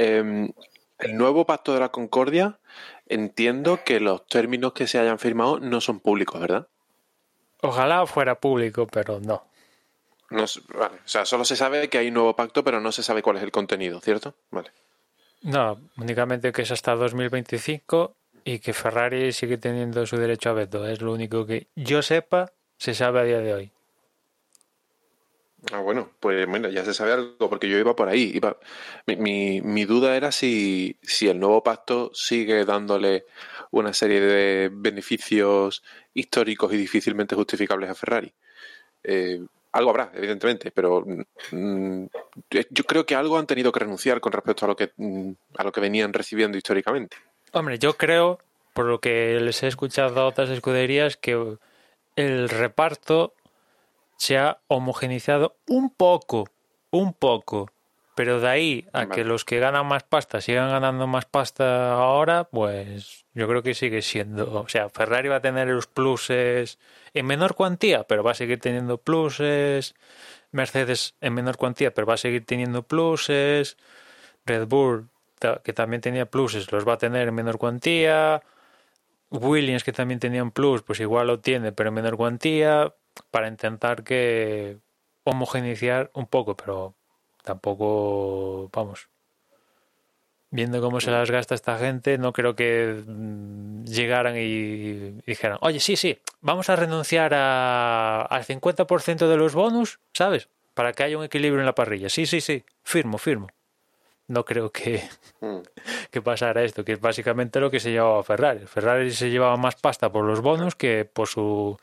Eh, 0.00 0.52
el 1.00 1.16
nuevo 1.16 1.44
pacto 1.44 1.74
de 1.74 1.80
la 1.80 1.90
Concordia, 1.90 2.58
entiendo 3.06 3.80
que 3.84 3.98
los 3.98 4.26
términos 4.26 4.72
que 4.72 4.86
se 4.86 4.98
hayan 4.98 5.18
firmado 5.18 5.58
no 5.58 5.80
son 5.80 5.98
públicos, 5.98 6.40
¿verdad? 6.40 6.68
ojalá 7.60 8.06
fuera 8.06 8.36
público, 8.36 8.86
pero 8.86 9.18
no. 9.18 9.44
No, 10.30 10.44
vale. 10.74 10.96
O 10.96 11.08
sea, 11.08 11.24
solo 11.24 11.44
se 11.44 11.56
sabe 11.56 11.88
que 11.88 11.98
hay 11.98 12.08
un 12.08 12.14
nuevo 12.14 12.36
pacto, 12.36 12.62
pero 12.62 12.80
no 12.80 12.92
se 12.92 13.02
sabe 13.02 13.22
cuál 13.22 13.38
es 13.38 13.42
el 13.42 13.50
contenido, 13.50 14.00
¿cierto? 14.00 14.34
Vale. 14.50 14.70
No, 15.42 15.80
únicamente 15.96 16.52
que 16.52 16.62
es 16.62 16.70
hasta 16.70 16.94
2025 16.94 18.14
y 18.44 18.58
que 18.60 18.72
Ferrari 18.72 19.32
sigue 19.32 19.58
teniendo 19.58 20.06
su 20.06 20.16
derecho 20.16 20.50
a 20.50 20.52
veto. 20.52 20.86
Es 20.86 21.00
lo 21.00 21.12
único 21.12 21.46
que 21.46 21.66
yo 21.74 22.02
sepa, 22.02 22.52
se 22.76 22.94
sabe 22.94 23.20
a 23.20 23.24
día 23.24 23.38
de 23.38 23.54
hoy. 23.54 23.72
Ah, 25.72 25.80
bueno, 25.80 26.10
pues 26.20 26.46
bueno, 26.46 26.68
ya 26.70 26.84
se 26.84 26.94
sabe 26.94 27.12
algo, 27.12 27.50
porque 27.50 27.68
yo 27.68 27.76
iba 27.78 27.94
por 27.94 28.08
ahí. 28.08 28.30
Iba... 28.34 28.56
Mi, 29.06 29.16
mi- 29.16 29.60
mi 29.60 29.84
duda 29.84 30.16
era 30.16 30.32
si, 30.32 30.96
si 31.02 31.28
el 31.28 31.38
nuevo 31.38 31.62
pacto 31.62 32.10
sigue 32.14 32.64
dándole 32.64 33.26
una 33.70 33.92
serie 33.92 34.20
de 34.20 34.70
beneficios 34.72 35.82
históricos 36.14 36.72
y 36.72 36.78
difícilmente 36.78 37.34
justificables 37.34 37.90
a 37.90 37.94
Ferrari. 37.94 38.32
Eh, 39.04 39.40
algo 39.72 39.90
habrá, 39.90 40.10
evidentemente, 40.14 40.70
pero 40.70 41.04
mm, 41.52 42.04
yo 42.70 42.84
creo 42.84 43.04
que 43.04 43.14
algo 43.14 43.36
han 43.38 43.46
tenido 43.46 43.70
que 43.70 43.80
renunciar 43.80 44.20
con 44.20 44.32
respecto 44.32 44.64
a 44.64 44.68
lo 44.68 44.76
que, 44.76 44.92
mm, 44.96 45.32
a 45.58 45.64
lo 45.64 45.72
que 45.72 45.80
venían 45.82 46.12
recibiendo 46.14 46.56
históricamente. 46.56 47.18
Hombre, 47.52 47.78
yo 47.78 47.92
creo, 47.94 48.38
por 48.72 48.86
lo 48.86 49.00
que 49.00 49.38
les 49.40 49.62
he 49.62 49.66
escuchado 49.68 50.20
a 50.20 50.26
otras 50.26 50.48
escuderías, 50.48 51.16
que 51.18 51.56
el 52.16 52.48
reparto 52.48 53.34
se 54.18 54.36
ha 54.36 54.60
homogeneizado 54.66 55.56
un 55.66 55.90
poco, 55.90 56.48
un 56.90 57.14
poco. 57.14 57.70
Pero 58.14 58.40
de 58.40 58.48
ahí 58.48 58.88
a 58.92 59.06
que 59.06 59.22
los 59.22 59.44
que 59.44 59.60
ganan 59.60 59.86
más 59.86 60.02
pasta 60.02 60.40
sigan 60.40 60.70
ganando 60.70 61.06
más 61.06 61.24
pasta 61.24 61.92
ahora, 61.92 62.44
pues 62.50 63.24
yo 63.32 63.46
creo 63.46 63.62
que 63.62 63.74
sigue 63.74 64.02
siendo. 64.02 64.60
O 64.60 64.68
sea, 64.68 64.88
Ferrari 64.88 65.28
va 65.28 65.36
a 65.36 65.40
tener 65.40 65.68
los 65.68 65.86
pluses 65.86 66.80
en 67.14 67.26
menor 67.26 67.54
cuantía, 67.54 68.02
pero 68.08 68.24
va 68.24 68.32
a 68.32 68.34
seguir 68.34 68.58
teniendo 68.58 68.98
pluses. 68.98 69.94
Mercedes 70.50 71.14
en 71.20 71.34
menor 71.34 71.56
cuantía, 71.56 71.94
pero 71.94 72.08
va 72.08 72.14
a 72.14 72.18
seguir 72.18 72.44
teniendo 72.44 72.82
pluses. 72.82 73.76
Red 74.44 74.66
Bull, 74.66 75.08
que 75.62 75.72
también 75.72 76.00
tenía 76.00 76.26
pluses, 76.26 76.72
los 76.72 76.88
va 76.88 76.94
a 76.94 76.98
tener 76.98 77.28
en 77.28 77.34
menor 77.34 77.58
cuantía. 77.58 78.42
Williams, 79.30 79.84
que 79.84 79.92
también 79.92 80.18
tenía 80.18 80.42
un 80.42 80.50
plus, 80.50 80.82
pues 80.82 80.98
igual 80.98 81.28
lo 81.28 81.38
tiene, 81.38 81.70
pero 81.70 81.90
en 81.90 81.94
menor 81.94 82.16
cuantía, 82.16 82.92
para 83.30 83.48
intentar 83.48 84.04
que 84.04 84.78
homogeneizar 85.24 86.10
un 86.14 86.26
poco, 86.26 86.56
pero 86.56 86.94
tampoco, 87.42 88.70
vamos, 88.72 89.08
viendo 90.50 90.80
cómo 90.80 91.00
se 91.00 91.10
las 91.10 91.30
gasta 91.30 91.54
esta 91.54 91.78
gente, 91.78 92.16
no 92.18 92.32
creo 92.32 92.54
que 92.56 93.02
mm, 93.06 93.84
llegaran 93.84 94.34
y 94.36 95.10
dijeran, 95.26 95.58
oye, 95.60 95.78
sí, 95.80 95.96
sí, 95.96 96.18
vamos 96.40 96.70
a 96.70 96.76
renunciar 96.76 97.34
a- 97.34 98.22
al 98.22 98.44
50% 98.44 99.28
de 99.28 99.36
los 99.36 99.54
bonus, 99.54 100.00
¿sabes? 100.14 100.48
Para 100.74 100.92
que 100.92 101.02
haya 101.02 101.18
un 101.18 101.24
equilibrio 101.24 101.60
en 101.60 101.66
la 101.66 101.74
parrilla. 101.74 102.08
Sí, 102.08 102.24
sí, 102.26 102.40
sí, 102.40 102.64
firmo, 102.82 103.18
firmo. 103.18 103.48
No 104.28 104.44
creo 104.44 104.70
que, 104.70 105.02
Mm. 105.40 105.58
que 106.10 106.22
pasara 106.22 106.62
esto, 106.64 106.84
que 106.84 106.92
es 106.92 107.00
básicamente 107.00 107.60
lo 107.60 107.70
que 107.70 107.80
se 107.80 107.90
llevaba 107.90 108.22
Ferrari. 108.22 108.66
Ferrari 108.66 109.10
se 109.10 109.30
llevaba 109.30 109.56
más 109.56 109.76
pasta 109.76 110.10
por 110.10 110.24
los 110.24 110.40
bonus 110.40 110.74
que 110.74 111.04
por 111.04 111.28
su 111.28 111.78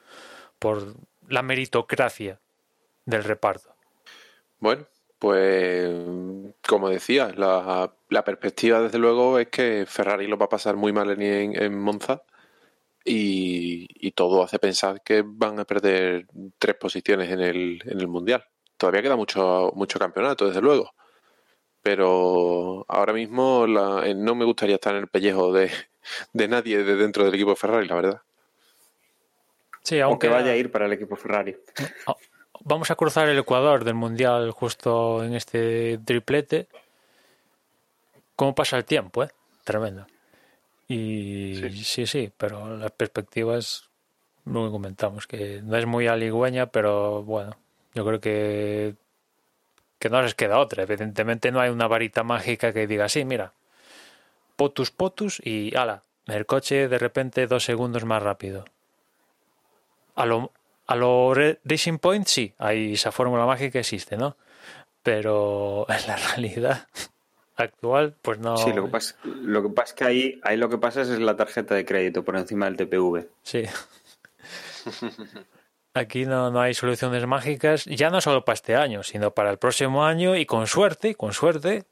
por 0.59 0.95
la 1.29 1.41
meritocracia 1.41 2.39
del 3.05 3.23
reparto. 3.23 3.75
Bueno, 4.59 4.85
pues 5.19 5.91
como 6.67 6.89
decía, 6.89 7.31
la, 7.35 7.93
perspectiva 8.23 8.81
desde 8.81 8.97
luego 8.99 9.39
es 9.39 9.47
que 9.49 9.85
Ferrari 9.87 10.27
lo 10.27 10.37
va 10.37 10.45
a 10.45 10.49
pasar 10.49 10.75
muy 10.75 10.93
mal 10.93 11.21
en, 11.21 11.77
Monza 11.79 12.23
y, 13.03 13.87
y 14.07 14.11
todo 14.11 14.43
hace 14.43 14.59
pensar 14.59 15.01
que 15.03 15.23
van 15.25 15.59
a 15.59 15.65
perder 15.65 16.27
tres 16.59 16.75
posiciones 16.75 17.31
en 17.31 17.41
el, 17.41 17.81
en 17.85 17.99
el 17.99 18.07
Mundial. 18.07 18.45
Todavía 18.77 19.01
queda 19.03 19.15
mucho, 19.15 19.71
mucho 19.75 19.99
campeonato, 19.99 20.47
desde 20.47 20.61
luego. 20.61 20.91
Pero 21.81 22.85
ahora 22.87 23.13
mismo 23.13 23.67
la- 23.67 24.07
eh, 24.07 24.15
no 24.15 24.35
me 24.35 24.45
gustaría 24.45 24.75
estar 24.75 24.95
en 24.95 25.01
el 25.01 25.07
pellejo 25.07 25.53
de, 25.53 25.71
de 26.33 26.47
nadie 26.47 26.83
de 26.83 26.95
dentro 26.95 27.25
del 27.25 27.35
equipo 27.35 27.55
Ferrari, 27.55 27.87
la 27.87 27.95
verdad. 27.95 28.21
Sí, 29.85 29.99
Aunque 29.99 30.29
vaya 30.29 30.51
a 30.51 30.55
ir 30.55 30.71
para 30.71 30.87
el 30.87 30.93
equipo 30.93 31.15
Ferrari. 31.15 31.55
vamos 32.61 32.89
a 32.89 32.95
cruzar 32.95 33.29
el 33.29 33.37
Ecuador 33.37 33.83
del 33.83 33.93
Mundial 33.93 34.49
justo 34.49 35.23
en 35.23 35.35
este 35.35 35.99
triplete. 36.03 36.67
¿Cómo 38.35 38.55
pasa 38.55 38.77
el 38.77 38.85
tiempo, 38.85 39.23
eh? 39.23 39.29
Tremendo. 39.63 40.07
Y 40.87 41.59
Sí. 41.61 41.83
sí, 41.83 42.07
sí, 42.07 42.31
pero 42.35 42.75
las 42.77 42.91
perspectivas, 42.91 43.91
lo 44.45 44.65
que 44.65 44.71
comentamos, 44.71 45.27
que 45.27 45.61
no 45.63 45.77
es 45.77 45.85
muy 45.85 46.07
aligüeña, 46.07 46.65
pero 46.65 47.21
bueno, 47.21 47.55
yo 47.93 48.03
creo 48.03 48.19
que, 48.19 48.95
que 49.99 50.09
no 50.09 50.19
les 50.23 50.33
queda 50.33 50.57
otra. 50.57 50.81
Evidentemente 50.81 51.51
no 51.51 51.59
hay 51.59 51.69
una 51.69 51.87
varita 51.87 52.23
mágica 52.23 52.73
que 52.73 52.87
diga, 52.87 53.07
sí, 53.07 53.23
mira, 53.23 53.53
potus 54.55 54.89
potus 54.89 55.39
y 55.45 55.75
ala, 55.75 56.01
el 56.25 56.47
coche 56.47 56.87
de 56.87 56.97
repente 56.97 57.45
dos 57.45 57.63
segundos 57.63 58.03
más 58.03 58.23
rápido. 58.23 58.65
A 60.15 60.25
lo, 60.25 60.51
a 60.87 60.95
lo 60.95 61.33
Racing 61.33 61.97
Point 61.97 62.25
sí, 62.27 62.53
hay 62.57 62.93
esa 62.93 63.11
fórmula 63.11 63.45
mágica 63.45 63.79
existe, 63.79 64.17
¿no? 64.17 64.37
Pero 65.03 65.85
en 65.89 66.07
la 66.07 66.15
realidad 66.15 66.87
actual, 67.55 68.15
pues 68.21 68.39
no. 68.39 68.57
Sí, 68.57 68.73
lo 68.73 68.85
que 68.85 68.91
pasa, 68.91 69.15
lo 69.23 69.63
que 69.63 69.69
pasa 69.69 69.89
es 69.89 69.93
que 69.93 70.03
ahí, 70.03 70.41
ahí 70.43 70.57
lo 70.57 70.69
que 70.69 70.77
pasa 70.77 71.01
es 71.01 71.09
la 71.09 71.35
tarjeta 71.35 71.75
de 71.75 71.85
crédito 71.85 72.23
por 72.23 72.35
encima 72.37 72.65
del 72.65 72.77
TPV. 72.77 73.27
Sí. 73.43 73.63
Aquí 75.93 76.25
no, 76.25 76.51
no 76.51 76.59
hay 76.59 76.73
soluciones 76.73 77.25
mágicas, 77.25 77.85
ya 77.85 78.09
no 78.09 78.19
solo 78.19 78.43
para 78.43 78.55
este 78.55 78.75
año, 78.75 79.01
sino 79.01 79.31
para 79.31 79.49
el 79.49 79.57
próximo 79.57 80.05
año 80.05 80.35
y 80.35 80.45
con 80.45 80.67
suerte, 80.67 81.15
con 81.15 81.31
suerte, 81.31 81.85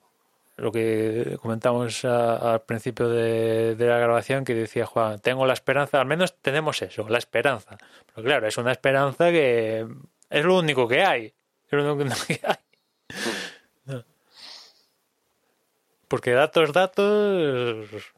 lo 0.56 0.72
que 0.72 1.38
comentamos 1.42 2.06
al 2.06 2.62
principio 2.62 3.10
de, 3.10 3.76
la 3.78 3.98
grabación 3.98 4.46
que 4.46 4.54
decía 4.54 4.86
Juan, 4.86 5.20
tengo 5.20 5.46
la 5.46 5.54
esperanza, 5.54 6.00
al 6.00 6.08
menos 6.08 6.36
tenemos 6.42 6.82
eso, 6.82 7.08
la 7.10 7.18
esperanza. 7.18 7.78
Pero 8.14 8.26
claro, 8.26 8.48
es 8.48 8.58
una 8.58 8.72
esperanza 8.72 9.32
que 9.32 9.88
es 10.30 10.46
lo 10.46 10.60
único 10.60 10.88
que 10.88 11.04
hay, 11.04 11.26
es 11.26 11.72
lo 11.72 11.94
único 11.94 12.28
que 12.28 12.40
hay. 12.44 14.04
Porque 16.08 16.32
datos, 16.32 16.74
datos, 16.74 18.14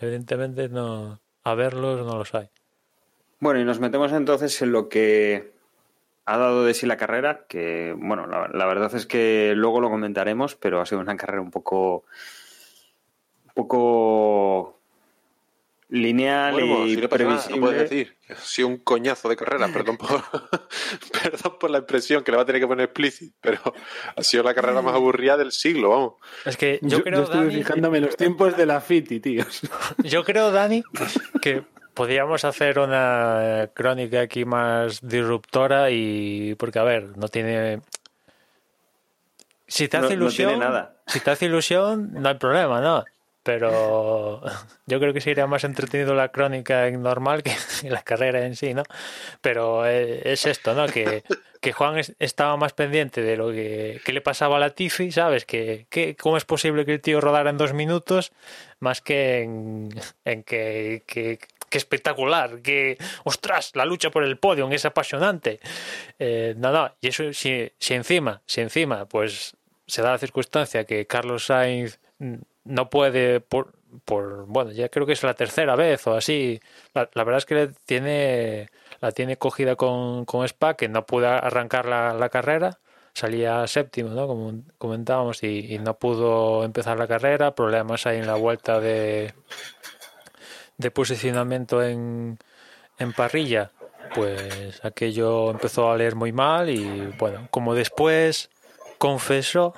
evidentemente 0.00 0.68
no, 0.68 1.20
a 1.42 1.54
verlos 1.54 2.06
no 2.06 2.16
los 2.16 2.34
hay. 2.36 2.48
Bueno, 3.40 3.60
y 3.60 3.64
nos 3.64 3.80
metemos 3.80 4.12
entonces 4.12 4.62
en 4.62 4.70
lo 4.70 4.88
que 4.88 5.55
ha 6.26 6.36
dado 6.38 6.64
de 6.64 6.74
sí 6.74 6.86
la 6.86 6.96
carrera, 6.96 7.46
que 7.48 7.94
bueno, 7.96 8.26
la, 8.26 8.48
la 8.52 8.66
verdad 8.66 8.94
es 8.94 9.06
que 9.06 9.52
luego 9.56 9.80
lo 9.80 9.88
comentaremos, 9.90 10.56
pero 10.56 10.80
ha 10.80 10.86
sido 10.86 11.00
una 11.00 11.16
carrera 11.16 11.40
un 11.40 11.50
poco, 11.52 12.04
un 13.44 13.52
poco 13.54 14.72
lineal 15.88 16.54
Bueno, 16.54 16.84
y 16.86 16.90
si 16.90 16.96
nada, 16.96 17.08
previsible. 17.08 17.56
no 17.60 17.66
puedes 17.66 17.80
decir. 17.88 18.16
Ha 18.28 18.34
sido 18.34 18.66
un 18.66 18.78
coñazo 18.78 19.28
de 19.28 19.36
carrera, 19.36 19.68
perdón 19.72 19.96
por, 19.96 20.08
perdón 21.22 21.58
por 21.60 21.70
la 21.70 21.78
impresión 21.78 22.24
que 22.24 22.32
le 22.32 22.36
va 22.38 22.42
a 22.42 22.46
tener 22.46 22.60
que 22.60 22.66
poner 22.66 22.84
explícit, 22.86 23.32
pero 23.40 23.60
ha 24.16 24.22
sido 24.24 24.42
la 24.42 24.52
carrera 24.52 24.82
más 24.82 24.96
aburrida 24.96 25.36
del 25.36 25.52
siglo, 25.52 25.90
vamos. 25.90 26.14
Es 26.44 26.56
que 26.56 26.80
yo, 26.82 26.98
Yo, 26.98 27.04
creo, 27.04 27.18
yo 27.20 27.24
estuve 27.24 27.44
Dani, 27.46 27.54
fijándome 27.54 27.98
en 27.98 28.04
los 28.06 28.16
tiempos 28.16 28.56
de 28.56 28.66
la 28.66 28.80
FITI, 28.80 29.20
tíos. 29.20 29.60
yo 29.98 30.24
creo, 30.24 30.50
Dani, 30.50 30.82
que 31.40 31.62
podríamos 31.96 32.44
hacer 32.44 32.78
una 32.78 33.62
eh, 33.64 33.68
crónica 33.74 34.20
aquí 34.20 34.44
más 34.44 35.00
disruptora 35.00 35.90
y 35.90 36.54
porque 36.56 36.78
a 36.78 36.82
ver, 36.84 37.16
no 37.16 37.26
tiene 37.28 37.80
si 39.66 39.88
te 39.88 39.98
No- 39.98 40.04
hace 40.06 40.16
no 40.16 40.22
ilusión, 40.24 40.50
tiene 40.50 40.64
nada. 40.64 40.96
si 41.06 41.20
te 41.20 41.30
hace 41.30 41.46
ilusión, 41.46 42.10
no 42.12 42.28
hay 42.28 42.34
problema, 42.36 42.80
¿no? 42.80 43.04
Pero 43.42 44.42
yo 44.86 45.00
creo 45.00 45.12
que 45.12 45.20
sería 45.20 45.46
más 45.46 45.64
entretenido 45.64 46.14
la 46.14 46.28
crónica 46.28 46.86
en 46.86 47.02
normal 47.02 47.42
que 47.42 47.52
la 47.88 48.02
carrera 48.02 48.44
en 48.44 48.56
sí, 48.56 48.74
¿no? 48.74 48.82
Pero 49.40 49.86
eh, 49.86 50.20
es 50.32 50.46
esto, 50.46 50.74
¿no? 50.74 50.86
Que, 50.86 51.24
que 51.60 51.72
Juan 51.72 51.98
es- 51.98 52.14
estaba 52.18 52.56
más 52.56 52.74
pendiente 52.74 53.22
de 53.22 53.36
lo 53.36 53.50
que, 53.50 54.00
que 54.04 54.12
le 54.12 54.20
pasaba 54.20 54.56
a 54.56 54.60
la 54.60 54.70
Tifi, 54.70 55.10
¿sabes? 55.12 55.44
Que, 55.46 55.86
que 55.90 56.14
cómo 56.16 56.36
es 56.36 56.44
posible 56.44 56.84
que 56.84 56.94
el 56.94 57.00
tío 57.00 57.20
rodara 57.20 57.50
en 57.50 57.56
dos 57.56 57.72
minutos 57.72 58.32
más 58.80 59.00
que 59.00 59.42
en, 59.42 59.88
en 60.24 60.42
que, 60.42 61.02
que, 61.06 61.38
espectacular, 61.76 62.62
que 62.62 62.98
ostras, 63.24 63.72
la 63.74 63.84
lucha 63.84 64.10
por 64.10 64.24
el 64.24 64.38
podio 64.38 64.68
es 64.70 64.84
apasionante. 64.84 65.60
Eh, 66.18 66.54
no, 66.56 66.72
no, 66.72 66.92
y 67.00 67.08
eso 67.08 67.32
si, 67.32 67.70
si 67.78 67.94
encima, 67.94 68.42
si 68.46 68.60
encima, 68.60 69.06
pues 69.06 69.56
se 69.86 70.02
da 70.02 70.12
la 70.12 70.18
circunstancia 70.18 70.84
que 70.84 71.06
Carlos 71.06 71.46
Sainz 71.46 72.00
no 72.64 72.90
puede 72.90 73.40
por, 73.40 74.46
bueno, 74.46 74.72
ya 74.72 74.88
creo 74.88 75.06
que 75.06 75.12
es 75.12 75.22
la 75.22 75.34
tercera 75.34 75.76
vez 75.76 76.06
o 76.06 76.14
así. 76.14 76.60
La, 76.94 77.08
verdad 77.14 77.38
es 77.38 77.46
que 77.46 77.70
tiene 77.86 78.68
la 79.00 79.12
tiene 79.12 79.36
cogida 79.36 79.76
con, 79.76 80.24
con 80.24 80.44
Spa, 80.44 80.74
que 80.74 80.88
no 80.88 81.06
pudo 81.06 81.28
arrancar 81.28 81.86
la, 81.86 82.14
la 82.14 82.28
carrera. 82.28 82.78
Salía 83.14 83.66
séptimo, 83.66 84.10
¿no? 84.10 84.26
Como 84.26 84.62
comentábamos, 84.76 85.42
y, 85.42 85.74
y 85.74 85.78
no 85.78 85.98
pudo 85.98 86.64
empezar 86.64 86.98
la 86.98 87.06
carrera. 87.06 87.54
Problemas 87.54 88.06
ahí 88.06 88.18
en 88.18 88.26
la 88.26 88.34
vuelta 88.34 88.78
de, 88.78 89.32
de 90.78 90.90
posicionamiento 90.90 91.82
en, 91.82 92.38
en 92.98 93.12
parrilla. 93.12 93.70
Pues 94.14 94.84
aquello 94.84 95.50
empezó 95.50 95.90
a 95.90 95.96
leer 95.96 96.14
muy 96.14 96.32
mal 96.32 96.70
y 96.70 97.12
bueno, 97.18 97.48
como 97.50 97.74
después 97.74 98.50
confesó, 98.98 99.74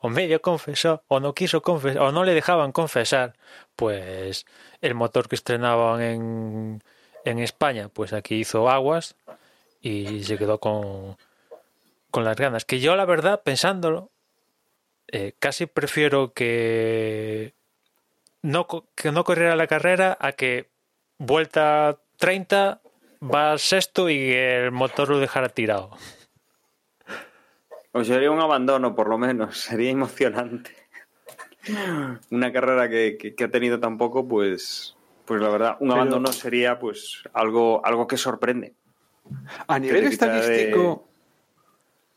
o 0.00 0.08
medio 0.08 0.42
confesó, 0.42 1.02
o 1.08 1.20
no 1.20 1.32
quiso 1.32 1.62
confesar, 1.62 2.02
o 2.02 2.12
no 2.12 2.24
le 2.24 2.34
dejaban 2.34 2.72
confesar, 2.72 3.34
pues 3.76 4.46
el 4.80 4.94
motor 4.94 5.28
que 5.28 5.36
estrenaban 5.36 6.02
en, 6.02 6.82
en 7.24 7.38
España, 7.38 7.88
pues 7.88 8.12
aquí 8.12 8.36
hizo 8.36 8.68
aguas 8.68 9.14
y 9.80 10.24
se 10.24 10.36
quedó 10.38 10.58
con, 10.58 11.16
con 12.10 12.24
las 12.24 12.36
ganas. 12.36 12.64
Que 12.64 12.80
yo, 12.80 12.96
la 12.96 13.04
verdad, 13.04 13.42
pensándolo, 13.42 14.10
eh, 15.08 15.34
casi 15.38 15.66
prefiero 15.66 16.32
que 16.32 17.54
no, 18.42 18.66
que 18.94 19.12
no 19.12 19.24
corriera 19.24 19.56
la 19.56 19.66
carrera 19.66 20.16
a 20.20 20.32
que 20.32 20.68
vuelta 21.18 21.98
30 22.18 22.80
va 23.22 23.56
sexto 23.58 24.10
y 24.10 24.32
el 24.32 24.72
motor 24.72 25.08
lo 25.10 25.18
dejara 25.18 25.48
tirado. 25.48 25.90
O 27.92 28.02
sería 28.04 28.30
un 28.30 28.40
abandono, 28.40 28.94
por 28.94 29.08
lo 29.08 29.18
menos. 29.18 29.58
Sería 29.60 29.90
emocionante. 29.90 30.74
Una 32.30 32.52
carrera 32.52 32.88
que, 32.88 33.16
que- 33.18 33.34
que 33.34 33.44
ha 33.44 33.50
tenido 33.50 33.78
tan 33.78 33.98
poco, 33.98 34.26
pues, 34.26 34.96
pues 35.26 35.40
la 35.40 35.48
verdad, 35.48 35.76
un 35.80 35.88
Pero- 35.88 36.00
abandono 36.00 36.32
sería 36.32 36.78
pues 36.78 37.22
algo, 37.32 37.84
algo 37.84 38.06
que 38.06 38.16
sorprende. 38.16 38.74
A 39.68 39.78
nivel 39.78 40.02
de- 40.04 40.08
estadístico, 40.10 41.06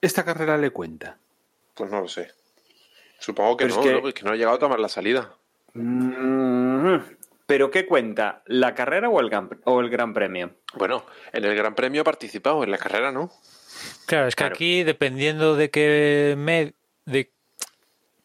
esta 0.02 0.24
carrera 0.26 0.58
le 0.58 0.72
cuenta. 0.72 1.18
Pues 1.76 1.92
no 1.92 2.02
lo 2.02 2.08
sé. 2.08 2.32
Supongo 3.20 3.58
que 3.58 3.66
Pero 3.66 3.76
no, 3.76 3.82
es 3.82 3.88
que- 3.88 4.02
¿no? 4.02 4.08
Es 4.08 4.14
que 4.16 4.24
no 4.24 4.32
ha 4.32 4.36
llegado 4.36 4.56
a 4.56 4.60
tomar 4.60 4.80
la 4.80 4.90
salida. 4.90 5.34
Mm, 5.76 6.98
¿Pero 7.46 7.70
qué 7.70 7.86
cuenta? 7.86 8.42
¿La 8.48 8.74
carrera 8.74 9.10
o 9.10 9.20
el, 9.20 9.30
gran, 9.30 9.50
o 9.66 9.80
el 9.82 9.90
Gran 9.90 10.14
Premio? 10.14 10.52
Bueno, 10.74 11.06
en 11.32 11.44
el 11.46 11.56
Gran 11.56 11.76
Premio 11.76 12.02
ha 12.02 12.06
participado, 12.06 12.64
en 12.64 12.72
la 12.72 12.78
carrera 12.78 13.12
no. 13.12 13.30
Claro, 14.08 14.28
es 14.28 14.36
que 14.36 14.44
Claro. 14.44 14.56
aquí, 14.56 14.84
dependiendo 14.84 15.56
de 15.56 15.70
que 15.70 16.34
me, 16.38 16.74
de 17.06 17.30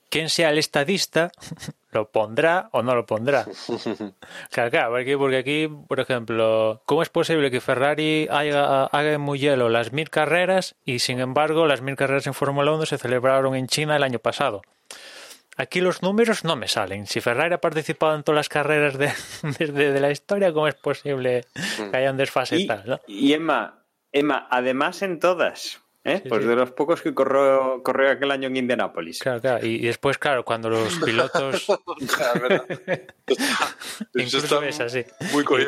quién 0.09 0.31
sea 0.31 0.51
el 0.51 0.59
estadista, 0.59 1.33
lo 1.93 2.09
pondrá 2.11 2.71
o 2.73 2.83
no 2.83 2.95
lo 2.95 3.05
pondrá. 3.05 3.45
Claro, 4.51 4.71
claro, 4.71 4.91
porque, 4.93 5.19
porque 5.19 5.37
aquí, 5.37 5.69
por 5.89 6.01
ejemplo, 6.01 6.83
¿cómo 6.87 7.03
es 7.03 7.09
posible 7.11 7.51
que 7.51 7.61
Ferrari 7.61 8.27
haga, 8.31 8.87
haga 8.87 9.13
en 9.13 9.21
muy 9.21 9.39
hielo 9.39 9.69
las 9.69 9.93
mil 9.93 10.09
carreras 10.09 10.77
y 10.85 11.01
sin 11.01 11.21
embargo 11.21 11.67
las 11.67 11.83
mil 11.83 11.97
carreras 11.97 12.27
en 12.27 12.35
Fórmula 12.35 12.73
1 12.73 12.87
se 12.87 12.97
celebraron 12.99 13.55
en 13.55 13.67
China 13.67 13.97
el 13.97 14.03
año 14.03 14.19
pasado? 14.19 14.63
Aquí 15.61 15.83
los 15.83 16.01
números 16.01 16.43
no 16.43 16.57
me 16.57 16.69
salen. 16.69 17.07
Si 17.07 17.21
Ferrari 17.21 17.53
ha 17.53 17.61
participado 17.61 18.17
en 18.17 18.23
todas 18.23 18.37
las 18.37 18.49
carreras 18.49 18.97
de, 18.97 19.13
desde 19.59 19.93
de 19.93 20.01
la 20.01 20.11
historia, 20.11 20.55
¿cómo 20.55 20.67
es 20.69 20.75
posible 20.75 21.45
que 21.91 21.97
haya 21.97 22.11
un 22.11 22.17
desfase 22.17 22.57
Y, 22.57 22.67
tal? 22.67 22.83
¿no? 22.87 23.01
y 23.07 23.35
Emma, 23.35 23.85
Emma, 24.11 24.49
además 24.51 25.03
en 25.03 25.21
todas, 25.21 25.83
¿eh? 26.05 26.21
Sí, 26.23 26.29
pues 26.31 26.43
sí. 26.43 26.49
de 26.49 26.57
los 26.57 26.71
pocos 26.71 27.03
que 27.03 27.13
corrió, 27.13 27.83
corrió 27.83 28.11
aquel 28.11 28.31
año 28.31 28.49
en 28.49 28.57
Indianápolis. 28.57 29.19
Claro, 29.19 29.43
claro. 29.43 29.67
Y, 29.67 29.75
y 29.75 29.87
después, 29.87 30.17
claro, 30.17 30.47
cuando 30.47 30.71
los 30.71 30.99
pilotos 30.99 31.67
Incluso 34.15 34.63
es 34.63 34.81
así. 34.81 35.05
Muy 35.33 35.45
como 35.45 35.61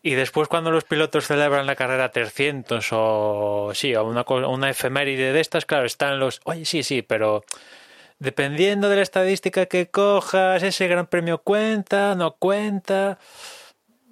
Y 0.00 0.14
después 0.14 0.46
cuando 0.46 0.70
los 0.70 0.84
pilotos 0.84 1.26
celebran 1.26 1.66
la 1.66 1.74
carrera 1.74 2.12
300 2.12 2.86
o 2.92 3.72
sí, 3.74 3.96
o 3.96 4.04
una, 4.04 4.24
una 4.46 4.70
efeméride 4.70 5.32
de 5.32 5.40
estas, 5.40 5.66
claro, 5.66 5.86
están 5.86 6.20
los, 6.20 6.40
oye, 6.44 6.64
sí, 6.64 6.84
sí, 6.84 7.02
pero 7.02 7.42
dependiendo 8.18 8.88
de 8.88 8.96
la 8.96 9.02
estadística 9.02 9.66
que 9.66 9.88
cojas, 9.88 10.62
ese 10.62 10.88
gran 10.88 11.06
premio 11.06 11.38
cuenta, 11.38 12.14
no 12.14 12.32
cuenta. 12.32 13.18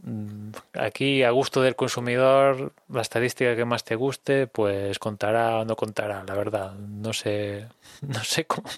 Mm, 0.03 0.51
Aquí, 0.75 1.23
a 1.23 1.31
gusto 1.31 1.63
del 1.63 1.77
consumidor, 1.77 2.73
la 2.89 3.03
estadística 3.03 3.57
que 3.57 3.65
más 3.65 3.85
te 3.85 3.95
guste, 3.95 4.47
pues 4.47 4.99
contará 4.99 5.61
o 5.61 5.65
no 5.65 5.77
contará, 5.77 6.25
la 6.25 6.35
verdad. 6.35 6.75
No 6.75 7.13
sé, 7.13 7.69
no 8.03 8.23
sé 8.23 8.45
cómo. 8.45 8.69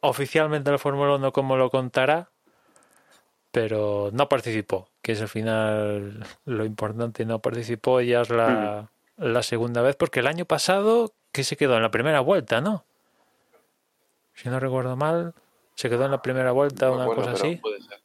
Oficialmente 0.00 0.70
la 0.70 0.78
Fórmula 0.78 1.14
1 1.16 1.32
cómo 1.32 1.56
lo 1.56 1.70
contará, 1.70 2.28
pero 3.52 4.10
no 4.12 4.28
participó, 4.28 4.88
que 5.02 5.12
es 5.12 5.20
al 5.20 5.28
final 5.28 6.26
lo 6.44 6.64
importante, 6.64 7.24
no 7.24 7.40
participó 7.40 8.00
y 8.00 8.08
ya 8.08 8.22
es 8.22 8.30
la, 8.30 8.88
la 9.18 9.42
segunda 9.42 9.82
vez, 9.82 9.96
porque 9.96 10.20
el 10.20 10.26
año 10.26 10.46
pasado, 10.46 11.12
que 11.32 11.44
se 11.44 11.56
quedó 11.56 11.76
en 11.76 11.82
la 11.82 11.90
primera 11.90 12.20
vuelta, 12.20 12.60
¿no? 12.60 12.84
Si 14.36 14.48
no 14.48 14.60
recuerdo 14.60 14.96
mal, 14.96 15.34
se 15.74 15.88
quedó 15.90 16.04
en 16.04 16.12
la 16.12 16.22
primera 16.22 16.52
vuelta, 16.52 16.86
No 16.86 16.94
una 16.94 17.02
acuerdo, 17.04 17.22
cosa 17.22 17.32
así. 17.34 17.56
puede 17.56 17.80
ser. 17.80 18.00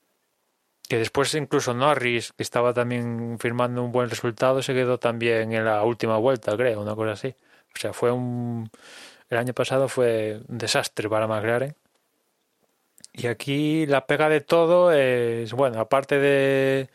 Que 0.88 0.98
después 0.98 1.34
incluso 1.36 1.74
Norris, 1.74 2.34
que 2.34 2.44
estaba 2.44 2.74
también 2.74 3.38
firmando 3.40 3.84
un 3.84 3.92
buen 3.92 4.10
resultado, 4.10 4.62
se 4.64 4.74
quedó 4.74 4.98
también 4.98 5.54
en 5.54 5.66
la 5.66 5.84
última 5.84 6.18
vuelta, 6.18 6.56
creo, 6.58 6.82
una 6.82 6.96
cosa 6.96 7.12
así. 7.12 7.36
O 7.76 7.80
sea, 7.80 7.94
fue 7.94 8.12
un... 8.12 8.70
El 9.30 9.38
año 9.38 9.54
pasado 9.54 9.88
fue 9.88 10.42
un 10.48 10.58
desastre 10.58 11.08
para 11.08 11.28
McLaren. 11.28 11.76
Y 13.14 13.28
aquí 13.28 13.86
la 13.86 14.06
pega 14.06 14.30
de 14.30 14.42
todo 14.42 14.92
es, 14.92 15.54
bueno, 15.54 15.80
aparte 15.80 16.18
de 16.20 16.90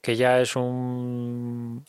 que 0.00 0.16
ya 0.16 0.40
es 0.40 0.56
un, 0.56 1.84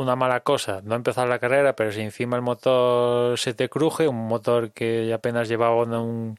una 0.00 0.16
mala 0.16 0.40
cosa 0.40 0.80
no 0.82 0.94
empezar 0.94 1.28
la 1.28 1.38
carrera, 1.38 1.76
pero 1.76 1.92
si 1.92 2.00
encima 2.00 2.36
el 2.36 2.42
motor 2.42 3.38
se 3.38 3.54
te 3.54 3.68
cruje, 3.68 4.08
un 4.08 4.28
motor 4.28 4.72
que 4.72 5.12
apenas 5.12 5.48
llevaba 5.48 5.76
un, 5.82 6.36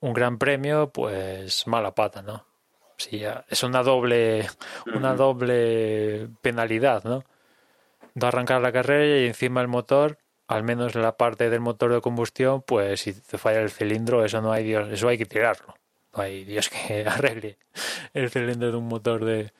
un 0.00 0.12
gran 0.12 0.38
premio, 0.38 0.90
pues 0.90 1.66
mala 1.66 1.94
pata, 1.94 2.22
¿no? 2.22 2.44
Sí, 2.96 3.22
es 3.48 3.62
una 3.62 3.82
doble, 3.82 4.48
una 4.94 5.14
doble 5.14 6.28
penalidad, 6.40 7.04
¿no? 7.04 7.24
No 8.14 8.26
arrancar 8.26 8.62
la 8.62 8.72
carrera 8.72 9.20
y 9.22 9.26
encima 9.26 9.60
el 9.60 9.68
motor, 9.68 10.18
al 10.48 10.62
menos 10.62 10.94
la 10.94 11.16
parte 11.16 11.50
del 11.50 11.60
motor 11.60 11.92
de 11.92 12.00
combustión, 12.00 12.62
pues 12.62 13.00
si 13.00 13.12
te 13.12 13.36
falla 13.36 13.60
el 13.60 13.70
cilindro, 13.70 14.24
eso 14.24 14.40
no 14.40 14.52
hay 14.52 14.64
Dios, 14.64 14.88
eso 14.90 15.08
hay 15.08 15.18
que 15.18 15.26
tirarlo. 15.26 15.74
No 16.16 16.22
hay 16.22 16.44
Dios 16.44 16.70
que 16.70 17.04
arregle 17.06 17.58
el 18.14 18.30
cilindro 18.30 18.70
de 18.70 18.76
un 18.76 18.88
motor 18.88 19.24
de, 19.24 19.52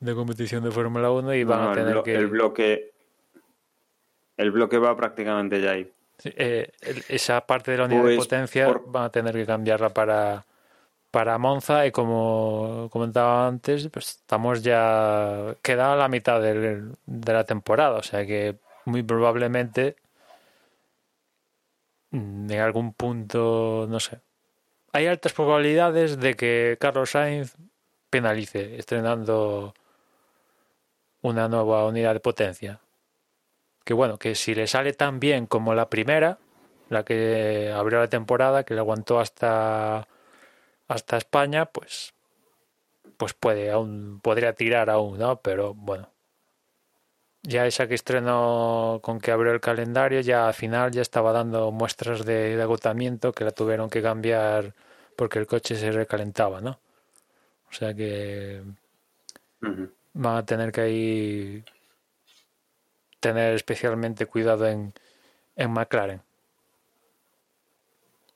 de 0.00 0.14
competición 0.14 0.62
de 0.64 0.70
Fórmula 0.70 1.10
1 1.10 1.34
y 1.34 1.44
van 1.44 1.60
No, 1.62 1.70
a 1.70 1.74
tener 1.74 2.02
que 2.02 2.14
el 2.14 2.26
bloque. 2.28 2.92
El 4.36 4.50
bloque 4.52 4.78
va 4.78 4.96
prácticamente 4.96 5.60
ya 5.60 5.72
ahí. 5.72 5.92
Sí, 6.18 6.32
eh, 6.36 6.70
el- 6.80 7.04
esa 7.08 7.40
parte 7.46 7.70
de 7.72 7.78
la 7.78 7.84
unidad 7.84 8.04
de 8.04 8.14
Pues, 8.16 8.26
potencia 8.26 8.66
por- 8.66 8.82
van 8.90 9.04
a 9.04 9.10
tener 9.10 9.34
que 9.34 9.46
cambiarla 9.46 9.88
para, 9.90 10.44
para 11.10 11.38
Monza 11.38 11.86
y 11.86 11.90
como 11.92 12.88
comentaba 12.92 13.46
antes, 13.46 13.88
pues 13.88 14.10
estamos 14.10 14.62
ya 14.62 15.56
queda 15.62 15.96
la 15.96 16.08
mitad 16.08 16.40
del- 16.40 16.92
de 17.06 17.32
la 17.32 17.44
temporada, 17.44 17.96
o 17.98 18.02
sea 18.02 18.24
que 18.26 18.56
muy 18.84 19.02
probablemente 19.02 19.96
mm, 22.10 22.50
en 22.50 22.60
algún 22.60 22.92
punto, 22.94 23.86
no 23.88 24.00
sé. 24.00 24.20
Hay 24.92 25.06
altas 25.06 25.32
probabilidades 25.32 26.18
de 26.18 26.34
que 26.34 26.76
Carlos 26.80 27.10
Sainz 27.10 27.56
penalice 28.10 28.76
estrenando 28.78 29.74
una 31.22 31.48
nueva 31.48 31.86
unidad 31.86 32.14
de 32.14 32.20
potencia. 32.20 32.80
Que 33.84 33.94
bueno, 33.94 34.18
que 34.18 34.34
si 34.34 34.54
le 34.54 34.66
sale 34.66 34.92
tan 34.92 35.20
bien 35.20 35.46
como 35.46 35.74
la 35.74 35.88
primera, 35.90 36.38
la 36.88 37.04
que 37.04 37.72
abrió 37.74 38.00
la 38.00 38.08
temporada, 38.08 38.64
que 38.64 38.74
le 38.74 38.80
aguantó 38.80 39.20
hasta 39.20 40.08
hasta 40.88 41.16
España, 41.18 41.66
pues 41.66 42.14
pues 43.18 43.34
puede 43.34 43.70
aún 43.70 44.20
podría 44.22 44.54
tirar 44.54 44.90
aún, 44.90 45.18
¿no? 45.18 45.40
Pero 45.42 45.74
bueno. 45.74 46.10
Ya 47.42 47.66
esa 47.66 47.86
que 47.88 47.94
estrenó 47.94 49.00
con 49.02 49.20
que 49.20 49.30
abrió 49.30 49.52
el 49.52 49.60
calendario, 49.60 50.20
ya 50.20 50.48
al 50.48 50.54
final 50.54 50.90
ya 50.90 51.02
estaba 51.02 51.32
dando 51.32 51.70
muestras 51.72 52.24
de, 52.24 52.60
agotamiento 52.60 53.32
que 53.32 53.44
la 53.44 53.52
tuvieron 53.52 53.88
que 53.90 54.02
cambiar 54.02 54.74
porque 55.16 55.38
el 55.38 55.46
coche 55.46 55.76
se 55.76 55.90
recalentaba, 55.92 56.60
¿no? 56.60 56.80
O 57.70 57.72
sea 57.72 57.94
que. 57.94 58.62
Van 60.18 60.36
a 60.36 60.44
tener 60.44 60.72
que 60.72 60.80
ahí 60.80 61.64
tener 63.20 63.54
especialmente 63.54 64.26
cuidado 64.26 64.66
en, 64.66 64.92
en 65.56 65.70
McLaren. 65.72 66.22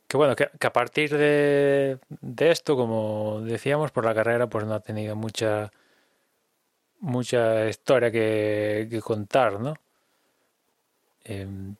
Que 0.07 0.17
bueno, 0.17 0.37
que, 0.37 0.45
a 0.45 0.73
partir 0.73 1.17
de, 1.17 1.99
de 2.09 2.51
esto, 2.51 2.77
como 2.77 3.41
decíamos, 3.43 3.91
por 3.91 4.05
la 4.05 4.15
carrera, 4.15 4.47
pues 4.49 4.65
no 4.65 4.75
ha 4.75 4.81
tenido 4.81 5.17
mucha 5.17 5.73
mucha 7.01 7.69
historia 7.69 8.13
que, 8.13 8.87
que 8.89 9.01
contar, 9.01 9.59
¿no? 9.59 9.75
Em, 11.25 11.75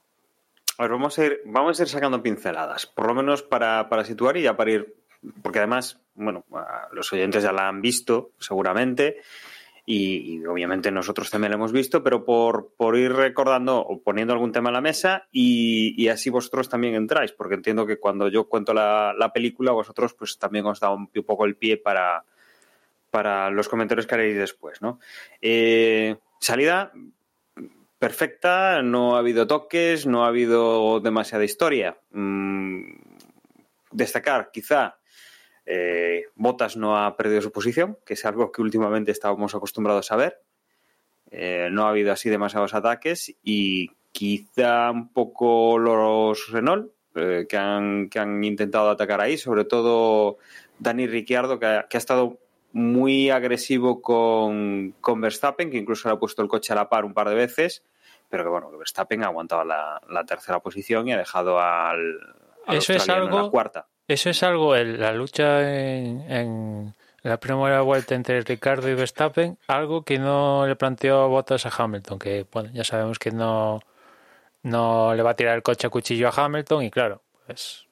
A 0.79 0.83
ver, 0.83 0.91
vamos 0.91 1.17
a 1.19 1.25
ir, 1.27 1.43
vamos 1.45 1.79
a 1.79 1.83
ir 1.85 1.89
sacando 1.89 2.23
pinceladas, 2.23 2.87
por 2.87 3.07
lo 3.07 3.15
menos 3.15 3.43
para, 3.43 3.89
para 3.89 4.05
situar 4.05 4.37
y 4.37 4.43
ya 4.43 4.57
para 4.57 4.73
ir, 4.73 4.97
porque 5.43 5.61
además, 5.61 6.01
bueno, 6.15 6.45
los 6.93 7.13
oyentes 7.13 7.45
ya 7.45 7.53
la 7.53 7.69
han 7.69 7.81
visto 7.81 8.33
seguramente 8.41 9.21
y, 9.85 10.45
obviamente 10.45 10.93
nosotros 10.93 11.31
también 11.31 11.51
la 11.51 11.57
hemos 11.57 11.73
visto, 11.73 12.03
pero 12.03 12.25
por, 12.25 12.73
por 12.77 12.97
ir 12.97 13.13
recordando 13.13 13.81
o 13.81 14.01
poniendo 14.03 14.33
algún 14.33 14.53
tema 14.53 14.71
en 14.71 14.75
la 14.75 14.81
mesa 14.81 15.29
y, 15.33 15.95
y 16.01 16.09
así 16.09 16.31
vosotros 16.31 16.69
también 16.69 16.95
entráis, 16.95 17.33
porque 17.33 17.55
entiendo 17.55 17.87
que 17.87 17.99
cuando 17.99 18.29
yo 18.29 18.49
cuento 18.49 18.73
la, 18.75 19.15
la 19.19 19.33
película, 19.33 19.73
vosotros 19.73 20.15
pues 20.15 20.39
también 20.39 20.67
os 20.67 20.81
da 20.81 20.91
un, 20.91 21.11
un 21.15 21.25
poco 21.25 21.45
el 21.45 21.57
pie 21.57 21.77
para, 21.79 22.25
para 23.11 23.51
los 23.51 23.69
comentarios 23.69 24.07
que 24.07 24.15
haréis 24.15 24.37
después, 24.37 24.81
¿no? 24.81 25.01
Eh, 25.41 26.17
salida 26.41 26.93
perfecta, 27.99 28.83
no 28.83 29.15
ha 29.15 29.21
habido 29.21 29.47
toques, 29.47 30.07
no 30.07 30.25
ha 30.25 30.29
habido 30.29 30.99
demasiada 31.01 31.45
historia. 31.45 31.99
Mm, 32.11 32.95
destacar, 33.93 34.51
quizá, 34.53 34.97
eh, 35.67 36.25
Botas 36.35 36.77
no 36.77 36.97
ha 37.05 37.17
perdido 37.17 37.41
su 37.43 37.53
posición, 37.53 37.99
que 38.05 38.15
es 38.15 38.25
algo 38.25 38.51
que 38.53 38.63
últimamente 38.63 39.13
estábamos 39.13 39.55
acostumbrados 39.55 40.11
a 40.13 40.17
ver. 40.17 40.41
Eh, 41.31 41.69
no 41.71 41.87
ha 41.87 41.91
habido 41.91 42.13
así 42.13 42.29
demasiados 42.29 42.75
ataques 42.75 43.35
y 43.43 43.91
quizá 44.13 44.91
un 44.91 45.09
poco 45.13 45.79
los 45.79 46.51
Renault, 46.51 46.93
eh, 47.15 47.47
que, 47.49 47.57
han, 47.57 48.09
que 48.11 48.19
han 48.19 48.43
intentado 48.45 48.91
atacar 48.91 49.21
ahí, 49.21 49.39
sobre 49.39 49.65
todo 49.65 50.39
Dani 50.79 51.07
Ricciardo, 51.07 51.59
que 51.59 51.67
ha, 51.67 51.87
que 51.89 51.97
ha 51.97 51.99
estado 51.99 52.39
muy 52.73 53.31
agresivo 53.31 54.01
con, 54.03 54.95
con 55.01 55.21
Verstappen, 55.21 55.71
que 55.71 55.79
incluso 55.79 56.09
le 56.09 56.15
ha 56.15 56.19
puesto 56.19 56.43
el 56.43 56.49
coche 56.49 56.73
a 56.73 56.77
la 56.77 56.89
par 56.89 57.05
un 57.05 57.15
par 57.15 57.29
de 57.29 57.35
veces, 57.35 57.83
pero 58.29 58.45
que 58.45 58.51
bueno, 58.51 58.71
Verstappen 58.77 59.23
ha 59.23 59.27
aguantado 59.27 59.65
la, 59.65 60.01
la 60.09 60.25
tercera 60.25 60.61
posición 60.61 61.07
y 61.09 61.13
ha 61.13 61.19
dejado 61.19 61.61
al, 61.61 62.19
al 62.67 62.77
Eso 62.77 62.93
es 62.93 62.99
australiano 62.99 63.29
en 63.29 63.33
algo- 63.35 63.45
la 63.47 63.51
cuarta. 63.51 63.87
Eso 64.13 64.29
es 64.29 64.43
algo, 64.43 64.77
la 64.77 65.11
lucha 65.15 65.63
en, 65.63 66.95
la 67.23 67.41
primera 67.41 67.81
vuelta 67.81 68.15
entre 68.15 68.43
Ricardo 68.43 68.91
y 68.91 68.95
Verstappen, 68.95 69.57
algo 69.69 70.03
que 70.03 70.19
no 70.19 70.67
le 70.67 70.77
planteó 70.77 71.31
Bottas 71.31 71.65
a 71.65 71.73
Hamilton, 71.75 72.19
que 72.19 72.45
bueno, 72.53 72.69
ya 72.75 72.85
sabemos 72.85 73.19
que 73.19 73.31
no, 73.31 73.81
no 74.65 75.15
le 75.15 75.23
va 75.23 75.31
a 75.31 75.35
tirar 75.35 75.57
el 75.57 75.63
coche 75.63 75.87
a 75.87 75.91
cuchillo 75.91 76.29
a 76.29 76.33
Hamilton 76.37 76.83
y 76.83 76.91
claro, 76.91 77.23
pues 77.47 77.87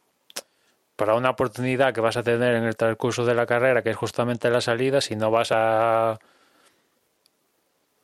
para 0.94 1.14
una 1.14 1.30
oportunidad 1.30 1.94
que 1.94 2.02
vas 2.02 2.18
a 2.18 2.22
tener 2.22 2.54
en 2.54 2.64
el 2.64 2.76
transcurso 2.76 3.24
de 3.24 3.34
la 3.34 3.46
carrera, 3.46 3.82
que 3.82 3.88
es 3.88 3.96
justamente 3.96 4.50
la 4.50 4.60
salida, 4.60 5.00
si 5.00 5.16
no 5.16 5.30
vas 5.30 5.52
a... 5.52 6.18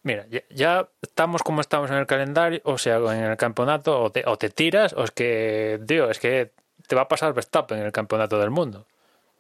Mira, 0.05 0.25
ya, 0.31 0.41
ya 0.49 0.89
estamos 1.03 1.43
como 1.43 1.61
estamos 1.61 1.91
en 1.91 1.99
el 1.99 2.07
calendario, 2.07 2.63
o 2.65 2.79
sea, 2.79 2.97
en 2.97 3.25
el 3.25 3.37
campeonato, 3.37 4.01
o 4.01 4.11
te, 4.11 4.23
o 4.25 4.39
te 4.39 4.49
tiras, 4.49 4.95
o 4.95 5.05
es 5.05 5.11
que, 5.11 5.79
tío, 5.87 6.09
es 6.09 6.19
que 6.19 6.53
te 6.87 6.95
va 6.97 7.03
a 7.03 7.09
pasar 7.09 7.33
Verstappen 7.35 7.79
en 7.79 7.87
el 7.87 7.93
campeonato 7.93 8.39
del 8.39 8.51
mundo. 8.51 8.87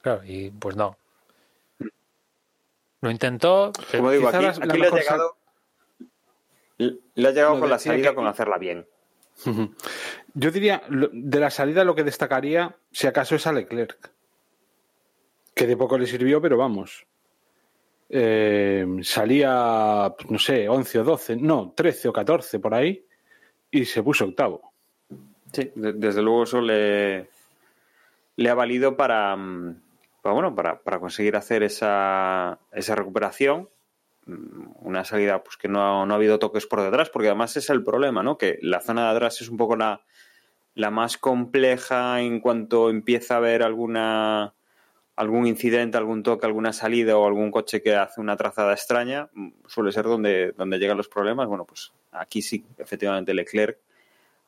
Claro, 0.03 0.22
y 0.24 0.51
pues 0.51 0.76
no. 0.76 0.97
Lo 3.01 3.11
intentó, 3.11 3.72
pero- 3.90 3.99
Como 4.03 4.11
digo, 4.12 4.26
quizá 4.26 4.38
aquí, 4.38 4.47
la- 4.61 4.66
la 4.66 4.72
aquí 4.72 4.80
le 4.80 4.86
ha 4.86 4.90
llegado, 4.90 5.36
le 6.78 7.28
ha 7.28 7.30
llegado 7.30 7.55
Lo 7.55 7.61
con 7.61 7.70
la 7.70 7.78
salida 7.78 8.11
que- 8.11 8.14
con 8.14 8.26
hacerla 8.26 8.59
bien. 8.59 8.86
Yo 10.34 10.51
diría, 10.51 10.82
de 10.88 11.40
la 11.40 11.51
salida 11.51 11.84
lo 11.84 11.94
que 11.94 12.05
destacaría, 12.05 12.74
si 12.90 13.07
acaso, 13.07 13.34
es 13.34 13.47
a 13.47 13.53
Leclerc. 13.53 14.11
Que 15.55 15.66
de 15.66 15.76
poco 15.76 15.99
le 15.99 16.07
sirvió, 16.07 16.40
pero 16.40 16.57
vamos. 16.57 17.07
Eh, 18.09 18.86
salía, 19.03 20.14
pues, 20.16 20.30
no 20.30 20.38
sé, 20.38 20.68
11 20.68 20.99
o 21.01 21.05
12, 21.05 21.36
no, 21.36 21.72
13 21.76 22.09
o 22.09 22.12
14 22.12 22.59
por 22.61 22.72
ahí, 22.74 23.05
y 23.70 23.84
se 23.84 24.03
puso 24.03 24.24
octavo. 24.26 24.72
Sí, 25.53 25.70
de- 25.74 25.92
desde 25.94 26.22
luego 26.22 26.44
eso 26.44 26.61
le, 26.61 27.28
le 28.37 28.51
ha 28.51 28.55
valido 28.55 28.97
para, 28.97 29.34
mm, 29.37 29.82
bueno, 30.22 30.55
para, 30.55 30.80
para 30.82 31.01
conseguir 31.01 31.37
hacer 31.37 31.62
esa, 31.62 32.59
esa 32.72 32.95
recuperación. 32.95 33.68
Mm, 34.26 34.87
Una 34.87 35.05
salida 35.05 35.43
pues 35.43 35.57
que 35.57 35.68
no 35.68 36.03
ha, 36.03 36.07
no 36.07 36.14
ha 36.14 36.16
habido 36.16 36.39
toques 36.39 36.66
por 36.66 36.82
detrás, 36.82 37.11
porque 37.11 37.28
además 37.28 37.57
es 37.57 37.70
el 37.70 37.82
problema, 37.82 38.22
¿no? 38.22 38.39
Que 38.39 38.59
la 38.62 38.80
zona 38.80 39.05
de 39.05 39.16
atrás 39.16 39.41
es 39.41 39.49
un 39.49 39.57
poco 39.57 39.76
la, 39.76 40.03
la 40.74 40.91
más 40.91 41.16
compleja 41.16 42.20
en 42.20 42.41
cuanto 42.41 42.91
empieza 42.91 43.34
a 43.34 43.39
haber 43.39 43.62
alguna 43.62 44.53
algún 45.16 45.47
incidente, 45.47 45.97
algún 45.97 46.22
toque, 46.22 46.45
alguna 46.45 46.74
salida 46.74 47.16
o 47.16 47.26
algún 47.26 47.51
coche 47.51 47.80
que 47.80 47.95
hace 47.97 48.20
una 48.20 48.37
trazada 48.37 48.74
extraña, 48.74 49.30
mm, 49.32 49.49
suele 49.66 49.91
ser 49.93 50.05
donde, 50.05 50.53
donde 50.53 50.78
llegan 50.78 50.99
los 50.99 51.09
problemas. 51.09 51.49
Bueno, 51.49 51.64
pues 51.64 51.93
aquí 52.12 52.43
sí, 52.43 52.66
efectivamente, 52.78 53.32
Leclerc 53.32 53.78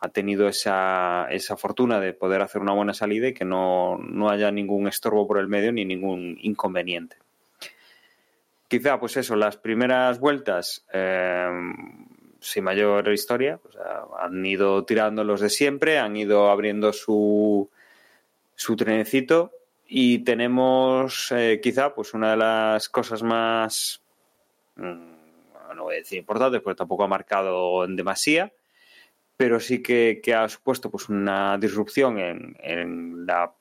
ha 0.01 0.09
tenido 0.11 0.49
esa, 0.49 1.27
esa 1.31 1.57
fortuna 1.57 2.01
de 2.01 2.13
poder 2.13 2.43
hacer 2.43 2.63
una 2.63 2.73
buena 2.73 2.95
salida 2.95 3.29
y 3.29 3.35
que 3.35 3.45
no, 3.45 3.99
no 3.99 4.31
haya 4.31 4.51
ningún 4.51 4.87
estorbo 4.87 5.27
por 5.27 5.39
el 5.39 5.49
medio 5.49 5.73
ni 5.73 5.85
ningún 5.85 6.39
inconveniente. 6.41 7.17
Quizá, 8.69 9.01
pues 9.01 9.17
eso, 9.17 9.35
las 9.35 9.57
primeras 9.57 10.21
vueltas, 10.21 10.87
eh, 10.93 11.49
sin 12.39 12.65
mayor 12.65 13.09
historia, 13.13 13.59
sea, 13.73 14.03
han 14.21 14.45
ido 14.45 14.85
tirando 14.85 15.25
los 15.25 15.41
de 15.41 15.51
siempre, 15.51 15.99
han 15.99 16.17
ido 16.17 16.51
abriendo 16.51 16.93
su, 16.93 17.69
su 18.55 18.77
trenecito 18.77 19.53
y 19.87 20.19
tenemos 20.19 21.33
eh, 21.33 21.61
quizá 21.63 21.95
pues 21.95 22.13
una 22.13 22.33
de 22.33 22.37
las 22.37 22.89
cosas 22.91 23.23
más 23.23 24.03
mm, 24.77 25.19
no 25.75 25.85
voy 25.85 25.95
a 25.95 25.99
decir 25.99 26.19
importantes 26.19 26.61
porque 26.61 26.77
tampoco 26.77 27.05
ha 27.05 27.09
marcado 27.09 27.85
en 27.85 27.97
demasía 27.97 28.53
pero 29.39 29.61
sí 29.61 29.83
que, 29.83 30.21
ha 30.35 30.49
supuesto 30.49 30.91
pues 30.91 31.09
una 31.09 31.57
disrupción 31.59 32.19
en, 32.19 33.25
la 33.25 33.55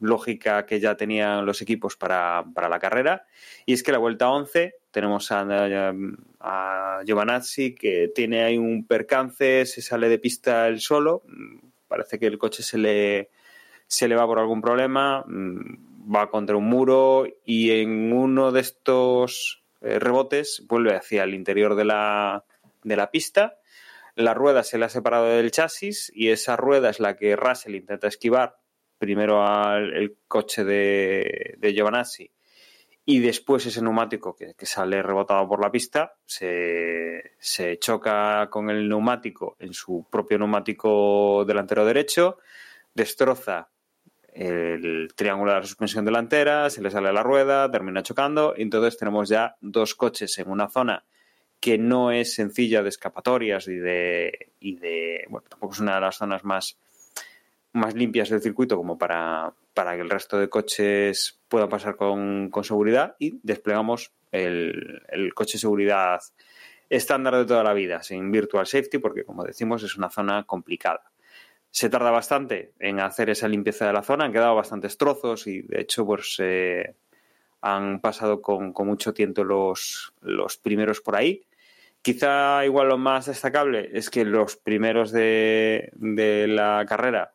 lógica 0.00 0.66
que 0.66 0.78
ya 0.78 0.96
tenían 0.96 1.46
los 1.46 1.62
equipos 1.62 1.96
para, 1.96 2.44
para 2.54 2.68
la 2.68 2.78
carrera 2.78 3.24
y 3.64 3.72
es 3.72 3.82
que 3.82 3.92
la 3.92 3.98
vuelta 3.98 4.28
11 4.28 4.74
tenemos 4.90 5.30
a, 5.32 5.94
a 6.40 7.00
Giovanazzi 7.06 7.74
que 7.74 8.10
tiene 8.14 8.42
ahí 8.42 8.58
un 8.58 8.84
percance, 8.84 9.64
se 9.64 9.80
sale 9.80 10.08
de 10.10 10.18
pista 10.18 10.68
él 10.68 10.80
solo, 10.80 11.22
parece 11.88 12.18
que 12.18 12.26
el 12.26 12.36
coche 12.36 12.62
se 12.62 12.76
le, 12.76 13.30
se 13.86 14.08
le 14.08 14.16
va 14.16 14.26
por 14.26 14.40
algún 14.40 14.60
problema, 14.60 15.24
mm, 15.26 16.14
va 16.14 16.30
contra 16.30 16.56
un 16.56 16.68
muro 16.68 17.26
y 17.44 17.70
en 17.70 18.12
uno 18.12 18.50
de 18.52 18.60
estos 18.60 19.62
eh, 19.80 19.98
rebotes 19.98 20.64
vuelve 20.66 20.96
hacia 20.96 21.24
el 21.24 21.34
interior 21.34 21.76
de 21.76 21.84
la, 21.84 22.44
de 22.82 22.96
la 22.96 23.10
pista. 23.10 23.58
La 24.16 24.32
rueda 24.32 24.62
se 24.62 24.78
le 24.78 24.86
ha 24.86 24.88
separado 24.88 25.26
del 25.26 25.50
chasis 25.50 26.10
y 26.14 26.30
esa 26.30 26.56
rueda 26.56 26.88
es 26.88 27.00
la 27.00 27.16
que 27.16 27.36
Russell 27.36 27.74
intenta 27.74 28.08
esquivar 28.08 28.56
primero 28.98 29.46
al 29.46 29.92
el 29.94 30.16
coche 30.26 30.64
de, 30.64 31.54
de 31.58 31.74
Giovanazzi 31.74 32.32
y 33.04 33.20
después 33.20 33.66
ese 33.66 33.82
neumático 33.82 34.34
que, 34.34 34.54
que, 34.54 34.64
sale 34.64 35.02
rebotado 35.02 35.46
por 35.46 35.62
la 35.62 35.70
pista 35.70 36.14
se, 36.24 37.34
se, 37.38 37.78
choca 37.78 38.48
con 38.50 38.70
el 38.70 38.88
neumático 38.88 39.56
en 39.60 39.74
su 39.74 40.06
propio 40.10 40.38
neumático 40.38 41.44
delantero 41.46 41.84
derecho, 41.84 42.38
destroza 42.94 43.68
el 44.32 45.08
triángulo 45.14 45.52
de 45.52 45.60
la 45.60 45.66
suspensión 45.66 46.06
delantera, 46.06 46.68
se 46.70 46.82
le 46.82 46.90
sale 46.90 47.12
la 47.12 47.22
rueda, 47.22 47.70
termina 47.70 48.02
chocando 48.02 48.54
y 48.56 48.62
entonces 48.62 48.96
tenemos 48.96 49.28
ya 49.28 49.56
dos 49.60 49.94
coches 49.94 50.38
en 50.38 50.50
una 50.50 50.68
zona 50.68 51.04
que 51.60 51.78
no 51.78 52.12
es 52.12 52.34
sencilla 52.34 52.82
de 52.82 52.88
escapatorias 52.88 53.68
y 53.68 53.76
de, 53.76 54.50
y 54.60 54.76
de 54.76 55.24
bueno, 55.28 55.46
tampoco 55.48 55.74
es 55.74 55.80
una 55.80 55.96
de 55.96 56.00
las 56.00 56.16
zonas 56.16 56.44
más, 56.44 56.78
más 57.72 57.94
limpias 57.94 58.28
del 58.28 58.42
circuito 58.42 58.76
como 58.76 58.98
para, 58.98 59.52
para 59.74 59.94
que 59.94 60.02
el 60.02 60.10
resto 60.10 60.38
de 60.38 60.48
coches 60.48 61.40
puedan 61.48 61.68
pasar 61.68 61.96
con, 61.96 62.50
con 62.50 62.64
seguridad 62.64 63.16
y 63.18 63.38
desplegamos 63.42 64.12
el, 64.32 65.02
el 65.08 65.34
coche 65.34 65.54
de 65.54 65.60
seguridad 65.60 66.20
estándar 66.88 67.36
de 67.36 67.46
toda 67.46 67.64
la 67.64 67.74
vida, 67.74 68.02
sin 68.02 68.30
virtual 68.30 68.66
safety, 68.66 68.98
porque 68.98 69.24
como 69.24 69.44
decimos 69.44 69.82
es 69.82 69.96
una 69.96 70.10
zona 70.10 70.44
complicada. 70.44 71.10
Se 71.70 71.90
tarda 71.90 72.10
bastante 72.10 72.72
en 72.78 73.00
hacer 73.00 73.28
esa 73.28 73.48
limpieza 73.48 73.86
de 73.86 73.92
la 73.92 74.02
zona, 74.02 74.24
han 74.24 74.32
quedado 74.32 74.54
bastantes 74.54 74.96
trozos 74.96 75.46
y 75.46 75.62
de 75.62 75.80
hecho 75.80 76.06
pues 76.06 76.36
eh, 76.38 76.94
han 77.60 78.00
pasado 78.00 78.40
con, 78.40 78.72
con 78.72 78.86
mucho 78.86 79.12
tiento 79.12 79.44
los, 79.44 80.14
los 80.20 80.56
primeros 80.56 81.00
por 81.00 81.16
ahí. 81.16 81.45
Quizá 82.06 82.64
igual 82.64 82.86
lo 82.86 82.98
más 82.98 83.26
destacable 83.26 83.90
es 83.92 84.10
que 84.10 84.24
los 84.24 84.54
primeros 84.54 85.10
de, 85.10 85.90
la 86.46 86.86
carrera 86.88 87.32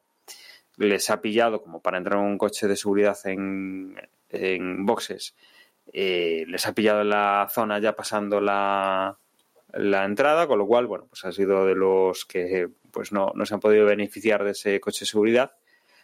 les 0.78 1.09
ha 1.09 1.19
pillado 1.19 1.61
como 1.61 1.82
para 1.82 1.97
entrar 1.97 2.19
en 2.19 2.26
un 2.26 2.38
coche 2.38 2.69
de 2.69 2.78
seguridad 2.78 3.17
en, 3.26 3.97
boxes. 4.86 5.36
eh, 5.91 6.45
les 6.47 6.65
ha 6.65 6.74
pillado 6.74 7.03
la 7.03 7.49
zona 7.51 7.80
ya 7.80 7.97
pasando 7.97 8.39
la, 8.39 9.17
la 9.74 10.05
entrada, 10.05 10.47
con 10.47 10.57
lo 10.57 10.65
cual, 10.65 10.88
bueno, 10.88 11.05
pues 11.09 11.26
ha 11.26 11.34
sido 11.34 11.65
de 11.65 11.76
los 11.76 12.24
que 12.24 12.69
pues 12.91 13.11
no, 13.11 13.34
no 13.36 13.45
se 13.45 13.53
han 13.53 13.59
podido 13.59 13.86
beneficiar 13.86 14.45
de 14.45 14.51
ese 14.51 14.80
coche 14.80 15.01
de 15.01 15.07
seguridad, 15.07 15.51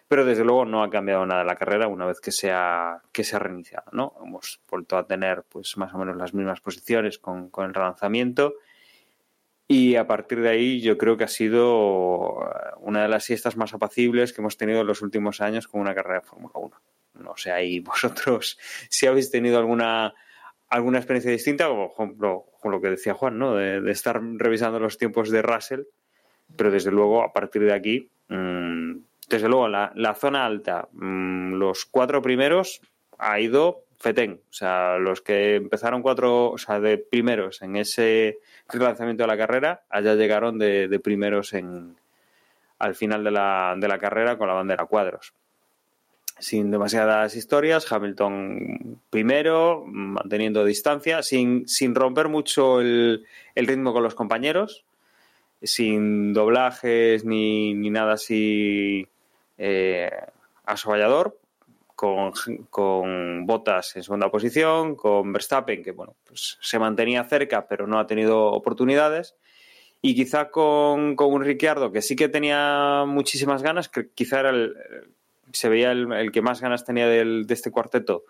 pero 0.08 0.26
desde 0.26 0.44
luego 0.44 0.66
no 0.66 0.84
ha 0.84 0.90
cambiado 0.90 1.26
nada 1.26 1.44
la 1.44 1.56
carrera 1.56 1.88
una 1.88 2.06
vez 2.06 2.22
que 2.22 2.32
se 2.32 2.52
ha, 2.52 3.02
que 3.12 3.24
se 3.24 3.36
ha 3.36 3.40
reiniciado, 3.40 3.88
¿no? 3.92 4.14
Hemos 4.24 4.62
vuelto 4.70 4.98
a 4.98 5.06
tener 5.06 5.44
pues 5.44 5.78
más 5.78 5.94
o 5.94 5.98
menos 5.98 6.16
las 6.16 6.34
mismas 6.34 6.62
posiciones 6.62 7.20
con, 7.20 7.50
con 7.50 7.66
el 7.66 7.74
relanzamiento 7.74 8.56
y 9.68 9.96
a 9.96 10.08
partir 10.08 10.42
de 10.42 10.50
ahí 10.50 10.80
yo 10.80 10.98
creo 10.98 11.18
que 11.18 11.26
ha 11.26 11.30
sido 11.30 12.42
eh, 12.42 12.72
una 12.80 13.02
de 13.02 13.10
las 13.10 13.26
siestas 13.26 13.58
más 13.58 13.74
apacibles 13.74 14.32
que 14.32 14.42
hemos 14.42 14.56
tenido 14.56 14.82
en 14.82 14.88
los 14.88 15.02
últimos 15.02 15.42
años 15.42 15.68
con 15.68 15.82
una 15.82 15.94
carrera 15.94 16.22
de 16.22 16.26
Fórmula 16.26 16.54
1. 16.56 16.82
No 17.16 17.34
sé 17.36 17.52
ahí 17.52 17.80
vosotros 17.82 18.58
si 18.90 19.08
habéis 19.08 19.30
tenido 19.30 19.58
alguna 19.58 20.14
alguna 20.70 20.98
experiencia 20.98 21.32
distinta, 21.32 21.68
como 21.68 21.94
ejemplo 21.94 22.46
con 22.60 22.72
lo 22.72 22.82
que 22.82 22.90
decía 22.90 23.14
Juan, 23.14 23.38
¿no? 23.40 23.56
De, 23.56 23.82
de 23.82 23.92
estar 23.92 24.22
revisando 24.22 24.80
los 24.80 24.98
tiempos 24.98 25.30
de 25.30 25.42
Russell, 25.42 25.84
pero 26.58 26.72
desde 26.72 26.92
luego 26.92 27.24
a 27.24 27.32
partir 27.32 27.64
de 27.64 27.74
aquí, 27.74 28.10
mmm, 28.28 28.96
desde 29.28 29.50
luego 29.50 29.68
la, 29.68 29.92
la 29.96 30.16
zona 30.16 30.46
alta, 30.46 30.88
mmm, 30.92 31.54
los 31.54 31.86
cuatro 31.86 32.22
primeros 32.22 32.82
ha 33.18 33.40
ido 33.40 33.84
Fetén, 34.00 34.42
o 34.48 34.54
sea, 34.54 34.98
los 35.00 35.22
que 35.22 35.56
empezaron 35.56 36.04
cuatro, 36.04 36.52
o 36.52 36.58
sea, 36.60 36.80
de 36.80 37.00
primeros 37.00 37.64
en 37.64 37.76
ese 37.76 38.38
lanzamiento 38.72 39.24
de 39.24 39.28
la 39.28 39.38
carrera, 39.38 39.82
allá 39.90 40.14
llegaron 40.14 40.60
de, 40.60 40.88
de 40.88 41.00
primeros 41.00 41.54
en 41.54 41.98
al 42.78 42.94
final 42.94 43.24
de 43.24 43.32
la, 43.32 43.76
de 43.76 43.88
la 43.88 43.98
carrera 43.98 44.38
con 44.38 44.48
la 44.48 44.54
bandera 44.54 44.86
cuadros. 44.86 45.34
Sin 46.38 46.70
demasiadas 46.70 47.36
historias, 47.36 47.92
Hamilton 47.92 49.02
primero, 49.10 49.84
manteniendo 49.88 50.64
distancia, 50.64 51.24
sin, 51.24 51.68
sin 51.68 51.96
romper 51.96 52.30
mucho 52.30 52.80
el, 52.80 53.26
el, 53.56 53.66
ritmo 53.66 53.94
con 53.94 54.04
los 54.04 54.14
compañeros, 54.14 54.86
sin 55.64 56.34
doblajes 56.34 57.26
ni, 57.26 57.74
ni 57.74 57.90
nada 57.90 58.14
así 58.14 59.08
eh, 59.58 60.12
asoballador, 60.66 61.40
con, 61.96 62.32
con 62.70 63.48
Bottas 63.48 63.96
en 63.96 64.04
segunda 64.04 64.30
posición, 64.30 64.96
con 64.96 65.34
Verstappen, 65.34 65.84
que 65.84 65.92
bueno, 65.92 66.16
pues 66.26 66.60
se 66.62 66.78
mantenía 66.78 67.24
cerca, 67.24 67.68
pero 67.68 67.88
no 67.88 68.00
ha 68.00 68.06
tenido 68.06 68.52
oportunidades. 68.52 69.36
Y 70.00 70.14
quizá 70.14 70.52
con, 70.52 71.16
con 71.16 71.34
un 71.34 71.44
Ricciardo 71.44 71.92
que 71.92 72.04
sí 72.04 72.16
que 72.16 72.30
tenía 72.30 73.04
muchísimas 73.08 73.64
ganas, 73.64 73.90
que 73.90 74.10
quizá 74.14 74.42
era 74.42 74.52
el, 74.52 74.76
se 75.52 75.70
veía 75.70 75.92
el, 75.92 76.12
el, 76.14 76.32
que 76.32 76.44
más 76.44 76.62
ganas 76.62 76.86
tenía 76.86 77.08
del, 77.08 77.48
de 77.48 77.54
este 77.56 77.72
cuarteto 77.72 78.26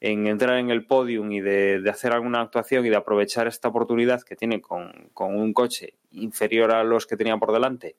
en 0.00 0.26
entrar 0.26 0.58
en 0.58 0.70
el 0.70 0.86
podium 0.86 1.30
y 1.30 1.40
de, 1.40 1.80
de, 1.80 1.90
hacer 1.90 2.12
alguna 2.12 2.40
actuación 2.40 2.86
y 2.86 2.90
de 2.90 2.96
aprovechar 2.96 3.46
esta 3.46 3.68
oportunidad 3.68 4.22
que 4.22 4.34
tiene 4.34 4.60
con, 4.60 5.10
con, 5.12 5.36
un 5.36 5.52
coche 5.52 5.94
inferior 6.12 6.72
a 6.72 6.84
los 6.84 7.06
que 7.06 7.16
tenía 7.16 7.36
por 7.36 7.52
delante, 7.52 7.96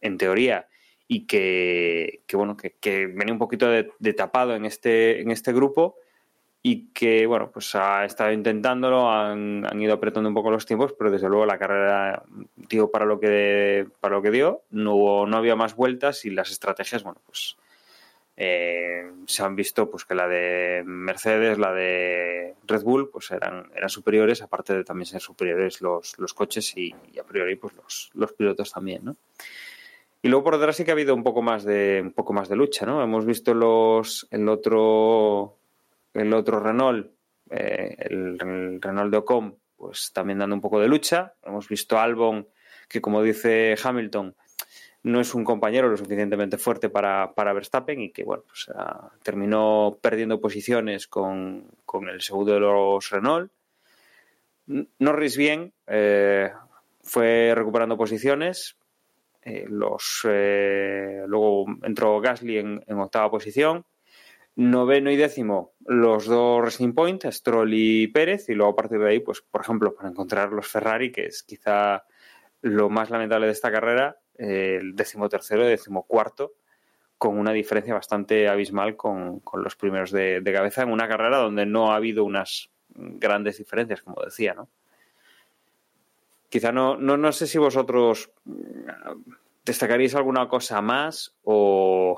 en 0.00 0.18
teoría, 0.18 0.68
y 1.08 1.26
que, 1.26 2.22
bueno, 2.32 2.56
que, 2.56 3.06
venía 3.06 3.32
un 3.32 3.38
poquito 3.38 3.68
de, 3.68 4.12
tapado 4.14 4.54
en 4.54 4.64
este, 4.64 5.20
en 5.20 5.30
este 5.30 5.52
grupo 5.52 5.96
y 6.62 6.88
que, 6.92 7.26
bueno, 7.26 7.50
pues 7.50 7.74
ha 7.74 8.04
estado 8.04 8.32
intentándolo, 8.32 9.10
han, 9.10 9.66
ido 9.80 9.94
apretando 9.94 10.28
un 10.28 10.34
poco 10.34 10.50
los 10.50 10.64
tiempos, 10.64 10.94
pero 10.96 11.10
desde 11.10 11.28
luego 11.28 11.44
la 11.44 11.58
carrera 11.58 12.22
dio 12.56 12.90
para 12.90 13.04
lo 13.04 13.18
que, 13.18 13.86
para 14.00 14.14
lo 14.14 14.22
que 14.22 14.30
dio, 14.30 14.62
no, 14.70 15.26
no 15.26 15.36
había 15.36 15.56
más 15.56 15.74
vueltas 15.74 16.24
y 16.24 16.30
las 16.30 16.50
estrategias, 16.50 17.02
bueno, 17.02 17.20
pues 17.26 17.56
eh, 18.36 19.10
se 19.26 19.42
han 19.42 19.56
visto 19.56 19.90
pues 19.90 20.04
que 20.04 20.14
la 20.14 20.26
de 20.26 20.82
Mercedes, 20.86 21.58
la 21.58 21.72
de 21.72 22.54
Red 22.66 22.82
Bull, 22.82 23.10
pues 23.10 23.30
eran, 23.30 23.70
eran 23.74 23.90
superiores, 23.90 24.40
aparte 24.40 24.72
de 24.74 24.84
también 24.84 25.06
ser 25.06 25.20
superiores 25.20 25.80
los, 25.80 26.18
los 26.18 26.32
coches 26.32 26.76
y, 26.76 26.94
y, 27.12 27.18
a 27.18 27.24
priori 27.24 27.56
pues 27.56 27.74
los, 27.74 28.10
los 28.14 28.32
pilotos 28.32 28.72
también, 28.72 29.04
¿no? 29.04 29.16
Y 30.22 30.28
luego 30.28 30.44
por 30.44 30.56
detrás 30.56 30.76
sí 30.76 30.84
que 30.84 30.92
ha 30.92 30.94
habido 30.94 31.14
un 31.14 31.24
poco 31.24 31.42
más 31.42 31.64
de 31.64 32.00
un 32.00 32.12
poco 32.12 32.32
más 32.32 32.48
de 32.48 32.54
lucha, 32.54 32.86
¿no? 32.86 33.02
Hemos 33.02 33.26
visto 33.26 33.54
los 33.54 34.28
el 34.30 34.48
otro 34.48 35.58
el 36.14 36.32
otro 36.32 36.60
Renault, 36.60 37.10
eh, 37.50 37.96
el, 37.98 38.38
Renault 38.80 39.10
de 39.10 39.16
Ocon, 39.16 39.56
pues 39.76 40.12
también 40.12 40.38
dando 40.38 40.54
un 40.54 40.62
poco 40.62 40.78
de 40.78 40.86
lucha. 40.86 41.34
Hemos 41.42 41.68
visto 41.68 41.98
Albon, 41.98 42.46
que 42.88 43.00
como 43.00 43.20
dice 43.20 43.74
Hamilton, 43.82 44.36
no 45.02 45.20
es 45.20 45.34
un 45.34 45.42
compañero 45.42 45.88
lo 45.88 45.96
suficientemente 45.96 46.56
fuerte 46.56 46.88
para, 46.88 47.34
para 47.34 47.52
Verstappen 47.52 48.00
y 48.00 48.12
que 48.12 48.22
bueno 48.22 48.44
pues, 48.46 48.68
uh, 48.68 49.08
terminó 49.24 49.98
perdiendo 50.00 50.40
posiciones 50.40 51.08
con, 51.08 51.66
con, 51.84 52.08
el 52.08 52.20
segundo 52.20 52.54
de 52.54 52.60
los 52.60 53.10
Renault. 53.10 53.50
Norris 55.00 55.36
bien, 55.36 55.72
eh, 55.88 56.52
fue 57.02 57.52
recuperando 57.56 57.96
posiciones. 57.96 58.76
Eh, 59.44 59.66
los, 59.68 60.26
eh, 60.28 61.24
luego 61.26 61.66
entró 61.82 62.20
Gasly 62.20 62.58
en, 62.58 62.82
octava 62.98 63.30
posición. 63.30 63.84
Noveno 64.54 65.10
y 65.10 65.16
décimo, 65.16 65.72
los 65.86 66.26
dos 66.26 66.62
Racing 66.62 66.92
Point, 66.92 67.24
Stroll 67.24 67.72
y 67.72 68.08
Pérez. 68.08 68.48
Y 68.48 68.54
luego 68.54 68.72
a 68.72 68.76
partir 68.76 68.98
de 68.98 69.08
ahí, 69.08 69.20
pues 69.20 69.40
por 69.42 69.62
ejemplo, 69.62 69.94
para 69.94 70.10
encontrar 70.10 70.52
los 70.52 70.68
Ferrari, 70.68 71.10
que 71.10 71.26
es 71.26 71.42
quizá 71.42 72.04
lo 72.60 72.90
más 72.90 73.10
lamentable 73.10 73.46
de 73.46 73.52
esta 73.52 73.72
carrera, 73.72 74.20
el 74.36 74.94
decimotercero 74.94 75.64
y 75.64 75.68
decimocuarto, 75.68 76.52
con 77.22 77.38
una 77.38 77.52
diferencia 77.52 77.94
bastante 77.94 78.48
abismal 78.48 78.96
con, 78.96 79.38
con 79.40 79.62
los 79.62 79.76
primeros 79.76 80.10
de, 80.10 80.42
cabeza 80.52 80.82
en 80.82 80.90
una 80.90 81.08
carrera 81.08 81.36
donde 81.36 81.66
no 81.66 81.92
ha 81.92 81.96
habido 81.96 82.24
unas 82.24 82.70
grandes 82.88 83.58
diferencias, 83.58 84.02
como 84.02 84.22
decía, 84.24 84.54
¿no? 84.54 84.68
Quizá 86.52 86.70
no, 86.70 86.98
no, 86.98 87.16
no 87.16 87.32
sé 87.32 87.46
si 87.46 87.56
vosotros 87.56 88.30
destacaríais 89.64 90.14
alguna 90.14 90.48
cosa 90.48 90.82
más 90.82 91.34
o, 91.44 92.14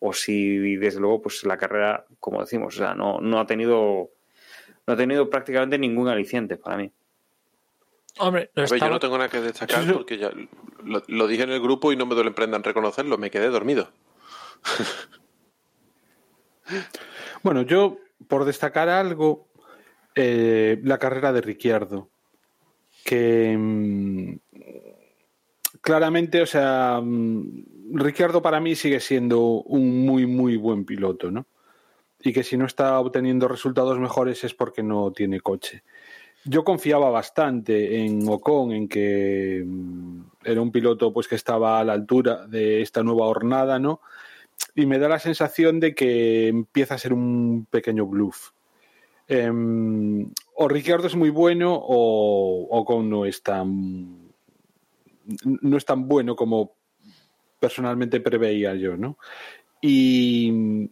o 0.00 0.12
si 0.12 0.74
desde 0.74 0.98
luego 0.98 1.22
pues 1.22 1.44
la 1.44 1.56
carrera, 1.56 2.04
como 2.18 2.40
decimos, 2.40 2.74
o 2.74 2.78
sea, 2.78 2.96
no, 2.96 3.20
no 3.20 3.38
ha 3.38 3.46
tenido 3.46 4.10
no 4.88 4.94
ha 4.94 4.96
tenido 4.96 5.30
prácticamente 5.30 5.78
ningún 5.78 6.08
aliciente 6.08 6.56
para 6.56 6.78
mí. 6.78 6.90
Hombre, 8.18 8.50
no 8.56 8.66
ver, 8.66 8.80
yo 8.80 8.90
no 8.90 8.98
tengo 8.98 9.16
nada 9.16 9.30
que 9.30 9.40
destacar 9.40 9.92
porque 9.92 10.18
ya 10.18 10.32
lo, 10.82 11.04
lo, 11.06 11.26
dije 11.28 11.44
en 11.44 11.52
el 11.52 11.60
grupo 11.60 11.92
y 11.92 11.96
no 11.96 12.06
me 12.06 12.16
duele 12.16 12.32
prenda 12.32 12.56
en 12.56 12.64
reconocerlo, 12.64 13.18
me 13.18 13.30
quedé 13.30 13.50
dormido. 13.50 13.92
bueno, 17.44 17.62
yo, 17.62 17.98
por 18.26 18.44
destacar 18.44 18.88
algo, 18.88 19.46
eh, 20.16 20.80
la 20.82 20.98
carrera 20.98 21.32
de 21.32 21.40
Ricciardo, 21.40 22.10
que 23.08 23.56
mmm, 23.56 24.36
claramente, 25.80 26.42
o 26.42 26.46
sea, 26.46 27.00
mmm, 27.02 27.64
Ricciardo 27.94 28.42
para 28.42 28.60
mí 28.60 28.74
sigue 28.74 29.00
siendo 29.00 29.40
un 29.40 30.04
muy, 30.04 30.26
muy 30.26 30.58
buen 30.58 30.84
piloto, 30.84 31.30
¿no? 31.30 31.46
Y 32.20 32.32
que 32.34 32.42
si 32.44 32.58
no 32.58 32.66
está 32.66 33.00
obteniendo 33.00 33.48
resultados 33.48 33.98
mejores 33.98 34.44
es 34.44 34.52
porque 34.52 34.82
no 34.82 35.10
tiene 35.12 35.40
coche 35.40 35.82
yo 36.44 36.64
confiaba 36.64 37.10
bastante 37.10 38.04
en 38.04 38.26
Ocon, 38.28 38.72
en 38.72 38.88
que 38.88 39.62
mm, 39.64 40.20
era 40.44 40.60
un 40.60 40.72
piloto 40.72 41.12
pues 41.12 41.28
que 41.28 41.34
estaba 41.34 41.80
a 41.80 41.84
la 41.84 41.92
altura 41.92 42.46
de 42.46 42.80
esta 42.80 43.02
nueva 43.02 43.26
hornada, 43.26 43.78
¿no? 43.78 44.00
Y 44.74 44.86
me 44.86 44.98
da 44.98 45.08
la 45.08 45.18
sensación 45.18 45.80
de 45.80 45.94
que 45.94 46.48
empieza 46.48 46.94
a 46.94 46.98
ser 46.98 47.12
un 47.12 47.66
pequeño 47.70 48.06
bluff. 48.06 48.50
Eh, 49.28 49.52
o 50.60 50.66
Ricciardo 50.66 51.06
es 51.06 51.14
muy 51.14 51.30
bueno 51.30 51.72
o 51.72 52.66
Ocon 52.70 53.08
no 53.08 53.24
es 53.24 53.44
tan 53.44 54.32
no 55.44 55.76
es 55.76 55.84
tan 55.84 56.08
bueno 56.08 56.34
como 56.34 56.74
personalmente 57.60 58.18
preveía 58.18 58.74
yo, 58.74 58.96
¿no? 58.96 59.18
Y 59.80 60.90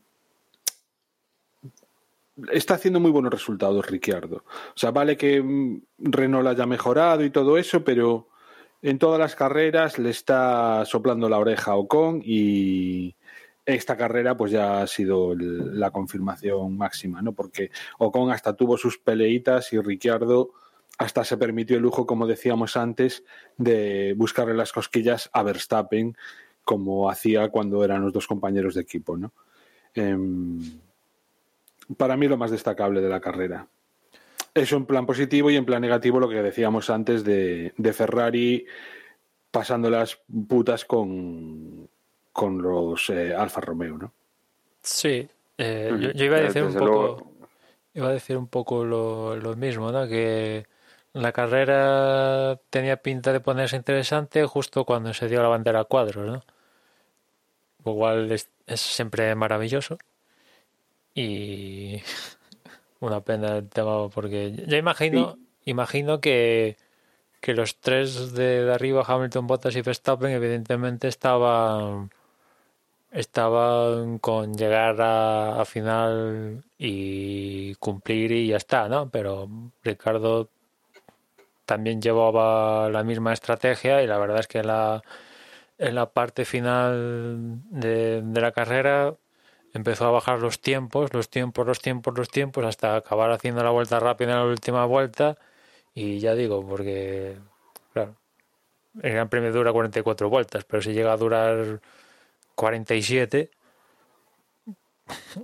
está 2.53 2.75
haciendo 2.75 3.01
muy 3.01 3.11
buenos 3.11 3.33
resultados 3.33 3.91
Ricciardo. 3.91 4.45
O 4.47 4.77
sea, 4.77 4.93
vale 4.93 5.17
que 5.17 5.43
mm, 5.43 5.83
Renault 5.99 6.47
haya 6.47 6.67
mejorado 6.67 7.25
y 7.25 7.31
todo 7.31 7.59
eso, 7.59 7.83
pero 7.83 8.29
en 8.83 9.01
todas 9.01 9.19
las 9.19 9.35
carreras 9.35 9.99
le 9.99 10.11
está 10.11 10.85
soplando 10.85 11.29
la 11.29 11.39
oreja 11.39 11.73
a 11.73 11.77
Ocon 11.77 12.23
y 12.25 13.17
esta 13.67 13.97
carrera 13.97 14.37
pues 14.37 14.53
ya 14.53 14.81
ha 14.81 14.87
sido 14.87 15.35
la 15.35 15.91
confirmación 15.91 16.77
máxima, 16.77 17.21
¿no? 17.21 17.33
Porque 17.33 17.71
Ocon 17.99 18.31
hasta 18.31 18.55
tuvo 18.55 18.79
sus 18.79 18.99
peleitas 18.99 19.73
y 19.73 19.81
Ricciardo 19.81 20.53
hasta 20.99 21.25
se 21.25 21.37
permitió 21.37 21.77
el 21.77 21.83
lujo, 21.83 22.07
como 22.07 22.27
decíamos 22.27 22.77
antes, 22.77 23.25
de 23.59 24.15
buscarle 24.17 24.55
las 24.55 24.73
cosquillas 24.73 25.29
a 25.33 25.43
Verstappen, 25.43 26.17
como 26.65 27.11
hacía 27.11 27.51
cuando 27.51 27.85
eran 27.85 28.03
los 28.03 28.13
dos 28.13 28.27
compañeros 28.27 28.75
de 28.75 28.81
equipo, 28.83 29.17
¿no? 29.17 29.33
Em, 29.95 30.81
para 31.97 32.17
mí 32.17 32.29
lo 32.29 32.39
más 32.39 32.51
destacable 32.51 33.01
de 33.01 33.09
la 33.09 33.21
carrera. 33.21 33.69
Eso 34.55 34.77
en 34.77 34.87
plan 34.87 35.05
positivo 35.05 35.51
y 35.51 35.57
en 35.57 35.67
plan 35.67 35.83
negativo 35.83 36.19
lo 36.19 36.29
que 36.29 36.43
decíamos 36.43 36.89
antes 36.89 37.25
de, 37.25 37.75
de 37.77 37.93
Ferrari 37.93 38.67
pasando 39.51 39.91
las 39.91 40.19
putas 40.49 40.85
con, 40.85 41.89
con 42.37 42.61
los 42.61 43.09
eh, 43.09 43.35
Alfa 43.35 43.63
Romeo, 43.63 43.97
¿no? 43.97 44.13
Sí, 44.83 45.27
eh, 45.57 45.91
yo, 45.99 46.13
yo 46.13 46.25
iba 46.27 46.37
a 46.37 46.41
decir 46.41 46.63
un 46.65 46.75
poco, 46.75 46.85
luego. 46.85 47.33
iba 47.95 48.09
a 48.09 48.13
decir 48.13 48.37
un 48.37 48.47
poco 48.47 48.85
lo, 48.85 49.37
lo 49.37 49.57
mismo, 49.57 49.91
¿no? 49.91 50.07
Que 50.07 50.67
la 51.15 51.33
carrera 51.33 52.61
tenía 52.69 52.99
pinta 52.99 53.33
de 53.33 53.41
ponerse 53.41 53.77
interesante 53.77 54.45
justo 54.45 54.85
cuando 54.85 55.15
se 55.15 55.29
dio 55.29 55.41
la 55.41 55.49
bandera 55.49 55.81
a 55.81 55.85
cuadros, 55.85 56.27
¿no? 56.27 56.45
Lo 57.87 57.95
cual 57.95 58.31
es, 58.31 58.51
es 58.67 58.83
siempre 58.83 59.35
maravilloso. 59.35 59.97
Y 61.15 62.03
una 63.01 63.23
pena 63.23 63.57
el 63.57 63.69
tema 63.71 64.11
porque 64.11 64.53
yo 64.53 64.77
imagino, 64.77 65.39
imagino 65.65 66.21
que, 66.21 66.77
que 67.41 67.55
los 67.55 67.81
tres 67.81 68.35
de, 68.35 68.65
de 68.65 68.75
arriba, 68.75 69.05
Hamilton, 69.07 69.47
Bottas 69.47 69.75
y 69.75 69.81
Verstappen, 69.81 70.33
evidentemente 70.33 71.09
estaban 71.09 72.11
estaban 73.17 74.19
con 74.19 74.55
llegar 74.55 74.97
a, 75.01 75.65
final 75.65 76.65
y 76.79 77.75
cumplir 77.77 78.33
y 78.33 78.49
ya 78.49 78.59
está, 78.59 78.89
¿no? 78.89 79.11
Pero 79.11 79.49
Ricardo 79.83 80.51
también 81.65 82.03
llevaba 82.03 82.91
la 82.91 83.05
misma 83.05 83.33
estrategia 83.33 84.03
y 84.03 84.07
la 84.07 84.19
verdad 84.19 84.41
es 84.41 84.49
que 84.49 84.63
la, 84.63 85.03
en 85.79 85.95
la 85.95 86.11
parte 86.13 86.45
final 86.45 87.63
de, 87.71 88.23
de 88.23 88.41
la 88.41 88.53
carrera 88.53 89.15
empezó 89.73 90.07
a 90.07 90.11
bajar 90.11 90.41
los 90.41 90.61
tiempos, 90.61 91.13
los 91.15 91.31
tiempos, 91.31 91.67
los 91.67 91.81
tiempos, 91.81 92.17
los 92.19 92.29
tiempos, 92.31 92.65
hasta 92.67 92.97
acabar 92.97 93.31
haciendo 93.33 93.63
la 93.65 93.71
vuelta 93.71 94.01
rápida 94.01 94.33
en 94.33 94.39
la 94.39 94.45
última 94.45 94.85
vuelta. 94.87 95.39
Y 95.95 96.19
ya 96.21 96.35
digo, 96.35 96.67
porque, 96.67 97.37
claro, 97.93 98.17
el 99.03 99.13
Gran 99.13 99.29
Premio 99.31 99.53
dura 99.53 99.73
44 99.73 100.29
vueltas, 100.31 100.65
pero 100.65 100.83
si 100.83 100.93
llega 100.93 101.13
a 101.13 101.17
durar 101.17 101.81
47, 102.57 103.51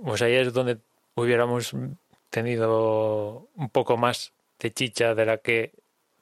pues 0.03 0.21
ahí 0.21 0.33
es 0.33 0.51
donde 0.53 0.79
hubiéramos 1.15 1.73
tenido 2.29 3.47
un 3.55 3.69
poco 3.69 3.95
más 3.95 4.33
de 4.59 4.71
chicha 4.73 5.15
de 5.15 5.25
la 5.25 5.37
que 5.37 5.71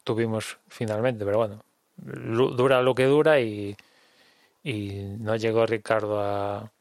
tuvimos 0.04 0.60
finalmente, 0.68 1.26
pero 1.26 1.38
bueno, 1.38 1.64
dura 1.98 2.82
lo 2.82 2.94
que 2.94 3.06
dura 3.06 3.40
y, 3.40 3.76
y 4.64 5.16
no 5.20 5.36
llegó 5.36 5.66
Ricardo 5.66 6.20
a, 6.20 6.72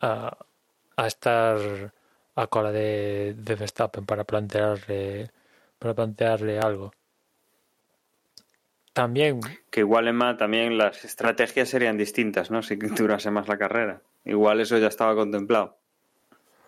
a, 0.00 0.38
a 0.96 1.06
estar 1.06 1.92
a 2.36 2.46
cola 2.46 2.72
de, 2.72 3.34
de 3.36 3.54
Verstappen 3.54 4.06
para 4.06 4.24
plantearle 4.24 5.30
para 5.78 5.94
plantearle 5.94 6.58
algo. 6.60 6.92
También 9.02 9.40
Que 9.70 9.80
igual, 9.80 10.08
Emma, 10.08 10.36
también 10.36 10.76
las 10.76 11.04
estrategias 11.04 11.68
serían 11.68 11.96
distintas, 11.96 12.50
¿no? 12.50 12.62
Si 12.62 12.76
durase 13.16 13.30
más 13.30 13.48
la 13.48 13.56
carrera. 13.58 14.02
Igual 14.24 14.60
eso 14.60 14.76
ya 14.78 14.88
estaba 14.88 15.14
contemplado. 15.14 15.76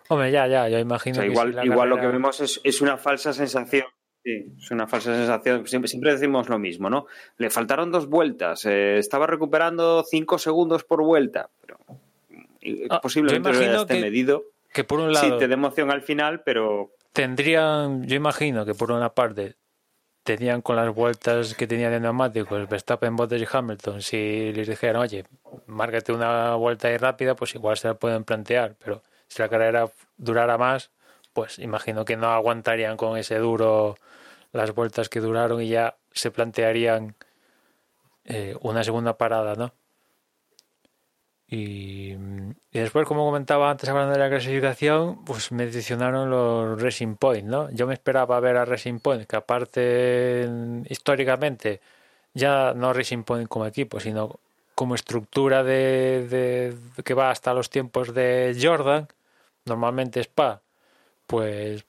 Hombre, 0.09 0.31
ya, 0.31 0.47
ya, 0.47 0.67
yo 0.67 0.77
O 0.77 0.79
imagino 0.79 1.15
sea, 1.15 1.23
que 1.25 1.31
igual, 1.31 1.57
si 1.61 1.67
igual 1.67 1.89
lo 1.89 1.97
que 1.99 2.07
vemos 2.07 2.39
es, 2.41 2.59
es 2.63 2.81
una 2.81 2.97
falsa 2.97 3.33
sensación. 3.33 3.85
Sí, 4.23 4.53
es 4.57 4.71
una 4.71 4.87
falsa 4.87 5.13
sensación. 5.15 5.67
Siempre, 5.67 5.87
siempre 5.89 6.11
decimos 6.13 6.49
lo 6.49 6.57
mismo, 6.59 6.89
¿no? 6.89 7.07
Le 7.37 7.49
faltaron 7.49 7.91
dos 7.91 8.07
vueltas. 8.07 8.65
eh, 8.65 8.97
estaba 8.97 9.27
recuperando 9.27 10.03
cinco 10.03 10.37
segundos 10.39 10.83
por 10.83 11.03
vuelta. 11.03 11.49
Pero 11.61 11.77
eh, 12.61 12.87
Ah, 12.89 12.99
posiblemente 13.01 13.51
no 13.67 13.81
esté 13.81 13.95
que- 13.95 14.01
medido. 14.01 14.43
que 14.73 14.83
por 14.83 14.99
un 14.99 15.13
Sí, 15.13 15.27
lado 15.27 15.37
te 15.37 15.47
da 15.47 15.53
emoción 15.53 15.91
al 15.91 16.01
final, 16.01 16.41
pero 16.43 16.91
tendrían, 17.11 18.03
yo 18.07 18.15
imagino 18.15 18.65
que 18.65 18.73
por 18.73 18.91
una 18.91 19.09
parte 19.13 19.55
tenían 20.23 20.61
con 20.61 20.75
las 20.75 20.93
vueltas 20.93 21.53
que 21.53 21.67
tenían 21.67 21.91
de 21.91 21.99
neumáticos 21.99 22.67
Verstappen, 22.69 23.15
Bottas 23.15 23.41
y 23.41 23.47
Hamilton, 23.51 24.01
si 24.01 24.51
les 24.53 24.67
dijeran, 24.67 25.01
oye, 25.01 25.25
márcate 25.67 26.13
una 26.13 26.55
vuelta 26.55 26.87
ahí 26.87 26.97
rápida, 26.97 27.35
pues 27.35 27.55
igual 27.55 27.77
se 27.77 27.89
la 27.89 27.95
pueden 27.95 28.23
plantear, 28.23 28.75
pero 28.83 29.03
si 29.27 29.41
la 29.41 29.49
carrera 29.49 29.89
durara 30.17 30.57
más, 30.57 30.91
pues 31.33 31.59
imagino 31.59 32.05
que 32.05 32.15
no 32.17 32.27
aguantarían 32.27 32.97
con 32.97 33.17
ese 33.17 33.37
duro 33.37 33.97
las 34.51 34.73
vueltas 34.73 35.09
que 35.09 35.19
duraron 35.19 35.61
y 35.61 35.69
ya 35.69 35.97
se 36.13 36.31
plantearían 36.31 37.15
eh, 38.25 38.55
una 38.61 38.83
segunda 38.83 39.17
parada, 39.17 39.55
¿no? 39.55 39.73
Y, 41.55 42.15
después, 42.71 43.07
como 43.07 43.25
comentaba 43.25 43.69
antes, 43.69 43.87
hablando 43.87 44.13
de 44.13 44.17
la 44.17 44.27
clasificación, 44.29 45.23
pues 45.23 45.51
me 45.51 45.67
decepcionaron 45.67 46.27
los 46.31 46.81
Racing 46.81 47.15
Point, 47.15 47.45
¿no? 47.47 47.69
Yo 47.69 47.85
me 47.85 47.93
esperaba 47.93 48.39
ver 48.39 48.57
a 48.57 48.65
Racing 48.65 48.97
Point, 48.97 49.27
que 49.27 49.35
aparte 49.35 50.49
históricamente, 50.89 51.79
ya 52.33 52.73
no 52.73 52.91
Racing 52.91 53.21
Point 53.23 53.47
como 53.47 53.67
equipo, 53.67 53.99
sino 53.99 54.39
como 54.73 54.95
estructura 54.95 55.63
de, 55.63 56.27
de- 56.27 57.03
que 57.03 57.13
va 57.13 57.29
hasta 57.29 57.53
los 57.53 57.69
tiempos 57.69 58.15
de 58.15 58.57
Jordan, 58.59 59.07
normalmente 59.65 60.21
Spa, 60.21 60.61
pues 61.27 61.85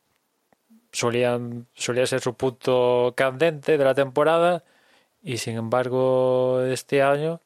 solían, 0.93 1.67
solía 1.75 2.07
ser 2.07 2.21
su 2.21 2.35
punto 2.35 3.15
candente 3.17 3.79
de 3.79 3.85
la 3.85 3.95
temporada 3.95 4.63
y 5.23 5.39
sin 5.39 5.57
embargo 5.57 6.61
este 6.63 7.03
año 7.03 7.41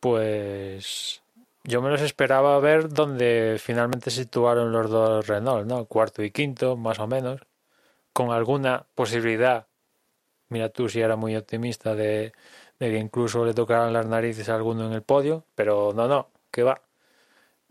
pues 0.00 1.22
yo 1.64 1.82
me 1.82 1.90
los 1.90 2.00
esperaba 2.00 2.58
ver 2.58 2.88
donde 2.88 3.56
finalmente 3.60 4.10
situaron 4.10 4.72
los 4.72 4.90
dos 4.90 5.26
Renault, 5.26 5.66
¿no? 5.66 5.84
Cuarto 5.84 6.22
y 6.22 6.30
quinto, 6.30 6.76
más 6.76 6.98
o 6.98 7.06
menos, 7.06 7.42
con 8.12 8.30
alguna 8.32 8.86
posibilidad. 8.94 9.66
Mira 10.48 10.70
tú 10.70 10.88
si 10.88 11.00
era 11.00 11.16
muy 11.16 11.36
optimista 11.36 11.94
de, 11.94 12.32
de 12.78 12.90
que 12.90 12.98
incluso 12.98 13.44
le 13.44 13.54
tocaran 13.54 13.92
las 13.92 14.06
narices 14.06 14.48
a 14.48 14.56
alguno 14.56 14.86
en 14.86 14.92
el 14.94 15.02
podio, 15.02 15.44
pero 15.54 15.92
no, 15.94 16.08
no, 16.08 16.28
que 16.50 16.62
va. 16.62 16.82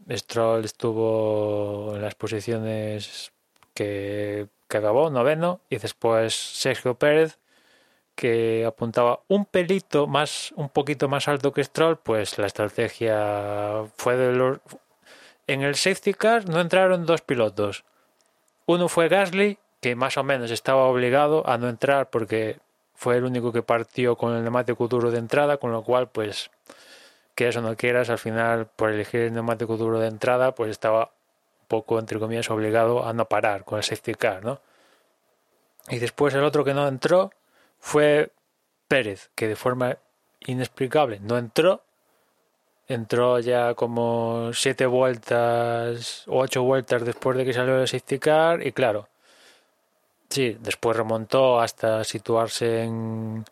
Stroll 0.10 0.66
estuvo 0.66 1.94
en 1.96 2.02
las 2.02 2.16
posiciones 2.16 3.32
que, 3.74 4.48
que 4.68 4.78
acabó, 4.78 5.10
noveno, 5.10 5.62
y 5.70 5.78
después 5.78 6.34
Sergio 6.36 6.96
Pérez, 6.96 7.40
que 8.20 8.66
apuntaba 8.66 9.22
un 9.30 9.46
pelito 9.46 10.06
más, 10.06 10.52
un 10.58 10.68
poquito 10.68 11.08
más 11.08 11.30
alto 11.30 11.54
que 11.54 11.64
Stroll, 11.64 11.96
pues 12.00 12.38
la 12.38 12.48
estrategia 12.48 13.86
fue 13.96 14.18
de 14.18 14.34
los... 14.34 14.60
En 15.48 15.62
el 15.62 15.76
safety 15.76 16.14
car 16.14 16.50
no 16.50 16.60
entraron 16.60 17.06
dos 17.06 17.22
pilotos. 17.22 17.86
Uno 18.66 18.90
fue 18.90 19.08
Gasly, 19.08 19.58
que 19.80 19.96
más 19.96 20.18
o 20.18 20.26
menos 20.26 20.52
estaba 20.52 20.84
obligado 20.84 21.48
a 21.48 21.58
no 21.58 21.70
entrar 21.70 22.10
porque 22.10 22.60
fue 22.94 23.16
el 23.16 23.24
único 23.24 23.54
que 23.54 23.64
partió 23.64 24.18
con 24.18 24.36
el 24.36 24.44
neumático 24.44 24.90
duro 24.90 25.12
de 25.12 25.20
entrada, 25.20 25.56
con 25.56 25.72
lo 25.72 25.84
cual, 25.84 26.10
pues, 26.10 26.52
quieras 27.36 27.56
o 27.56 27.62
no 27.62 27.78
quieras, 27.78 28.10
al 28.10 28.20
final, 28.20 28.68
por 28.68 28.90
elegir 28.90 29.22
el 29.22 29.34
neumático 29.34 29.78
duro 29.78 29.98
de 29.98 30.08
entrada, 30.08 30.54
pues 30.56 30.72
estaba 30.72 31.14
un 31.62 31.68
poco, 31.70 31.98
entre 32.00 32.20
comillas, 32.20 32.50
obligado 32.50 33.06
a 33.06 33.14
no 33.14 33.30
parar 33.30 33.64
con 33.64 33.78
el 33.78 33.86
safety 33.86 34.16
car, 34.16 34.44
¿no? 34.44 34.60
Y 35.88 36.00
después 36.00 36.34
el 36.34 36.44
otro 36.44 36.66
que 36.66 36.74
no 36.74 36.86
entró 36.86 37.32
fue 37.80 38.32
Pérez, 38.88 39.30
que 39.36 39.48
de 39.48 39.56
forma 39.56 39.98
inexplicable 40.42 41.20
no 41.22 41.38
entró. 41.38 41.84
Entró 42.88 43.40
ya 43.40 43.76
como 43.76 44.52
siete 44.54 44.86
vueltas 44.88 46.24
o 46.28 46.40
ocho 46.40 46.64
vueltas 46.64 47.06
después 47.06 47.38
de 47.38 47.46
que 47.46 47.54
salió 47.54 47.80
el 47.80 47.88
safety 47.88 48.18
car 48.18 48.66
y 48.66 48.72
claro, 48.72 49.08
sí, 50.30 50.58
después 50.60 50.98
remontó 50.98 51.60
hasta 51.60 52.04
situarse 52.04 52.84
en 52.84 53.46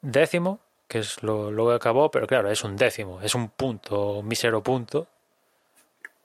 décimo, 0.00 0.60
que 0.88 1.00
es 1.00 1.22
lo, 1.22 1.50
lo 1.50 1.68
que 1.68 1.74
acabó, 1.74 2.10
pero 2.10 2.26
claro, 2.26 2.50
es 2.50 2.64
un 2.64 2.76
décimo, 2.76 3.20
es 3.20 3.34
un 3.34 3.48
punto, 3.50 4.18
un 4.20 4.28
mísero 4.28 4.62
punto, 4.62 5.06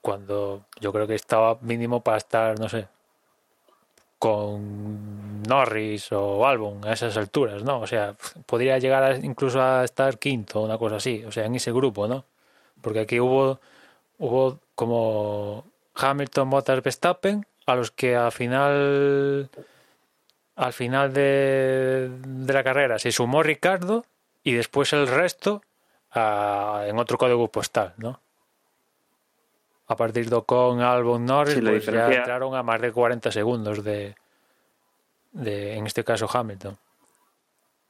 cuando 0.00 0.64
yo 0.80 0.92
creo 0.92 1.06
que 1.06 1.14
estaba 1.14 1.58
mínimo 1.60 2.02
para 2.02 2.18
estar, 2.18 2.58
no 2.58 2.68
sé, 2.68 2.88
con 4.22 5.42
Norris 5.48 6.12
o 6.12 6.46
Albon 6.46 6.86
a 6.86 6.92
esas 6.92 7.16
alturas, 7.16 7.64
¿no? 7.64 7.80
O 7.80 7.88
sea, 7.88 8.14
podría 8.46 8.78
llegar 8.78 9.18
incluso 9.24 9.60
a 9.60 9.82
estar 9.82 10.16
quinto, 10.20 10.60
una 10.60 10.78
cosa 10.78 10.96
así, 10.96 11.24
o 11.24 11.32
sea, 11.32 11.46
en 11.46 11.56
ese 11.56 11.72
grupo, 11.72 12.06
¿no? 12.06 12.24
Porque 12.80 13.00
aquí 13.00 13.18
hubo, 13.18 13.58
hubo 14.20 14.60
como 14.76 15.64
Hamilton, 15.96 16.50
Bottas, 16.50 16.84
Verstappen, 16.84 17.44
a 17.66 17.74
los 17.74 17.90
que 17.90 18.14
al 18.14 18.30
final 18.30 19.50
al 20.54 20.72
final 20.72 21.12
de, 21.12 22.08
la 22.46 22.62
carrera 22.62 23.00
se 23.00 23.10
sumó 23.10 23.42
Ricardo 23.42 24.06
y 24.44 24.52
después 24.52 24.92
el 24.92 25.08
resto 25.08 25.62
en 26.14 26.96
otro 26.96 27.18
código 27.18 27.48
postal, 27.48 27.94
¿no? 27.96 28.20
A 29.92 29.96
partir 29.96 30.30
de 30.30 30.36
Ocon, 30.36 30.80
Albon, 30.80 31.26
Norris, 31.26 31.54
Sí, 31.56 31.60
pues 31.60 31.84
ya 31.84 32.06
entraron 32.10 32.54
a 32.54 32.62
más 32.62 32.80
de 32.80 32.90
40 32.92 33.30
segundos 33.30 33.84
de, 33.84 34.14
de, 35.32 35.74
en 35.76 35.86
este 35.86 36.02
caso, 36.02 36.26
Hamilton. 36.32 36.78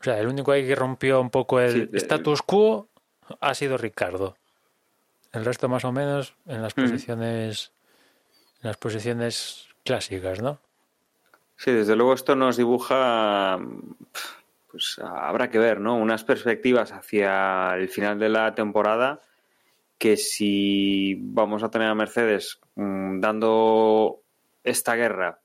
O 0.01 0.05
sea, 0.05 0.19
el 0.19 0.27
único 0.27 0.51
ahí 0.51 0.67
que 0.67 0.75
rompió 0.75 1.21
un 1.21 1.31
poco 1.31 1.61
el 1.61 1.73
Sí, 1.73 1.87
de- 1.87 1.99
status 1.99 2.43
quo 2.43 2.89
ha 3.41 3.55
sido 3.55 3.79
Ricardo. 3.79 4.37
El 5.33 5.45
resto 5.45 5.69
más 5.69 5.85
o 5.85 5.93
menos 5.93 6.35
en 6.47 6.61
las 6.61 6.77
Mm. 6.77 6.81
posiciones 6.83 7.73
en 8.63 8.69
las 8.69 8.77
posiciones 8.79 9.69
clásicas, 9.85 10.41
¿no? 10.43 10.59
Sí, 11.57 11.71
desde 11.71 11.95
luego 11.95 12.15
esto 12.15 12.35
nos 12.35 12.57
dibuja, 12.57 13.61
pues 14.73 15.01
habrá 15.05 15.51
que 15.51 15.59
ver, 15.59 15.79
¿no? 15.81 15.95
Unas 15.97 16.25
perspectivas 16.25 16.91
hacia 16.93 17.75
el 17.77 17.89
final 17.89 18.19
de 18.19 18.29
la 18.29 18.55
temporada 18.57 19.21
que 20.03 20.17
si 20.17 21.15
vamos 21.21 21.63
a 21.63 21.71
tener 21.71 21.87
a 21.87 21.95
Mercedes 21.95 22.59
mm, 22.75 23.21
dando 23.21 24.25
esta 24.65 24.97
guerra, 24.97 25.41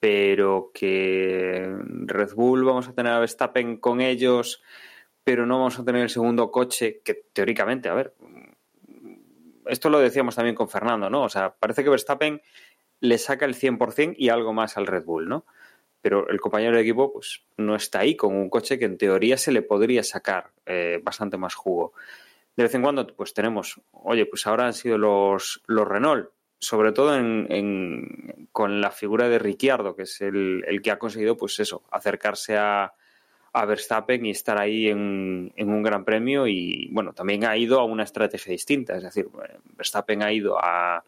pero 0.00 0.70
que 0.74 1.74
Red 2.04 2.34
Bull 2.34 2.62
vamos 2.62 2.88
a 2.88 2.92
tener 2.92 3.10
a 3.10 3.20
Verstappen 3.20 3.78
con 3.78 4.02
ellos, 4.02 4.62
pero 5.24 5.46
no 5.46 5.60
vamos 5.60 5.78
a 5.78 5.84
tener 5.86 6.02
el 6.02 6.10
segundo 6.10 6.50
coche, 6.50 7.00
que 7.02 7.24
teóricamente, 7.32 7.88
a 7.88 7.94
ver, 7.94 8.12
esto 9.64 9.88
lo 9.88 9.98
decíamos 9.98 10.36
también 10.36 10.56
con 10.56 10.68
Fernando, 10.68 11.08
¿no? 11.08 11.22
O 11.22 11.30
sea, 11.30 11.54
parece 11.54 11.82
que 11.82 11.88
Verstappen 11.88 12.42
le 13.00 13.16
saca 13.16 13.46
el 13.46 13.54
100% 13.54 14.14
y 14.18 14.28
algo 14.28 14.52
más 14.52 14.76
al 14.76 14.86
Red 14.86 15.04
Bull, 15.04 15.26
¿no? 15.26 15.46
Pero 16.02 16.28
el 16.28 16.38
compañero 16.38 16.76
de 16.76 16.82
equipo 16.82 17.14
pues 17.14 17.46
no 17.56 17.74
está 17.76 18.00
ahí 18.00 18.14
con 18.14 18.36
un 18.36 18.50
coche 18.50 18.78
que 18.78 18.84
en 18.84 18.98
teoría 18.98 19.38
se 19.38 19.52
le 19.52 19.62
podría 19.62 20.02
sacar 20.02 20.50
eh, 20.66 21.00
bastante 21.02 21.38
más 21.38 21.54
jugo. 21.54 21.94
De 22.56 22.64
vez 22.64 22.74
en 22.74 22.82
cuando 22.82 23.06
pues 23.06 23.32
tenemos, 23.34 23.80
oye, 23.92 24.26
pues 24.26 24.46
ahora 24.46 24.66
han 24.66 24.74
sido 24.74 24.98
los, 24.98 25.62
los 25.66 25.88
Renault, 25.88 26.30
sobre 26.58 26.92
todo 26.92 27.16
en, 27.16 28.48
con 28.52 28.80
la 28.80 28.90
figura 28.90 29.28
de 29.28 29.38
Ricciardo, 29.38 29.96
que 29.96 30.02
es 30.02 30.20
el, 30.20 30.64
el 30.66 30.82
que 30.82 30.90
ha 30.90 30.98
conseguido 30.98 31.36
pues 31.36 31.58
eso, 31.60 31.82
acercarse 31.90 32.56
a, 32.56 32.92
a 33.52 33.66
Verstappen 33.66 34.24
y 34.24 34.30
estar 34.30 34.58
ahí 34.58 34.88
en, 34.88 35.52
en 35.56 35.70
un 35.70 35.82
gran 35.82 36.04
premio 36.04 36.46
y 36.46 36.88
bueno, 36.92 37.12
también 37.12 37.44
ha 37.44 37.56
ido 37.56 37.80
a 37.80 37.84
una 37.84 38.04
estrategia 38.04 38.52
distinta, 38.52 38.96
es 38.96 39.02
decir, 39.02 39.28
Verstappen 39.76 40.22
ha 40.22 40.32
ido 40.32 40.58
a 40.58 41.04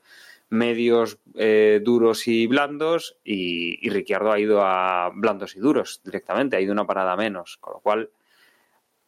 medios 0.50 1.18
eh, 1.36 1.80
duros 1.82 2.28
y 2.28 2.46
blandos 2.46 3.16
y, 3.24 3.86
y 3.86 3.90
Ricciardo 3.90 4.30
ha 4.30 4.38
ido 4.38 4.60
a 4.62 5.10
blandos 5.14 5.56
y 5.56 5.60
duros 5.60 6.00
directamente, 6.04 6.56
ha 6.56 6.60
ido 6.60 6.72
una 6.72 6.86
parada 6.86 7.16
menos, 7.16 7.56
con 7.60 7.74
lo 7.74 7.80
cual 7.80 8.10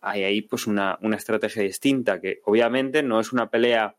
hay 0.07 0.23
ahí 0.23 0.43
pues 0.43 0.69
una, 0.69 0.99
una 1.03 1.17
estrategia 1.17 1.65
distinta 1.65 2.21
que 2.21 2.41
obviamente 2.45 3.03
no 3.03 3.19
es 3.19 3.33
una 3.33 3.51
pelea 3.51 3.97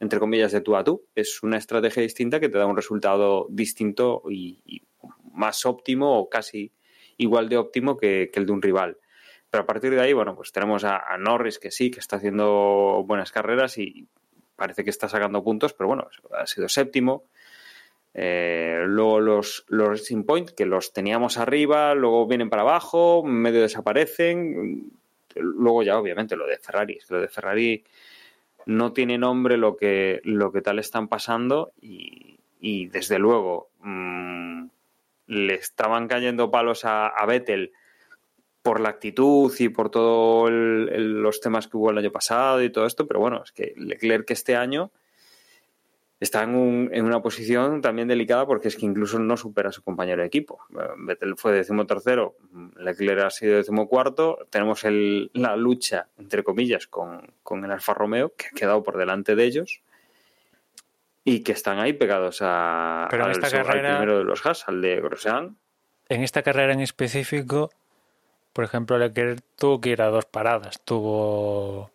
entre 0.00 0.18
comillas 0.18 0.50
de 0.50 0.60
tú 0.60 0.76
a 0.76 0.82
tú, 0.82 1.06
es 1.14 1.42
una 1.42 1.56
estrategia 1.56 2.02
distinta 2.02 2.40
que 2.40 2.48
te 2.48 2.58
da 2.58 2.66
un 2.66 2.74
resultado 2.74 3.46
distinto 3.50 4.22
y, 4.28 4.82
más 5.32 5.64
óptimo 5.64 6.18
o 6.18 6.28
casi 6.28 6.72
igual 7.16 7.48
de 7.48 7.58
óptimo 7.58 7.96
que, 7.96 8.30
el 8.34 8.46
de 8.46 8.52
un 8.52 8.62
rival. 8.62 8.98
Pero 9.50 9.62
a 9.62 9.66
partir 9.66 9.90
de 9.92 10.00
ahí, 10.00 10.12
bueno, 10.12 10.34
pues 10.34 10.52
tenemos 10.52 10.84
a, 10.84 10.98
a 10.98 11.16
Norris 11.18 11.58
que 11.58 11.70
sí, 11.70 11.90
que 11.90 12.00
está 12.00 12.16
haciendo 12.16 13.04
buenas 13.06 13.30
carreras 13.30 13.78
y 13.78 14.08
parece 14.56 14.84
que 14.84 14.90
está 14.90 15.08
sacando 15.08 15.44
puntos, 15.44 15.74
pero 15.74 15.88
bueno, 15.88 16.08
ha 16.36 16.46
sido 16.46 16.68
séptimo. 16.68 17.24
Eh, 18.12 18.82
luego 18.86 19.20
los, 19.20 19.64
los 19.68 19.88
Racing 19.88 20.24
Point, 20.24 20.50
que 20.50 20.66
los 20.66 20.92
teníamos 20.92 21.38
arriba, 21.38 21.94
luego 21.94 22.26
vienen 22.26 22.50
para 22.50 22.62
abajo, 22.62 23.22
medio 23.24 23.62
desaparecen. 23.62 24.99
Luego 25.36 25.82
ya, 25.82 25.98
obviamente, 25.98 26.36
lo 26.36 26.46
de 26.46 26.58
Ferrari. 26.58 26.98
Lo 27.08 27.20
de 27.20 27.28
Ferrari 27.28 27.84
no 28.66 28.92
tiene 28.92 29.18
nombre 29.18 29.56
lo 29.56 29.76
que, 29.76 30.20
lo 30.24 30.52
que 30.52 30.62
tal 30.62 30.78
están 30.78 31.08
pasando 31.08 31.72
y, 31.80 32.38
y 32.60 32.86
desde 32.86 33.18
luego 33.18 33.70
mmm, 33.80 34.66
le 35.26 35.54
estaban 35.54 36.08
cayendo 36.08 36.50
palos 36.50 36.84
a, 36.84 37.06
a 37.06 37.26
Vettel 37.26 37.72
por 38.62 38.80
la 38.80 38.90
actitud 38.90 39.52
y 39.58 39.70
por 39.70 39.90
todos 39.90 40.50
los 40.50 41.40
temas 41.40 41.66
que 41.66 41.76
hubo 41.76 41.90
el 41.90 41.98
año 41.98 42.12
pasado 42.12 42.62
y 42.62 42.70
todo 42.70 42.84
esto, 42.84 43.06
pero 43.06 43.20
bueno, 43.20 43.42
es 43.42 43.52
que 43.52 43.72
Leclerc 43.76 44.30
este 44.30 44.54
año 44.54 44.90
está 46.20 46.42
en, 46.42 46.54
un, 46.54 46.90
en, 46.92 47.06
una 47.06 47.22
posición 47.22 47.80
también 47.80 48.06
delicada 48.06 48.46
porque 48.46 48.68
es 48.68 48.76
que 48.76 48.84
incluso 48.84 49.18
no 49.18 49.36
supera 49.38 49.70
a 49.70 49.72
su 49.72 49.82
compañero 49.82 50.20
de 50.20 50.28
equipo. 50.28 50.60
Vettel 50.98 51.36
fue 51.36 51.52
decimotercero, 51.52 52.36
Leclerc 52.76 53.24
ha 53.24 53.30
sido 53.30 53.56
decimocuarto, 53.56 54.46
tenemos 54.50 54.84
el, 54.84 55.30
la 55.32 55.56
lucha, 55.56 56.08
entre 56.18 56.44
comillas, 56.44 56.86
con, 56.86 57.32
con, 57.42 57.64
el 57.64 57.72
Alfa 57.72 57.94
Romeo, 57.94 58.34
que 58.36 58.48
ha 58.48 58.50
quedado 58.50 58.82
por 58.82 58.98
delante 58.98 59.34
de 59.34 59.44
ellos 59.44 59.82
y 61.24 61.42
que 61.42 61.52
están 61.52 61.78
ahí 61.78 61.94
pegados 61.94 62.38
a, 62.42 63.08
Pero 63.10 63.24
en 63.24 63.30
esta 63.32 63.50
carrera, 63.50 63.92
al 63.92 63.96
primero 63.96 64.18
de 64.18 64.24
los 64.24 64.44
Haas, 64.44 64.68
al 64.68 64.82
de 64.82 65.00
Grosjean. 65.00 65.56
En 66.08 66.22
esta 66.22 66.42
carrera 66.42 66.72
en 66.72 66.80
específico, 66.80 67.70
por 68.52 68.64
ejemplo, 68.64 68.98
Leclerc 68.98 69.42
tuvo 69.56 69.80
que 69.80 69.90
ir 69.90 70.02
a 70.02 70.08
dos 70.08 70.26
paradas, 70.26 70.82
tuvo 70.84 71.90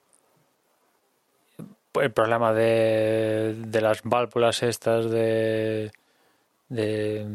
el 2.01 2.11
problema 2.11 2.53
de, 2.53 3.55
de 3.57 3.81
las 3.81 4.01
válvulas 4.03 4.63
estas 4.63 5.09
de, 5.09 5.91
de, 6.69 7.25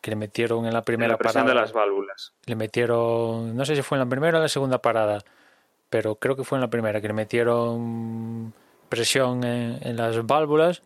que 0.00 0.10
le 0.10 0.16
metieron 0.16 0.66
en 0.66 0.72
la 0.72 0.82
primera 0.82 1.12
la 1.12 1.18
presión 1.18 1.44
parada. 1.44 1.60
de 1.60 1.66
las 1.66 1.72
válvulas. 1.72 2.32
Le 2.46 2.56
metieron, 2.56 3.56
no 3.56 3.64
sé 3.64 3.76
si 3.76 3.82
fue 3.82 3.96
en 3.96 4.00
la 4.00 4.08
primera 4.08 4.38
o 4.38 4.40
en 4.40 4.42
la 4.42 4.48
segunda 4.48 4.78
parada, 4.78 5.18
pero 5.90 6.16
creo 6.16 6.36
que 6.36 6.44
fue 6.44 6.58
en 6.58 6.62
la 6.62 6.70
primera, 6.70 7.00
que 7.00 7.08
le 7.08 7.14
metieron 7.14 8.52
presión 8.88 9.44
en, 9.44 9.78
en 9.82 9.96
las 9.96 10.24
válvulas. 10.26 10.82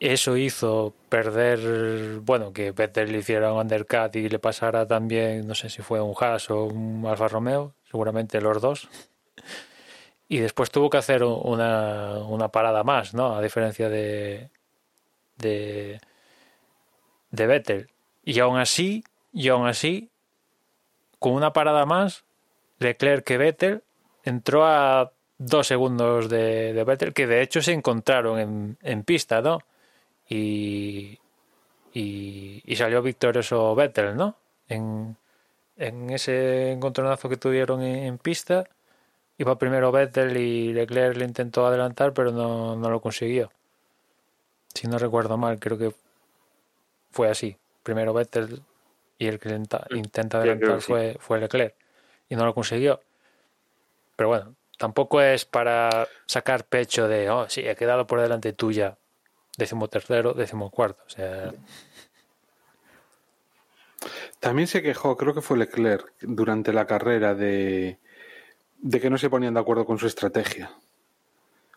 Eso 0.00 0.36
hizo 0.36 0.94
perder, 1.08 2.18
bueno, 2.20 2.52
que 2.52 2.72
Vettel 2.72 3.12
le 3.12 3.18
hiciera 3.18 3.52
un 3.52 3.60
undercut 3.60 4.16
y 4.16 4.28
le 4.28 4.40
pasara 4.40 4.84
también, 4.86 5.46
no 5.46 5.54
sé 5.54 5.70
si 5.70 5.80
fue 5.80 6.00
un 6.00 6.14
Haas 6.18 6.50
o 6.50 6.64
un 6.64 7.06
Alfa 7.06 7.28
Romeo, 7.28 7.74
seguramente 7.88 8.40
los 8.40 8.60
dos 8.60 8.88
y 10.32 10.38
después 10.38 10.70
tuvo 10.70 10.88
que 10.88 10.96
hacer 10.96 11.22
una, 11.24 12.20
una 12.20 12.48
parada 12.48 12.82
más, 12.84 13.12
¿no? 13.12 13.36
A 13.36 13.42
diferencia 13.42 13.90
de, 13.90 14.48
de 15.36 16.00
de 17.32 17.46
Vettel. 17.46 17.90
Y 18.24 18.40
aún 18.40 18.58
así, 18.58 19.04
y 19.34 19.48
aún 19.48 19.66
así, 19.66 20.08
con 21.18 21.34
una 21.34 21.52
parada 21.52 21.84
más, 21.84 22.24
Leclerc 22.78 23.24
que 23.24 23.36
Vettel 23.36 23.82
entró 24.24 24.64
a 24.64 25.12
dos 25.36 25.66
segundos 25.66 26.30
de, 26.30 26.72
de 26.72 26.84
Vettel, 26.84 27.12
que 27.12 27.26
de 27.26 27.42
hecho 27.42 27.60
se 27.60 27.72
encontraron 27.74 28.38
en, 28.38 28.78
en 28.80 29.02
pista, 29.02 29.42
¿no? 29.42 29.58
Y, 30.30 31.18
y, 31.92 32.62
y, 32.64 32.76
salió 32.76 33.02
victorioso 33.02 33.74
Vettel, 33.74 34.16
¿no? 34.16 34.36
En, 34.70 35.14
en 35.76 36.08
ese 36.08 36.72
encontronazo 36.72 37.28
que 37.28 37.36
tuvieron 37.36 37.82
en, 37.82 38.04
en 38.04 38.16
pista 38.16 38.64
iba 39.38 39.58
primero 39.58 39.92
Vettel 39.92 40.36
y 40.36 40.72
Leclerc 40.72 41.16
le 41.16 41.24
intentó 41.24 41.66
adelantar, 41.66 42.12
pero 42.12 42.32
no, 42.32 42.76
no, 42.76 42.90
lo 42.90 43.00
consiguió. 43.00 43.50
Si 44.74 44.86
no 44.86 44.98
recuerdo 44.98 45.36
mal, 45.36 45.58
creo 45.58 45.78
que 45.78 45.92
fue 47.10 47.28
así. 47.28 47.56
Primero 47.82 48.12
Vettel 48.12 48.62
y 49.18 49.26
el 49.26 49.38
que 49.38 49.48
intenta, 49.48 49.86
intenta 49.90 50.38
adelantar 50.38 50.80
sí, 50.80 50.86
fue, 50.86 51.12
sí. 51.12 51.18
fue 51.20 51.40
Leclerc 51.40 51.74
y 52.28 52.36
no 52.36 52.44
lo 52.44 52.54
consiguió. 52.54 53.00
Pero 54.16 54.28
bueno, 54.28 54.54
tampoco 54.78 55.20
es 55.20 55.44
para 55.44 56.08
sacar 56.26 56.64
pecho 56.64 57.08
de, 57.08 57.30
oh, 57.30 57.48
sí, 57.48 57.60
he 57.66 57.76
quedado 57.76 58.06
por 58.06 58.20
delante 58.20 58.52
tuya, 58.52 58.96
décimo 59.56 59.88
tercero, 59.88 60.32
décimo 60.34 60.70
cuarto. 60.70 61.02
O 61.06 61.10
sea. 61.10 61.52
También 64.40 64.66
se 64.66 64.82
quejó, 64.82 65.16
creo 65.16 65.34
que 65.34 65.42
fue 65.42 65.58
Leclerc, 65.58 66.12
durante 66.20 66.72
la 66.72 66.86
carrera 66.86 67.34
de 67.34 67.98
de 68.82 69.00
que 69.00 69.08
no 69.08 69.16
se 69.16 69.30
ponían 69.30 69.54
de 69.54 69.60
acuerdo 69.60 69.86
con 69.86 69.98
su 69.98 70.06
estrategia. 70.06 70.70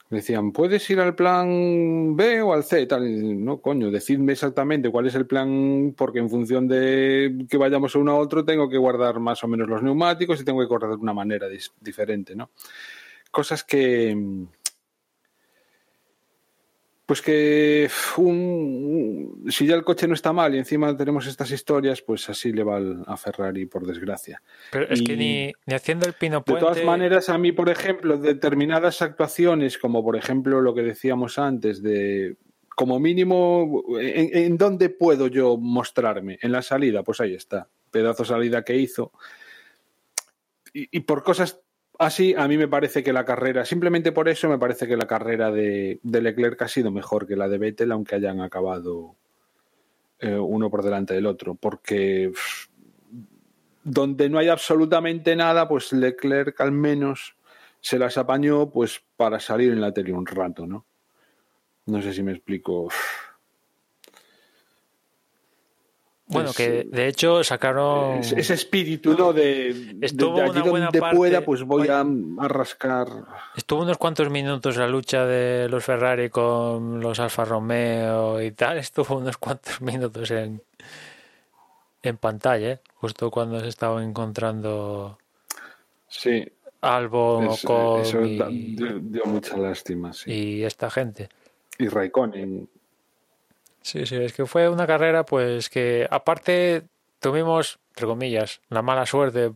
Decían, 0.09 0.51
¿puedes 0.51 0.87
ir 0.89 0.99
al 0.99 1.15
plan 1.15 2.15
B 2.15 2.41
o 2.41 2.53
al 2.53 2.63
C? 2.63 2.85
Tal. 2.85 3.43
No, 3.43 3.59
coño, 3.59 3.89
decidme 3.89 4.33
exactamente 4.33 4.89
cuál 4.91 5.07
es 5.07 5.15
el 5.15 5.25
plan, 5.25 5.95
porque 5.97 6.19
en 6.19 6.29
función 6.29 6.67
de 6.67 7.45
que 7.49 7.57
vayamos 7.57 7.95
uno 7.95 8.11
a 8.11 8.17
otro, 8.17 8.45
tengo 8.45 8.69
que 8.69 8.77
guardar 8.77 9.19
más 9.19 9.43
o 9.43 9.47
menos 9.47 9.67
los 9.67 9.81
neumáticos 9.81 10.39
y 10.39 10.45
tengo 10.45 10.61
que 10.61 10.67
correr 10.67 10.91
de 10.91 10.95
una 10.97 11.13
manera 11.13 11.47
diferente, 11.81 12.35
¿no? 12.35 12.51
Cosas 13.31 13.63
que. 13.63 14.15
Pues 17.05 17.21
que 17.21 17.87
un, 18.17 19.45
si 19.49 19.67
ya 19.67 19.75
el 19.75 19.83
coche 19.83 20.07
no 20.07 20.15
está 20.15 20.33
mal 20.33 20.55
y 20.55 20.57
encima 20.57 20.97
tenemos 20.97 21.27
estas 21.27 21.51
historias, 21.51 22.01
pues 22.01 22.27
así 22.29 22.51
le 22.51 22.63
va 22.63 22.79
a 23.05 23.15
Ferrari, 23.15 23.67
por 23.67 23.85
desgracia. 23.85 24.41
Pero 24.71 24.89
es 24.89 25.01
y, 25.01 25.03
que 25.03 25.15
ni, 25.15 25.53
ni, 25.67 25.75
haciendo 25.75 26.07
el 26.07 26.13
pino 26.13 26.43
puente... 26.43 26.65
De 26.65 26.71
todas 26.71 26.83
maneras, 26.83 27.29
a 27.29 27.37
mí, 27.37 27.51
por 27.51 27.69
ejemplo, 27.69 28.17
determinadas 28.17 29.03
actuaciones, 29.03 29.77
como 29.77 30.03
por 30.03 30.15
ejemplo 30.15 30.61
lo 30.61 30.73
que 30.73 30.81
decíamos 30.81 31.37
antes 31.37 31.83
de 31.83 32.37
como 32.75 32.99
mínimo, 32.99 33.83
¿en, 33.99 34.35
en 34.35 34.57
dónde 34.57 34.89
puedo 34.89 35.27
yo 35.27 35.57
mostrarme? 35.57 36.37
En 36.41 36.51
la 36.51 36.61
salida, 36.61 37.03
pues 37.03 37.21
ahí 37.21 37.33
está. 37.33 37.69
Pedazo 37.89 38.25
salida 38.25 38.63
que 38.63 38.75
hizo. 38.75 39.13
Y, 40.73 40.97
y 40.97 40.99
por 41.01 41.23
cosas 41.23 41.61
así, 41.99 42.35
a 42.37 42.47
mí 42.47 42.57
me 42.57 42.67
parece 42.67 43.03
que 43.03 43.13
la 43.13 43.25
carrera, 43.25 43.65
simplemente 43.65 44.11
por 44.11 44.29
eso 44.29 44.49
me 44.49 44.57
parece 44.57 44.87
que 44.87 44.97
la 44.97 45.07
carrera 45.07 45.51
de, 45.51 45.99
de 46.03 46.21
Leclerc 46.21 46.61
ha 46.61 46.67
sido 46.67 46.91
mejor 46.91 47.27
que 47.27 47.35
la 47.35 47.47
de 47.47 47.57
Vettel, 47.57 47.91
aunque 47.91 48.15
hayan 48.15 48.41
acabado 48.41 49.15
eh, 50.19 50.35
uno 50.35 50.69
por 50.69 50.83
delante 50.83 51.13
del 51.13 51.25
otro, 51.25 51.55
porque 51.55 52.31
donde 53.83 54.29
no 54.29 54.39
hay 54.39 54.47
absolutamente 54.47 55.35
nada, 55.35 55.67
pues 55.67 55.93
Leclerc 55.93 56.59
al 56.61 56.71
menos 56.71 57.35
se 57.81 57.99
las 57.99 58.17
apañó 58.17 58.69
pues 58.69 59.03
para 59.15 59.39
salir 59.39 59.71
en 59.71 59.81
la 59.81 59.91
tele 59.91 60.13
un 60.13 60.25
rato, 60.25 60.65
¿no? 60.65 60.85
No 61.85 62.01
sé 62.01 62.13
si 62.13 62.23
me 62.23 62.31
explico. 62.31 62.89
Bueno, 66.27 66.49
Es, 66.49 66.57
que 66.57 66.87
de 66.89 67.07
hecho 67.07 67.43
sacaron. 67.43 68.17
Ese 68.19 68.53
espíritu, 68.55 69.15
¿no? 69.15 69.31
De, 69.31 69.95
Estuvo 70.01 70.37
de 70.37 70.41
allí 70.43 70.59
una 70.59 70.69
buena 70.71 70.85
donde 70.87 70.99
parte- 70.99 71.15
pueda, 71.17 71.41
pues 71.41 71.61
voy 71.61 71.87
a, 71.87 71.99
a 72.01 72.47
rascar. 72.47 73.07
Estuvo 73.55 73.83
unos 73.83 73.97
cuantos 73.99 74.31
minutos 74.31 74.75
la 74.77 74.87
lucha 74.87 75.25
de 75.25 75.69
los 75.69 75.83
Ferrari 75.85 76.29
con 76.31 76.99
los 76.99 77.19
Alfa 77.19 77.45
Romeo 77.45 78.41
y 78.41 78.51
tal. 78.51 78.77
Estuvo 78.79 79.17
unos 79.17 79.37
cuantos 79.37 79.79
minutos 79.81 80.31
en, 80.31 80.63
en 82.01 82.17
pantalla, 82.17 82.71
¿eh? 82.71 82.79
justo 82.95 83.29
cuando 83.29 83.59
se 83.59 83.67
estaban 83.67 84.03
encontrando 84.03 85.19
Sí, 86.07 86.43
Albon, 86.81 87.47
Ocon 87.49 88.01
eso 88.01 88.21
y, 88.21 88.75
dio, 88.75 88.99
dio 88.99 89.25
mucha 89.25 89.57
lástima, 89.57 90.13
sí. 90.13 90.31
y 90.31 90.63
esta 90.63 90.89
gente. 90.89 91.29
Y 91.77 91.87
Raikkonen, 91.87 92.69
Sí, 93.85 94.05
sí, 94.07 94.15
es 94.15 94.33
que 94.33 94.45
fue 94.47 94.67
una 94.67 94.87
carrera 94.87 95.25
pues 95.25 95.69
que 95.69 96.07
aparte 96.09 96.87
tuvimos, 97.19 97.79
entre 97.89 98.07
comillas, 98.07 98.61
la 98.69 98.81
mala 98.81 99.05
suerte 99.05 99.51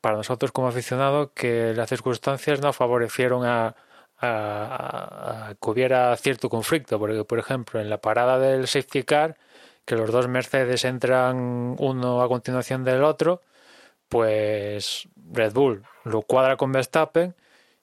para 0.00 0.16
nosotros 0.18 0.52
como 0.52 0.68
aficionados 0.68 1.30
que 1.34 1.74
las 1.74 1.88
circunstancias 1.90 2.60
no 2.62 2.72
favorecieron 2.72 3.44
a, 3.46 3.76
a- 4.20 5.54
que 5.62 5.70
hubiera 5.70 6.16
cierto 6.16 6.50
conflicto, 6.50 6.98
porque 7.00 7.24
por 7.24 7.38
ejemplo 7.40 7.80
en 7.80 7.90
la 7.90 8.00
parada 8.00 8.38
del 8.38 8.68
safety 8.68 9.04
car, 9.04 9.38
que 9.86 9.96
los 9.96 10.10
dos 10.12 10.28
Mercedes 10.28 10.84
entran 10.86 11.76
uno 11.78 12.22
a 12.22 12.28
continuación 12.28 12.84
del 12.84 13.04
otro, 13.04 13.42
pues 14.08 15.08
Red 15.32 15.52
Bull 15.54 15.84
lo 16.04 16.22
cuadra 16.22 16.56
con 16.58 16.72
Verstappen 16.72 17.34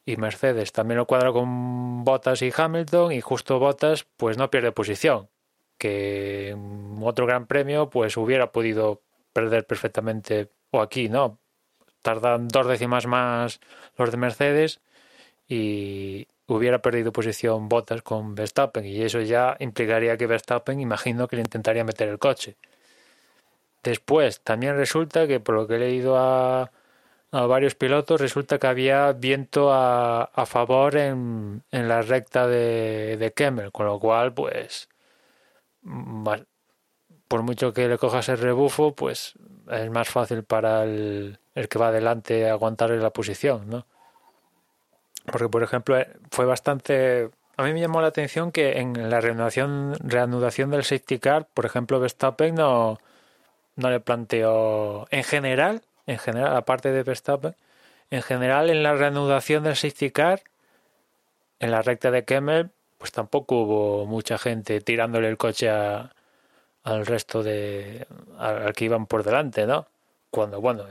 y 0.06 0.18
Mercedes 0.18 0.72
también 0.73 0.98
lo 0.99 1.07
cuadra 1.07 1.31
con 1.34 2.03
Bottas 2.06 2.41
y 2.44 2.52
Hamilton 2.56 3.14
y 3.14 3.22
justo 3.22 3.60
Bottas 3.60 4.06
pues 4.18 4.38
no 4.38 4.49
pierde 4.52 4.72
posición 4.73 5.30
que 5.78 6.56
otro 7.02 7.26
gran 7.26 7.48
premio 7.48 7.90
pues 7.90 8.18
hubiera 8.18 8.52
podido 8.52 9.02
perder 9.34 9.66
perfectamente 9.66 10.49
o 10.72 10.82
aquí 10.82 11.10
no 11.10 11.40
tardan 12.02 12.48
dos 12.48 12.68
décimas 12.68 13.06
más 13.06 13.60
los 13.98 14.12
de 14.12 14.18
Mercedes 14.18 14.80
y 15.48 16.28
hubiera 16.48 16.82
perdido 16.82 17.12
posición 17.12 17.70
Bottas 17.70 18.02
con 18.02 18.36
Verstappen 18.36 18.86
y 18.86 19.02
eso 19.02 19.22
ya 19.22 19.58
implicaría 19.60 20.18
que 20.18 20.28
Verstappen 20.28 20.80
imagino 20.80 21.28
que 21.28 21.36
le 21.36 21.41
intentaría 21.44 21.84
meter 21.84 22.10
el 22.10 22.20
coche. 22.20 22.56
Después 23.84 24.41
también 24.41 24.76
resulta 24.76 25.28
que 25.28 25.40
por 25.40 25.56
lo 25.56 25.68
que 25.68 25.76
he 25.76 25.80
leído 25.80 26.18
a 26.18 26.72
a 27.32 27.45
varios 27.45 27.76
pilotos 27.76 28.22
resulta 28.22 28.58
que 28.58 28.68
había 28.68 29.12
viento 29.12 29.74
a, 29.74 30.24
a 30.24 30.45
favor 30.45 30.95
en, 30.95 31.64
en 31.72 31.88
la 31.88 32.02
recta 32.02 32.48
de, 32.48 33.18
de 33.18 33.34
Kemmel, 33.34 33.72
con 33.72 33.86
lo 33.86 33.99
cual, 33.99 34.34
pues, 34.34 34.90
por 37.27 37.43
mucho 37.43 37.73
que 37.73 37.88
le 37.88 37.97
cojas 37.97 38.30
el 38.30 38.38
rebufo, 38.38 38.95
pues 38.95 39.34
es 39.69 39.89
más 39.89 40.09
fácil 40.09 40.43
para 40.43 40.84
el, 40.84 41.39
que 41.69 41.80
va 41.80 41.89
adelante 41.89 42.49
aguantarle 42.49 42.97
la 42.97 43.11
posición, 43.11 43.69
¿no? 43.69 43.85
Porque, 45.26 45.49
por 45.49 45.64
ejemplo, 45.64 45.97
eh, 45.97 46.07
fue 46.31 46.45
bastante... 46.45 47.30
A 47.57 47.64
mí 47.64 47.73
me 47.73 47.81
llamó 47.81 48.01
la 48.01 48.07
atención 48.07 48.51
que 48.51 48.80
en 48.80 49.09
la 49.09 49.19
reanudación, 49.19 49.95
reanudación 49.99 50.69
del 50.69 50.84
safety 50.84 51.19
car, 51.19 51.47
por 51.53 51.65
ejemplo, 51.65 51.99
Verstappen 51.99 52.55
no, 52.55 52.97
no 53.76 53.89
le 53.89 53.99
planteó... 53.99 55.07
En 55.11 55.23
general, 55.23 55.81
en 56.05 56.19
general, 56.19 56.55
aparte 56.55 56.91
de 56.91 57.03
Verstappen, 57.03 57.55
en 58.09 58.22
general 58.22 58.69
en 58.69 58.84
la 58.84 58.93
reanudación 58.93 59.64
del 59.64 59.76
safety 59.76 60.11
car, 60.11 60.43
en 61.59 61.72
la 61.72 61.81
recta 61.81 62.11
de 62.11 62.23
Kemmel, 62.23 62.72
pues 63.08 63.14
tampoco 63.14 63.62
hubo 63.62 64.06
mucha 64.06 64.38
gente 64.38 64.82
tirándole 64.82 65.30
el 65.30 65.38
coche 65.38 65.70
al 65.70 67.06
resto 67.06 67.42
de... 67.42 68.06
al, 68.38 68.74
que 68.74 68.84
iban 68.84 69.06
por 69.06 69.24
delante, 69.24 69.66
¿no? 69.66 69.88
Cuando, 70.30 70.60
bueno, 70.60 70.84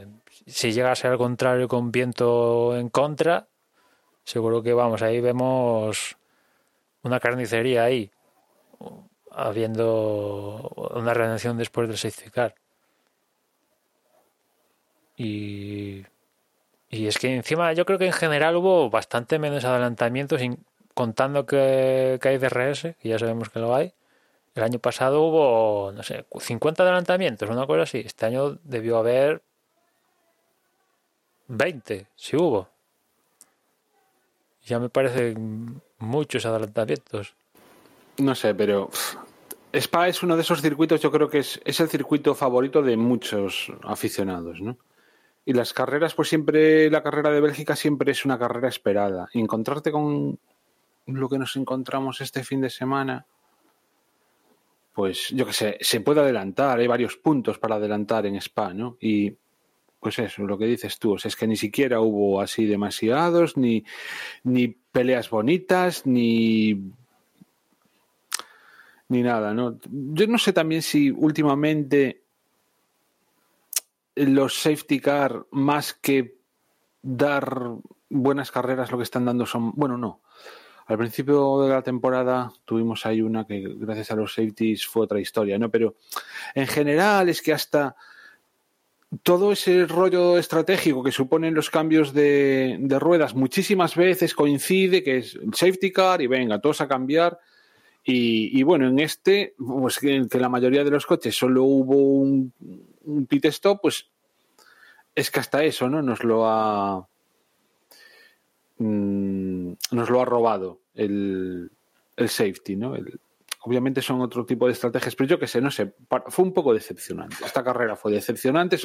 si 0.46 0.72
llegase 0.72 1.08
al 1.08 1.18
contrario 1.18 1.68
con 1.68 1.92
viento 1.92 2.74
en 2.74 2.88
contra, 2.88 3.48
seguro 4.24 4.62
que 4.62 4.72
vamos, 4.72 5.02
ahí 5.02 5.20
vemos 5.20 6.16
una 7.02 7.20
carnicería 7.20 7.84
ahí, 7.84 8.10
habiendo 9.30 10.72
una 10.94 11.12
reanudación 11.12 11.58
después 11.58 11.86
del 11.86 11.98
safety 11.98 12.30
car. 12.30 12.54
Y, 15.18 16.06
y 16.88 17.08
es 17.08 17.18
que 17.18 17.34
encima 17.34 17.74
yo 17.74 17.84
creo 17.84 17.98
que 17.98 18.06
en 18.06 18.14
general 18.14 18.56
hubo 18.56 18.88
bastante 18.88 19.38
menos 19.38 19.66
adelantamientos, 19.66 20.40
contando 20.96 21.44
que, 21.44 22.18
que 22.22 22.28
hay 22.28 22.38
DRS, 22.38 22.96
que 22.98 23.08
ya 23.10 23.18
sabemos 23.18 23.50
que 23.50 23.58
lo 23.58 23.74
hay. 23.74 23.92
El 24.54 24.62
año 24.62 24.78
pasado 24.78 25.20
hubo, 25.20 25.92
no 25.92 26.02
sé, 26.02 26.24
50 26.40 26.82
adelantamientos, 26.82 27.50
una 27.50 27.66
cosa 27.66 27.82
así. 27.82 27.98
Este 27.98 28.24
año 28.24 28.58
debió 28.64 28.96
haber 28.96 29.42
20, 31.48 32.06
si 32.16 32.36
hubo. 32.36 32.70
Ya 34.64 34.78
me 34.78 34.88
parecen 34.88 35.82
muchos 35.98 36.46
adelantamientos. 36.46 37.34
no 38.16 38.34
sé, 38.34 38.54
pero 38.54 38.88
Spa 39.74 40.08
es 40.08 40.22
uno 40.22 40.34
de 40.34 40.42
esos 40.42 40.62
circuitos, 40.62 41.02
yo 41.02 41.12
creo 41.12 41.28
que 41.28 41.40
es, 41.40 41.60
es 41.66 41.78
el 41.80 41.90
circuito 41.90 42.34
favorito 42.34 42.80
de 42.80 42.96
muchos 42.96 43.70
aficionados, 43.82 44.62
¿no? 44.62 44.78
Y 45.44 45.52
las 45.52 45.74
carreras, 45.74 46.14
pues 46.14 46.30
siempre, 46.30 46.90
la 46.90 47.02
carrera 47.02 47.30
de 47.30 47.42
Bélgica 47.42 47.76
siempre 47.76 48.12
es 48.12 48.24
una 48.24 48.38
carrera 48.38 48.68
esperada. 48.68 49.28
Encontrarte 49.34 49.92
con 49.92 50.38
lo 51.06 51.28
que 51.28 51.38
nos 51.38 51.56
encontramos 51.56 52.20
este 52.20 52.42
fin 52.42 52.60
de 52.60 52.70
semana, 52.70 53.26
pues 54.92 55.30
yo 55.30 55.46
qué 55.46 55.52
sé, 55.52 55.78
se 55.80 56.00
puede 56.00 56.20
adelantar, 56.20 56.78
hay 56.78 56.86
varios 56.86 57.16
puntos 57.16 57.58
para 57.58 57.76
adelantar 57.76 58.26
en 58.26 58.36
Spa, 58.36 58.72
¿no? 58.72 58.96
Y 59.00 59.36
pues 60.00 60.18
eso, 60.18 60.42
lo 60.44 60.58
que 60.58 60.66
dices 60.66 60.98
tú, 60.98 61.14
o 61.14 61.18
sea, 61.18 61.28
es 61.28 61.36
que 61.36 61.46
ni 61.46 61.56
siquiera 61.56 62.00
hubo 62.00 62.40
así 62.40 62.66
demasiados, 62.66 63.56
ni, 63.56 63.84
ni 64.44 64.68
peleas 64.68 65.30
bonitas, 65.30 66.06
ni 66.06 66.92
ni 69.08 69.22
nada, 69.22 69.54
¿no? 69.54 69.78
Yo 69.88 70.26
no 70.26 70.38
sé 70.38 70.52
también 70.52 70.82
si 70.82 71.10
últimamente 71.10 72.22
los 74.16 74.54
safety 74.54 75.00
car, 75.00 75.46
más 75.50 75.94
que 75.94 76.38
dar 77.02 77.76
buenas 78.08 78.50
carreras, 78.50 78.90
lo 78.90 78.98
que 78.98 79.04
están 79.04 79.24
dando 79.24 79.46
son. 79.46 79.72
Bueno, 79.72 79.96
no. 79.96 80.20
Al 80.86 80.98
principio 80.98 81.62
de 81.62 81.68
la 81.70 81.82
temporada 81.82 82.52
tuvimos 82.64 83.06
ahí 83.06 83.20
una 83.20 83.44
que, 83.44 83.60
gracias 83.76 84.12
a 84.12 84.16
los 84.16 84.34
safeties, 84.34 84.86
fue 84.86 85.02
otra 85.04 85.20
historia, 85.20 85.58
¿no? 85.58 85.70
Pero 85.70 85.96
en 86.54 86.66
general 86.66 87.28
es 87.28 87.42
que 87.42 87.52
hasta 87.52 87.96
todo 89.22 89.52
ese 89.52 89.86
rollo 89.86 90.38
estratégico 90.38 91.02
que 91.02 91.12
suponen 91.12 91.54
los 91.54 91.70
cambios 91.70 92.12
de, 92.12 92.78
ruedas 93.00 93.34
muchísimas 93.34 93.94
veces 93.94 94.34
coincide 94.34 95.02
que 95.02 95.18
es 95.18 95.34
el 95.34 95.54
safety 95.54 95.92
car 95.92 96.22
y 96.22 96.26
venga, 96.26 96.60
todos 96.60 96.80
a 96.80 96.88
cambiar. 96.88 97.38
Y, 98.04 98.56
y 98.56 98.62
bueno, 98.62 98.86
en 98.86 99.00
este, 99.00 99.54
pues 99.58 99.98
que, 99.98 100.26
que 100.30 100.38
la 100.38 100.48
mayoría 100.48 100.84
de 100.84 100.90
los 100.90 101.06
coches 101.06 101.36
solo 101.36 101.64
hubo 101.64 101.96
un, 101.96 102.52
un 103.04 103.26
pit 103.26 103.46
stop, 103.46 103.80
pues 103.82 104.08
es 105.16 105.30
que 105.30 105.40
hasta 105.40 105.64
eso, 105.64 105.88
¿no? 105.88 106.02
Nos 106.02 106.22
lo 106.22 106.46
ha. 106.46 107.08
Mm, 108.78 109.72
nos 109.92 110.10
lo 110.10 110.20
ha 110.20 110.24
robado 110.24 110.80
el, 110.94 111.70
el 112.16 112.28
safety, 112.28 112.76
¿no? 112.76 112.94
El- 112.94 113.20
obviamente 113.62 114.00
son 114.00 114.20
otro 114.20 114.46
tipo 114.46 114.66
de 114.66 114.72
estrategias, 114.72 115.16
pero 115.16 115.28
yo 115.28 115.38
qué 115.40 115.48
sé, 115.48 115.60
no 115.60 115.70
sé, 115.72 115.92
fue 116.28 116.44
un 116.44 116.52
poco 116.52 116.72
decepcionante. 116.72 117.36
Esta 117.44 117.64
carrera 117.64 117.96
fue 117.96 118.12
decepcionante, 118.12 118.78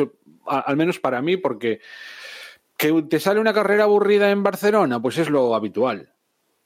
al 0.48 0.76
menos 0.76 1.00
para 1.00 1.22
mí, 1.22 1.38
porque 1.38 1.82
que 2.78 3.04
te 3.04 3.20
sale 3.20 3.40
una 3.40 3.54
carrera 3.54 3.84
aburrida 3.84 4.32
en 4.32 4.42
Barcelona, 4.42 5.00
pues 5.00 5.20
es 5.20 5.30
lo 5.30 5.54
habitual. 5.54 6.12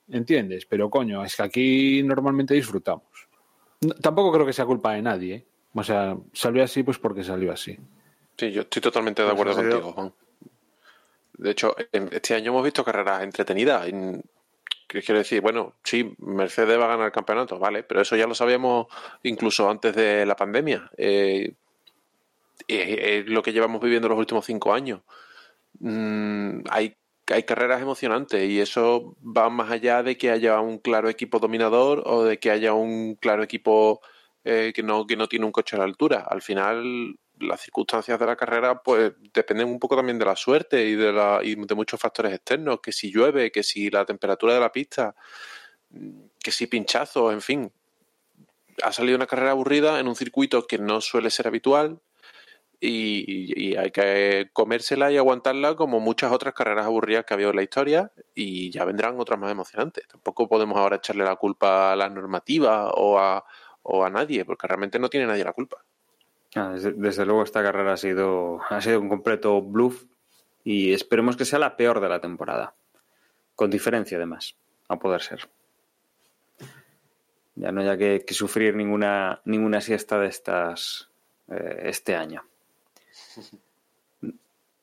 ¿Entiendes? 0.07 0.65
Pero 0.65 0.89
coño, 0.89 1.25
es 1.25 1.35
que 1.35 1.43
aquí 1.43 2.03
normalmente 2.03 2.53
disfrutamos. 2.53 3.03
No- 3.81 3.95
tampoco 3.95 4.31
creo 4.31 4.45
que 4.45 4.53
sea 4.53 4.65
culpa 4.65 4.93
de 4.93 5.01
nadie, 5.01 5.35
¿eh? 5.35 5.45
O 5.73 5.83
sea, 5.83 6.15
salió 6.31 6.63
así 6.63 6.83
pues 6.83 6.97
porque 6.99 7.21
salió 7.23 7.51
así. 7.51 7.77
Sí, 8.37 8.49
yo 8.51 8.61
estoy 8.61 8.81
totalmente 8.81 9.23
de 9.23 9.27
Pues 9.29 9.41
acuerdo 9.41 9.55
contigo, 9.61 9.91
Juan. 9.91 10.13
De 11.37 11.51
hecho, 11.51 11.75
este 11.91 12.35
año 12.35 12.51
hemos 12.51 12.63
visto 12.63 12.83
carreras 12.83 13.23
entretenidas. 13.23 13.87
En- 13.87 14.23
¿Qué 14.87 15.01
quiere 15.01 15.19
decir? 15.19 15.41
Bueno, 15.41 15.73
sí, 15.83 16.13
Mercedes 16.19 16.79
va 16.79 16.85
a 16.85 16.89
ganar 16.89 17.07
el 17.07 17.11
campeonato, 17.11 17.57
vale, 17.59 17.83
pero 17.83 18.01
eso 18.01 18.15
ya 18.15 18.27
lo 18.27 18.35
sabíamos 18.35 18.87
incluso 19.23 19.69
antes 19.69 19.95
de 19.95 20.25
la 20.25 20.35
pandemia. 20.35 20.89
Eh, 20.97 21.53
es 22.67 23.25
lo 23.27 23.41
que 23.43 23.53
llevamos 23.53 23.81
viviendo 23.81 24.07
los 24.09 24.17
últimos 24.17 24.45
cinco 24.45 24.73
años. 24.73 25.01
Mm, 25.79 26.61
hay, 26.69 26.95
hay 27.27 27.43
carreras 27.43 27.81
emocionantes 27.81 28.47
y 28.49 28.59
eso 28.59 29.15
va 29.21 29.49
más 29.49 29.71
allá 29.71 30.03
de 30.03 30.17
que 30.17 30.31
haya 30.31 30.59
un 30.61 30.79
claro 30.79 31.09
equipo 31.09 31.39
dominador 31.39 32.03
o 32.05 32.23
de 32.23 32.39
que 32.39 32.51
haya 32.51 32.73
un 32.73 33.15
claro 33.15 33.43
equipo 33.43 34.01
eh, 34.43 34.71
que, 34.75 34.83
no, 34.83 35.05
que 35.07 35.17
no 35.17 35.27
tiene 35.27 35.45
un 35.45 35.51
coche 35.51 35.75
a 35.75 35.79
la 35.79 35.85
altura. 35.85 36.25
Al 36.29 36.41
final, 36.41 37.17
las 37.39 37.61
circunstancias 37.61 38.19
de 38.19 38.25
la 38.25 38.35
carrera 38.35 38.81
pues 38.81 39.13
dependen 39.33 39.67
un 39.67 39.79
poco 39.79 39.95
también 39.95 40.19
de 40.19 40.25
la 40.25 40.35
suerte 40.35 40.85
y 40.85 40.95
de, 40.95 41.11
la, 41.11 41.39
y 41.43 41.55
de 41.55 41.75
muchos 41.75 41.99
factores 41.99 42.33
externos, 42.33 42.79
que 42.81 42.91
si 42.91 43.11
llueve, 43.11 43.51
que 43.51 43.63
si 43.63 43.89
la 43.89 44.05
temperatura 44.05 44.53
de 44.53 44.59
la 44.59 44.71
pista, 44.71 45.15
que 46.39 46.51
si 46.51 46.67
pinchazos, 46.67 47.33
en 47.33 47.41
fin. 47.41 47.71
Ha 48.83 48.91
salido 48.91 49.15
una 49.15 49.27
carrera 49.27 49.51
aburrida 49.51 49.99
en 49.99 50.07
un 50.07 50.15
circuito 50.15 50.67
que 50.67 50.77
no 50.77 50.99
suele 50.99 51.29
ser 51.31 51.47
habitual 51.47 52.01
y, 52.79 53.75
hay 53.77 53.91
que 53.91 54.49
comérsela 54.53 55.11
y 55.11 55.17
aguantarla 55.17 55.75
como 55.75 55.99
muchas 55.99 56.31
otras 56.31 56.53
carreras 56.53 56.85
aburridas 56.85 57.25
que 57.25 57.33
ha 57.33 57.35
habido 57.35 57.51
en 57.51 57.55
la 57.55 57.63
historia 57.63 58.11
y 58.33 58.71
ya 58.71 58.85
vendrán 58.85 59.19
otras 59.19 59.39
más 59.39 59.51
emocionantes. 59.51 60.07
Tampoco 60.07 60.47
podemos 60.47 60.77
ahora 60.77 60.97
echarle 60.97 61.23
la 61.23 61.35
culpa 61.37 61.93
a 61.93 61.95
la 61.95 62.09
normativa 62.09 62.91
o 62.91 63.17
a, 63.17 63.45
o 63.83 64.03
a 64.03 64.09
nadie, 64.09 64.45
porque 64.45 64.67
realmente 64.67 64.99
no 64.99 65.09
tiene 65.09 65.27
nadie 65.27 65.43
la 65.43 65.53
culpa. 65.53 65.83
Ah, 66.55 66.73
desde, 66.73 67.25
luego 67.25 67.43
esta 67.43 67.61
carrera 67.61 67.93
ha 67.93 67.97
sido, 67.97 68.61
ha 68.69 68.81
sido 68.81 69.01
un 69.01 69.09
completo 69.09 69.61
bluff 69.61 70.05
y 70.63 70.93
esperemos 70.93 71.35
que 71.35 71.45
sea 71.45 71.59
la 71.59 71.75
peor 71.75 71.99
de 71.99 72.09
la 72.09 72.21
temporada. 72.21 72.73
Con 73.55 73.69
diferencia 73.69 74.17
además, 74.17 74.55
a 74.87 74.97
poder 74.97 75.21
ser. 75.21 75.49
Ya 77.55 77.71
no 77.71 77.81
haya 77.81 77.97
que, 77.97 78.23
que 78.25 78.33
sufrir 78.33 78.75
ninguna, 78.75 79.41
ninguna 79.45 79.81
siesta 79.81 80.19
de 80.19 80.27
estas 80.27 81.09
eh, 81.47 81.81
este 81.83 82.15
año. 82.15 82.43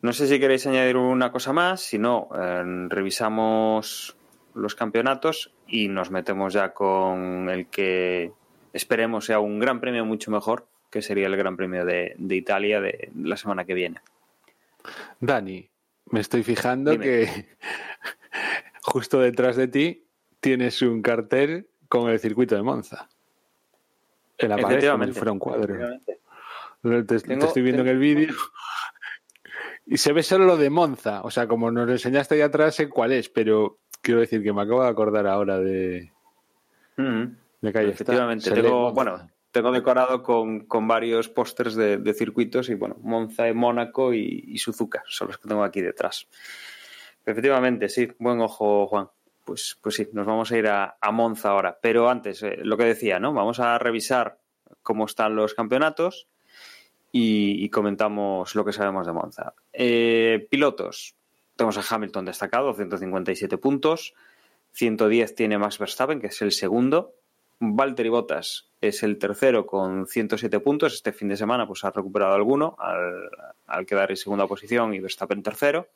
No 0.00 0.12
sé 0.12 0.26
si 0.26 0.38
queréis 0.38 0.66
añadir 0.66 0.96
una 0.96 1.32
cosa 1.32 1.52
más, 1.52 1.80
si 1.80 1.98
no, 1.98 2.28
eh, 2.34 2.62
revisamos 2.88 4.16
los 4.54 4.74
campeonatos 4.74 5.52
y 5.66 5.88
nos 5.88 6.10
metemos 6.10 6.52
ya 6.52 6.74
con 6.74 7.48
el 7.48 7.66
que 7.66 8.32
esperemos 8.72 9.26
sea 9.26 9.40
un 9.40 9.58
gran 9.58 9.80
premio 9.80 10.04
mucho 10.04 10.30
mejor, 10.30 10.66
que 10.92 11.00
sería 11.00 11.26
el 11.26 11.36
Gran 11.36 11.56
Premio 11.56 11.86
de, 11.86 12.14
de 12.18 12.36
Italia 12.36 12.78
de 12.80 13.10
la 13.16 13.38
semana 13.38 13.64
que 13.64 13.72
viene. 13.72 14.00
Dani, 15.20 15.66
me 16.10 16.20
estoy 16.20 16.42
fijando 16.42 16.90
Dime. 16.90 17.04
que 17.04 17.46
justo 18.82 19.18
detrás 19.18 19.56
de 19.56 19.68
ti 19.68 20.04
tienes 20.40 20.82
un 20.82 21.00
cartel 21.00 21.66
con 21.88 22.10
el 22.10 22.20
circuito 22.20 22.54
de 22.54 22.62
Monza. 22.62 23.08
Como 24.38 24.68
si 25.06 25.12
fuera 25.12 25.32
un 25.32 25.38
cuadro. 25.38 25.98
Te, 26.82 27.02
te, 27.04 27.16
estoy 27.16 27.62
viendo 27.62 27.82
tengo... 27.84 27.88
en 27.88 27.88
el 27.88 27.98
vídeo. 27.98 28.34
Y 29.86 29.96
se 29.96 30.12
ve 30.12 30.22
solo 30.22 30.44
lo 30.44 30.56
de 30.58 30.68
Monza. 30.68 31.22
O 31.22 31.30
sea, 31.30 31.46
como 31.46 31.70
nos 31.70 31.86
lo 31.86 31.92
enseñaste 31.92 32.34
ahí 32.34 32.40
atrás, 32.42 32.74
sé 32.74 32.88
cuál 32.88 33.12
es, 33.12 33.30
pero 33.30 33.78
quiero 34.02 34.20
decir 34.20 34.42
que 34.42 34.52
me 34.52 34.62
acabo 34.62 34.82
de 34.82 34.90
acordar 34.90 35.26
ahora 35.26 35.58
de. 35.58 36.12
Mm. 36.98 37.24
de 37.62 37.72
calle 37.72 37.90
Efectivamente, 37.90 38.50
tengo, 38.50 38.92
bueno, 38.92 39.31
tengo 39.52 39.70
decorado 39.70 40.22
con, 40.22 40.66
varios 40.88 41.28
pósters 41.28 41.76
de, 41.76 42.14
circuitos 42.14 42.70
y 42.70 42.74
bueno, 42.74 42.96
Monza, 43.02 43.52
Mónaco 43.52 44.14
y, 44.14 44.44
y, 44.48 44.58
Suzuka 44.58 45.04
son 45.06 45.28
los 45.28 45.38
que 45.38 45.48
tengo 45.48 45.62
aquí 45.62 45.82
detrás. 45.82 46.26
Efectivamente, 47.24 47.88
sí, 47.88 48.10
buen 48.18 48.40
ojo, 48.40 48.86
Juan. 48.86 49.08
Pues, 49.44 49.78
pues 49.80 49.96
sí, 49.96 50.08
nos 50.12 50.26
vamos 50.26 50.50
a 50.50 50.58
ir 50.58 50.66
a, 50.68 50.96
Monza 51.12 51.50
ahora. 51.50 51.78
Pero 51.80 52.08
antes, 52.08 52.42
eh, 52.42 52.58
lo 52.62 52.76
que 52.76 52.84
decía, 52.84 53.20
¿no? 53.20 53.32
Vamos 53.32 53.60
a 53.60 53.78
revisar 53.78 54.38
cómo 54.82 55.04
están 55.04 55.36
los 55.36 55.54
campeonatos 55.54 56.28
y, 57.12 57.62
y 57.62 57.68
comentamos 57.68 58.54
lo 58.54 58.64
que 58.64 58.72
sabemos 58.72 59.06
de 59.06 59.12
Monza. 59.12 59.54
Eh, 59.72 60.46
pilotos. 60.50 61.14
Tenemos 61.56 61.76
a 61.76 61.94
Hamilton 61.94 62.24
destacado, 62.24 62.72
157 62.72 63.58
puntos. 63.58 64.14
110 64.72 65.34
tiene 65.34 65.58
Max 65.58 65.78
Verstappen, 65.78 66.20
que 66.20 66.28
es 66.28 66.40
el 66.40 66.52
segundo. 66.52 67.14
Valtteri 67.60 68.08
Bottas 68.08 68.71
es 68.82 69.02
el 69.04 69.16
tercero 69.16 69.64
con 69.64 70.06
107 70.06 70.60
puntos. 70.60 70.92
Este 70.92 71.12
fin 71.12 71.28
de 71.28 71.36
semana 71.36 71.66
pues 71.66 71.84
ha 71.84 71.90
recuperado 71.90 72.34
alguno 72.34 72.76
al, 72.78 73.30
al 73.66 73.86
quedar 73.86 74.10
en 74.10 74.16
segunda 74.16 74.46
posición 74.46 74.92
y 74.92 74.98
Verstappen 75.00 75.42
tercero. 75.42 75.88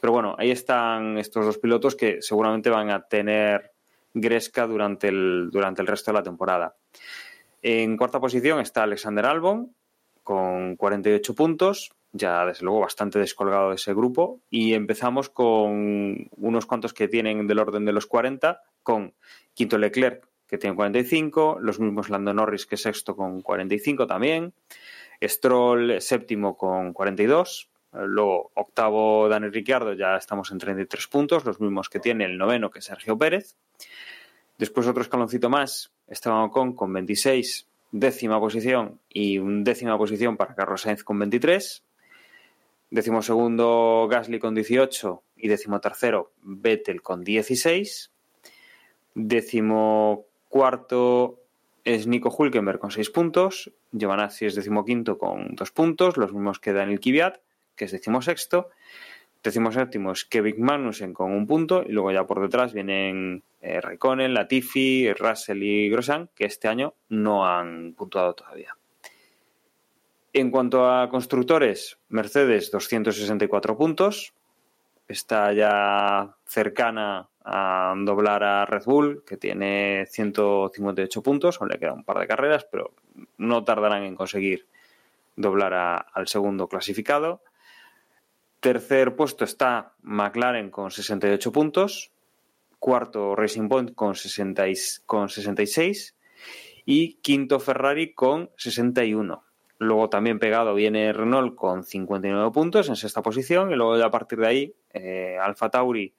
Pero 0.00 0.12
bueno, 0.12 0.36
ahí 0.38 0.52
están 0.52 1.18
estos 1.18 1.44
dos 1.44 1.58
pilotos 1.58 1.96
que 1.96 2.22
seguramente 2.22 2.70
van 2.70 2.88
a 2.90 3.02
tener 3.02 3.72
gresca 4.14 4.66
durante 4.66 5.08
el, 5.08 5.50
durante 5.50 5.82
el 5.82 5.88
resto 5.88 6.12
de 6.12 6.18
la 6.18 6.22
temporada. 6.22 6.76
En 7.62 7.96
cuarta 7.96 8.20
posición 8.20 8.60
está 8.60 8.84
Alexander 8.84 9.26
Albon 9.26 9.74
con 10.22 10.76
48 10.76 11.34
puntos, 11.34 11.90
ya 12.12 12.46
desde 12.46 12.64
luego 12.64 12.80
bastante 12.80 13.18
descolgado 13.18 13.70
de 13.70 13.74
ese 13.74 13.92
grupo. 13.92 14.40
Y 14.48 14.74
empezamos 14.74 15.28
con 15.28 16.28
unos 16.36 16.66
cuantos 16.66 16.94
que 16.94 17.08
tienen 17.08 17.48
del 17.48 17.58
orden 17.58 17.84
de 17.84 17.92
los 17.92 18.06
40, 18.06 18.62
con 18.84 19.14
quinto 19.52 19.76
Leclerc 19.76 20.29
que 20.50 20.58
tiene 20.58 20.74
45, 20.74 21.58
los 21.60 21.78
mismos 21.78 22.10
Lando 22.10 22.34
Norris 22.34 22.66
que 22.66 22.76
sexto 22.76 23.14
con 23.14 23.40
45 23.40 24.08
también, 24.08 24.52
Stroll 25.22 26.00
séptimo 26.00 26.56
con 26.56 26.92
42, 26.92 27.70
luego 27.92 28.50
octavo 28.54 29.28
Daniel 29.28 29.52
Ricciardo 29.52 29.92
ya 29.92 30.16
estamos 30.16 30.50
en 30.50 30.58
33 30.58 31.06
puntos, 31.06 31.44
los 31.44 31.60
mismos 31.60 31.88
que 31.88 32.00
tiene 32.00 32.24
el 32.24 32.36
noveno 32.36 32.68
que 32.68 32.82
Sergio 32.82 33.16
Pérez, 33.16 33.54
después 34.58 34.88
otro 34.88 35.02
escaloncito 35.02 35.48
más, 35.48 35.92
Esteban 36.08 36.42
Ocon 36.42 36.74
con 36.74 36.92
26, 36.92 37.68
décima 37.92 38.40
posición 38.40 39.00
y 39.08 39.38
un 39.38 39.62
décima 39.62 39.96
posición 39.96 40.36
para 40.36 40.56
Carlos 40.56 40.82
Sainz 40.82 41.04
con 41.04 41.16
23, 41.20 41.84
décimo 42.90 43.22
segundo 43.22 44.08
Gasly 44.10 44.40
con 44.40 44.56
18 44.56 45.22
y 45.36 45.46
décimo 45.46 45.80
tercero 45.80 46.32
Vettel 46.42 47.02
con 47.02 47.22
16, 47.22 48.10
décimo 49.14 50.26
Cuarto 50.50 51.44
es 51.84 52.08
Nico 52.08 52.34
Hulkenberg 52.36 52.80
con 52.80 52.90
6 52.90 53.10
puntos. 53.10 53.72
Giovanazzi 53.92 54.46
es 54.46 54.56
decimoquinto 54.56 55.16
con 55.16 55.54
2 55.54 55.70
puntos, 55.70 56.16
los 56.16 56.32
mismos 56.32 56.58
que 56.58 56.72
Daniel 56.72 56.98
Kvyat, 56.98 57.38
que 57.76 57.84
es 57.84 57.92
decimosexto. 57.92 58.68
Decimoséptimo 59.44 60.10
es 60.10 60.24
Kevin 60.24 60.60
Magnussen 60.60 61.14
con 61.14 61.30
un 61.30 61.46
punto. 61.46 61.84
Y 61.86 61.92
luego 61.92 62.10
ya 62.10 62.26
por 62.26 62.42
detrás 62.42 62.72
vienen 62.72 63.44
eh, 63.60 63.80
Latifi, 64.28 65.12
Russell 65.12 65.62
y 65.62 65.88
Grosjean, 65.88 66.28
que 66.34 66.46
este 66.46 66.66
año 66.66 66.94
no 67.08 67.46
han 67.46 67.94
puntuado 67.94 68.34
todavía. 68.34 68.76
En 70.32 70.50
cuanto 70.50 70.90
a 70.90 71.08
constructores, 71.08 72.00
Mercedes 72.08 72.72
264 72.72 73.76
puntos. 73.76 74.34
Está 75.06 75.52
ya 75.52 76.36
cercana 76.44 77.29
a 77.44 77.94
doblar 77.96 78.44
a 78.44 78.66
Red 78.66 78.84
Bull, 78.84 79.24
que 79.26 79.36
tiene 79.36 80.06
158 80.06 81.22
puntos, 81.22 81.60
aún 81.60 81.70
le 81.70 81.78
queda 81.78 81.92
un 81.92 82.04
par 82.04 82.18
de 82.18 82.26
carreras, 82.26 82.66
pero 82.70 82.92
no 83.38 83.64
tardarán 83.64 84.04
en 84.04 84.14
conseguir 84.14 84.66
doblar 85.36 85.74
a, 85.74 85.96
al 85.96 86.28
segundo 86.28 86.68
clasificado. 86.68 87.42
Tercer 88.60 89.16
puesto 89.16 89.44
está 89.44 89.94
McLaren 90.02 90.70
con 90.70 90.90
68 90.90 91.50
puntos. 91.50 92.12
Cuarto 92.78 93.34
Racing 93.34 93.68
Point 93.68 93.94
con, 93.94 94.14
60 94.14 94.68
y, 94.68 94.74
con 95.06 95.28
66. 95.30 96.14
Y 96.84 97.14
quinto 97.16 97.58
Ferrari 97.58 98.12
con 98.12 98.50
61. 98.56 99.44
Luego 99.78 100.10
también 100.10 100.38
pegado 100.38 100.74
viene 100.74 101.12
Renault 101.14 101.54
con 101.54 101.84
59 101.84 102.50
puntos 102.52 102.90
en 102.90 102.96
sexta 102.96 103.22
posición. 103.22 103.70
Y 103.70 103.76
luego 103.76 103.94
a 104.04 104.10
partir 104.10 104.40
de 104.40 104.46
ahí, 104.46 104.74
eh, 104.92 105.38
Alfa 105.40 105.70
Tauri 105.70 106.12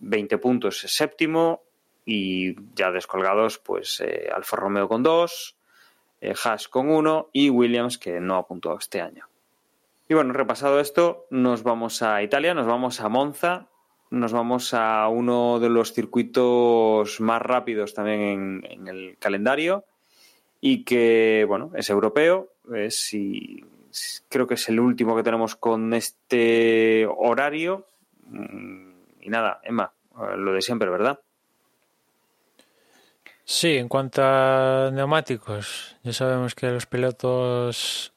20 0.00 0.38
puntos 0.38 0.84
es 0.84 0.92
séptimo 0.92 1.62
y 2.04 2.56
ya 2.74 2.90
descolgados 2.90 3.58
pues 3.58 4.00
eh, 4.00 4.28
Alfa 4.34 4.56
Romeo 4.56 4.88
con 4.88 5.02
2, 5.02 5.56
eh, 6.22 6.34
Haas 6.44 6.68
con 6.68 6.90
1 6.90 7.30
y 7.32 7.50
Williams 7.50 7.98
que 7.98 8.20
no 8.20 8.36
ha 8.36 8.46
puntuado 8.46 8.78
este 8.78 9.00
año. 9.00 9.28
Y 10.08 10.14
bueno, 10.14 10.32
repasado 10.32 10.80
esto, 10.80 11.26
nos 11.30 11.62
vamos 11.62 12.02
a 12.02 12.22
Italia, 12.22 12.52
nos 12.52 12.66
vamos 12.66 13.00
a 13.00 13.08
Monza, 13.08 13.68
nos 14.10 14.32
vamos 14.32 14.74
a 14.74 15.06
uno 15.06 15.60
de 15.60 15.68
los 15.68 15.92
circuitos 15.92 17.20
más 17.20 17.40
rápidos 17.40 17.94
también 17.94 18.64
en, 18.68 18.88
el 18.88 19.16
calendario 19.20 19.84
y 20.60 20.82
que, 20.82 21.44
bueno, 21.46 21.70
es 21.76 21.88
europeo, 21.90 22.48
es 22.74 23.14
y 23.14 23.64
creo 24.28 24.48
que 24.48 24.54
es 24.54 24.68
el 24.68 24.80
último 24.80 25.14
que 25.14 25.22
tenemos 25.22 25.54
con 25.54 25.94
este 25.94 27.06
horario. 27.16 27.86
Y 29.20 29.28
nada, 29.28 29.60
Emma, 29.62 29.92
lo 30.36 30.52
de 30.52 30.62
siempre, 30.62 30.88
¿verdad? 30.88 31.20
Sí, 33.44 33.76
en 33.76 33.88
cuanto 33.88 34.22
a 34.22 34.90
neumáticos, 34.92 35.96
ya 36.02 36.12
sabemos 36.12 36.54
que 36.54 36.66
a 36.66 36.70
los 36.70 36.86
pilotos 36.86 38.12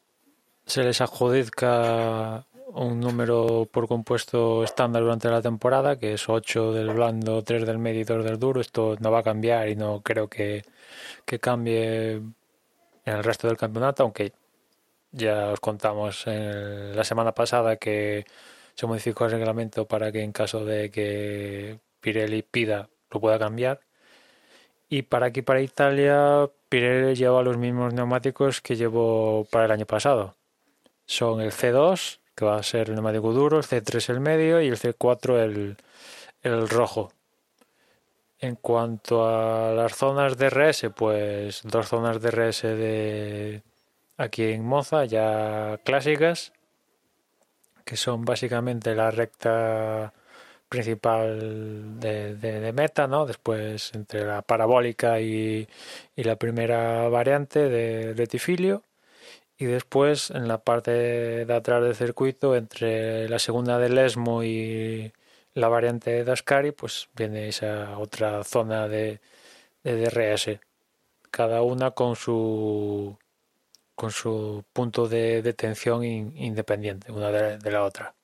se 0.66 0.84
les 0.84 1.02
adjudica 1.02 2.46
un 2.68 3.00
número 3.00 3.68
por 3.72 3.88
compuesto 3.88 4.64
estándar 4.64 5.04
durante 5.04 5.30
la 5.30 5.42
temporada, 5.42 5.98
que 5.98 6.14
es 6.14 6.28
8 6.30 6.74
del 6.74 6.92
blando, 6.92 7.44
3 7.44 7.66
del 7.66 7.78
medio 7.78 8.02
y 8.02 8.04
2 8.04 8.24
del 8.24 8.40
duro. 8.40 8.62
Esto 8.62 8.96
no 9.00 9.12
va 9.12 9.20
a 9.20 9.24
cambiar 9.24 9.70
y 9.70 9.76
no 9.76 10.02
creo 10.02 10.28
que, 10.28 10.64
que 11.26 11.40
cambie 11.40 12.14
en 12.14 12.34
el 13.06 13.24
resto 13.24 13.48
del 13.48 13.58
campeonato, 13.58 14.04
aunque 14.04 14.34
ya 15.12 15.50
os 15.50 15.60
contamos 15.60 16.26
en 16.28 16.96
la 16.96 17.04
semana 17.04 17.32
pasada 17.34 17.76
que 17.76 18.26
se 18.76 18.88
modificó 18.88 19.26
el 19.26 19.32
reglamento 19.32 19.88
para 19.88 20.12
que 20.12 20.22
en 20.22 20.32
caso 20.32 20.66
de 20.66 20.90
que 20.92 21.80
Pirelli 22.02 22.42
pida 22.44 22.90
lo 23.12 23.20
pueda 23.20 23.40
cambiar. 23.40 23.82
Y 24.90 25.04
para 25.04 25.28
aquí, 25.28 25.42
para 25.42 25.62
Italia, 25.62 26.50
Pirelli 26.70 27.16
lleva 27.16 27.42
los 27.44 27.58
mismos 27.58 27.94
neumáticos 27.94 28.62
que 28.62 28.76
llevó 28.76 29.46
para 29.52 29.66
el 29.66 29.72
año 29.72 29.86
pasado. 29.86 30.36
Son 31.06 31.42
el 31.42 31.52
C2, 31.52 32.20
que 32.36 32.46
va 32.46 32.58
a 32.58 32.64
ser 32.64 32.90
el 32.90 32.96
neumático 32.96 33.34
duro, 33.34 33.58
el 33.58 33.64
C3 33.64 34.10
el 34.10 34.20
medio 34.20 34.62
y 34.62 34.68
el 34.68 34.78
C4 34.78 35.40
el, 35.40 35.78
el 36.42 36.70
rojo. 36.70 37.12
En 38.40 38.56
cuanto 38.56 39.26
a 39.28 39.72
las 39.74 39.96
zonas 39.96 40.38
de 40.38 40.50
RS, 40.50 40.90
pues 40.96 41.62
dos 41.64 41.88
zonas 41.88 42.22
de 42.22 42.30
RS 42.30 42.64
de 42.64 43.64
aquí 44.18 44.44
en 44.44 44.66
Moza, 44.66 45.06
ya 45.06 45.80
clásicas, 45.84 46.52
que 47.86 47.98
son 47.98 48.26
básicamente 48.26 48.96
la 48.96 49.12
recta 49.12 50.14
principal 50.70 52.00
de, 52.00 52.36
de, 52.36 52.74
meta, 52.74 53.08
¿no? 53.08 53.26
Después 53.26 53.92
entre 53.94 54.26
la 54.26 54.42
parabólica 54.42 55.20
y, 55.22 55.68
y 56.16 56.24
la 56.24 56.36
primera 56.38 57.08
variante 57.10 57.70
de 57.70 58.14
retifilio 58.16 58.84
y 59.58 59.66
después 59.66 60.32
en 60.32 60.48
la 60.48 60.60
parte 60.60 60.92
de 61.46 61.54
atrás 61.54 61.84
del 61.84 61.96
circuito 61.96 62.56
entre 62.56 63.30
la 63.30 63.40
segunda 63.40 63.78
del 63.80 63.98
Esmo 63.98 64.44
y 64.44 65.14
la 65.54 65.70
variante 65.70 66.24
de 66.24 66.32
Ascari 66.32 66.72
pues 66.72 67.10
viene 67.16 67.48
esa 67.50 67.98
otra 68.00 68.44
zona 68.44 68.88
de, 68.88 69.22
de 69.84 69.98
DRS 69.98 70.60
cada 71.32 71.64
una 71.64 71.92
con 71.92 72.16
su 72.16 73.18
con 73.96 74.12
su 74.12 74.64
punto 74.74 75.08
de 75.08 75.42
detención 75.42 76.04
in, 76.04 76.36
independiente 76.38 77.12
una 77.12 77.32
de, 77.32 77.72
la 77.72 77.84
otra 77.84 78.16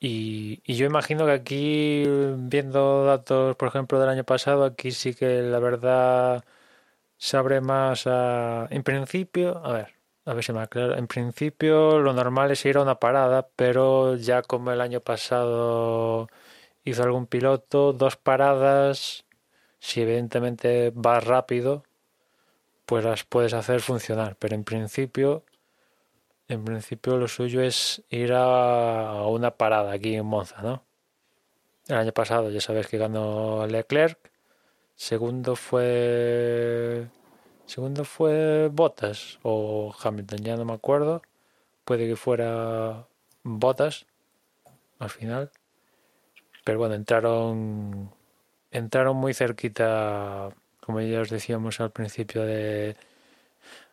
y, 0.00 0.60
y, 0.64 0.74
yo 0.74 0.86
imagino 0.86 1.26
que 1.26 1.32
aquí 1.32 2.04
viendo 2.38 3.04
datos 3.04 3.56
por 3.56 3.68
ejemplo 3.68 4.00
del 4.00 4.10
año 4.10 4.24
pasado 4.24 4.64
aquí 4.64 4.92
sí 4.92 5.14
que 5.14 5.42
la 5.42 5.58
verdad 5.58 6.44
se 7.18 7.36
abre 7.36 7.60
más 7.60 8.06
a 8.06 8.68
en 8.70 8.82
principio 8.84 9.58
a 9.64 9.72
ver 9.72 9.98
a 10.28 10.34
ver 10.34 10.44
si 10.44 10.52
me 10.52 10.60
aclaro. 10.60 10.96
En 10.96 11.06
principio 11.06 11.98
lo 12.00 12.12
normal 12.12 12.50
es 12.50 12.64
ir 12.66 12.76
a 12.76 12.82
una 12.82 12.98
parada, 13.00 13.48
pero 13.56 14.16
ya 14.16 14.42
como 14.42 14.72
el 14.72 14.80
año 14.82 15.00
pasado 15.00 16.28
hizo 16.84 17.02
algún 17.02 17.26
piloto, 17.26 17.92
dos 17.94 18.16
paradas, 18.16 19.26
si 19.80 20.02
evidentemente 20.02 20.92
vas 20.94 21.24
rápido, 21.24 21.84
pues 22.88 23.04
las 23.04 23.24
puedes 23.24 23.52
hacer 23.52 23.82
funcionar. 23.82 24.36
Pero 24.36 24.54
en 24.54 24.64
principio, 24.64 25.44
en 26.48 26.64
principio 26.64 27.18
lo 27.18 27.28
suyo 27.28 27.60
es 27.60 28.02
ir 28.08 28.32
a 28.34 29.26
una 29.26 29.50
parada 29.52 29.92
aquí 29.92 30.14
en 30.14 30.24
Monza, 30.24 30.62
¿no? 30.62 30.84
El 31.86 31.96
año 31.96 32.12
pasado 32.12 32.50
ya 32.50 32.62
sabes 32.62 32.86
que 32.88 32.96
ganó 32.96 33.66
Leclerc. 33.66 34.18
Segundo 34.94 35.54
fue 35.54 37.08
Segundo 37.66 38.04
fue 38.06 38.68
Bottas 38.72 39.38
o 39.42 39.94
Hamilton, 40.02 40.38
ya 40.38 40.56
no 40.56 40.64
me 40.64 40.72
acuerdo. 40.72 41.20
Puede 41.84 42.08
que 42.08 42.16
fuera 42.16 43.06
Bottas 43.42 44.06
al 44.98 45.10
final. 45.10 45.50
Pero 46.64 46.78
bueno, 46.78 46.94
entraron 46.94 48.10
entraron 48.70 49.16
muy 49.18 49.34
cerquita, 49.34 50.50
como 50.88 51.02
ya 51.02 51.20
os 51.20 51.28
decíamos 51.28 51.80
al 51.80 51.92
principio 51.92 52.44
de 52.46 52.96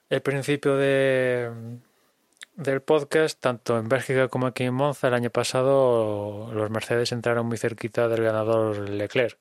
el 0.10 0.22
principio 0.22 0.78
de 0.78 1.52
del 2.56 2.82
podcast, 2.82 3.38
tanto 3.38 3.78
en 3.78 3.90
Bélgica 3.90 4.30
como 4.30 4.48
aquí 4.48 4.64
en 4.64 4.74
Monza 4.76 5.10
el 5.10 5.14
año 5.14 5.30
pasado 5.30 6.50
los 6.54 6.70
Mercedes 6.70 7.12
entraron 7.12 7.48
muy 7.48 7.58
cerquita 7.58 8.08
del 8.08 8.24
ganador 8.24 8.88
Leclerc. 8.90 9.38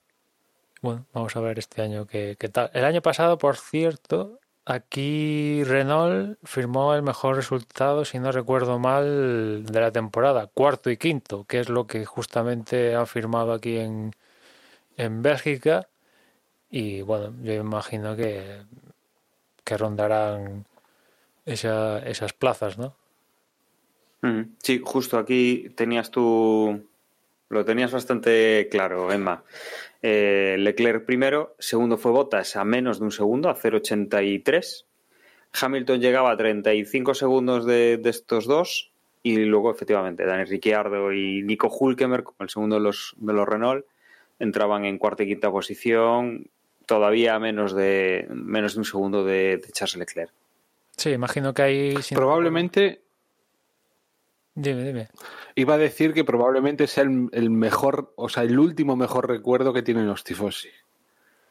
Bueno, 0.82 1.06
vamos 1.12 1.36
a 1.36 1.40
ver 1.40 1.60
este 1.60 1.80
año 1.82 2.06
qué, 2.08 2.36
tal. 2.52 2.70
El 2.74 2.84
año 2.84 3.02
pasado, 3.02 3.38
por 3.38 3.56
cierto, 3.56 4.40
aquí 4.64 5.62
Renault 5.62 6.38
firmó 6.42 6.92
el 6.96 7.02
mejor 7.02 7.36
resultado, 7.36 8.04
si 8.04 8.18
no 8.18 8.32
recuerdo 8.32 8.80
mal, 8.80 9.64
de 9.64 9.80
la 9.80 9.92
temporada, 9.92 10.48
cuarto 10.48 10.90
y 10.90 10.96
quinto, 10.96 11.44
que 11.44 11.60
es 11.60 11.68
lo 11.68 11.86
que 11.86 12.04
justamente 12.04 12.96
han 12.96 13.06
firmado 13.06 13.52
aquí 13.52 13.78
en, 13.78 14.10
en 14.96 15.22
Bélgica. 15.22 15.88
Y 16.76 17.02
bueno, 17.02 17.32
yo 17.44 17.52
imagino 17.52 18.16
que, 18.16 18.42
que 19.62 19.76
rondarán 19.76 20.64
esa, 21.46 22.00
esas 22.00 22.32
plazas, 22.32 22.78
¿no? 22.78 22.96
Sí, 24.60 24.82
justo 24.84 25.16
aquí 25.16 25.70
tenías 25.76 26.10
tú, 26.10 26.84
lo 27.48 27.64
tenías 27.64 27.92
bastante 27.92 28.66
claro, 28.72 29.12
Emma. 29.12 29.44
Eh, 30.02 30.56
Leclerc 30.58 31.04
primero, 31.04 31.54
segundo 31.60 31.96
fue 31.96 32.10
Bottas 32.10 32.56
a 32.56 32.64
menos 32.64 32.98
de 32.98 33.04
un 33.04 33.12
segundo, 33.12 33.50
a 33.50 33.56
0,83. 33.56 34.84
Hamilton 35.52 36.00
llegaba 36.00 36.32
a 36.32 36.36
35 36.36 37.14
segundos 37.14 37.66
de, 37.66 37.98
de, 37.98 38.10
estos 38.10 38.46
dos 38.46 38.90
y 39.22 39.36
luego 39.36 39.70
efectivamente 39.70 40.26
Dani 40.26 40.42
Ricciardo 40.42 41.12
y 41.12 41.40
Nico 41.44 41.68
Hulkemer, 41.68 42.24
como 42.24 42.38
el 42.40 42.50
segundo 42.50 42.74
de 42.74 42.82
los, 42.82 43.14
de 43.18 43.32
los 43.32 43.46
Renault, 43.46 43.86
entraban 44.40 44.84
en 44.84 44.98
cuarta 44.98 45.22
y 45.22 45.28
quinta 45.28 45.52
posición, 45.52 46.48
todavía 46.86 47.38
menos 47.38 47.74
de, 47.74 48.26
menos 48.30 48.74
de 48.74 48.80
un 48.80 48.84
segundo 48.84 49.24
de, 49.24 49.58
de 49.58 49.72
Charles 49.72 49.96
Leclerc. 49.96 50.32
Sí, 50.96 51.10
imagino 51.10 51.52
que 51.52 51.62
hay... 51.62 51.94
Probablemente 52.14 53.04
Dime, 54.54 54.84
dime. 54.84 55.08
Iba 55.56 55.74
a 55.74 55.78
decir 55.78 56.12
que 56.12 56.24
probablemente 56.24 56.86
sea 56.86 57.02
el, 57.02 57.28
el, 57.32 57.50
mejor, 57.50 58.12
o 58.16 58.28
sea, 58.28 58.44
el 58.44 58.58
último 58.58 58.94
mejor 58.94 59.28
recuerdo 59.28 59.72
que 59.72 59.82
tienen 59.82 60.06
los 60.06 60.22
tifosi. 60.22 60.68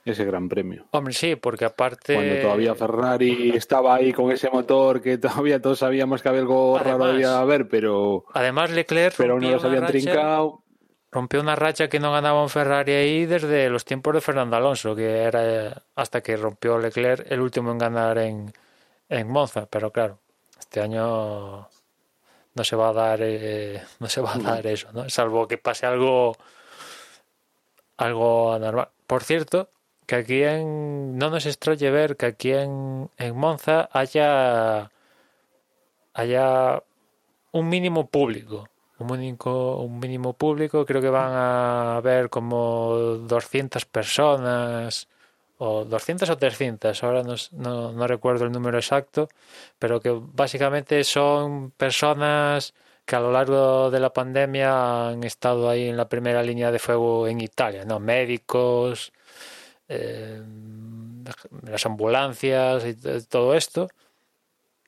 Ese 0.06 0.26
gran 0.26 0.50
premio. 0.50 0.86
Hombre, 0.92 1.14
sí, 1.14 1.38
porque 1.38 1.64
aparte. 1.64 2.16
Cuando 2.16 2.36
todavía 2.42 2.76
Ferrari 2.76 3.52
estaba 3.56 3.96
ahí 3.96 4.12
con 4.12 4.32
ese 4.32 4.50
motor 4.50 5.02
que 5.02 5.18
todavía 5.18 5.62
todos 5.62 5.80
sabíamos 5.80 6.22
que 6.22 6.28
había 6.28 6.42
algo 6.42 6.78
además, 6.78 7.00
raro 7.00 7.12
debía 7.14 7.40
haber, 7.40 7.70
pero. 7.70 8.26
Además, 8.34 8.72
Leclerc. 8.72 9.16
Pero 9.18 9.40
no 9.40 9.50
los 9.50 9.64
habían 9.64 9.84
racha, 9.84 9.92
trincado. 9.94 10.63
Rompió 11.14 11.42
una 11.42 11.56
racha 11.56 11.90
que 11.90 12.00
no 12.00 12.12
ganaba 12.12 12.42
un 12.42 12.50
Ferrari 12.50 12.92
ahí 12.94 13.28
desde 13.28 13.70
los 13.70 13.86
tiempos 13.86 14.16
de 14.16 14.22
Fernando 14.22 14.56
Alonso, 14.56 14.96
que 14.96 15.20
era 15.22 15.84
hasta 15.96 16.22
que 16.22 16.36
rompió 16.36 16.80
Leclerc 16.80 17.32
el 17.32 17.40
último 17.40 17.72
en 17.72 17.78
ganar 17.78 18.18
en, 18.18 18.52
en 19.10 19.28
Monza. 19.30 19.68
Pero 19.68 19.92
claro, 19.92 20.18
este 20.60 20.82
año 20.82 21.70
no 22.56 22.64
se 22.64 22.76
va 22.76 22.90
a 22.90 22.94
dar 22.94 23.20
eh, 23.22 23.84
no 24.00 24.08
se 24.10 24.22
va 24.22 24.34
a 24.34 24.40
dar 24.40 24.66
eso, 24.66 24.92
¿no? 24.92 25.08
Salvo 25.08 25.48
que 25.48 25.60
pase 25.60 25.86
algo 25.86 26.36
algo 27.98 28.54
anormal. 28.54 28.90
Por 29.06 29.24
cierto, 29.24 29.70
que 30.08 30.16
aquí 30.16 30.42
en 30.42 31.20
no 31.20 31.30
nos 31.30 31.46
extrañe 31.46 31.92
ver 31.92 32.18
que 32.18 32.26
aquí 32.26 32.54
en, 32.54 33.12
en 33.20 33.38
Monza 33.38 33.88
haya 33.92 34.90
haya 36.16 36.82
un 37.52 37.70
mínimo 37.70 38.08
público. 38.08 38.68
Un 39.00 39.08
mínimo, 39.08 39.84
un 39.84 40.00
mínimo 40.00 40.34
público, 40.34 40.86
creo 40.86 41.02
que 41.02 41.10
van 41.10 41.32
a 41.34 41.98
haber 41.98 42.30
como 42.30 42.96
200 43.28 43.86
personas 43.86 45.08
o 45.58 45.86
200 45.86 46.30
o 46.30 46.38
300, 46.38 47.04
ahora 47.04 47.24
no, 47.24 47.36
no, 47.52 47.92
no, 47.94 48.08
recuerdo 48.08 48.46
el 48.46 48.52
número 48.52 48.78
exacto, 48.78 49.30
pero 49.80 50.00
que 50.02 50.12
básicamente 50.12 51.04
son 51.04 51.72
personas 51.72 52.74
que 53.06 53.16
a 53.16 53.20
lo 53.20 53.32
largo 53.32 53.92
de 53.92 54.00
la 54.00 54.12
pandemia 54.14 55.10
han 55.10 55.24
estado 55.24 55.70
ahí 55.70 55.88
en 55.90 55.98
la 55.98 56.10
primera 56.10 56.42
línea 56.44 56.72
de 56.72 56.80
fuego 56.80 57.28
en 57.28 57.42
Italia, 57.42 57.86
¿no? 57.86 58.00
Médicos, 58.00 59.12
eh, 59.88 60.42
las 61.64 61.86
ambulancias 61.86 62.86
y 62.86 62.96
todo 63.28 63.54
esto, 63.56 63.90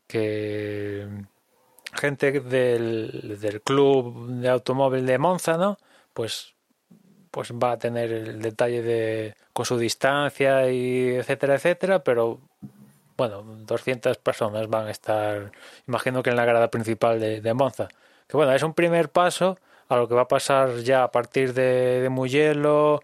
que 0.07 1.07
gente 1.95 2.39
del, 2.39 3.37
del 3.39 3.61
club 3.61 4.27
de 4.27 4.49
automóvil 4.49 5.05
de 5.05 5.17
Monza, 5.17 5.57
¿no? 5.57 5.77
Pues 6.13 6.55
pues 7.35 7.51
va 7.51 7.73
a 7.73 7.77
tener 7.77 8.13
el 8.13 8.41
detalle 8.41 8.81
de 8.81 9.35
con 9.51 9.65
su 9.65 9.77
distancia 9.77 10.71
y 10.71 11.15
etcétera, 11.15 11.55
etcétera, 11.55 11.99
pero 11.99 12.39
bueno, 13.17 13.43
200 13.43 14.17
personas 14.19 14.69
van 14.69 14.87
a 14.87 14.91
estar, 14.91 15.51
imagino 15.85 16.23
que 16.23 16.29
en 16.29 16.37
la 16.37 16.45
grada 16.45 16.69
principal 16.69 17.19
de, 17.19 17.41
de 17.41 17.53
Monza. 17.53 17.89
Que 18.27 18.37
bueno, 18.37 18.53
es 18.53 18.63
un 18.63 18.73
primer 18.73 19.09
paso 19.09 19.57
a 19.89 19.97
lo 19.97 20.07
que 20.07 20.15
va 20.15 20.21
a 20.21 20.27
pasar 20.29 20.77
ya 20.77 21.03
a 21.03 21.11
partir 21.11 21.53
de, 21.53 21.99
de 22.01 22.09
Mugello, 22.09 23.01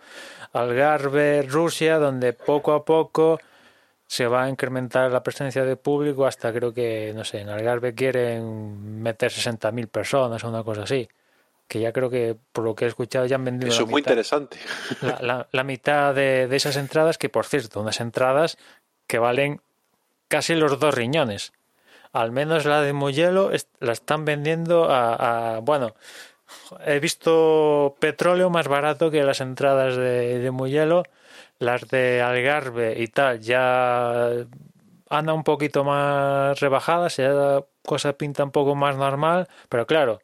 Algarve, 0.54 1.42
Rusia, 1.44 1.98
donde 1.98 2.32
poco 2.32 2.72
a 2.72 2.86
poco 2.86 3.38
se 4.12 4.28
va 4.28 4.44
a 4.44 4.50
incrementar 4.50 5.10
la 5.10 5.24
presencia 5.24 5.64
de 5.64 5.78
público 5.78 6.26
hasta 6.26 6.52
creo 6.52 6.74
que, 6.74 7.14
no 7.16 7.24
sé, 7.24 7.40
en 7.40 7.48
Algarve 7.48 7.96
quieren 7.96 9.02
meter 9.02 9.32
60.000 9.32 9.88
personas 9.88 10.44
o 10.44 10.50
una 10.50 10.66
cosa 10.66 10.84
así. 10.84 11.08
Que 11.70 11.80
ya 11.80 11.94
creo 11.94 12.10
que, 12.10 12.36
por 12.52 12.66
lo 12.66 12.76
que 12.76 12.84
he 12.84 12.88
escuchado, 12.90 13.26
ya 13.26 13.38
han 13.38 13.46
vendido 13.46 13.72
Eso 13.72 13.84
es 13.84 13.88
muy 13.90 14.02
mitad, 14.02 14.12
interesante. 14.12 14.58
la, 15.02 15.20
la- 15.22 15.48
la 15.50 15.64
mitad 15.64 16.14
de, 16.14 16.50
de 16.50 16.56
esas 16.58 16.76
entradas, 16.76 17.18
que 17.18 17.30
por 17.30 17.46
cierto, 17.46 17.80
unas 17.80 18.02
entradas 18.02 18.58
que 19.08 19.18
valen 19.18 19.62
casi 20.28 20.56
los 20.56 20.78
dos 20.78 20.94
riñones. 20.94 21.54
Al 22.12 22.34
menos 22.34 22.66
la 22.66 22.82
de 22.82 22.92
Mugello 22.92 23.52
es- 23.54 23.70
la 23.80 23.94
están 23.94 24.26
vendiendo 24.26 24.92
a, 24.92 25.56
a- 25.56 25.60
bueno, 25.62 25.96
he 26.86 27.00
visto 27.00 27.96
petróleo 28.00 28.50
más 28.50 28.68
barato 28.68 29.10
que 29.10 29.24
las 29.24 29.40
entradas 29.40 29.96
de, 29.96 30.40
de 30.40 30.52
Mugello. 30.52 31.04
Las 31.62 31.88
de 31.90 32.22
Algarve 32.24 32.96
y 33.00 33.08
tal 33.08 33.40
ya 33.40 34.30
anda 35.10 35.34
un 35.34 35.44
poquito 35.44 35.84
más 35.84 36.60
rebajadas, 36.60 37.18
ya 37.18 37.62
cosa 37.86 38.14
pinta 38.14 38.44
un 38.44 38.50
poco 38.52 38.74
más 38.74 38.96
normal, 38.96 39.48
pero 39.70 39.86
claro, 39.86 40.22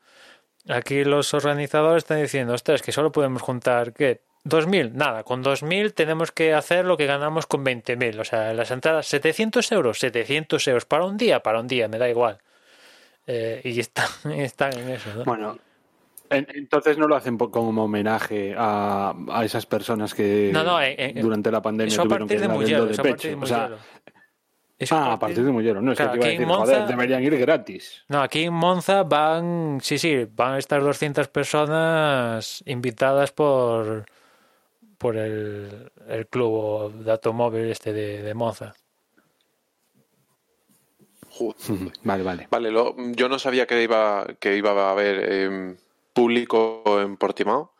aquí 0.67 1.03
los 1.03 1.33
organizadores 1.35 2.03
están 2.05 2.21
diciendo, 2.21 2.53
ostras, 2.55 2.81
que 2.81 2.91
solo 2.91 3.11
podemos 3.11 3.43
juntar, 3.43 3.93
¿qué? 3.93 4.21
¿2.000? 4.45 4.93
Nada, 4.93 5.23
con 5.23 5.43
2.000 5.43 5.93
tenemos 5.93 6.31
que 6.31 6.55
hacer 6.55 6.85
lo 6.85 6.97
que 6.97 7.05
ganamos 7.05 7.45
con 7.45 7.63
20.000. 7.63 8.19
O 8.19 8.23
sea, 8.23 8.53
las 8.53 8.71
entradas, 8.71 9.05
700 9.07 9.71
euros, 9.73 9.99
700 9.99 10.67
euros 10.69 10.85
para 10.85 11.05
un 11.05 11.17
día, 11.17 11.43
para 11.43 11.59
un 11.59 11.67
día, 11.67 11.87
me 11.87 11.97
da 11.99 12.09
igual. 12.09 12.39
Eh, 13.27 13.61
y 13.63 13.79
están, 13.79 14.07
están 14.31 14.73
en 14.79 14.89
eso. 14.89 15.09
¿no? 15.15 15.23
Bueno, 15.25 15.51
en- 15.51 15.66
entonces 16.29 16.97
no 16.97 17.07
lo 17.07 17.15
hacen 17.15 17.37
como 17.37 17.83
homenaje 17.83 18.53
a, 18.57 19.13
a 19.29 19.45
esas 19.45 19.65
personas 19.65 20.13
que 20.13 20.51
No, 20.53 20.63
no, 20.63 20.81
eh, 20.81 20.95
eh, 20.97 21.13
durante 21.21 21.51
la 21.51 21.61
pandemia 21.61 21.91
eso 21.93 22.01
a 22.01 22.05
tuvieron 22.05 22.27
que 22.27 22.35
partir 22.35 22.41
de 22.41 22.47
dar 22.47 22.55
el 22.55 22.61
Mugello, 22.61 22.77
do 22.79 22.85
de 22.87 22.91
eso 22.93 23.01
a 23.01 23.05
partir 23.05 23.29
de 23.31 23.35
pecho. 23.37 23.43
O 23.43 23.47
sea, 23.47 23.57
Mugello. 23.63 23.77
Eso 24.79 24.95
ah, 24.95 25.13
a 25.13 25.19
partir 25.19 25.43
de 25.43 25.51
Mugello. 25.51 25.81
No, 25.81 25.91
es 25.91 25.97
Claro, 25.97 26.11
que 26.13 26.19
te 26.19 26.25
iba 26.25 26.27
a 26.27 26.31
decir, 26.37 26.47
joder, 26.55 26.77
Monza- 26.81 26.87
deberían 26.95 27.23
ir 27.23 27.37
gratis. 27.37 28.03
No, 28.09 28.21
aquí 28.21 28.43
en 28.43 28.53
Monza 28.53 29.01
van, 29.03 29.79
sí, 29.81 29.97
sí, 29.97 30.27
van 30.35 30.53
a 30.53 30.57
estar 30.59 30.81
200 30.83 31.27
personas 31.29 32.61
invitadas 32.67 33.31
por 33.31 34.05
por 34.99 35.15
el, 35.15 35.91
el 36.07 36.27
club 36.27 36.91
de 37.03 37.11
automóvil 37.11 37.65
este 37.69 37.93
de, 37.93 38.21
de 38.23 38.33
Monza. 38.33 38.73
Joder. 41.29 41.55
Vale, 42.03 42.23
vale. 42.23 42.47
Vale, 42.49 42.71
lo- 42.71 42.95
yo 43.13 43.29
no 43.29 43.37
sabía 43.39 43.67
que 43.67 43.81
iba, 43.83 44.25
que 44.39 44.57
iba 44.57 44.71
a 44.71 44.91
haber 44.91 45.19
eh, 45.23 45.75
público 46.17 46.81
en 46.99 47.15
Portimao 47.15 47.75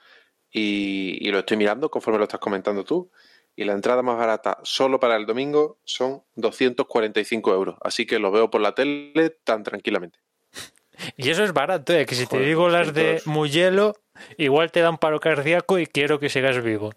y, 0.51 1.17
y 1.27 1.31
lo 1.31 1.39
estoy 1.39 1.57
mirando 1.57 1.89
conforme 1.89 2.19
lo 2.19 2.25
estás 2.25 2.39
comentando 2.39 2.83
tú. 2.83 3.11
Y 3.55 3.63
la 3.63 3.73
entrada 3.73 4.03
más 4.03 4.15
barata 4.15 4.59
solo 4.61 4.99
para 4.99 5.15
el 5.15 5.25
domingo 5.25 5.79
son 5.83 6.21
245 6.35 7.51
euros. 7.51 7.77
Así 7.81 8.05
que 8.05 8.19
lo 8.19 8.29
veo 8.29 8.51
por 8.51 8.61
la 8.61 8.75
tele 8.75 9.31
tan 9.43 9.63
tranquilamente. 9.63 10.19
Y 11.15 11.29
eso 11.29 11.43
es 11.43 11.53
barato, 11.53 11.93
¿eh? 11.93 12.07
que 12.07 12.15
si 12.15 12.25
te 12.25 12.39
digo 12.39 12.69
las 12.69 12.91
de 12.91 13.21
200. 13.21 13.27
Mugello, 13.27 13.93
igual 14.37 14.71
te 14.71 14.81
dan 14.81 14.97
paro 14.97 15.19
cardíaco 15.19 15.77
y 15.77 15.85
quiero 15.85 16.19
que 16.19 16.29
sigas 16.29 16.63
vivo. 16.63 16.91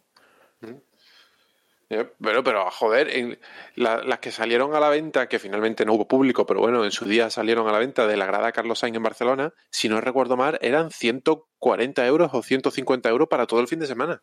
Eh, 1.93 2.09
Pero, 2.23 2.45
pero 2.45 2.71
joder, 2.71 3.09
en 3.17 3.39
la- 3.75 3.99
las 4.05 4.21
que 4.21 4.31
salieron 4.31 4.75
a 4.77 4.81
la 4.81 4.89
venta, 4.89 5.29
que 5.29 5.41
finalmente 5.41 5.85
no 5.85 5.95
hubo 5.95 6.07
público, 6.07 6.47
pero 6.47 6.61
bueno, 6.61 6.85
en 6.85 6.93
su 6.93 7.05
día 7.05 7.31
salieron 7.31 7.67
a 7.69 7.73
la 7.73 7.79
venta 7.79 8.07
de 8.07 8.17
la 8.17 8.27
grada 8.27 8.53
Carlos 8.53 8.79
Sainz 8.79 8.97
en 8.97 9.03
Barcelona, 9.03 9.53
si 9.71 9.89
no 9.89 10.01
recuerdo 10.01 10.37
mal, 10.37 10.57
eran 10.63 10.91
140 10.93 12.07
euros 12.07 12.31
o 12.33 12.43
150 12.43 13.09
euros 13.09 13.27
para 13.29 13.47
todo 13.47 13.59
el 13.61 13.67
fin 13.67 13.81
de 13.81 13.87
semana. 13.89 14.23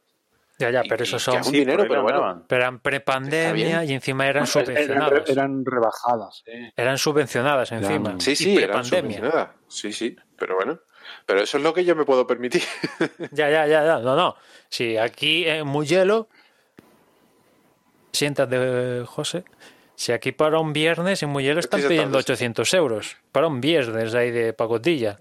Ya, 0.59 0.71
ya, 0.71 0.81
pero 0.89 1.03
y 1.03 1.07
eso 1.07 1.17
que 1.17 1.23
son... 1.23 1.35
es 1.41 1.45
un 1.45 1.51
Sí, 1.51 1.59
dinero, 1.59 1.85
pero 1.87 2.01
bueno. 2.03 2.45
Pero 2.47 2.61
eran 2.61 2.79
prepandemia 2.79 3.83
y 3.83 3.93
encima 3.93 4.27
eran 4.27 4.47
subvencionadas. 4.47 5.29
eran 5.29 5.63
rebajadas. 5.65 6.43
¿eh? 6.47 6.71
Eran 6.75 6.97
subvencionadas 6.97 7.71
encima. 7.73 8.09
Eran- 8.11 8.21
Sí, 8.21 8.31
Y 8.31 8.35
sí, 8.37 8.51
eran 8.57 8.67
prepandemia. 8.81 9.17
subvencionadas. 9.17 9.49
Sí, 9.67 9.91
sí, 9.93 10.15
pero 10.37 10.55
bueno. 10.55 10.79
Pero 11.25 11.41
eso 11.41 11.57
es 11.57 11.63
lo 11.63 11.73
que 11.73 11.85
yo 11.85 11.95
me 11.95 12.05
puedo 12.05 12.25
permitir. 12.25 12.63
Ya, 13.31 13.49
ya, 13.49 13.67
ya, 13.67 13.83
ya. 13.85 13.99
No, 13.99 14.15
no. 14.15 14.35
Sí, 14.69 14.97
aquí 14.97 15.45
en 15.47 15.67
Mugello, 18.25 18.45
siéntate, 18.47 19.05
José. 19.05 19.43
Si 19.95 20.11
aquí 20.11 20.31
para 20.31 20.59
un 20.59 20.73
viernes 20.73 21.23
en 21.23 21.29
Mugello 21.29 21.59
están 21.59 21.79
pidiendo 21.81 22.19
sentado. 22.19 22.19
800 22.19 22.73
euros. 22.75 23.17
Para 23.31 23.47
un 23.47 23.59
viernes 23.61 24.13
ahí 24.13 24.29
de 24.31 24.53
pacotilla. 24.53 25.17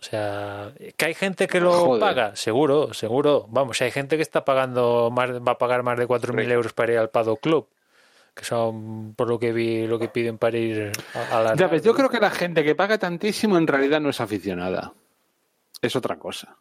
O 0.00 0.02
sea, 0.04 0.72
que 0.96 1.04
hay 1.06 1.14
gente 1.14 1.48
que 1.48 1.58
lo 1.60 1.72
Joder. 1.72 2.00
paga, 2.00 2.36
seguro, 2.36 2.94
seguro. 2.94 3.46
Vamos, 3.48 3.82
hay 3.82 3.90
gente 3.90 4.14
que 4.14 4.22
está 4.22 4.44
pagando 4.44 5.10
más, 5.10 5.30
va 5.32 5.52
a 5.52 5.58
pagar 5.58 5.82
más 5.82 5.98
de 5.98 6.06
4.000 6.06 6.28
Hombre. 6.30 6.52
euros 6.52 6.72
para 6.72 6.92
ir 6.92 6.98
al 6.98 7.10
Paddock 7.10 7.40
Club. 7.40 7.68
Que 8.32 8.44
son, 8.44 9.14
por 9.16 9.28
lo 9.28 9.40
que 9.40 9.52
vi, 9.52 9.88
lo 9.88 9.98
que 9.98 10.08
piden 10.08 10.38
para 10.38 10.56
ir 10.56 10.92
a, 11.14 11.38
a 11.38 11.42
la 11.42 11.54
Ya 11.56 11.66
ves, 11.66 11.82
yo 11.82 11.94
creo 11.94 12.08
que 12.08 12.20
la 12.20 12.30
gente 12.30 12.62
que 12.62 12.76
paga 12.76 12.96
tantísimo 12.96 13.58
en 13.58 13.66
realidad 13.66 14.00
no 14.00 14.10
es 14.10 14.20
aficionada. 14.20 14.92
Es 15.82 15.96
otra 15.96 16.16
cosa. 16.16 16.56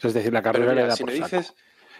Es 0.00 0.14
decir, 0.14 0.32
la 0.32 0.40
Pero 0.40 0.52
carrera 0.52 0.70
mira, 0.72 0.82
le 0.84 0.88
da 0.90 0.96
si 0.96 1.02
por 1.02 1.12
me 1.12 1.18
saco. 1.18 1.36
dices, 1.36 1.54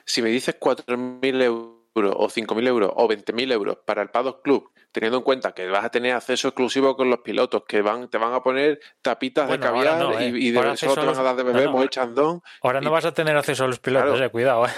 si 0.09 0.23
me 0.23 0.31
dices 0.31 0.59
4.000 0.59 1.43
euros 1.43 1.79
o 1.95 2.29
5.000 2.29 2.67
euros 2.69 2.93
o 2.95 3.09
20.000 3.09 3.53
euros 3.53 3.79
para 3.85 4.03
el 4.03 4.09
Paddock 4.11 4.43
Club, 4.43 4.71
teniendo 4.93 5.19
en 5.19 5.25
cuenta 5.25 5.53
que 5.53 5.67
vas 5.69 5.85
a 5.85 5.91
tener 5.91 6.15
acceso 6.15 6.49
exclusivo 6.49 6.97
con 6.97 7.11
los 7.11 7.19
pilotos, 7.21 7.65
que 7.67 7.83
van 7.83 8.09
te 8.09 8.19
van 8.19 8.33
a 8.35 8.43
poner 8.43 8.79
tapitas 9.03 9.49
Bueno, 9.49 9.65
de 9.65 9.69
caviar 9.73 9.99
no, 9.99 10.19
¿eh? 10.19 10.29
y, 10.35 10.49
y 10.49 10.51
de 10.53 10.59
Ahora 10.59 10.77
solo 10.77 10.95
te 10.95 11.07
van 11.07 11.19
a 11.19 11.23
dar 11.23 11.37
de 11.37 11.43
beber 11.43 11.65
no, 11.65 11.73
no. 11.73 11.79
Moët 11.79 11.91
Chandon. 11.91 12.41
Ahora 12.63 12.81
no 12.81 12.91
vas 12.93 13.05
a 13.05 13.13
tener 13.13 13.37
acceso 13.37 13.65
a 13.65 13.67
los 13.69 13.81
pilotos, 13.81 14.11
Claro. 14.11 14.25
eh, 14.25 14.31
cuidado, 14.31 14.67
eh. 14.67 14.71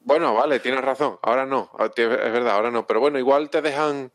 Bueno, 0.00 0.34
vale, 0.34 0.58
tienes 0.60 0.80
razón. 0.80 1.18
Ahora 1.22 1.44
no, 1.46 1.70
es 1.94 2.08
verdad, 2.32 2.54
ahora 2.54 2.70
no. 2.70 2.86
Pero 2.86 2.98
bueno, 3.00 3.18
igual 3.18 3.50
te 3.50 3.60
dejan 3.62 4.10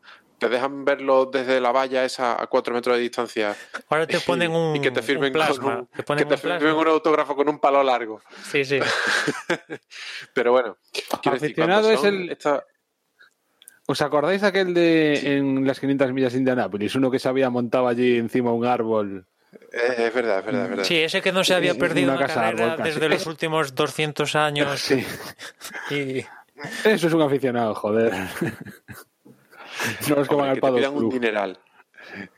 te 0.48 0.54
dejan 0.54 0.84
verlo 0.84 1.26
desde 1.26 1.60
la 1.60 1.72
valla 1.72 2.04
esa 2.04 2.40
a 2.42 2.46
cuatro 2.46 2.74
metros 2.74 2.96
de 2.96 3.02
distancia. 3.02 3.54
Ahora 3.88 4.06
te 4.06 4.20
ponen 4.20 4.50
un, 4.54 4.76
y 4.76 4.80
que 4.80 4.90
te 4.90 5.02
firmen, 5.02 5.28
un 5.28 5.32
plasma. 5.32 5.78
un, 5.78 5.86
te 5.86 6.02
ponen 6.02 6.24
que 6.24 6.28
te 6.28 6.34
un 6.34 6.40
plasma. 6.40 6.58
firmen 6.60 6.76
un 6.76 6.88
autógrafo 6.88 7.34
con 7.36 7.48
un 7.48 7.58
palo 7.58 7.82
largo. 7.82 8.20
Sí, 8.50 8.64
sí. 8.64 8.78
Pero 10.34 10.52
bueno, 10.52 10.76
quiero 11.22 11.34
decir, 11.38 11.50
Aficionado 11.50 11.82
cuando 11.88 11.98
es 12.00 12.04
el- 12.04 12.30
esta- 12.30 12.64
¿Os 13.86 14.00
acordáis 14.00 14.42
aquel 14.42 14.72
de 14.72 15.36
en 15.36 15.66
las 15.66 15.78
500 15.78 16.10
millas 16.12 16.32
de 16.32 16.38
Indianápolis? 16.38 16.94
Uno 16.94 17.10
que 17.10 17.18
se 17.18 17.28
había 17.28 17.50
montado 17.50 17.86
allí 17.86 18.16
encima 18.16 18.50
de 18.50 18.56
un 18.56 18.64
árbol. 18.64 19.26
Eh, 19.72 20.06
es 20.08 20.14
verdad, 20.14 20.38
es 20.38 20.46
verdad, 20.46 20.62
es 20.64 20.70
verdad. 20.70 20.84
Sí, 20.84 20.96
ese 20.98 21.20
que 21.20 21.32
no 21.32 21.44
se 21.44 21.54
había 21.54 21.74
Sí, 21.74 21.78
perdido 21.78 22.08
una 22.08 22.16
una, 22.16 22.26
casa 22.26 22.40
carrera 22.40 22.64
árbol 22.72 22.76
casi. 22.78 22.90
desde 22.92 23.08
los 23.10 23.26
últimos 23.26 23.74
200 23.74 24.34
años. 24.36 24.80
Sí. 24.80 25.06
Y 25.90 26.18
Eso 26.88 27.08
es 27.08 27.12
un 27.12 27.20
aficionado, 27.22 27.74
joder. 27.74 28.12
No 30.08 30.16
los 30.16 30.28
que 30.28 30.34
Hombre, 30.34 30.54
que 30.54 30.60
te 30.60 30.72
pidan 30.72 30.94
un 30.94 31.08
dineral. 31.10 31.58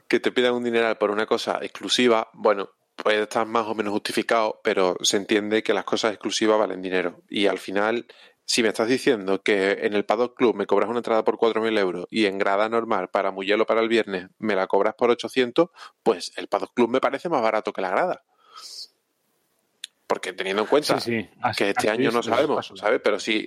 Que 0.08 0.20
te 0.20 0.32
pidan 0.32 0.54
un 0.54 0.64
dineral 0.64 0.96
por 0.96 1.10
una 1.10 1.26
cosa 1.26 1.58
exclusiva, 1.62 2.30
bueno, 2.32 2.70
puede 2.94 3.22
estar 3.22 3.46
más 3.46 3.66
o 3.66 3.74
menos 3.74 3.92
justificado, 3.92 4.60
pero 4.62 4.96
se 5.02 5.16
entiende 5.16 5.62
que 5.62 5.74
las 5.74 5.84
cosas 5.84 6.12
exclusivas 6.12 6.58
valen 6.58 6.82
dinero. 6.82 7.20
Y 7.28 7.46
al 7.46 7.58
final, 7.58 8.06
si 8.44 8.62
me 8.62 8.68
estás 8.68 8.88
diciendo 8.88 9.42
que 9.42 9.72
en 9.82 9.92
el 9.94 10.04
Paddock 10.04 10.36
Club 10.36 10.54
me 10.54 10.66
cobras 10.66 10.88
una 10.88 11.00
entrada 11.00 11.24
por 11.24 11.36
4.000 11.36 11.76
euros 11.78 12.06
y 12.10 12.26
en 12.26 12.38
grada 12.38 12.68
normal 12.68 13.08
para 13.08 13.32
Mugello 13.32 13.66
para 13.66 13.80
el 13.80 13.88
viernes 13.88 14.28
me 14.38 14.54
la 14.54 14.66
cobras 14.66 14.94
por 14.94 15.10
800, 15.10 15.68
pues 16.02 16.32
el 16.36 16.46
Paddock 16.48 16.72
Club 16.74 16.88
me 16.90 17.00
parece 17.00 17.28
más 17.28 17.42
barato 17.42 17.72
que 17.72 17.82
la 17.82 17.90
grada. 17.90 18.22
Porque 20.06 20.32
teniendo 20.32 20.62
en 20.62 20.68
cuenta 20.68 21.00
Sí, 21.00 21.20
sí. 21.20 21.30
Así- 21.42 21.58
que 21.58 21.70
este 21.70 21.90
año 21.90 22.08
es, 22.10 22.14
no 22.14 22.22
sabemos. 22.22 22.72
¿sabes? 22.76 23.00
Pero 23.02 23.18
si 23.18 23.46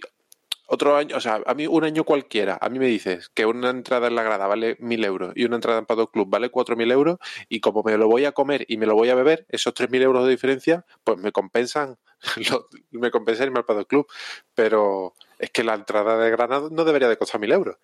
otro 0.69 0.95
año, 0.95 1.17
o 1.17 1.19
sea, 1.19 1.41
a 1.45 1.53
mí 1.53 1.67
un 1.67 1.83
año 1.83 2.03
cualquiera, 2.03 2.57
a 2.61 2.69
mí 2.69 2.79
me 2.79 2.87
dices 2.87 3.29
que 3.33 3.45
una 3.45 3.69
entrada 3.71 4.07
en 4.07 4.15
la 4.15 4.23
grada 4.23 4.47
vale 4.47 4.77
mil 4.79 5.03
euros 5.03 5.33
y 5.35 5.45
una 5.45 5.55
entrada 5.55 5.79
en 5.79 5.85
Paddock 5.85 6.13
Club 6.13 6.29
vale 6.29 6.49
cuatro 6.49 6.75
mil 6.75 6.91
euros 6.91 7.17
y 7.49 7.59
como 7.59 7.83
me 7.83 7.97
lo 7.97 8.07
voy 8.07 8.25
a 8.25 8.31
comer 8.31 8.65
y 8.67 8.77
me 8.77 8.85
lo 8.85 8.95
voy 8.95 9.09
a 9.09 9.15
beber, 9.15 9.45
esos 9.49 9.73
tres 9.73 9.89
mil 9.89 10.01
euros 10.01 10.23
de 10.25 10.31
diferencia, 10.31 10.85
pues 11.03 11.17
me 11.17 11.31
compensan, 11.31 11.97
lo- 12.49 12.67
me 12.91 13.11
compensa 13.11 13.43
irme 13.43 13.59
al 13.59 13.65
Paddock 13.65 13.89
Club. 13.89 14.07
Pero 14.55 15.13
es 15.37 15.49
que 15.51 15.63
la 15.63 15.73
entrada 15.73 16.17
de 16.17 16.29
Granada 16.31 16.69
no 16.71 16.85
debería 16.85 17.09
de 17.09 17.17
costar 17.17 17.41
mil 17.41 17.51
euros. 17.51 17.77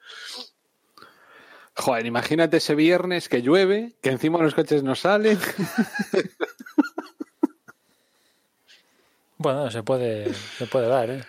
Joder, 1.78 2.06
imagínate 2.06 2.57
ese 2.57 2.76
viernes 2.76 3.28
que 3.28 3.41
llueve, 3.41 3.95
que 4.02 4.10
encima 4.10 4.41
los 4.41 4.56
coches 4.56 4.84
no 4.84 4.95
salen. 4.95 5.38
bueno, 9.38 9.70
se 9.72 9.84
puede, 9.84 10.34
se 10.34 10.66
puede 10.68 10.88
dar, 10.88 11.10
¿eh? 11.10 11.24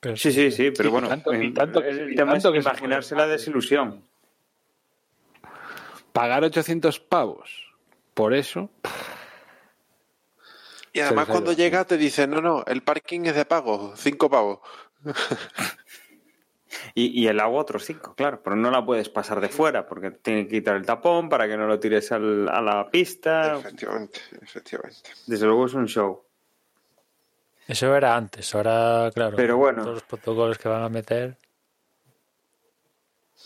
Pero 0.00 0.16
Sí, 0.16 0.32
sí, 0.32 0.50
sí, 0.50 0.70
pero 0.70 0.90
bueno, 0.90 1.08
tanto- 1.08 1.32
y 1.34 1.46
el- 1.46 1.54
tanto- 1.54 1.82
el 1.82 2.12
y 2.12 2.16
tema 2.16 2.32
tanto 2.32 2.48
es 2.48 2.52
que 2.64 2.70
imaginarse 2.70 3.14
la 3.14 3.26
desilusión. 3.26 4.02
Pagar 6.12 6.42
800 6.44 6.98
pavos. 7.00 7.74
Por 8.14 8.34
eso. 8.34 8.70
Y 10.92 11.00
además 11.00 11.26
cuando 11.26 11.52
llega 11.52 11.84
te 11.84 11.96
dicen, 11.96 12.30
no, 12.30 12.40
no, 12.40 12.64
el 12.66 12.82
parking 12.82 13.20
es 13.26 13.36
de 13.36 13.44
pago, 13.44 13.94
cinco 13.96 14.28
pavos. 14.30 14.58
Y, 16.94 17.20
y 17.22 17.26
el 17.26 17.40
agua 17.40 17.60
otros 17.62 17.84
cinco, 17.84 18.14
claro, 18.14 18.42
pero 18.44 18.54
no 18.54 18.70
la 18.70 18.84
puedes 18.84 19.08
pasar 19.08 19.40
de 19.40 19.48
fuera 19.48 19.86
porque 19.88 20.12
tiene 20.12 20.44
que 20.46 20.56
quitar 20.58 20.76
el 20.76 20.86
tapón 20.86 21.28
para 21.28 21.48
que 21.48 21.56
no 21.56 21.66
lo 21.66 21.80
tires 21.80 22.12
al- 22.12 22.48
a 22.48 22.60
la 22.60 22.88
pista. 22.88 23.56
Efectivamente, 23.58 24.20
efectivamente. 24.40 25.10
Desde 25.26 25.46
luego 25.46 25.66
es 25.66 25.74
un 25.74 25.86
show. 25.88 26.22
Eso 27.70 27.94
era 27.94 28.16
antes, 28.16 28.52
ahora, 28.54 29.10
claro. 29.14 29.36
Pero 29.36 29.56
bueno. 29.56 29.82
Todos 29.82 29.94
los 29.94 30.02
protocolos 30.02 30.58
que 30.58 30.68
van 30.68 30.82
a 30.82 30.88
meter. 30.88 31.36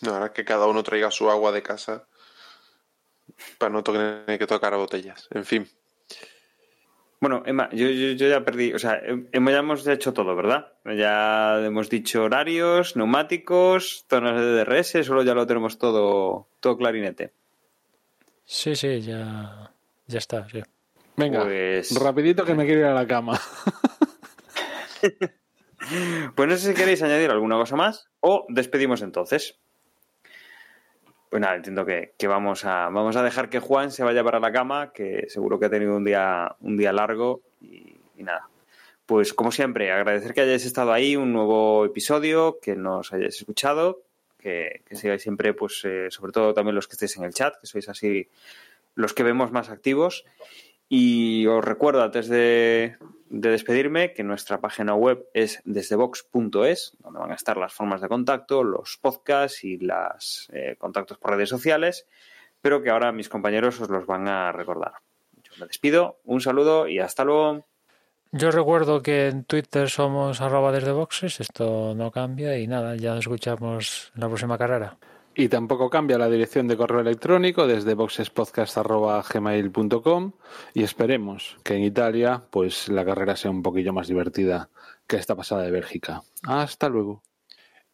No, 0.03 0.15
ahora 0.15 0.33
que 0.33 0.45
cada 0.45 0.67
uno 0.67 0.83
traiga 0.83 1.11
su 1.11 1.31
agua 1.31 1.53
de 1.53 1.63
casa 1.63 2.07
para 3.59 3.71
no 3.73 3.83
tener 3.83 4.39
que 4.39 4.47
tocar 4.47 4.73
a 4.75 4.79
botellas. 4.79 5.29
En 5.31 5.45
fin. 5.45 5.69
Bueno, 7.21 7.43
Emma, 7.47 7.69
yo, 7.73 7.87
yo, 7.89 8.13
yo 8.13 8.29
ya 8.29 8.45
perdí, 8.45 8.73
o 8.75 8.79
sea, 8.79 8.99
em- 8.99 9.29
Emma 9.33 9.51
ya 9.51 9.59
hemos 9.59 9.87
hecho 9.87 10.13
todo, 10.13 10.35
¿verdad? 10.37 10.73
Ya 10.85 11.59
hemos 11.65 11.89
dicho 11.89 12.25
horarios, 12.25 12.97
neumáticos, 12.97 14.05
zonas 14.11 14.41
de 14.41 14.53
DRS, 14.65 15.05
solo 15.05 15.23
ya 15.23 15.33
lo 15.35 15.47
tenemos 15.47 15.79
todo, 15.79 16.49
todo 16.61 16.77
clarinete. 16.77 17.33
Sí, 18.45 18.77
sí, 18.77 19.01
ya, 19.01 19.71
ya 20.07 20.19
está, 20.19 20.47
sí. 20.51 20.63
Venga, 21.17 21.45
Pues- 21.45 21.95
rapidito 21.99 22.45
que 22.45 22.55
me 22.55 22.67
quiero 22.67 22.81
ir 22.81 22.87
a 22.87 22.95
la 22.95 23.07
cama. 23.07 23.41
Pues 26.35 26.49
no 26.49 26.57
sé 26.57 26.69
si 26.69 26.75
queréis 26.75 27.03
añadir 27.03 27.31
alguna 27.31 27.57
cosa 27.57 27.77
más 27.77 28.09
o 28.21 28.47
despedimos 28.49 29.03
entonces. 29.03 29.59
Pues 31.29 31.41
nada, 31.41 31.57
entiendo 31.57 31.85
que, 31.85 32.15
vamos, 32.27 32.65
a, 32.65 32.89
vamos 32.91 33.17
a 33.17 33.23
dejar 33.23 33.51
que 33.51 33.59
Juan 33.59 33.91
se 33.91 34.05
vaya 34.05 34.23
para 34.23 34.39
la 34.39 34.53
cama, 34.53 34.93
que 34.93 35.27
seguro 35.29 35.59
que 35.59 35.67
ha 35.67 35.71
tenido 35.71 35.97
un 35.97 36.05
día, 36.05 36.55
un 36.61 36.77
día 36.77 36.93
largo 36.93 37.43
y, 37.61 37.97
nada. 38.17 38.49
Pues 39.05 39.35
como 39.35 39.51
siempre, 39.51 39.91
agradecer 39.91 40.33
que 40.33 40.43
hayáis 40.43 40.65
estado 40.65 40.93
ahí, 40.93 41.17
un 41.17 41.33
nuevo 41.33 41.85
episodio, 41.85 42.59
que 42.63 42.77
nos 42.77 43.13
hayáis 43.13 43.37
escuchado, 43.37 44.03
que, 44.39 44.83
que 44.87 44.95
sigáis 44.95 45.23
siempre, 45.23 45.53
pues 45.53 45.85
eh, 45.85 46.07
sobre 46.11 46.33
todo 46.33 46.55
también 46.55 46.77
los 46.77 46.87
que 46.87 46.93
estéis 46.93 47.17
en 47.17 47.25
el 47.25 47.35
chat, 47.35 47.61
que 47.61 47.67
sois 47.67 47.89
así 47.89 48.29
los 48.95 49.13
que 49.13 49.25
vemos 49.25 49.51
más 49.51 49.71
activos. 49.71 50.25
Y 50.89 51.47
os 51.47 51.65
recuerdo, 51.65 52.03
antes 52.03 52.29
de, 52.29 52.97
de 53.31 53.49
despedirme, 53.51 54.13
que 54.13 54.23
nuestra 54.23 54.61
página 54.61 54.95
web 54.95 55.27
es 55.35 55.61
desdebox.es, 55.65 56.97
donde 57.01 57.19
van 57.19 57.33
a 57.33 57.35
estar 57.35 57.57
las 57.57 57.73
formas 57.73 58.01
de 58.01 58.09
contacto, 58.09 58.63
los 58.63 58.99
podcasts 59.01 59.65
y 59.65 59.79
los 59.79 60.51
contactos 60.79 61.19
por 61.19 61.33
redes 61.33 61.49
sociales, 61.49 62.07
pero 62.61 62.83
que 62.83 62.91
ahora 62.91 63.13
mis 63.13 63.29
compañeros 63.29 63.81
os 63.81 63.91
los 63.91 64.07
van 64.07 64.29
a 64.29 64.53
recordar. 64.53 64.95
Yo 65.43 65.53
me 65.61 65.67
despido, 65.67 66.21
un 66.25 66.41
saludo 66.41 66.89
y 66.89 66.99
hasta 66.99 67.25
luego. 67.25 67.67
Yo 68.33 68.51
recuerdo 68.51 69.03
que 69.03 69.29
en 69.29 69.45
Twitter 69.45 69.89
somos 69.89 70.41
arroba 70.41 70.73
desde 70.73 70.91
boxes, 70.93 71.41
esto 71.41 71.95
no 71.95 72.11
cambia 72.11 72.59
y 72.59 72.67
nada, 72.67 72.97
ya 72.97 73.11
nos 73.11 73.21
escuchamos 73.21 74.13
en 74.15 74.21
la 74.23 74.29
próxima 74.29 74.59
carrera. 74.59 74.97
Y 75.37 75.49
tampoco 75.49 75.91
cambia 75.91 76.17
la 76.17 76.31
dirección 76.31 76.69
de 76.69 76.77
correo 76.77 77.01
electrónico 77.01 77.67
desde 77.67 77.95
boxespodcast.gmail.com 77.95 80.33
y 80.75 80.85
esperemos 80.85 81.57
que 81.65 81.75
en 81.75 81.83
Italia 81.83 82.45
pues 82.51 82.89
la 82.89 83.05
carrera 83.05 83.35
sea 83.35 83.51
un 83.51 83.61
poquillo 83.63 83.93
más 83.93 84.07
divertida 84.07 84.71
que 85.09 85.17
esta 85.17 85.35
pasada 85.35 85.63
de 85.63 85.73
Bélgica. 85.73 86.23
Hasta 86.45 86.89
luego. 86.89 87.25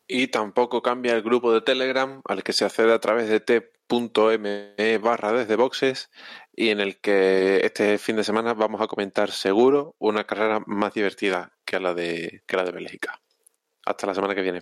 Y 0.07 0.27
tampoco 0.27 0.83
cambia 0.83 1.15
el 1.15 1.23
grupo 1.23 1.51
de 1.53 1.63
Telegram 1.63 2.21
al 2.27 2.43
que 2.43 2.53
se 2.53 2.67
accede 2.67 2.93
a 2.93 2.99
través 2.99 3.31
de 3.31 3.41
t.me 3.41 4.99
barra 4.99 5.33
desde 5.33 5.57
boxes 5.57 6.11
y 6.55 6.69
en 6.69 6.81
el 6.81 7.01
que 7.01 7.65
este 7.65 7.97
fin 7.97 8.17
de 8.17 8.25
semana 8.25 8.53
vamos 8.53 8.83
a 8.83 8.87
comentar 8.87 9.31
seguro 9.31 9.95
una 9.99 10.25
carrera 10.25 10.63
más 10.67 10.93
divertida 10.93 11.55
que 11.65 11.81
la 11.81 11.95
de, 11.95 12.43
que 12.47 12.57
la 12.57 12.65
de 12.65 12.73
Bélgica. 12.73 13.23
Hasta 13.87 14.07
la 14.07 14.15
semana 14.15 14.35
que 14.35 14.43
viene. 14.43 14.61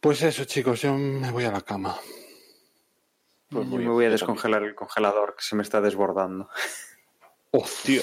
Pues 0.00 0.22
eso 0.22 0.44
chicos, 0.44 0.80
yo 0.82 0.94
me 0.94 1.30
voy 1.30 1.44
a 1.44 1.52
la 1.52 1.60
cama. 1.60 1.96
Pues 3.50 3.64
Yo 3.64 3.70
muy 3.70 3.84
me 3.84 3.90
voy 3.90 4.04
a 4.06 4.10
descongelar 4.10 4.62
el 4.62 4.74
congelador 4.74 5.34
que 5.36 5.42
se 5.42 5.56
me 5.56 5.62
está 5.62 5.80
desbordando. 5.80 6.48
¡Hostia! 7.50 8.02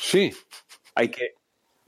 Sí, 0.00 0.32
Hay 0.94 1.10
que. 1.10 1.34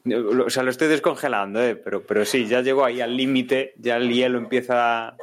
O 0.06 0.50
sea, 0.50 0.62
lo 0.62 0.70
estoy 0.70 0.88
descongelando, 0.88 1.62
¿eh? 1.62 1.76
pero, 1.76 2.02
pero 2.06 2.24
sí, 2.26 2.46
ya 2.46 2.60
llego 2.60 2.84
ahí 2.84 3.00
al 3.00 3.16
límite, 3.16 3.72
ya 3.78 3.96
el 3.96 4.12
hielo 4.12 4.36
empieza 4.38 5.16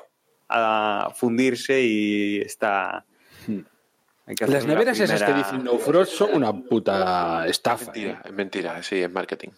a 0.49 1.13
fundirse 1.15 1.81
y 1.81 2.41
está. 2.41 3.05
hay 4.25 4.35
que 4.35 4.43
hacer 4.43 4.49
las 4.49 4.63
la 4.65 4.73
neveras 4.73 4.99
esas 4.99 5.19
que 5.21 5.25
primera- 5.25 5.47
dicen 5.51 5.63
no 5.63 5.77
frost 5.77 6.13
son 6.13 6.33
una 6.33 6.51
puta 6.51 7.45
estafa. 7.47 7.85
Mentira, 7.85 8.11
¿eh? 8.11 8.21
es 8.25 8.33
mentira, 8.33 8.83
sí, 8.83 8.95
es 9.03 9.11
marketing. 9.11 9.49